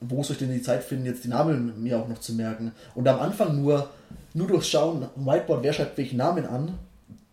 wo 0.00 0.24
soll 0.24 0.32
ich 0.32 0.38
denn 0.38 0.52
die 0.52 0.60
Zeit 0.60 0.82
finden, 0.82 1.06
jetzt 1.06 1.22
die 1.22 1.28
Namen 1.28 1.80
mir 1.80 2.00
auch 2.00 2.08
noch 2.08 2.18
zu 2.18 2.34
merken? 2.34 2.72
Und 2.96 3.06
am 3.06 3.20
Anfang 3.20 3.62
nur, 3.62 3.88
nur 4.34 4.48
durchschauen, 4.48 5.06
Whiteboard, 5.14 5.62
wer 5.62 5.72
schreibt 5.72 5.96
welchen 5.98 6.16
Namen 6.16 6.44
an, 6.44 6.76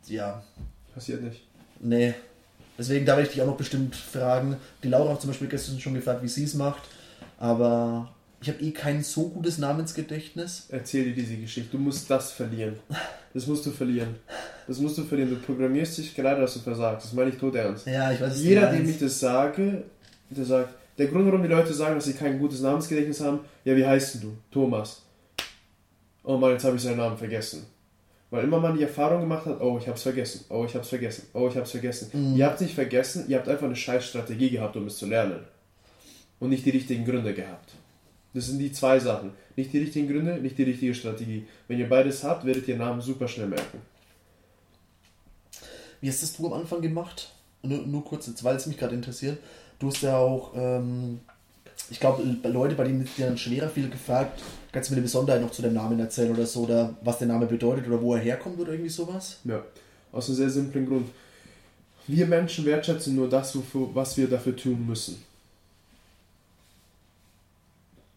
ja. 0.07 0.43
Passiert 0.93 1.23
nicht. 1.23 1.41
Nee. 1.79 2.13
Deswegen, 2.77 3.03
da 3.03 3.13
werde 3.13 3.23
ich 3.23 3.33
dich 3.33 3.41
auch 3.41 3.47
noch 3.47 3.57
bestimmt 3.57 3.95
fragen. 3.95 4.57
Die 4.83 4.89
Laura 4.89 5.13
hat 5.13 5.21
zum 5.21 5.31
Beispiel 5.31 5.47
gestern 5.47 5.79
schon 5.79 5.95
gefragt, 5.95 6.21
wie 6.21 6.27
sie 6.27 6.43
es 6.43 6.53
macht. 6.53 6.83
Aber 7.39 8.09
ich 8.43 8.49
habe 8.49 8.61
eh 8.61 8.71
kein 8.71 9.01
so 9.01 9.29
gutes 9.29 9.57
Namensgedächtnis. 9.57 10.67
Erzähl 10.69 11.05
dir 11.05 11.13
diese 11.13 11.37
Geschichte. 11.37 11.69
Du 11.71 11.77
musst 11.77 12.09
das 12.09 12.33
verlieren. 12.33 12.75
Das 13.33 13.47
musst 13.47 13.65
du 13.65 13.71
verlieren. 13.71 14.15
Das 14.67 14.79
musst 14.79 14.97
du 14.97 15.03
verlieren. 15.03 15.29
Du 15.29 15.37
programmierst 15.37 15.97
dich 15.97 16.13
gerade, 16.13 16.41
dass 16.41 16.55
du 16.55 16.59
versagst. 16.59 17.05
Das 17.05 17.13
meine 17.13 17.29
ich 17.29 17.37
tot 17.37 17.55
ernst. 17.55 17.87
Ja, 17.87 18.11
ich 18.11 18.19
weiß 18.19 18.41
Jeder, 18.41 18.69
dem 18.69 18.87
ich 18.87 18.99
das 18.99 19.17
sage, 19.17 19.83
der 20.29 20.43
sagt, 20.43 20.73
der 20.97 21.07
Grund, 21.07 21.25
warum 21.25 21.41
die 21.41 21.47
Leute 21.47 21.73
sagen, 21.73 21.95
dass 21.95 22.03
sie 22.03 22.13
kein 22.13 22.37
gutes 22.37 22.59
Namensgedächtnis 22.59 23.21
haben, 23.21 23.39
ja, 23.63 23.77
wie 23.77 23.85
heißt 23.85 24.21
du? 24.21 24.35
Thomas. 24.51 25.03
Oh 26.23 26.37
Mann, 26.37 26.51
jetzt 26.51 26.65
habe 26.65 26.75
ich 26.75 26.81
seinen 26.81 26.97
Namen 26.97 27.17
vergessen. 27.17 27.65
Weil 28.29 28.43
immer 28.43 28.59
man 28.59 28.75
die 28.75 28.83
Erfahrung 28.83 29.21
gemacht 29.21 29.45
hat, 29.45 29.61
oh, 29.61 29.77
ich 29.79 29.87
hab's 29.87 30.03
vergessen, 30.03 30.43
oh, 30.49 30.65
ich 30.65 30.75
hab's 30.75 30.89
vergessen, 30.89 31.27
oh, 31.33 31.47
ich 31.47 31.55
hab's 31.55 31.71
vergessen. 31.71 32.09
Mhm. 32.11 32.35
Ihr 32.35 32.45
habt 32.45 32.59
nicht 32.59 32.75
vergessen, 32.75 33.25
ihr 33.29 33.37
habt 33.37 33.47
einfach 33.47 33.67
eine 33.67 33.75
scheiß 33.75 34.05
Strategie 34.05 34.49
gehabt, 34.49 34.75
um 34.75 34.87
es 34.87 34.97
zu 34.97 35.05
lernen. 35.05 35.39
Und 36.39 36.49
nicht 36.49 36.65
die 36.65 36.71
richtigen 36.71 37.05
Gründe 37.05 37.33
gehabt. 37.33 37.73
Das 38.33 38.47
sind 38.47 38.59
die 38.59 38.71
zwei 38.71 38.99
Sachen. 38.99 39.31
Nicht 39.55 39.71
die 39.73 39.79
richtigen 39.79 40.07
Gründe, 40.07 40.39
nicht 40.39 40.57
die 40.57 40.63
richtige 40.63 40.95
Strategie. 40.95 41.45
Wenn 41.67 41.79
ihr 41.79 41.87
beides 41.87 42.23
habt, 42.23 42.45
werdet 42.45 42.67
ihr 42.67 42.77
Namen 42.77 43.01
super 43.01 43.27
schnell 43.27 43.47
merken. 43.47 43.79
Wie 46.01 46.09
hast 46.09 46.23
das 46.23 46.35
du 46.35 46.47
am 46.47 46.53
Anfang 46.53 46.81
gemacht? 46.81 47.31
Nur, 47.61 47.85
nur 47.85 48.03
kurz, 48.03 48.31
weil 48.43 48.55
es 48.55 48.65
mich 48.65 48.77
gerade 48.77 48.95
interessiert. 48.95 49.37
Du 49.79 49.87
hast 49.87 50.01
ja 50.01 50.17
auch 50.17 50.53
ähm, 50.55 51.19
ich 51.89 51.99
glaube, 51.99 52.23
Leute, 52.43 52.75
bei 52.75 52.85
denen 52.85 53.03
ist 53.03 53.17
dir 53.17 53.27
dann 53.27 53.37
schwerer 53.37 53.69
viel 53.69 53.89
gefragt, 53.89 54.41
kannst 54.71 54.89
du 54.89 54.93
mir 54.93 54.97
eine 54.97 55.03
Besonderheit 55.03 55.41
noch 55.41 55.51
zu 55.51 55.61
dem 55.61 55.73
Namen 55.73 55.99
erzählen 55.99 56.31
oder 56.31 56.45
so, 56.45 56.61
oder 56.61 56.95
was 57.01 57.19
der 57.19 57.27
Name 57.27 57.45
bedeutet 57.45 57.87
oder 57.87 58.01
wo 58.01 58.15
er 58.15 58.21
herkommt 58.21 58.59
oder 58.59 58.71
irgendwie 58.71 58.89
sowas? 58.89 59.39
Ja, 59.43 59.63
aus 60.11 60.27
einem 60.27 60.37
sehr 60.37 60.49
simplen 60.49 60.85
Grund. 60.85 61.09
Wir 62.07 62.25
Menschen 62.25 62.65
wertschätzen 62.65 63.15
nur 63.15 63.29
das, 63.29 63.55
wofür, 63.55 63.89
was 63.93 64.17
wir 64.17 64.27
dafür 64.27 64.55
tun 64.55 64.85
müssen. 64.85 65.23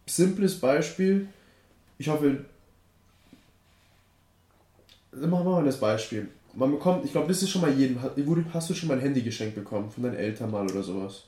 Simples 0.07 0.59
Beispiel. 0.61 1.29
Ich 1.99 2.09
hoffe, 2.09 2.45
machen 5.13 5.47
wir 5.47 5.53
mal 5.53 5.65
das 5.65 5.79
Beispiel. 5.79 6.29
Man 6.55 6.71
bekommt, 6.71 7.05
ich 7.05 7.13
glaube, 7.13 7.29
das 7.29 7.43
ist 7.43 7.51
schon 7.51 7.61
mal 7.61 7.73
jedem. 7.73 7.99
Hast 8.53 8.71
du 8.71 8.75
schon 8.75 8.89
mal 8.89 8.95
ein 8.95 9.01
Handy 9.01 9.23
geschenkt 9.23 9.55
bekommen 9.55 9.91
von 9.91 10.05
deinen 10.05 10.17
Eltern 10.17 10.51
mal 10.51 10.65
oder 10.65 10.83
sowas? 10.83 11.25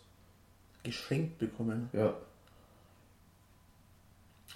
Geschenkt 0.83 1.39
bekommen? 1.39 1.91
Ja. 1.93 2.15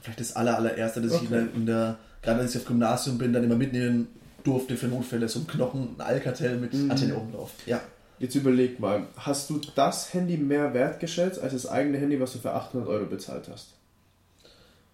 Vielleicht 0.00 0.20
das 0.20 0.34
aller, 0.34 0.56
allererste, 0.56 1.02
das 1.02 1.12
okay. 1.12 1.24
ich 1.24 1.30
in 1.30 1.36
der, 1.36 1.54
in 1.54 1.66
der, 1.66 1.98
gerade 2.22 2.40
als 2.40 2.54
ich 2.54 2.62
auf 2.62 2.66
Gymnasium 2.66 3.18
bin, 3.18 3.32
dann 3.32 3.44
immer 3.44 3.56
mitnehmen 3.56 4.08
durfte 4.44 4.76
für 4.76 4.86
Notfälle, 4.86 5.28
so 5.28 5.40
ein 5.40 5.46
Knochen, 5.46 5.94
ein 5.96 6.00
Alcatel 6.00 6.58
mit 6.58 6.72
mhm. 6.72 6.90
Antenne 6.90 7.16
oben 7.16 7.32
drauf. 7.32 7.52
Ja. 7.66 7.80
Jetzt 8.18 8.34
überleg 8.34 8.78
mal, 8.78 9.06
hast 9.16 9.50
du 9.50 9.60
das 9.74 10.14
Handy 10.14 10.36
mehr 10.36 10.74
wertgeschätzt 10.74 11.40
als 11.40 11.52
das 11.52 11.66
eigene 11.66 11.98
Handy, 11.98 12.20
was 12.20 12.32
du 12.32 12.38
für 12.38 12.52
800 12.52 12.88
Euro 12.88 13.06
bezahlt 13.06 13.48
hast? 13.50 13.74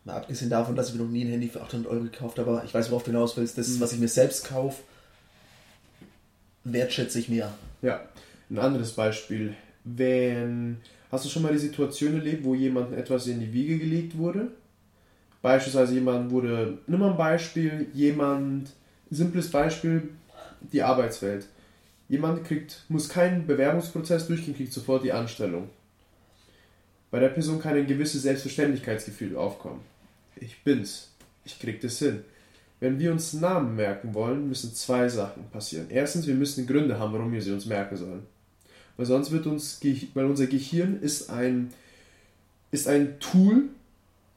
Mal 0.09 0.16
abgesehen 0.16 0.48
davon, 0.48 0.74
dass 0.74 0.89
ich 0.89 0.94
mir 0.94 1.02
noch 1.02 1.10
nie 1.10 1.22
ein 1.22 1.30
Handy 1.30 1.48
für 1.48 1.60
800 1.60 1.93
Euro 1.93 2.05
gekauft 2.05 2.39
habe, 2.39 2.51
aber 2.51 2.64
ich 2.64 2.72
weiß, 2.72 2.90
worauf 2.90 3.05
du 3.05 3.10
hinaus 3.10 3.36
willst. 3.36 3.59
Das, 3.59 3.68
mhm. 3.68 3.80
was 3.80 3.93
ich 3.93 3.98
mir 3.98 4.09
selbst 4.09 4.47
kaufe, 4.48 4.82
wertschätze 6.64 7.18
ich 7.18 7.28
mehr. 7.28 7.52
Ja, 7.82 8.01
ein 8.48 8.59
anderes 8.59 8.93
Beispiel. 8.93 9.55
Wenn, 9.85 10.78
hast 11.12 11.26
du 11.26 11.28
schon 11.28 11.43
mal 11.43 11.52
die 11.52 11.59
Situation 11.59 12.14
erlebt, 12.14 12.43
wo 12.43 12.55
jemandem 12.55 12.98
etwas 12.98 13.26
in 13.26 13.39
die 13.39 13.52
Wiege 13.52 13.76
gelegt 13.76 14.16
wurde? 14.16 14.51
Beispielsweise 15.43 15.93
jemand 15.93 16.30
wurde, 16.30 16.78
nimm 16.86 17.01
mal 17.01 17.10
ein 17.10 17.18
Beispiel, 17.18 17.89
jemand, 17.93 18.70
simples 19.10 19.51
Beispiel, 19.51 20.09
die 20.72 20.82
Arbeitswelt. 20.82 21.44
Jemand 22.09 22.44
kriegt, 22.44 22.82
muss 22.89 23.10
keinen 23.10 23.47
Bewerbungsprozess 23.47 24.26
durchgehen, 24.26 24.56
kriegt 24.56 24.72
sofort 24.72 25.05
die 25.05 25.12
Anstellung. 25.12 25.68
Bei 27.10 27.20
der 27.20 27.28
Person 27.28 27.60
kann 27.60 27.76
ein 27.76 27.86
gewisses 27.86 28.22
Selbstverständlichkeitsgefühl 28.22 29.36
aufkommen. 29.36 29.82
Ich 30.40 30.62
bin's. 30.65 31.12
Ich 31.44 31.59
krieg 31.59 31.81
das 31.81 31.98
hin. 31.98 32.24
Wenn 32.81 32.98
wir 32.98 33.10
uns 33.10 33.32
Namen 33.32 33.74
merken 33.74 34.15
wollen, 34.15 34.48
müssen 34.48 34.73
zwei 34.74 35.09
Sachen 35.09 35.44
passieren. 35.51 35.86
Erstens, 35.90 36.27
wir 36.27 36.35
müssen 36.35 36.66
Gründe 36.66 36.98
haben, 36.98 37.12
warum 37.12 37.32
wir 37.32 37.43
sie 37.43 37.52
uns 37.52 37.66
merken 37.66 37.97
sollen. 37.97 38.23
Weil 38.97 39.06
sonst 39.06 39.31
wird 39.31 39.47
uns, 39.47 39.81
weil 40.15 40.27
unser 40.27 40.47
Gehirn 40.47 41.01
ist 41.01 41.31
ein, 41.31 41.70
ist 42.70 42.86
ein 42.86 43.19
Tool, 43.20 43.70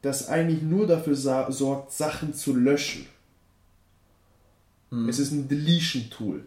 das 0.01 0.27
eigentlich 0.27 0.61
nur 0.63 0.87
dafür 0.87 1.15
sorgt, 1.15 1.91
Sachen 1.91 2.33
zu 2.33 2.55
löschen. 2.55 3.05
Mhm. 4.89 5.09
Es 5.09 5.19
ist 5.19 5.31
ein 5.31 5.47
Deletion-Tool. 5.47 6.45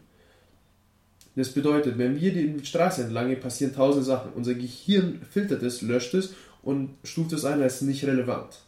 Das 1.37 1.51
bedeutet, 1.51 1.99
wenn 1.99 2.21
wir 2.21 2.33
die 2.33 2.65
Straße 2.65 3.03
entlang 3.03 3.29
gehen, 3.29 3.41
passieren 3.41 3.75
tausend 3.75 4.05
Sachen. 4.05 4.33
Unser 4.35 4.55
Gehirn 4.55 5.21
filtert 5.29 5.63
es, 5.63 5.83
löscht 5.83 6.15
es 6.15 6.35
und 6.63 6.91
stuft 7.03 7.33
es 7.33 7.45
ein 7.45 7.61
als 7.61 7.81
nicht 7.81 8.05
relevant. 8.05 8.61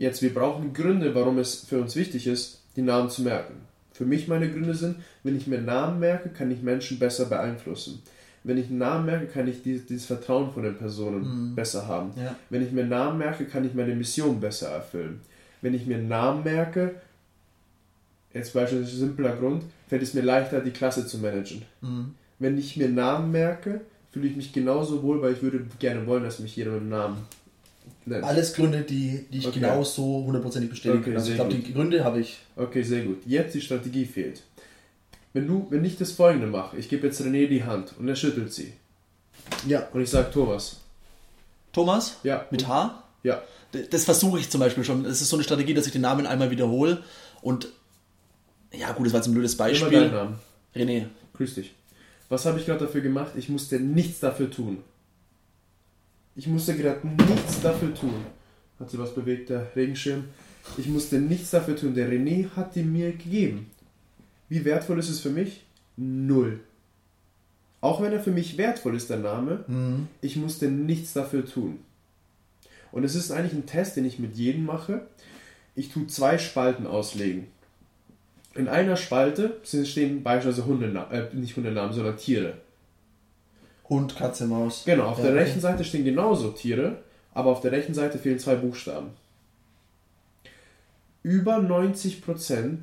Jetzt, 0.00 0.22
wir 0.22 0.32
brauchen 0.32 0.72
Gründe, 0.72 1.14
warum 1.14 1.36
es 1.36 1.56
für 1.56 1.78
uns 1.78 1.94
wichtig 1.94 2.26
ist, 2.26 2.62
die 2.74 2.80
Namen 2.80 3.10
zu 3.10 3.20
merken. 3.20 3.52
Für 3.92 4.06
mich 4.06 4.28
meine 4.28 4.50
Gründe 4.50 4.72
sind, 4.72 4.96
wenn 5.24 5.36
ich 5.36 5.46
mir 5.46 5.60
Namen 5.60 6.00
merke, 6.00 6.30
kann 6.30 6.50
ich 6.50 6.62
Menschen 6.62 6.98
besser 6.98 7.26
beeinflussen. 7.26 8.00
Wenn 8.42 8.56
ich 8.56 8.68
einen 8.68 8.78
Namen 8.78 9.04
merke, 9.04 9.26
kann 9.26 9.46
ich 9.46 9.62
dieses, 9.62 9.84
dieses 9.84 10.06
Vertrauen 10.06 10.52
von 10.52 10.62
den 10.62 10.78
Personen 10.78 11.50
mhm. 11.50 11.54
besser 11.54 11.86
haben. 11.86 12.12
Ja. 12.16 12.34
Wenn 12.48 12.64
ich 12.64 12.72
mir 12.72 12.86
Namen 12.86 13.18
merke, 13.18 13.44
kann 13.44 13.66
ich 13.66 13.74
meine 13.74 13.94
Mission 13.94 14.40
besser 14.40 14.70
erfüllen. 14.70 15.20
Wenn 15.60 15.74
ich 15.74 15.84
mir 15.84 15.98
Namen 15.98 16.44
merke, 16.44 16.94
jetzt 18.32 18.54
beispielsweise 18.54 18.96
simpler 18.96 19.36
Grund, 19.36 19.64
fällt 19.86 20.00
es 20.00 20.14
mir 20.14 20.22
leichter, 20.22 20.60
die 20.60 20.70
Klasse 20.70 21.06
zu 21.06 21.18
managen. 21.18 21.60
Mhm. 21.82 22.14
Wenn 22.38 22.56
ich 22.56 22.78
mir 22.78 22.88
Namen 22.88 23.32
merke, 23.32 23.82
fühle 24.12 24.28
ich 24.28 24.36
mich 24.36 24.54
genauso 24.54 25.02
wohl, 25.02 25.20
weil 25.20 25.34
ich 25.34 25.42
würde 25.42 25.66
gerne 25.78 26.06
wollen, 26.06 26.24
dass 26.24 26.38
mich 26.38 26.56
jeder 26.56 26.70
mit 26.70 26.80
einem 26.80 26.88
Namen 26.88 27.18
nennt. 28.06 28.24
Alles 28.24 28.54
Gründe, 28.54 28.82
die, 28.82 29.26
die 29.30 29.38
ich 29.38 29.46
okay. 29.46 29.60
genauso 29.60 30.24
hundertprozentig 30.24 30.70
bestätigen 30.70 31.02
okay, 31.02 31.10
kann. 31.10 31.18
Also 31.18 31.30
ich 31.30 31.36
glaube, 31.36 31.54
die 31.54 31.72
Gründe 31.72 32.04
habe 32.04 32.20
ich. 32.20 32.38
Okay, 32.56 32.82
sehr 32.82 33.02
gut. 33.02 33.22
Jetzt 33.26 33.54
die 33.54 33.60
Strategie 33.60 34.04
fehlt. 34.04 34.42
Wenn 35.32 35.46
du, 35.46 35.66
wenn 35.70 35.84
ich 35.84 35.96
das 35.96 36.12
folgende 36.12 36.46
mache, 36.46 36.76
ich 36.76 36.88
gebe 36.88 37.06
jetzt 37.06 37.20
René 37.20 37.46
die 37.48 37.64
Hand 37.64 37.94
und 37.98 38.08
er 38.08 38.16
schüttelt 38.16 38.52
sie. 38.52 38.72
Ja. 39.66 39.88
Und 39.92 40.00
ich 40.00 40.10
sage 40.10 40.30
Thomas. 40.32 40.80
Thomas? 41.72 42.16
Ja. 42.22 42.46
Mit 42.50 42.66
H? 42.66 43.04
Ja. 43.22 43.42
Das 43.90 44.04
versuche 44.04 44.40
ich 44.40 44.50
zum 44.50 44.60
Beispiel 44.60 44.82
schon. 44.82 45.04
Es 45.04 45.20
ist 45.20 45.28
so 45.28 45.36
eine 45.36 45.44
Strategie, 45.44 45.74
dass 45.74 45.86
ich 45.86 45.92
den 45.92 46.02
Namen 46.02 46.26
einmal 46.26 46.50
wiederhole 46.50 47.04
und 47.42 47.68
ja 48.72 48.92
gut, 48.92 49.06
das 49.06 49.12
war 49.12 49.20
jetzt 49.20 49.28
ein 49.28 49.34
blödes 49.34 49.56
Beispiel. 49.56 49.88
Immer 49.88 50.00
deinen 50.00 50.12
Namen. 50.12 50.38
René. 50.74 51.06
Grüß 51.34 51.54
dich. 51.54 51.74
Was 52.28 52.46
habe 52.46 52.58
ich 52.60 52.66
gerade 52.66 52.86
dafür 52.86 53.00
gemacht? 53.00 53.32
Ich 53.36 53.48
musste 53.48 53.80
nichts 53.80 54.20
dafür 54.20 54.50
tun. 54.50 54.78
Ich 56.36 56.46
musste 56.46 56.76
gerade 56.76 57.06
nichts 57.06 57.60
dafür 57.60 57.94
tun. 57.94 58.24
Hat 58.78 58.90
sie 58.90 58.98
was 58.98 59.14
bewegt, 59.14 59.50
der 59.50 59.74
Regenschirm? 59.76 60.24
Ich 60.78 60.88
musste 60.88 61.18
nichts 61.18 61.50
dafür 61.50 61.76
tun. 61.76 61.94
Der 61.94 62.10
René 62.10 62.48
hat 62.56 62.74
die 62.74 62.82
mir 62.82 63.12
gegeben. 63.12 63.70
Wie 64.48 64.64
wertvoll 64.64 64.98
ist 64.98 65.10
es 65.10 65.20
für 65.20 65.30
mich? 65.30 65.64
Null. 65.96 66.60
Auch 67.80 68.02
wenn 68.02 68.12
er 68.12 68.20
für 68.20 68.30
mich 68.30 68.58
wertvoll 68.58 68.94
ist, 68.94 69.10
der 69.10 69.18
Name, 69.18 69.64
mhm. 69.66 70.08
ich 70.20 70.36
musste 70.36 70.68
nichts 70.68 71.12
dafür 71.12 71.46
tun. 71.46 71.78
Und 72.92 73.04
es 73.04 73.14
ist 73.14 73.30
eigentlich 73.30 73.52
ein 73.52 73.66
Test, 73.66 73.96
den 73.96 74.04
ich 74.04 74.18
mit 74.18 74.36
jedem 74.36 74.66
mache. 74.66 75.06
Ich 75.74 75.90
tue 75.90 76.06
zwei 76.08 76.38
Spalten 76.38 76.86
auslegen. 76.86 77.46
In 78.54 78.68
einer 78.68 78.96
Spalte 78.96 79.60
stehen 79.62 80.22
beispielsweise 80.22 80.66
Hundenamen, 80.66 81.12
äh, 81.12 81.34
nicht 81.34 81.56
Hundenamen, 81.56 81.92
sondern 81.92 82.16
Tiere. 82.16 82.54
Hund, 83.90 84.16
Katze, 84.16 84.46
Maus. 84.46 84.84
Genau, 84.86 85.06
auf 85.06 85.18
ja, 85.18 85.24
der 85.24 85.32
okay. 85.32 85.42
rechten 85.42 85.60
Seite 85.60 85.84
stehen 85.84 86.04
genauso 86.04 86.50
Tiere, 86.50 86.98
aber 87.34 87.50
auf 87.50 87.60
der 87.60 87.72
rechten 87.72 87.92
Seite 87.92 88.18
fehlen 88.18 88.38
zwei 88.38 88.54
Buchstaben. 88.54 89.08
Über 91.22 91.56
90% 91.56 92.78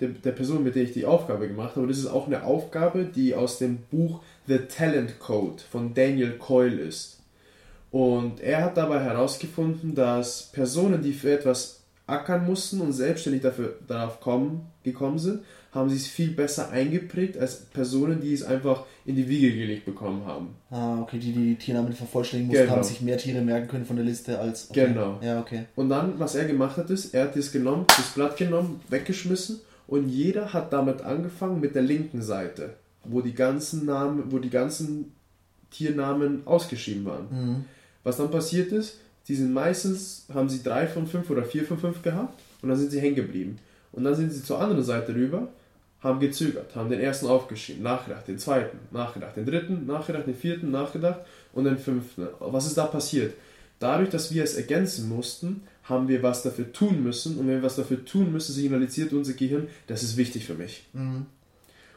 der, 0.00 0.08
der 0.08 0.32
Person, 0.32 0.62
mit 0.62 0.74
der 0.74 0.82
ich 0.82 0.92
die 0.92 1.06
Aufgabe 1.06 1.48
gemacht 1.48 1.76
habe, 1.76 1.86
das 1.86 1.98
ist 1.98 2.06
auch 2.06 2.26
eine 2.26 2.44
Aufgabe, 2.44 3.04
die 3.04 3.34
aus 3.34 3.58
dem 3.58 3.78
Buch 3.90 4.20
The 4.46 4.58
Talent 4.58 5.18
Code 5.18 5.62
von 5.70 5.94
Daniel 5.94 6.32
Coyle 6.38 6.80
ist. 6.80 7.20
Und 7.90 8.40
er 8.40 8.64
hat 8.64 8.76
dabei 8.76 9.00
herausgefunden, 9.00 9.94
dass 9.94 10.50
Personen, 10.52 11.02
die 11.02 11.12
für 11.12 11.32
etwas 11.32 11.80
ackern 12.06 12.46
mussten 12.46 12.80
und 12.80 12.92
selbstständig 12.92 13.42
dafür, 13.42 13.76
darauf 13.86 14.20
kommen, 14.20 14.66
gekommen 14.82 15.18
sind, 15.18 15.42
haben 15.72 15.90
sie 15.90 15.96
es 15.96 16.06
viel 16.06 16.30
besser 16.30 16.70
eingeprägt 16.70 17.36
als 17.36 17.56
Personen, 17.56 18.20
die 18.20 18.32
es 18.32 18.42
einfach 18.42 18.84
in 19.04 19.16
die 19.16 19.28
Wiege 19.28 19.52
gelegt 19.52 19.84
bekommen 19.84 20.24
haben. 20.24 20.54
Ah, 20.70 21.00
okay, 21.00 21.18
die 21.18 21.32
die 21.32 21.54
Tiernamen 21.56 21.92
vervollständigen 21.92 22.48
mussten, 22.48 22.64
genau. 22.64 22.76
haben 22.76 22.84
sich 22.84 23.00
mehr 23.00 23.18
Tiere 23.18 23.42
merken 23.42 23.68
können 23.68 23.84
von 23.84 23.96
der 23.96 24.04
Liste 24.04 24.38
als. 24.38 24.70
Okay. 24.70 24.86
Genau. 24.86 25.18
Ja, 25.22 25.40
okay. 25.40 25.64
Und 25.76 25.90
dann, 25.90 26.18
was 26.18 26.34
er 26.34 26.46
gemacht 26.46 26.76
hat, 26.78 26.88
ist, 26.90 27.14
er 27.14 27.24
hat 27.24 27.36
das 27.36 27.52
genommen, 27.52 27.84
das 27.88 28.14
Blatt 28.14 28.36
genommen, 28.36 28.80
weggeschmissen 28.88 29.60
und 29.86 30.08
jeder 30.08 30.52
hat 30.52 30.72
damit 30.72 31.02
angefangen 31.02 31.60
mit 31.60 31.74
der 31.74 31.82
linken 31.82 32.22
Seite, 32.22 32.74
wo 33.04 33.20
die 33.20 33.34
ganzen 33.34 33.84
Namen, 33.84 34.24
wo 34.30 34.38
die 34.38 34.50
ganzen 34.50 35.12
Tiernamen 35.70 36.46
ausgeschrieben 36.46 37.04
waren. 37.04 37.26
Mhm. 37.30 37.64
Was 38.04 38.16
dann 38.16 38.30
passiert 38.30 38.72
ist, 38.72 39.00
die 39.28 39.34
sind 39.34 39.52
meistens, 39.52 40.24
haben 40.32 40.48
sie 40.48 40.62
drei 40.62 40.86
von 40.86 41.06
fünf 41.06 41.28
oder 41.28 41.42
vier 41.42 41.64
von 41.64 41.78
fünf 41.78 42.02
gehabt 42.02 42.40
und 42.62 42.70
dann 42.70 42.78
sind 42.78 42.90
sie 42.90 43.00
hängen 43.00 43.16
geblieben. 43.16 43.58
Und 43.92 44.04
dann 44.04 44.14
sind 44.14 44.32
sie 44.32 44.42
zur 44.42 44.60
anderen 44.60 44.84
Seite 44.84 45.14
rüber, 45.14 45.48
haben 46.00 46.20
gezögert, 46.20 46.76
haben 46.76 46.90
den 46.90 47.00
ersten 47.00 47.26
aufgeschrieben, 47.26 47.82
nachgedacht, 47.82 48.28
den 48.28 48.38
zweiten, 48.38 48.78
nachgedacht, 48.90 49.36
den 49.36 49.46
dritten, 49.46 49.86
nachgedacht, 49.86 50.26
den 50.26 50.36
vierten, 50.36 50.70
nachgedacht 50.70 51.20
und 51.52 51.64
den 51.64 51.78
fünften. 51.78 52.28
Was 52.38 52.66
ist 52.66 52.78
da 52.78 52.86
passiert? 52.86 53.34
Dadurch, 53.80 54.10
dass 54.10 54.32
wir 54.32 54.44
es 54.44 54.54
ergänzen 54.54 55.08
mussten, 55.08 55.62
haben 55.84 56.08
wir 56.08 56.22
was 56.22 56.42
dafür 56.42 56.72
tun 56.72 57.02
müssen 57.02 57.38
und 57.38 57.46
wenn 57.48 57.56
wir 57.56 57.62
was 57.62 57.76
dafür 57.76 58.04
tun 58.04 58.32
müssen, 58.32 58.52
signalisiert 58.52 59.12
unser 59.12 59.32
Gehirn, 59.32 59.68
das 59.86 60.02
ist 60.02 60.16
wichtig 60.16 60.44
für 60.44 60.54
mich. 60.54 60.84
Mhm. 60.92 61.26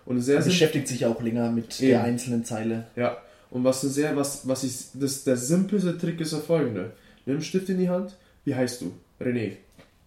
Und 0.05 0.21
sehr 0.21 0.41
beschäftigt 0.41 0.87
sich 0.87 1.05
auch 1.05 1.21
länger 1.21 1.51
mit 1.51 1.79
eben. 1.79 1.91
der 1.91 2.03
einzelnen 2.03 2.43
Zeile. 2.43 2.87
Ja, 2.95 3.17
und 3.51 3.63
was 3.63 3.81
sehr, 3.81 4.15
was, 4.15 4.47
was 4.47 4.63
ich, 4.63 4.73
das, 4.93 5.23
der 5.23 5.37
simpelste 5.37 5.97
Trick 5.97 6.19
ist 6.21 6.33
der 6.33 6.39
folgende. 6.39 6.93
Nimm 7.25 7.35
einen 7.35 7.43
Stift 7.43 7.69
in 7.69 7.77
die 7.77 7.89
Hand. 7.89 8.15
Wie 8.45 8.55
heißt 8.55 8.81
du? 8.81 8.93
René. 9.19 9.57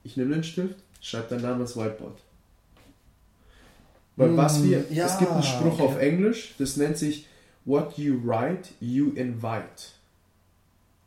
Ich 0.03 0.17
nehme 0.17 0.35
den 0.35 0.43
Stift, 0.43 0.77
schreibe 1.01 1.29
deinen 1.31 1.43
Namen 1.43 1.61
ins 1.61 1.77
Whiteboard. 1.77 2.19
Weil 4.17 4.31
mm, 4.31 4.37
was 4.37 4.63
wir, 4.63 4.85
ja, 4.91 5.07
es 5.07 5.19
gibt 5.19 5.31
einen 5.31 5.43
Spruch 5.43 5.75
okay. 5.75 5.83
auf 5.83 5.99
Englisch, 5.99 6.55
das 6.59 6.77
nennt 6.77 6.97
sich 6.97 7.27
What 7.65 7.97
you 7.97 8.21
write, 8.23 8.71
you 8.81 9.13
invite. 9.15 9.93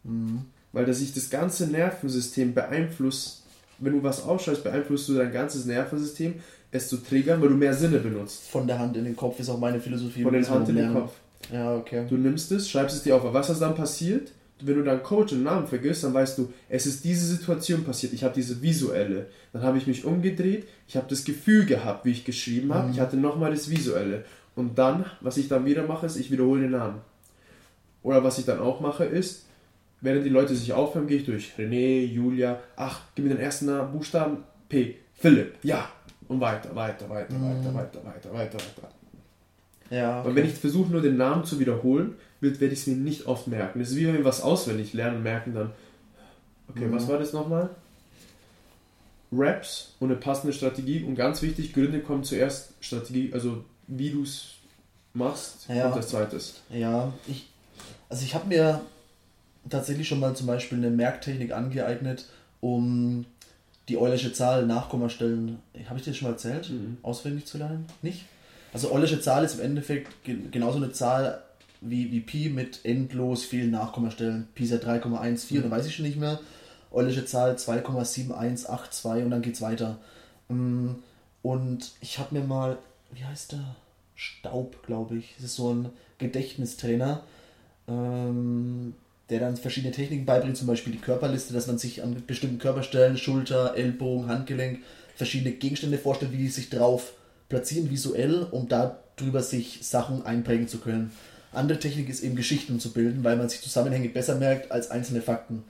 Mm. 0.04 0.40
Weil 0.72 0.86
das 0.86 1.00
sich 1.00 1.14
das 1.14 1.30
ganze 1.30 1.68
Nervensystem 1.68 2.54
beeinflusst. 2.54 3.44
Wenn 3.80 3.94
du 3.94 4.04
was 4.04 4.24
ausschreibst, 4.24 4.64
beeinflusst 4.64 5.08
du 5.08 5.14
dein 5.14 5.32
ganzes 5.32 5.66
Nervensystem, 5.66 6.36
es 6.72 6.90
zu 6.90 6.98
triggern, 6.98 7.42
weil 7.42 7.50
du 7.50 7.56
mehr 7.56 7.74
Sinne 7.74 8.00
benutzt. 8.00 8.50
Von 8.50 8.66
der 8.66 8.80
Hand 8.80 8.98
in 8.98 9.06
den 9.06 9.16
Kopf 9.16 9.40
ist 9.40 9.50
auch 9.50 9.60
meine 9.60 9.80
Philosophie. 9.80 10.24
Von 10.24 10.34
der 10.34 10.50
Hand 10.50 10.68
in 10.70 10.76
den 10.76 10.94
Kopf. 10.94 11.14
Ja, 11.52 11.76
okay. 11.76 12.06
Du 12.10 12.18
nimmst 12.18 12.52
es, 12.52 12.70
schreibst 12.70 12.98
es 12.98 13.04
dir 13.04 13.16
auf. 13.16 13.22
Aber 13.24 13.34
was 13.34 13.50
ist 13.50 13.62
dann 13.62 13.76
passiert? 13.76 14.32
Wenn 14.62 14.76
du 14.76 14.84
deinen 14.84 15.04
Coach 15.04 15.34
und 15.34 15.44
Namen 15.44 15.68
vergisst, 15.68 16.04
dann 16.04 16.14
weißt 16.14 16.38
du, 16.38 16.52
es 16.70 16.86
ist 16.86 17.04
diese 17.04 17.26
Situation 17.26 17.84
passiert, 17.84 18.14
ich 18.14 18.24
habe 18.24 18.34
diese 18.34 18.62
visuelle. 18.62 19.28
Dann 19.54 19.62
habe 19.62 19.78
ich 19.78 19.88
mich 19.88 20.06
umgedreht, 20.06 20.68
ich 20.88 20.96
habe 20.96 21.08
das 21.10 21.24
Gefühl 21.24 21.66
gehabt, 21.66 22.06
wie 22.06 22.12
ich 22.12 22.26
geschrieben 22.26 22.74
habe, 22.74 22.88
mhm. 22.88 22.94
ich 22.94 23.00
hatte 23.00 23.18
nochmal 23.18 23.52
das 23.52 23.70
visuelle. 23.70 24.26
Und 24.56 24.78
dann, 24.78 25.06
was 25.22 25.38
ich 25.38 25.48
dann 25.48 25.66
wieder 25.66 25.86
mache, 25.86 26.08
ist, 26.08 26.18
ich 26.18 26.32
wiederhole 26.32 26.62
den 26.62 26.72
Namen. 26.72 27.02
Oder 28.02 28.24
was 28.24 28.40
ich 28.40 28.46
dann 28.46 28.60
auch 28.60 28.80
mache, 28.80 29.06
ist, 29.06 29.46
während 30.02 30.26
die 30.26 30.30
Leute 30.30 30.56
sich 30.56 30.74
aufhören, 30.74 31.08
gehe 31.08 31.18
ich 31.18 31.26
durch. 31.26 31.54
René, 31.58 32.06
Julia, 32.06 32.60
ach, 32.76 33.02
gib 33.14 33.26
mir 33.26 33.36
den 33.36 33.40
ersten 33.40 33.68
Namen, 33.68 33.92
Buchstaben, 33.92 34.44
P, 34.70 34.96
Philipp, 35.14 35.56
ja. 35.64 35.90
Und 36.28 36.42
weiter, 36.42 36.76
weiter, 36.76 37.10
weiter, 37.10 37.34
Mhm. 37.34 37.44
weiter, 37.44 37.74
weiter, 37.74 38.06
weiter, 38.06 38.34
weiter, 38.34 38.58
weiter. 38.58 38.90
Ja. 39.90 40.22
Und 40.22 40.36
wenn 40.36 40.46
ich 40.46 40.54
versuche, 40.54 40.92
nur 40.92 41.02
den 41.02 41.18
Namen 41.18 41.46
zu 41.46 41.60
wiederholen, 41.60 42.16
werde 42.42 42.66
ich 42.68 42.80
es 42.82 42.88
mir 42.88 42.96
nicht 42.96 43.26
oft 43.26 43.48
merken. 43.48 43.80
Das 43.80 43.90
ist 43.90 43.96
wie 43.96 44.08
wenn 44.08 44.14
wir 44.18 44.26
was 44.26 44.42
auswendig 44.42 44.94
lernen 44.94 45.18
und 45.18 45.24
merken 45.24 45.54
dann, 45.54 45.72
okay, 46.70 46.86
Mhm. 46.86 46.94
was 46.96 47.08
war 47.08 47.18
das 47.20 47.34
nochmal? 47.34 47.70
Raps 49.32 49.94
und 50.00 50.10
eine 50.12 50.20
passende 50.20 50.54
Strategie. 50.54 51.04
Und 51.04 51.16
ganz 51.16 51.42
wichtig, 51.42 51.74
Gründe 51.74 52.00
kommen 52.00 52.24
zuerst, 52.24 52.72
Strategie, 52.80 53.32
also 53.34 53.64
wie 53.88 54.10
du 54.12 54.24
es 54.24 54.52
machst, 55.14 55.68
Ja. 55.68 55.84
kommt 55.84 55.96
als 55.98 56.10
zweites. 56.10 56.62
Ja, 56.70 57.12
ich, 57.28 57.48
also 58.10 58.24
ich 58.24 58.34
habe 58.36 58.48
mir 58.48 58.82
tatsächlich 59.70 60.08
schon 60.08 60.20
mal 60.20 60.36
zum 60.36 60.48
Beispiel 60.48 60.78
eine 60.78 60.90
Merktechnik 60.92 61.52
angeeignet, 61.52 62.26
um 62.62 63.26
die 63.90 63.98
Eulersche 63.98 64.32
Zahl 64.34 64.66
Nachkommastellen, 64.66 65.60
habe 65.88 65.98
ich 66.00 66.06
dir 66.06 66.12
das 66.12 66.18
schon 66.18 66.28
mal 66.30 66.34
erzählt, 66.34 66.70
Mhm. 66.70 66.98
auswendig 67.04 67.46
zu 67.46 67.58
lernen? 67.58 67.86
Nicht? 68.02 68.26
Also 68.74 68.92
Eulersche 68.92 69.20
Zahl 69.22 69.44
ist 69.44 69.56
im 69.56 69.62
Endeffekt 69.66 70.24
ge 70.24 70.38
genauso 70.52 70.78
eine 70.78 70.92
Zahl 70.92 71.42
wie, 71.82 72.12
wie 72.12 72.20
Pi 72.20 72.50
mit 72.50 72.82
endlos 72.84 73.44
vielen 73.44 73.72
Nachkommastellen. 73.72 74.48
Pi 74.56 74.64
ist 74.64 74.72
ja 74.72 74.78
3,14, 74.78 75.62
da 75.62 75.72
weiß 75.72 75.86
ich 75.86 75.96
schon 75.96 76.06
nicht 76.06 76.20
mehr. 76.20 76.40
Eulersche 76.92 77.26
Zahl 77.26 77.56
2,7182 77.56 79.24
und 79.24 79.32
dann 79.32 79.42
geht's 79.42 79.62
weiter. 79.62 79.98
Mm, 80.48 80.92
Und 81.42 81.92
ich 82.02 82.20
habe 82.20 82.36
mir 82.36 82.46
mal, 82.46 82.78
wie 83.12 83.24
heißt 83.24 83.54
der? 83.54 83.76
Staub, 84.16 84.84
glaube 84.86 85.18
ich. 85.18 85.36
Das 85.36 85.46
ist 85.46 85.56
so 85.56 85.74
ein 85.74 85.90
Gedächtnistrainer, 86.18 87.24
ähm, 87.88 88.96
der 89.30 89.40
dann 89.40 89.58
verschiedene 89.58 89.94
Techniken 89.94 90.26
beibringt, 90.26 90.58
zum 90.58 90.68
Beispiel 90.68 90.94
die 90.94 91.00
Körperliste, 91.00 91.54
dass 91.54 91.68
man 91.68 91.78
sich 91.78 92.04
an 92.04 92.24
bestimmten 92.26 92.58
Körperstellen, 92.58 93.18
Schulter, 93.18 93.76
Ellbogen, 93.76 94.28
Handgelenk, 94.28 94.80
verschiedene 95.16 95.52
Gegenstände 95.52 95.98
vorstellt, 95.98 96.32
wie 96.32 96.38
die 96.38 96.48
sich 96.48 96.70
drauf 96.70 97.14
platzieren 97.50 97.90
visuell, 97.90 98.48
um 98.52 98.68
darüber 98.68 99.42
sich 99.42 99.80
Sachen 99.84 100.26
einprägen 100.26 100.68
zu 100.68 100.80
können. 100.80 101.12
Andere 101.58 101.80
Technik 101.80 102.10
ist 102.10 102.24
eben 102.24 102.36
Geschichten 102.36 102.80
zu 102.80 102.92
bilden, 102.92 103.24
weil 103.24 103.36
man 103.36 103.50
sich 103.50 103.62
Zusammenhänge 103.62 104.10
besser 104.10 104.36
merkt 104.36 104.72
als 104.72 104.92
einzelne 104.92 105.22
Fakten. 105.22 105.64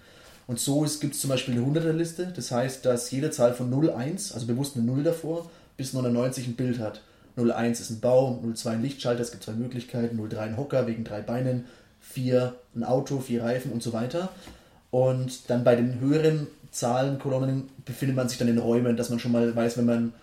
Und 0.45 0.59
so 0.59 0.85
gibt 0.99 1.13
es 1.13 1.19
zum 1.19 1.29
Beispiel 1.29 1.55
eine 1.55 1.65
100er-Liste, 1.65 2.31
das 2.35 2.51
heißt, 2.51 2.85
dass 2.85 3.11
jede 3.11 3.31
Zahl 3.31 3.53
von 3.53 3.69
0, 3.69 3.91
1, 3.91 4.31
also 4.33 4.47
bewusst 4.47 4.75
eine 4.75 4.85
0 4.85 5.03
davor, 5.03 5.49
bis 5.75 5.93
99 5.93 6.47
ein 6.47 6.55
Bild 6.55 6.79
hat. 6.79 7.01
01 7.37 7.81
ist 7.81 7.89
ein 7.89 7.99
Baum, 7.99 8.55
02 8.55 8.71
ein 8.71 8.81
Lichtschalter, 8.81 9.21
es 9.21 9.31
gibt 9.31 9.43
zwei 9.43 9.53
Möglichkeiten, 9.53 10.17
03 10.17 10.39
ein 10.39 10.57
Hocker 10.57 10.87
wegen 10.87 11.03
drei 11.03 11.21
Beinen, 11.21 11.65
4 11.99 12.55
ein 12.75 12.83
Auto, 12.83 13.19
4 13.19 13.43
Reifen 13.43 13.71
und 13.71 13.83
so 13.83 13.93
weiter. 13.93 14.29
Und 14.89 15.49
dann 15.49 15.63
bei 15.63 15.75
den 15.75 15.99
höheren 15.99 16.47
Zahlenkolonnen 16.71 17.69
befindet 17.85 18.15
man 18.15 18.29
sich 18.29 18.37
dann 18.37 18.47
in 18.47 18.57
Räumen, 18.57 18.97
dass 18.97 19.09
man 19.09 19.19
schon 19.19 19.33
mal 19.33 19.55
weiß, 19.55 19.77
wenn 19.77 19.85
man, 19.85 20.13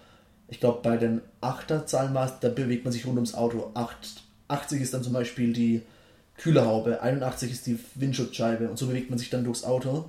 ich 0.49 0.59
glaube, 0.61 0.81
bei 0.83 0.97
den 0.97 1.21
8er 1.43 1.87
Zahlenmaß, 1.87 2.41
da 2.41 2.49
bewegt 2.49 2.85
man 2.85 2.93
sich 2.93 3.07
rund 3.07 3.17
ums 3.17 3.35
Auto. 3.35 3.71
8, 3.75 4.24
80 4.49 4.81
ist 4.81 4.95
dann 4.95 5.03
zum 5.03 5.13
Beispiel 5.13 5.53
die 5.53 5.83
Kühlerhaube, 6.37 7.01
81 7.01 7.51
ist 7.51 7.67
die 7.67 7.79
Windschutzscheibe 7.95 8.69
und 8.69 8.79
so 8.79 8.87
bewegt 8.87 9.11
man 9.11 9.19
sich 9.19 9.31
dann 9.31 9.45
durchs 9.45 9.65
Auto. 9.65 10.07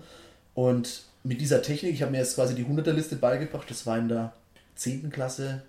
Und 0.53 1.03
mit 1.23 1.41
dieser 1.41 1.61
Technik, 1.61 1.93
ich 1.93 2.01
habe 2.01 2.11
mir 2.11 2.19
jetzt 2.19 2.35
quasi 2.35 2.55
die 2.55 2.65
100er-Liste 2.65 3.15
beigebracht, 3.15 3.69
das 3.69 3.85
war 3.85 3.97
in 3.97 4.09
der 4.09 4.33
10. 4.75 5.09
Klasse 5.09 5.61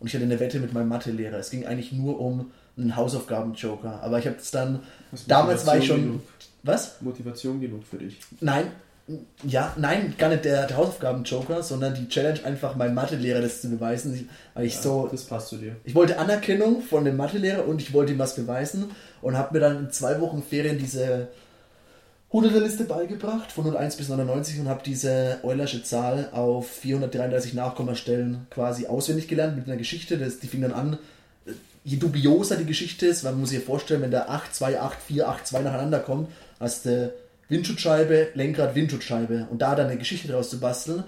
und 0.00 0.08
ich 0.08 0.14
hatte 0.14 0.24
eine 0.24 0.40
Wette 0.40 0.60
mit 0.60 0.72
meinem 0.72 0.88
Mathelehrer. 0.88 1.38
Es 1.38 1.50
ging 1.50 1.66
eigentlich 1.66 1.92
nur 1.92 2.20
um 2.20 2.50
einen 2.76 2.96
Hausaufgaben-Joker, 2.96 4.02
aber 4.02 4.18
ich 4.18 4.26
habe 4.26 4.36
es 4.36 4.50
dann, 4.50 4.80
damals 5.26 5.66
war 5.66 5.78
ich 5.78 5.86
schon, 5.86 6.02
Genug, 6.02 6.22
was? 6.62 7.00
Motivation 7.00 7.60
genug 7.60 7.84
für 7.84 7.98
dich. 7.98 8.18
Nein, 8.40 8.66
ja, 9.46 9.74
nein, 9.76 10.14
gar 10.16 10.30
nicht 10.30 10.44
der, 10.46 10.66
der 10.66 10.76
Hausaufgaben-Joker, 10.78 11.62
sondern 11.62 11.94
die 11.94 12.08
Challenge 12.08 12.40
einfach 12.44 12.74
meinem 12.76 12.94
Mathelehrer 12.94 13.42
das 13.42 13.60
zu 13.60 13.68
beweisen, 13.68 14.14
Ich- 14.14 14.26
weil 14.54 14.64
ich 14.66 14.74
Ja, 14.76 14.82
so, 14.82 15.08
Das 15.10 15.24
passt 15.24 15.48
zu 15.48 15.56
dir. 15.56 15.76
ich 15.84 15.94
wollte 15.94 16.18
Anerkennung 16.18 16.80
von 16.80 17.04
dem 17.04 17.16
Mathelehrer 17.16 17.66
und 17.66 17.82
ich 17.82 17.92
wollte 17.92 18.12
ihm 18.12 18.18
was 18.18 18.34
beweisen 18.34 18.92
und 19.20 19.36
habe 19.36 19.52
mir 19.54 19.60
dann 19.60 19.78
in 19.86 19.90
zwei 19.90 20.20
Wochen 20.20 20.42
Ferien 20.42 20.78
diese 20.78 21.28
100er-Liste 22.32 22.84
beigebracht, 22.84 23.52
von 23.52 23.64
01 23.66 23.96
bis 23.96 24.08
99 24.08 24.58
und 24.58 24.68
habe 24.68 24.80
diese 24.84 25.38
Eulersche 25.44 25.82
Zahl 25.84 26.30
auf 26.32 26.68
433 26.68 27.54
Nachkommastellen 27.54 28.46
quasi 28.50 28.86
auswendig 28.86 29.28
gelernt 29.28 29.56
mit 29.56 29.66
einer 29.66 29.76
Geschichte. 29.76 30.18
Das, 30.18 30.40
die 30.40 30.48
fing 30.48 30.62
dann 30.62 30.72
an, 30.72 30.98
je 31.84 31.96
dubioser 31.98 32.56
die 32.56 32.64
Geschichte 32.64 33.06
ist, 33.06 33.22
weil 33.22 33.32
man 33.32 33.42
muss 33.42 33.50
sich 33.50 33.60
ja 33.60 33.64
vorstellen, 33.64 34.02
wenn 34.02 34.10
da 34.10 34.26
8, 34.28 34.52
2, 34.54 34.80
8, 34.80 34.98
4, 35.06 35.28
8, 35.28 35.46
2 35.46 35.60
nacheinander 35.60 36.00
kommt, 36.00 36.28
hast 36.58 36.86
du 36.86 37.12
Windschutzscheibe, 37.48 38.28
Lenkrad, 38.34 38.74
Windschutzscheibe 38.74 39.48
und 39.50 39.60
da 39.60 39.74
dann 39.74 39.88
eine 39.88 39.98
Geschichte 39.98 40.28
draus 40.28 40.50
zu 40.50 40.60
basteln, 40.60 41.04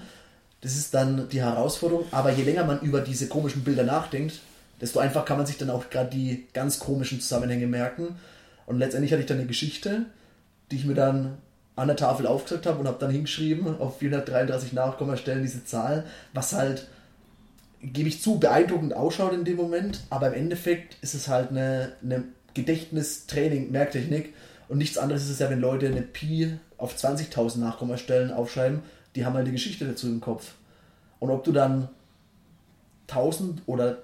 das 0.60 0.76
ist 0.76 0.94
dann 0.94 1.28
die 1.28 1.42
Herausforderung. 1.42 2.06
Aber 2.10 2.32
je 2.32 2.42
länger 2.42 2.64
man 2.64 2.80
über 2.80 3.00
diese 3.00 3.28
komischen 3.28 3.64
Bilder 3.64 3.84
nachdenkt, 3.84 4.40
desto 4.80 4.98
einfach 4.98 5.24
kann 5.24 5.36
man 5.36 5.46
sich 5.46 5.58
dann 5.58 5.70
auch 5.70 5.90
gerade 5.90 6.10
die 6.10 6.46
ganz 6.52 6.78
komischen 6.78 7.20
Zusammenhänge 7.20 7.66
merken. 7.66 8.16
Und 8.66 8.78
letztendlich 8.78 9.12
hatte 9.12 9.22
ich 9.22 9.28
dann 9.28 9.38
eine 9.38 9.46
Geschichte, 9.46 10.06
die 10.70 10.76
ich 10.76 10.84
mir 10.84 10.94
dann 10.94 11.38
an 11.76 11.88
der 11.88 11.96
Tafel 11.96 12.26
aufgesagt 12.26 12.66
habe 12.66 12.80
und 12.80 12.88
habe 12.88 12.98
dann 12.98 13.10
hingeschrieben 13.10 13.78
auf 13.80 13.98
433 13.98 14.72
Nachkommastellen 14.72 15.42
diese 15.42 15.64
Zahl, 15.64 16.04
was 16.32 16.54
halt, 16.54 16.88
gebe 17.82 18.08
ich 18.08 18.22
zu, 18.22 18.38
beeindruckend 18.38 18.94
ausschaut 18.94 19.34
in 19.34 19.44
dem 19.44 19.56
Moment, 19.56 20.00
aber 20.08 20.28
im 20.28 20.34
Endeffekt 20.34 20.96
ist 21.02 21.14
es 21.14 21.28
halt 21.28 21.50
eine, 21.50 21.92
eine 22.02 22.24
Gedächtnistraining, 22.54 23.70
Merktechnik 23.70 24.32
und 24.68 24.78
nichts 24.78 24.98
anderes 24.98 25.24
ist 25.24 25.30
es 25.30 25.38
ja, 25.38 25.50
wenn 25.50 25.60
Leute 25.60 25.86
eine 25.86 26.02
Pi 26.02 26.58
auf 26.78 26.94
20.000 26.96 27.58
Nachkommastellen 27.58 28.32
aufschreiben, 28.32 28.80
die 29.14 29.24
haben 29.24 29.34
halt 29.34 29.44
eine 29.44 29.52
Geschichte 29.52 29.86
dazu 29.86 30.06
im 30.08 30.20
Kopf. 30.20 30.52
Und 31.20 31.30
ob 31.30 31.44
du 31.44 31.52
dann 31.52 31.88
1000 33.08 33.62
oder 33.66 33.98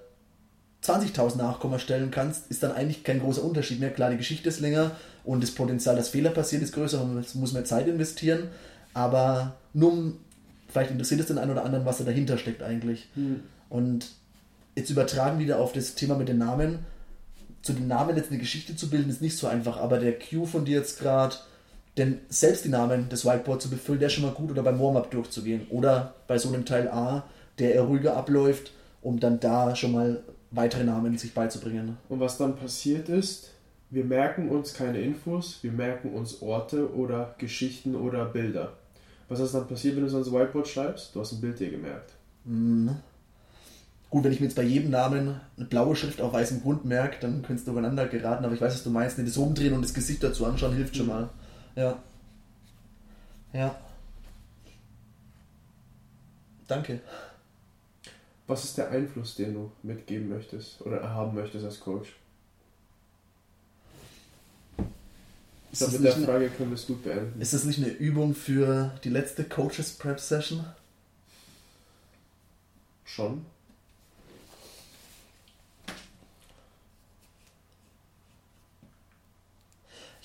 20.000 0.82 1.36
Nachkommastellen 1.36 2.10
kannst, 2.10 2.50
ist 2.50 2.62
dann 2.62 2.72
eigentlich 2.72 3.04
kein 3.04 3.20
großer 3.20 3.42
Unterschied 3.44 3.80
mehr. 3.80 3.90
Klar, 3.90 4.10
die 4.10 4.16
Geschichte 4.16 4.48
ist 4.48 4.60
länger 4.60 4.92
und 5.24 5.42
das 5.42 5.52
Potenzial, 5.52 5.94
dass 5.96 6.08
Fehler 6.08 6.30
passieren, 6.30 6.64
ist 6.64 6.72
größer 6.74 7.00
und 7.02 7.18
es 7.18 7.34
muss 7.34 7.52
mehr 7.52 7.64
Zeit 7.64 7.86
investieren. 7.86 8.48
Aber 8.94 9.54
nur, 9.74 9.92
um- 9.92 10.18
vielleicht 10.68 10.90
interessiert 10.90 11.20
es 11.20 11.26
den 11.26 11.38
einen 11.38 11.50
oder 11.52 11.64
anderen, 11.64 11.84
was 11.84 11.98
da 11.98 12.04
dahinter 12.04 12.36
steckt 12.38 12.62
eigentlich. 12.62 13.08
Und 13.68 14.06
jetzt 14.74 14.90
übertragen 14.90 15.38
wieder 15.38 15.58
auf 15.58 15.72
das 15.72 15.94
Thema 15.94 16.16
mit 16.16 16.28
den 16.28 16.38
Namen. 16.38 16.80
Zu 17.62 17.72
den 17.72 17.88
Namen 17.88 18.16
jetzt 18.16 18.30
eine 18.30 18.40
Geschichte 18.40 18.76
zu 18.76 18.90
bilden, 18.90 19.10
ist 19.10 19.22
nicht 19.22 19.36
so 19.36 19.46
einfach, 19.46 19.76
aber 19.78 19.98
der 19.98 20.18
Cue 20.18 20.46
von 20.46 20.64
dir 20.64 20.78
jetzt 20.78 20.98
gerade, 20.98 21.36
denn 21.96 22.18
selbst 22.28 22.64
die 22.64 22.70
Namen 22.70 23.08
des 23.08 23.24
Whiteboard 23.24 23.62
zu 23.62 23.70
befüllen, 23.70 24.00
der 24.00 24.08
ist 24.08 24.14
schon 24.14 24.24
mal 24.24 24.32
gut 24.32 24.50
oder 24.50 24.62
beim 24.62 24.80
Warm-up 24.80 25.10
durchzugehen. 25.10 25.66
Oder 25.70 26.14
bei 26.26 26.38
so 26.38 26.48
einem 26.48 26.64
Teil 26.64 26.88
A, 26.88 27.24
der 27.58 27.74
eher 27.74 27.82
ruhiger 27.82 28.16
abläuft, 28.16 28.72
um 29.02 29.20
dann 29.20 29.40
da 29.40 29.76
schon 29.76 29.92
mal 29.92 30.22
weitere 30.50 30.84
Namen 30.84 31.16
sich 31.18 31.34
beizubringen. 31.34 31.98
Und 32.08 32.20
was 32.20 32.38
dann 32.38 32.56
passiert 32.56 33.08
ist, 33.08 33.50
wir 33.90 34.04
merken 34.04 34.48
uns 34.48 34.72
keine 34.72 35.00
Infos, 35.00 35.58
wir 35.62 35.72
merken 35.72 36.14
uns 36.14 36.40
Orte 36.40 36.94
oder 36.94 37.34
Geschichten 37.38 37.94
oder 37.94 38.24
Bilder. 38.24 38.72
Was 39.28 39.40
ist 39.40 39.54
dann 39.54 39.68
passiert, 39.68 39.96
wenn 39.96 40.02
du 40.02 40.08
es 40.08 40.14
ans 40.14 40.32
Whiteboard 40.32 40.66
schreibst? 40.66 41.14
Du 41.14 41.20
hast 41.20 41.32
ein 41.32 41.40
Bild 41.40 41.58
dir 41.60 41.70
gemerkt. 41.70 42.12
Mhm. 42.44 42.96
Gut, 44.12 44.24
wenn 44.24 44.32
ich 44.32 44.40
mir 44.40 44.46
jetzt 44.46 44.56
bei 44.56 44.62
jedem 44.62 44.90
Namen 44.90 45.40
eine 45.56 45.66
blaue 45.66 45.96
Schrift 45.96 46.20
auf 46.20 46.34
weißem 46.34 46.60
Grund 46.60 46.84
merke, 46.84 47.18
dann 47.20 47.40
könntest 47.40 47.66
du 47.66 47.70
übereinander 47.70 48.06
geraten, 48.06 48.44
aber 48.44 48.52
ich 48.52 48.60
weiß, 48.60 48.74
was 48.74 48.84
du 48.84 48.90
meinst. 48.90 49.16
Nee, 49.16 49.24
Das 49.24 49.38
Umdrehen 49.38 49.72
und 49.72 49.80
das 49.80 49.94
Gesicht 49.94 50.22
dazu 50.22 50.44
anschauen 50.44 50.74
hilft 50.74 50.94
schon 50.94 51.06
mal. 51.06 51.30
Ja. 51.76 51.98
Ja. 53.54 53.74
Danke. 56.68 57.00
Was 58.46 58.64
ist 58.64 58.76
der 58.76 58.90
Einfluss, 58.90 59.34
den 59.34 59.54
du 59.54 59.72
mitgeben 59.82 60.28
möchtest 60.28 60.82
oder 60.82 61.08
haben 61.08 61.34
möchtest 61.34 61.64
als 61.64 61.80
Coach? 61.80 62.14
Ich 65.72 65.78
glaube, 65.78 65.92
mit 65.94 66.04
der 66.04 66.12
Frage 66.12 66.50
können 66.50 66.68
wir 66.68 66.76
es 66.76 66.86
gut 66.86 67.02
beenden. 67.02 67.40
ist 67.40 67.54
das 67.54 67.64
nicht 67.64 67.78
eine 67.78 67.88
Übung 67.88 68.34
für 68.34 68.92
die 69.04 69.08
letzte 69.08 69.44
Coaches 69.44 69.92
Prep 69.92 70.20
Session? 70.20 70.66
Schon. 73.06 73.46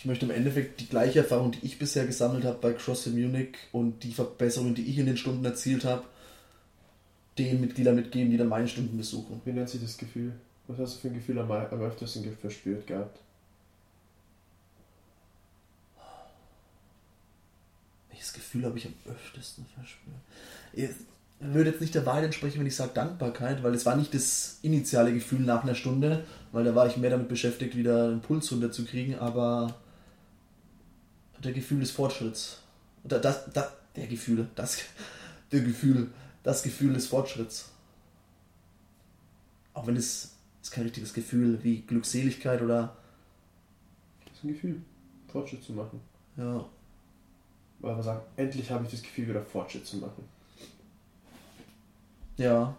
Möchte 0.08 0.26
im 0.26 0.32
Endeffekt 0.32 0.80
die 0.80 0.88
gleiche 0.88 1.20
Erfahrung, 1.20 1.52
die 1.52 1.66
ich 1.66 1.78
bisher 1.78 2.06
gesammelt 2.08 2.46
habe 2.46 2.58
bei 2.60 2.74
CrossFit 2.74 3.14
Munich 3.14 3.56
und 3.72 4.04
die 4.04 4.12
Verbesserungen, 4.12 4.74
die 4.74 4.86
ich 4.86 4.98
in 4.98 5.06
den 5.06 5.18
Stunden 5.18 5.46
erzielt 5.46 5.86
habe, 5.86 6.04
den 7.38 7.62
Mitgliedern 7.62 7.96
mitgeben, 7.96 8.32
die 8.32 8.38
dann 8.38 8.48
meine 8.48 8.68
Stunden 8.68 8.98
besuchen. 8.98 9.42
Wie 9.46 9.52
nennt 9.52 9.70
sich 9.70 9.82
das 9.82 9.98
Gefühl? 9.98 10.34
Was 10.68 10.80
hast 10.80 10.96
du 10.96 11.00
für 11.02 11.08
ein 11.10 11.14
Gefühl 11.14 11.38
am, 11.38 11.52
am 11.52 11.82
öftersten 11.82 12.24
ge- 12.24 12.34
verspürt 12.34 12.88
gehabt? 12.88 13.20
Welches 18.10 18.34
Gefühl 18.34 18.66
habe 18.66 18.78
ich 18.78 18.88
am 18.88 18.94
öftesten 19.06 19.66
verspürt? 19.76 20.96
würde 21.40 21.70
jetzt 21.70 21.82
nicht 21.82 21.94
der 21.94 22.06
Wahrheit 22.06 22.26
entsprechen, 22.26 22.60
wenn 22.60 22.66
ich 22.66 22.76
sage 22.76 22.92
Dankbarkeit, 22.96 23.62
weil 23.62 23.76
es 23.76 23.86
war 23.86 23.96
nicht 23.96 24.14
das 24.14 24.58
initiale 24.64 25.14
Gefühl 25.14 25.42
nach 25.42 25.64
einer 25.64 25.76
Stunde, 25.76 26.24
weil 26.52 26.64
da 26.64 26.74
war 26.74 26.88
ich 26.88 26.98
mehr 26.98 27.12
damit 27.12 27.30
beschäftigt, 27.30 27.76
wieder 27.76 28.06
einen 28.06 28.22
Puls 28.22 28.52
runterzukriegen, 28.52 29.20
aber 29.20 29.76
der 31.44 31.54
Gefühl 31.54 31.80
des 31.80 31.92
Fortschritts. 31.92 32.62
Das, 33.04 33.22
das, 33.22 33.54
das, 33.54 33.72
der 33.96 34.08
Gefühl, 34.08 34.48
das, 34.56 34.80
der 35.52 35.62
Gefühl, 35.62 36.12
das 36.44 36.64
Gefühl 36.64 36.94
des 36.94 37.08
Fortschritts. 37.08 37.70
Auch 39.74 39.88
wenn 39.88 39.96
es 39.96 40.38
ist 40.68 40.72
kein 40.72 40.84
richtiges 40.84 41.14
Gefühl 41.14 41.64
wie 41.64 41.82
Glückseligkeit 41.82 42.62
oder. 42.62 42.96
Das 44.26 44.38
ist 44.38 44.44
ein 44.44 44.50
Gefühl, 44.50 44.82
Fortschritt 45.32 45.64
zu 45.64 45.74
machen. 45.74 46.02
Ja. 46.36 46.66
Weil 47.80 47.94
man 47.94 48.04
sagt, 48.04 48.28
endlich 48.38 48.70
habe 48.70 48.84
ich 48.86 48.92
das 48.92 49.02
Gefühl, 49.02 49.30
wieder 49.30 49.44
Fortschritt 49.44 49.86
zu 49.86 49.98
machen. 49.98 50.24
Ja. 52.38 52.76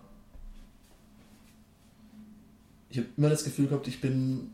Ich 2.91 2.99
habe 2.99 3.09
immer 3.17 3.31
das 3.31 3.45
Gefühl 3.45 3.69
gehabt, 3.69 3.87
ich 3.89 4.01
bin. 4.01 4.51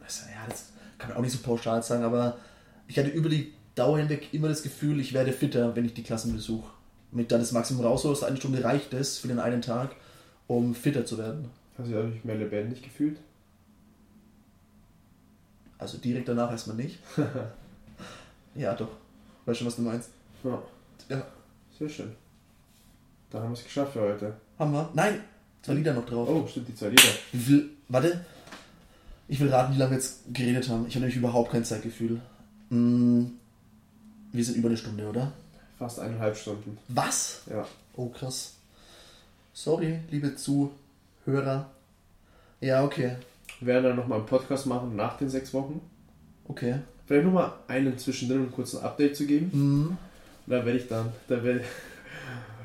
Ja, 0.00 0.46
das 0.48 0.72
kann 0.96 1.10
man 1.10 1.18
auch 1.18 1.22
nicht 1.22 1.32
so 1.32 1.38
pauschal 1.38 1.82
sagen, 1.82 2.02
aber 2.02 2.38
ich 2.88 2.98
hatte 2.98 3.10
über 3.10 3.28
die 3.28 3.52
Dauer 3.74 3.98
hinweg 3.98 4.34
immer 4.34 4.48
das 4.48 4.62
Gefühl, 4.62 4.98
ich 4.98 5.12
werde 5.12 5.32
fitter, 5.32 5.76
wenn 5.76 5.84
ich 5.84 5.94
die 5.94 6.02
Klassen 6.02 6.32
besuche. 6.32 6.68
Ich 7.12 7.26
dann 7.28 7.40
das 7.40 7.52
Maximum 7.52 7.84
raushole, 7.84 8.26
eine 8.26 8.36
Stunde 8.36 8.64
reicht 8.64 8.92
es 8.92 9.18
für 9.18 9.28
den 9.28 9.38
einen 9.38 9.62
Tag, 9.62 9.94
um 10.46 10.74
fitter 10.74 11.06
zu 11.06 11.16
werden. 11.16 11.50
Hast 11.78 11.90
du 11.90 12.02
dich 12.02 12.24
mehr 12.24 12.34
lebendig 12.34 12.82
gefühlt? 12.82 13.18
Also 15.78 15.96
direkt 15.98 16.28
danach 16.28 16.50
erstmal 16.50 16.76
nicht. 16.76 16.98
ja, 18.56 18.74
doch. 18.74 18.90
Weißt 19.46 19.60
du, 19.60 19.66
was 19.66 19.76
du 19.76 19.82
meinst? 19.82 20.10
Ja. 20.42 20.60
Ja. 21.08 21.22
Sehr 21.78 21.88
schön. 21.88 22.12
Da 23.30 23.38
haben 23.38 23.50
wir 23.50 23.58
es 23.58 23.64
geschafft 23.64 23.92
für 23.92 24.00
heute. 24.00 24.34
Haben 24.58 24.72
wir? 24.72 24.90
Nein! 24.94 25.20
Zwei 25.62 25.74
Lieder 25.74 25.94
noch 25.94 26.06
drauf. 26.06 26.28
Oh, 26.28 26.46
stimmt, 26.46 26.68
die 26.68 26.74
zwei 26.74 26.88
Lieder. 26.88 27.02
Wie 27.32 27.38
viel. 27.38 27.70
Warte. 27.88 28.24
Ich 29.28 29.38
will 29.38 29.50
raten, 29.50 29.74
wie 29.74 29.78
lange 29.78 29.92
wir 29.92 29.98
jetzt 29.98 30.22
geredet 30.32 30.68
haben. 30.68 30.86
Ich 30.88 30.94
habe 30.94 31.00
nämlich 31.00 31.16
überhaupt 31.16 31.52
kein 31.52 31.64
Zeitgefühl. 31.64 32.20
Mm, 32.70 33.24
wir 34.32 34.44
sind 34.44 34.56
über 34.56 34.68
eine 34.68 34.76
Stunde, 34.76 35.06
oder? 35.08 35.32
Fast 35.78 36.00
eineinhalb 36.00 36.36
Stunden. 36.36 36.76
Was? 36.88 37.42
Ja. 37.48 37.66
Oh, 37.96 38.08
krass. 38.08 38.54
Sorry, 39.52 39.98
liebe 40.10 40.34
Zuhörer. 40.36 41.70
Ja, 42.60 42.84
okay. 42.84 43.16
Wir 43.60 43.68
werden 43.68 43.84
dann 43.84 43.96
nochmal 43.96 44.18
einen 44.18 44.26
Podcast 44.26 44.66
machen 44.66 44.96
nach 44.96 45.16
den 45.16 45.28
sechs 45.28 45.52
Wochen. 45.54 45.80
Okay. 46.46 46.76
Vielleicht 47.06 47.24
nochmal 47.26 47.52
einen 47.68 47.96
zwischendrin, 47.98 48.38
um 48.38 48.44
einen 48.44 48.52
kurzen 48.52 48.80
Update 48.80 49.16
zu 49.16 49.26
geben. 49.26 49.50
Mhm. 49.52 49.86
Und 50.46 50.52
dann 50.52 50.64
werde 50.64 50.78
ich 50.78 50.88
dann, 50.88 51.12
dann 51.28 51.42
werde 51.42 51.64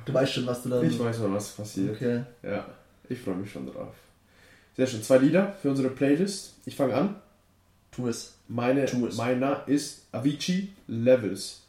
Du 0.05 0.13
weißt 0.13 0.33
schon, 0.33 0.45
was 0.45 0.61
du 0.63 0.69
da. 0.69 0.81
ich 0.81 0.99
weiß 0.99 1.17
schon, 1.17 1.33
was 1.33 1.49
passiert. 1.51 1.95
Okay. 1.95 2.21
Ja, 2.43 2.65
ich 3.07 3.19
freue 3.19 3.35
mich 3.35 3.51
schon 3.51 3.65
drauf. 3.71 3.93
Sehr 4.75 4.87
schön. 4.87 5.01
Zwei 5.01 5.17
Lieder 5.19 5.53
für 5.61 5.69
unsere 5.69 5.89
Playlist. 5.89 6.55
Ich 6.65 6.75
fange 6.75 6.93
an. 6.95 7.15
Tu 7.95 8.07
es. 8.07 8.35
Meine, 8.47 8.85
Tu 8.85 9.05
es. 9.07 9.15
meiner 9.15 9.67
ist 9.67 10.05
Avicii 10.11 10.73
Levels. 10.87 11.61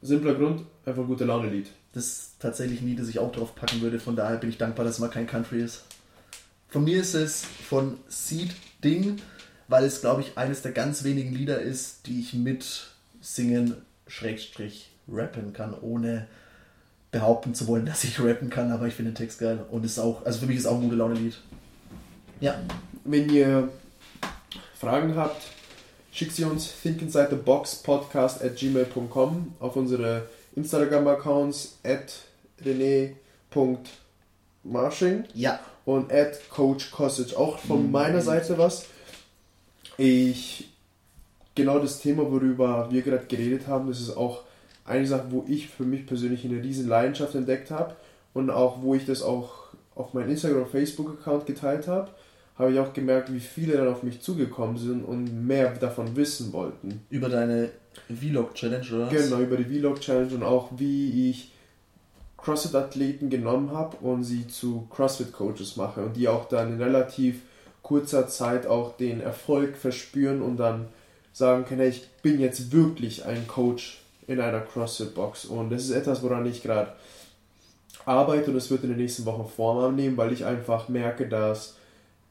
Simpler 0.00 0.34
Grund, 0.34 0.64
einfach 0.84 1.02
ein 1.02 1.08
gute 1.08 1.24
Laune-Lied. 1.24 1.68
Das 1.92 2.06
ist 2.06 2.32
tatsächlich 2.40 2.80
ein 2.80 2.88
Lied, 2.88 2.98
das 2.98 3.08
ich 3.08 3.18
auch 3.18 3.32
drauf 3.32 3.54
packen 3.54 3.80
würde. 3.80 4.00
Von 4.00 4.16
daher 4.16 4.36
bin 4.38 4.50
ich 4.50 4.58
dankbar, 4.58 4.84
dass 4.84 4.94
es 4.94 5.00
mal 5.00 5.08
kein 5.08 5.26
Country 5.26 5.62
ist. 5.62 5.84
Von 6.68 6.84
mir 6.84 7.00
ist 7.00 7.14
es 7.14 7.44
von 7.44 7.98
Seed 8.08 8.50
Ding, 8.82 9.20
weil 9.68 9.84
es, 9.84 10.00
glaube 10.00 10.22
ich, 10.22 10.36
eines 10.38 10.62
der 10.62 10.72
ganz 10.72 11.04
wenigen 11.04 11.34
Lieder 11.34 11.60
ist, 11.60 12.06
die 12.06 12.20
ich 12.20 12.34
mit 12.34 12.86
singen, 13.20 13.76
Schrägstrich, 14.06 14.90
rappen 15.08 15.52
kann, 15.52 15.74
ohne 15.80 16.26
behaupten 17.10 17.54
zu 17.54 17.66
wollen, 17.66 17.86
dass 17.86 18.04
ich 18.04 18.20
rappen 18.20 18.50
kann. 18.50 18.72
Aber 18.72 18.86
ich 18.86 18.94
finde 18.94 19.12
den 19.12 19.16
Text 19.16 19.38
geil. 19.38 19.64
Und 19.70 19.84
es 19.84 19.92
ist 19.92 19.98
auch, 19.98 20.24
also 20.24 20.40
für 20.40 20.46
mich 20.46 20.56
ist 20.56 20.62
es 20.62 20.66
auch 20.66 20.76
ein 20.76 20.82
gute 20.82 20.96
Laune-Lied. 20.96 21.38
Ja. 22.40 22.60
Wenn 23.04 23.28
ihr 23.28 23.68
Fragen 24.80 25.14
habt, 25.14 25.42
schickt 26.12 26.36
sie 26.36 26.44
uns 26.44 26.70
thinkinsidetheboxpodcast 26.82 28.42
at 28.44 28.54
gmail.com 28.56 29.54
auf 29.58 29.74
unsere 29.76 30.28
Instagram-Accounts 30.54 31.78
at 31.82 32.12
rene.marshing 32.64 35.24
Ja. 35.34 35.60
und 35.84 36.12
at 36.12 36.48
Coach 36.50 36.90
Kostic. 36.90 37.36
Auch 37.36 37.58
von 37.58 37.90
meiner 37.90 38.20
Seite 38.20 38.58
was. 38.58 38.86
Ich, 39.96 40.68
genau 41.54 41.78
das 41.78 42.00
Thema, 42.00 42.30
worüber 42.30 42.88
wir 42.90 43.02
gerade 43.02 43.24
geredet 43.26 43.66
haben, 43.66 43.88
das 43.88 44.00
ist 44.00 44.16
auch 44.16 44.42
eine 44.84 45.06
Sache, 45.06 45.26
wo 45.30 45.44
ich 45.48 45.68
für 45.68 45.84
mich 45.84 46.06
persönlich 46.06 46.44
eine 46.44 46.62
riesen 46.62 46.88
Leidenschaft 46.88 47.34
entdeckt 47.34 47.70
habe 47.70 47.94
und 48.34 48.50
auch 48.50 48.82
wo 48.82 48.94
ich 48.94 49.06
das 49.06 49.22
auch 49.22 49.52
auf 49.94 50.14
meinem 50.14 50.30
Instagram- 50.30 50.62
und 50.62 50.70
Facebook-Account 50.70 51.46
geteilt 51.46 51.86
habe, 51.86 52.10
habe 52.58 52.72
ich 52.72 52.78
auch 52.78 52.92
gemerkt, 52.92 53.32
wie 53.32 53.40
viele 53.40 53.76
dann 53.76 53.88
auf 53.88 54.02
mich 54.02 54.20
zugekommen 54.20 54.76
sind 54.76 55.04
und 55.04 55.46
mehr 55.46 55.70
davon 55.74 56.14
wissen 56.16 56.52
wollten. 56.52 57.04
Über 57.10 57.28
deine 57.28 57.70
Vlog-Challenge, 58.08 58.86
oder? 58.94 59.08
Genau, 59.08 59.40
über 59.40 59.56
die 59.56 59.78
Vlog-Challenge 59.78 60.34
und 60.34 60.42
auch 60.42 60.70
wie 60.76 61.30
ich 61.30 61.52
CrossFit-Athleten 62.36 63.30
genommen 63.30 63.70
habe 63.70 63.96
und 63.98 64.24
sie 64.24 64.46
zu 64.48 64.86
CrossFit-Coaches 64.90 65.76
mache 65.76 66.04
und 66.04 66.16
die 66.16 66.28
auch 66.28 66.48
dann 66.48 66.74
in 66.74 66.82
relativ 66.82 67.40
kurzer 67.82 68.28
Zeit 68.28 68.66
auch 68.66 68.96
den 68.96 69.20
Erfolg 69.20 69.76
verspüren 69.76 70.42
und 70.42 70.56
dann 70.56 70.86
sagen 71.32 71.64
können, 71.64 71.80
hey, 71.80 71.90
ich 71.90 72.08
bin 72.22 72.40
jetzt 72.40 72.72
wirklich 72.72 73.24
ein 73.24 73.46
Coach 73.48 74.02
in 74.26 74.40
einer 74.40 74.60
CrossFit-Box 74.60 75.46
und 75.46 75.70
das 75.70 75.84
ist 75.84 75.90
etwas, 75.90 76.22
woran 76.22 76.46
ich 76.46 76.62
gerade 76.62 76.92
arbeite 78.04 78.50
und 78.50 78.56
es 78.56 78.70
wird 78.70 78.82
in 78.84 78.90
den 78.90 78.98
nächsten 78.98 79.24
Wochen 79.24 79.48
Form 79.48 79.78
annehmen, 79.78 80.16
weil 80.16 80.32
ich 80.32 80.44
einfach 80.44 80.88
merke, 80.88 81.28
dass 81.28 81.76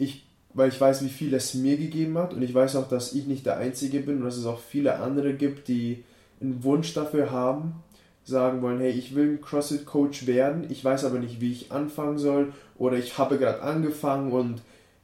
ich, 0.02 0.26
weil 0.54 0.70
ich 0.70 0.82
weiß, 0.82 1.04
wie 1.04 1.10
viel 1.10 1.34
es 1.34 1.54
mir 1.54 1.78
gegeben 1.78 2.18
hat 2.18 2.34
und 2.34 2.42
ich 2.42 2.54
weiß 2.54 2.76
auch, 2.76 2.88
dass 2.88 3.14
ich 3.14 3.28
nicht 3.28 3.46
der 3.46 3.58
Einzige 3.58 4.00
bin 4.00 4.18
und 4.18 4.26
dass 4.26 4.38
es 4.38 4.46
auch 4.46 4.60
viele 4.60 4.96
andere 4.98 5.34
gibt, 5.34 5.68
die 5.68 6.04
einen 6.42 6.64
Wunsch 6.64 6.94
dafür 6.94 7.32
haben, 7.32 7.76
sagen 8.24 8.62
wollen, 8.62 8.80
hey, 8.80 8.92
ich 8.92 9.16
will 9.16 9.34
ein 9.34 9.42
CrossFit-Coach 9.42 10.28
werden, 10.28 10.66
ich 10.70 10.84
weiß 10.84 11.06
aber 11.06 11.20
nicht, 11.20 11.40
wie 11.40 11.52
ich 11.52 11.72
anfangen 11.72 12.18
soll 12.18 12.54
oder 12.78 12.98
ich 12.98 13.18
habe 13.18 13.38
gerade 13.38 13.62
angefangen 13.62 14.32
und 14.32 14.62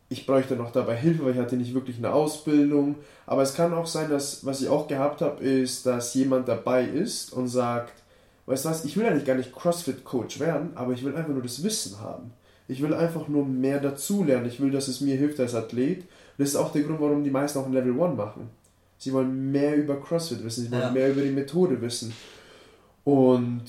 ich 0.09 0.25
bräuchte 0.25 0.55
noch 0.55 0.71
dabei 0.71 0.95
Hilfe, 0.95 1.25
weil 1.25 1.33
ich 1.33 1.39
hatte 1.39 1.57
nicht 1.57 1.73
wirklich 1.73 1.97
eine 1.97 2.13
Ausbildung. 2.13 2.95
Aber 3.25 3.41
es 3.41 3.55
kann 3.55 3.73
auch 3.73 3.87
sein, 3.87 4.09
dass, 4.09 4.45
was 4.45 4.61
ich 4.61 4.69
auch 4.69 4.87
gehabt 4.87 5.21
habe, 5.21 5.43
ist, 5.43 5.85
dass 5.85 6.13
jemand 6.13 6.47
dabei 6.47 6.85
ist 6.85 7.33
und 7.33 7.49
sagt, 7.49 7.93
weißt 8.45 8.65
du 8.65 8.69
was, 8.69 8.85
ich 8.85 8.95
will 8.95 9.05
eigentlich 9.05 9.25
gar 9.25 9.35
nicht 9.35 9.53
CrossFit-Coach 9.53 10.39
werden, 10.39 10.71
aber 10.75 10.93
ich 10.93 11.03
will 11.03 11.15
einfach 11.15 11.33
nur 11.33 11.43
das 11.43 11.61
Wissen 11.61 11.99
haben. 11.99 12.31
Ich 12.67 12.81
will 12.81 12.93
einfach 12.93 13.27
nur 13.27 13.45
mehr 13.45 13.79
dazulernen. 13.79 14.47
Ich 14.47 14.59
will, 14.59 14.71
dass 14.71 14.87
es 14.87 15.01
mir 15.01 15.15
hilft 15.15 15.39
als 15.39 15.55
Athlet. 15.55 15.99
Und 15.99 16.05
das 16.37 16.49
ist 16.49 16.55
auch 16.55 16.71
der 16.71 16.83
Grund, 16.83 16.99
warum 16.99 17.23
die 17.23 17.29
meisten 17.31 17.59
auch 17.59 17.65
ein 17.65 17.73
Level 17.73 17.99
1 18.01 18.17
machen. 18.17 18.49
Sie 18.97 19.13
wollen 19.13 19.51
mehr 19.51 19.75
über 19.75 20.01
CrossFit 20.01 20.43
wissen, 20.43 20.65
sie 20.65 20.71
wollen 20.71 20.81
Ja. 20.81 20.91
mehr 20.91 21.11
über 21.11 21.21
die 21.21 21.29
Methode 21.29 21.79
wissen. 21.81 22.13
Und 23.03 23.61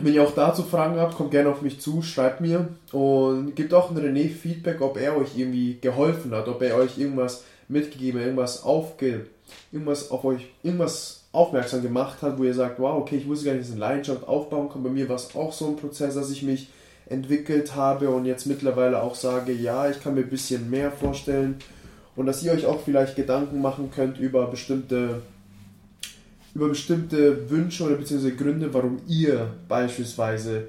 wenn 0.00 0.14
ihr 0.14 0.22
auch 0.22 0.34
dazu 0.34 0.62
Fragen 0.62 0.98
habt, 0.98 1.16
kommt 1.16 1.30
gerne 1.32 1.50
auf 1.50 1.62
mich 1.62 1.80
zu, 1.80 2.02
schreibt 2.02 2.40
mir 2.40 2.68
und 2.92 3.54
gebt 3.54 3.74
auch 3.74 3.94
René 3.94 4.28
Feedback, 4.28 4.80
ob 4.80 4.96
er 4.96 5.16
euch 5.16 5.36
irgendwie 5.36 5.78
geholfen 5.80 6.32
hat, 6.32 6.48
ob 6.48 6.62
er 6.62 6.76
euch 6.76 6.98
irgendwas 6.98 7.44
mitgegeben 7.68 8.20
hat, 8.20 8.26
irgendwas 8.26 8.62
aufge, 8.62 9.26
irgendwas 9.72 10.10
auf 10.10 10.24
euch, 10.24 10.48
irgendwas 10.62 11.24
aufmerksam 11.32 11.82
gemacht 11.82 12.22
hat, 12.22 12.38
wo 12.38 12.44
ihr 12.44 12.54
sagt, 12.54 12.78
wow, 12.78 12.96
okay, 12.96 13.16
ich 13.16 13.28
wusste 13.28 13.46
gar 13.46 13.52
nicht, 13.52 13.64
dass 13.64 13.72
eine 13.72 13.80
Leidenschaft 13.80 14.26
aufbauen 14.26 14.68
kann. 14.70 14.82
Bei 14.82 14.90
mir 14.90 15.08
war 15.08 15.16
es 15.16 15.34
auch 15.34 15.52
so 15.52 15.68
ein 15.68 15.76
Prozess, 15.76 16.14
dass 16.14 16.30
ich 16.30 16.42
mich 16.42 16.68
entwickelt 17.08 17.74
habe 17.74 18.10
und 18.10 18.26
jetzt 18.26 18.46
mittlerweile 18.46 19.02
auch 19.02 19.14
sage, 19.14 19.52
ja, 19.52 19.88
ich 19.88 20.02
kann 20.02 20.14
mir 20.14 20.22
ein 20.22 20.28
bisschen 20.28 20.70
mehr 20.70 20.90
vorstellen 20.90 21.56
und 22.16 22.26
dass 22.26 22.42
ihr 22.42 22.52
euch 22.52 22.66
auch 22.66 22.80
vielleicht 22.84 23.16
Gedanken 23.16 23.62
machen 23.62 23.90
könnt 23.94 24.18
über 24.18 24.46
bestimmte 24.46 25.22
über 26.54 26.68
bestimmte 26.68 27.50
Wünsche 27.50 27.84
oder 27.84 27.94
beziehungsweise 27.94 28.34
Gründe, 28.34 28.74
warum 28.74 29.00
ihr 29.06 29.48
beispielsweise 29.68 30.68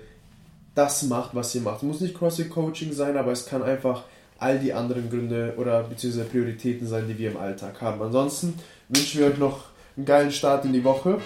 das 0.75 1.03
macht, 1.03 1.33
was 1.33 1.55
ihr 1.55 1.61
macht. 1.61 1.77
Es 1.77 1.83
muss 1.83 2.01
nicht 2.01 2.15
CrossFit 2.15 2.49
Coaching 2.49 2.93
sein, 2.93 3.17
aber 3.17 3.31
es 3.31 3.45
kann 3.45 3.63
einfach 3.63 4.03
all 4.37 4.59
die 4.59 4.73
anderen 4.73 5.09
Gründe 5.09 5.53
oder 5.57 5.83
beziehungsweise 5.83 6.27
Prioritäten 6.27 6.87
sein, 6.87 7.07
die 7.07 7.17
wir 7.17 7.31
im 7.31 7.37
Alltag 7.37 7.81
haben. 7.81 8.01
Ansonsten 8.01 8.53
wünschen 8.87 9.19
wir 9.19 9.27
euch 9.27 9.37
noch 9.37 9.65
einen 9.97 10.05
geilen 10.05 10.31
Start 10.31 10.65
in 10.65 10.73
die 10.73 10.83
Woche. 10.83 11.17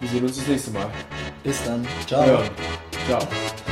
Wir 0.00 0.08
sehen 0.08 0.24
uns 0.24 0.36
das 0.36 0.46
nächste 0.46 0.70
Mal. 0.70 0.90
Bis 1.42 1.62
dann. 1.64 1.86
Ciao. 2.06 2.26
Ja. 2.26 2.42
Ciao. 3.06 3.65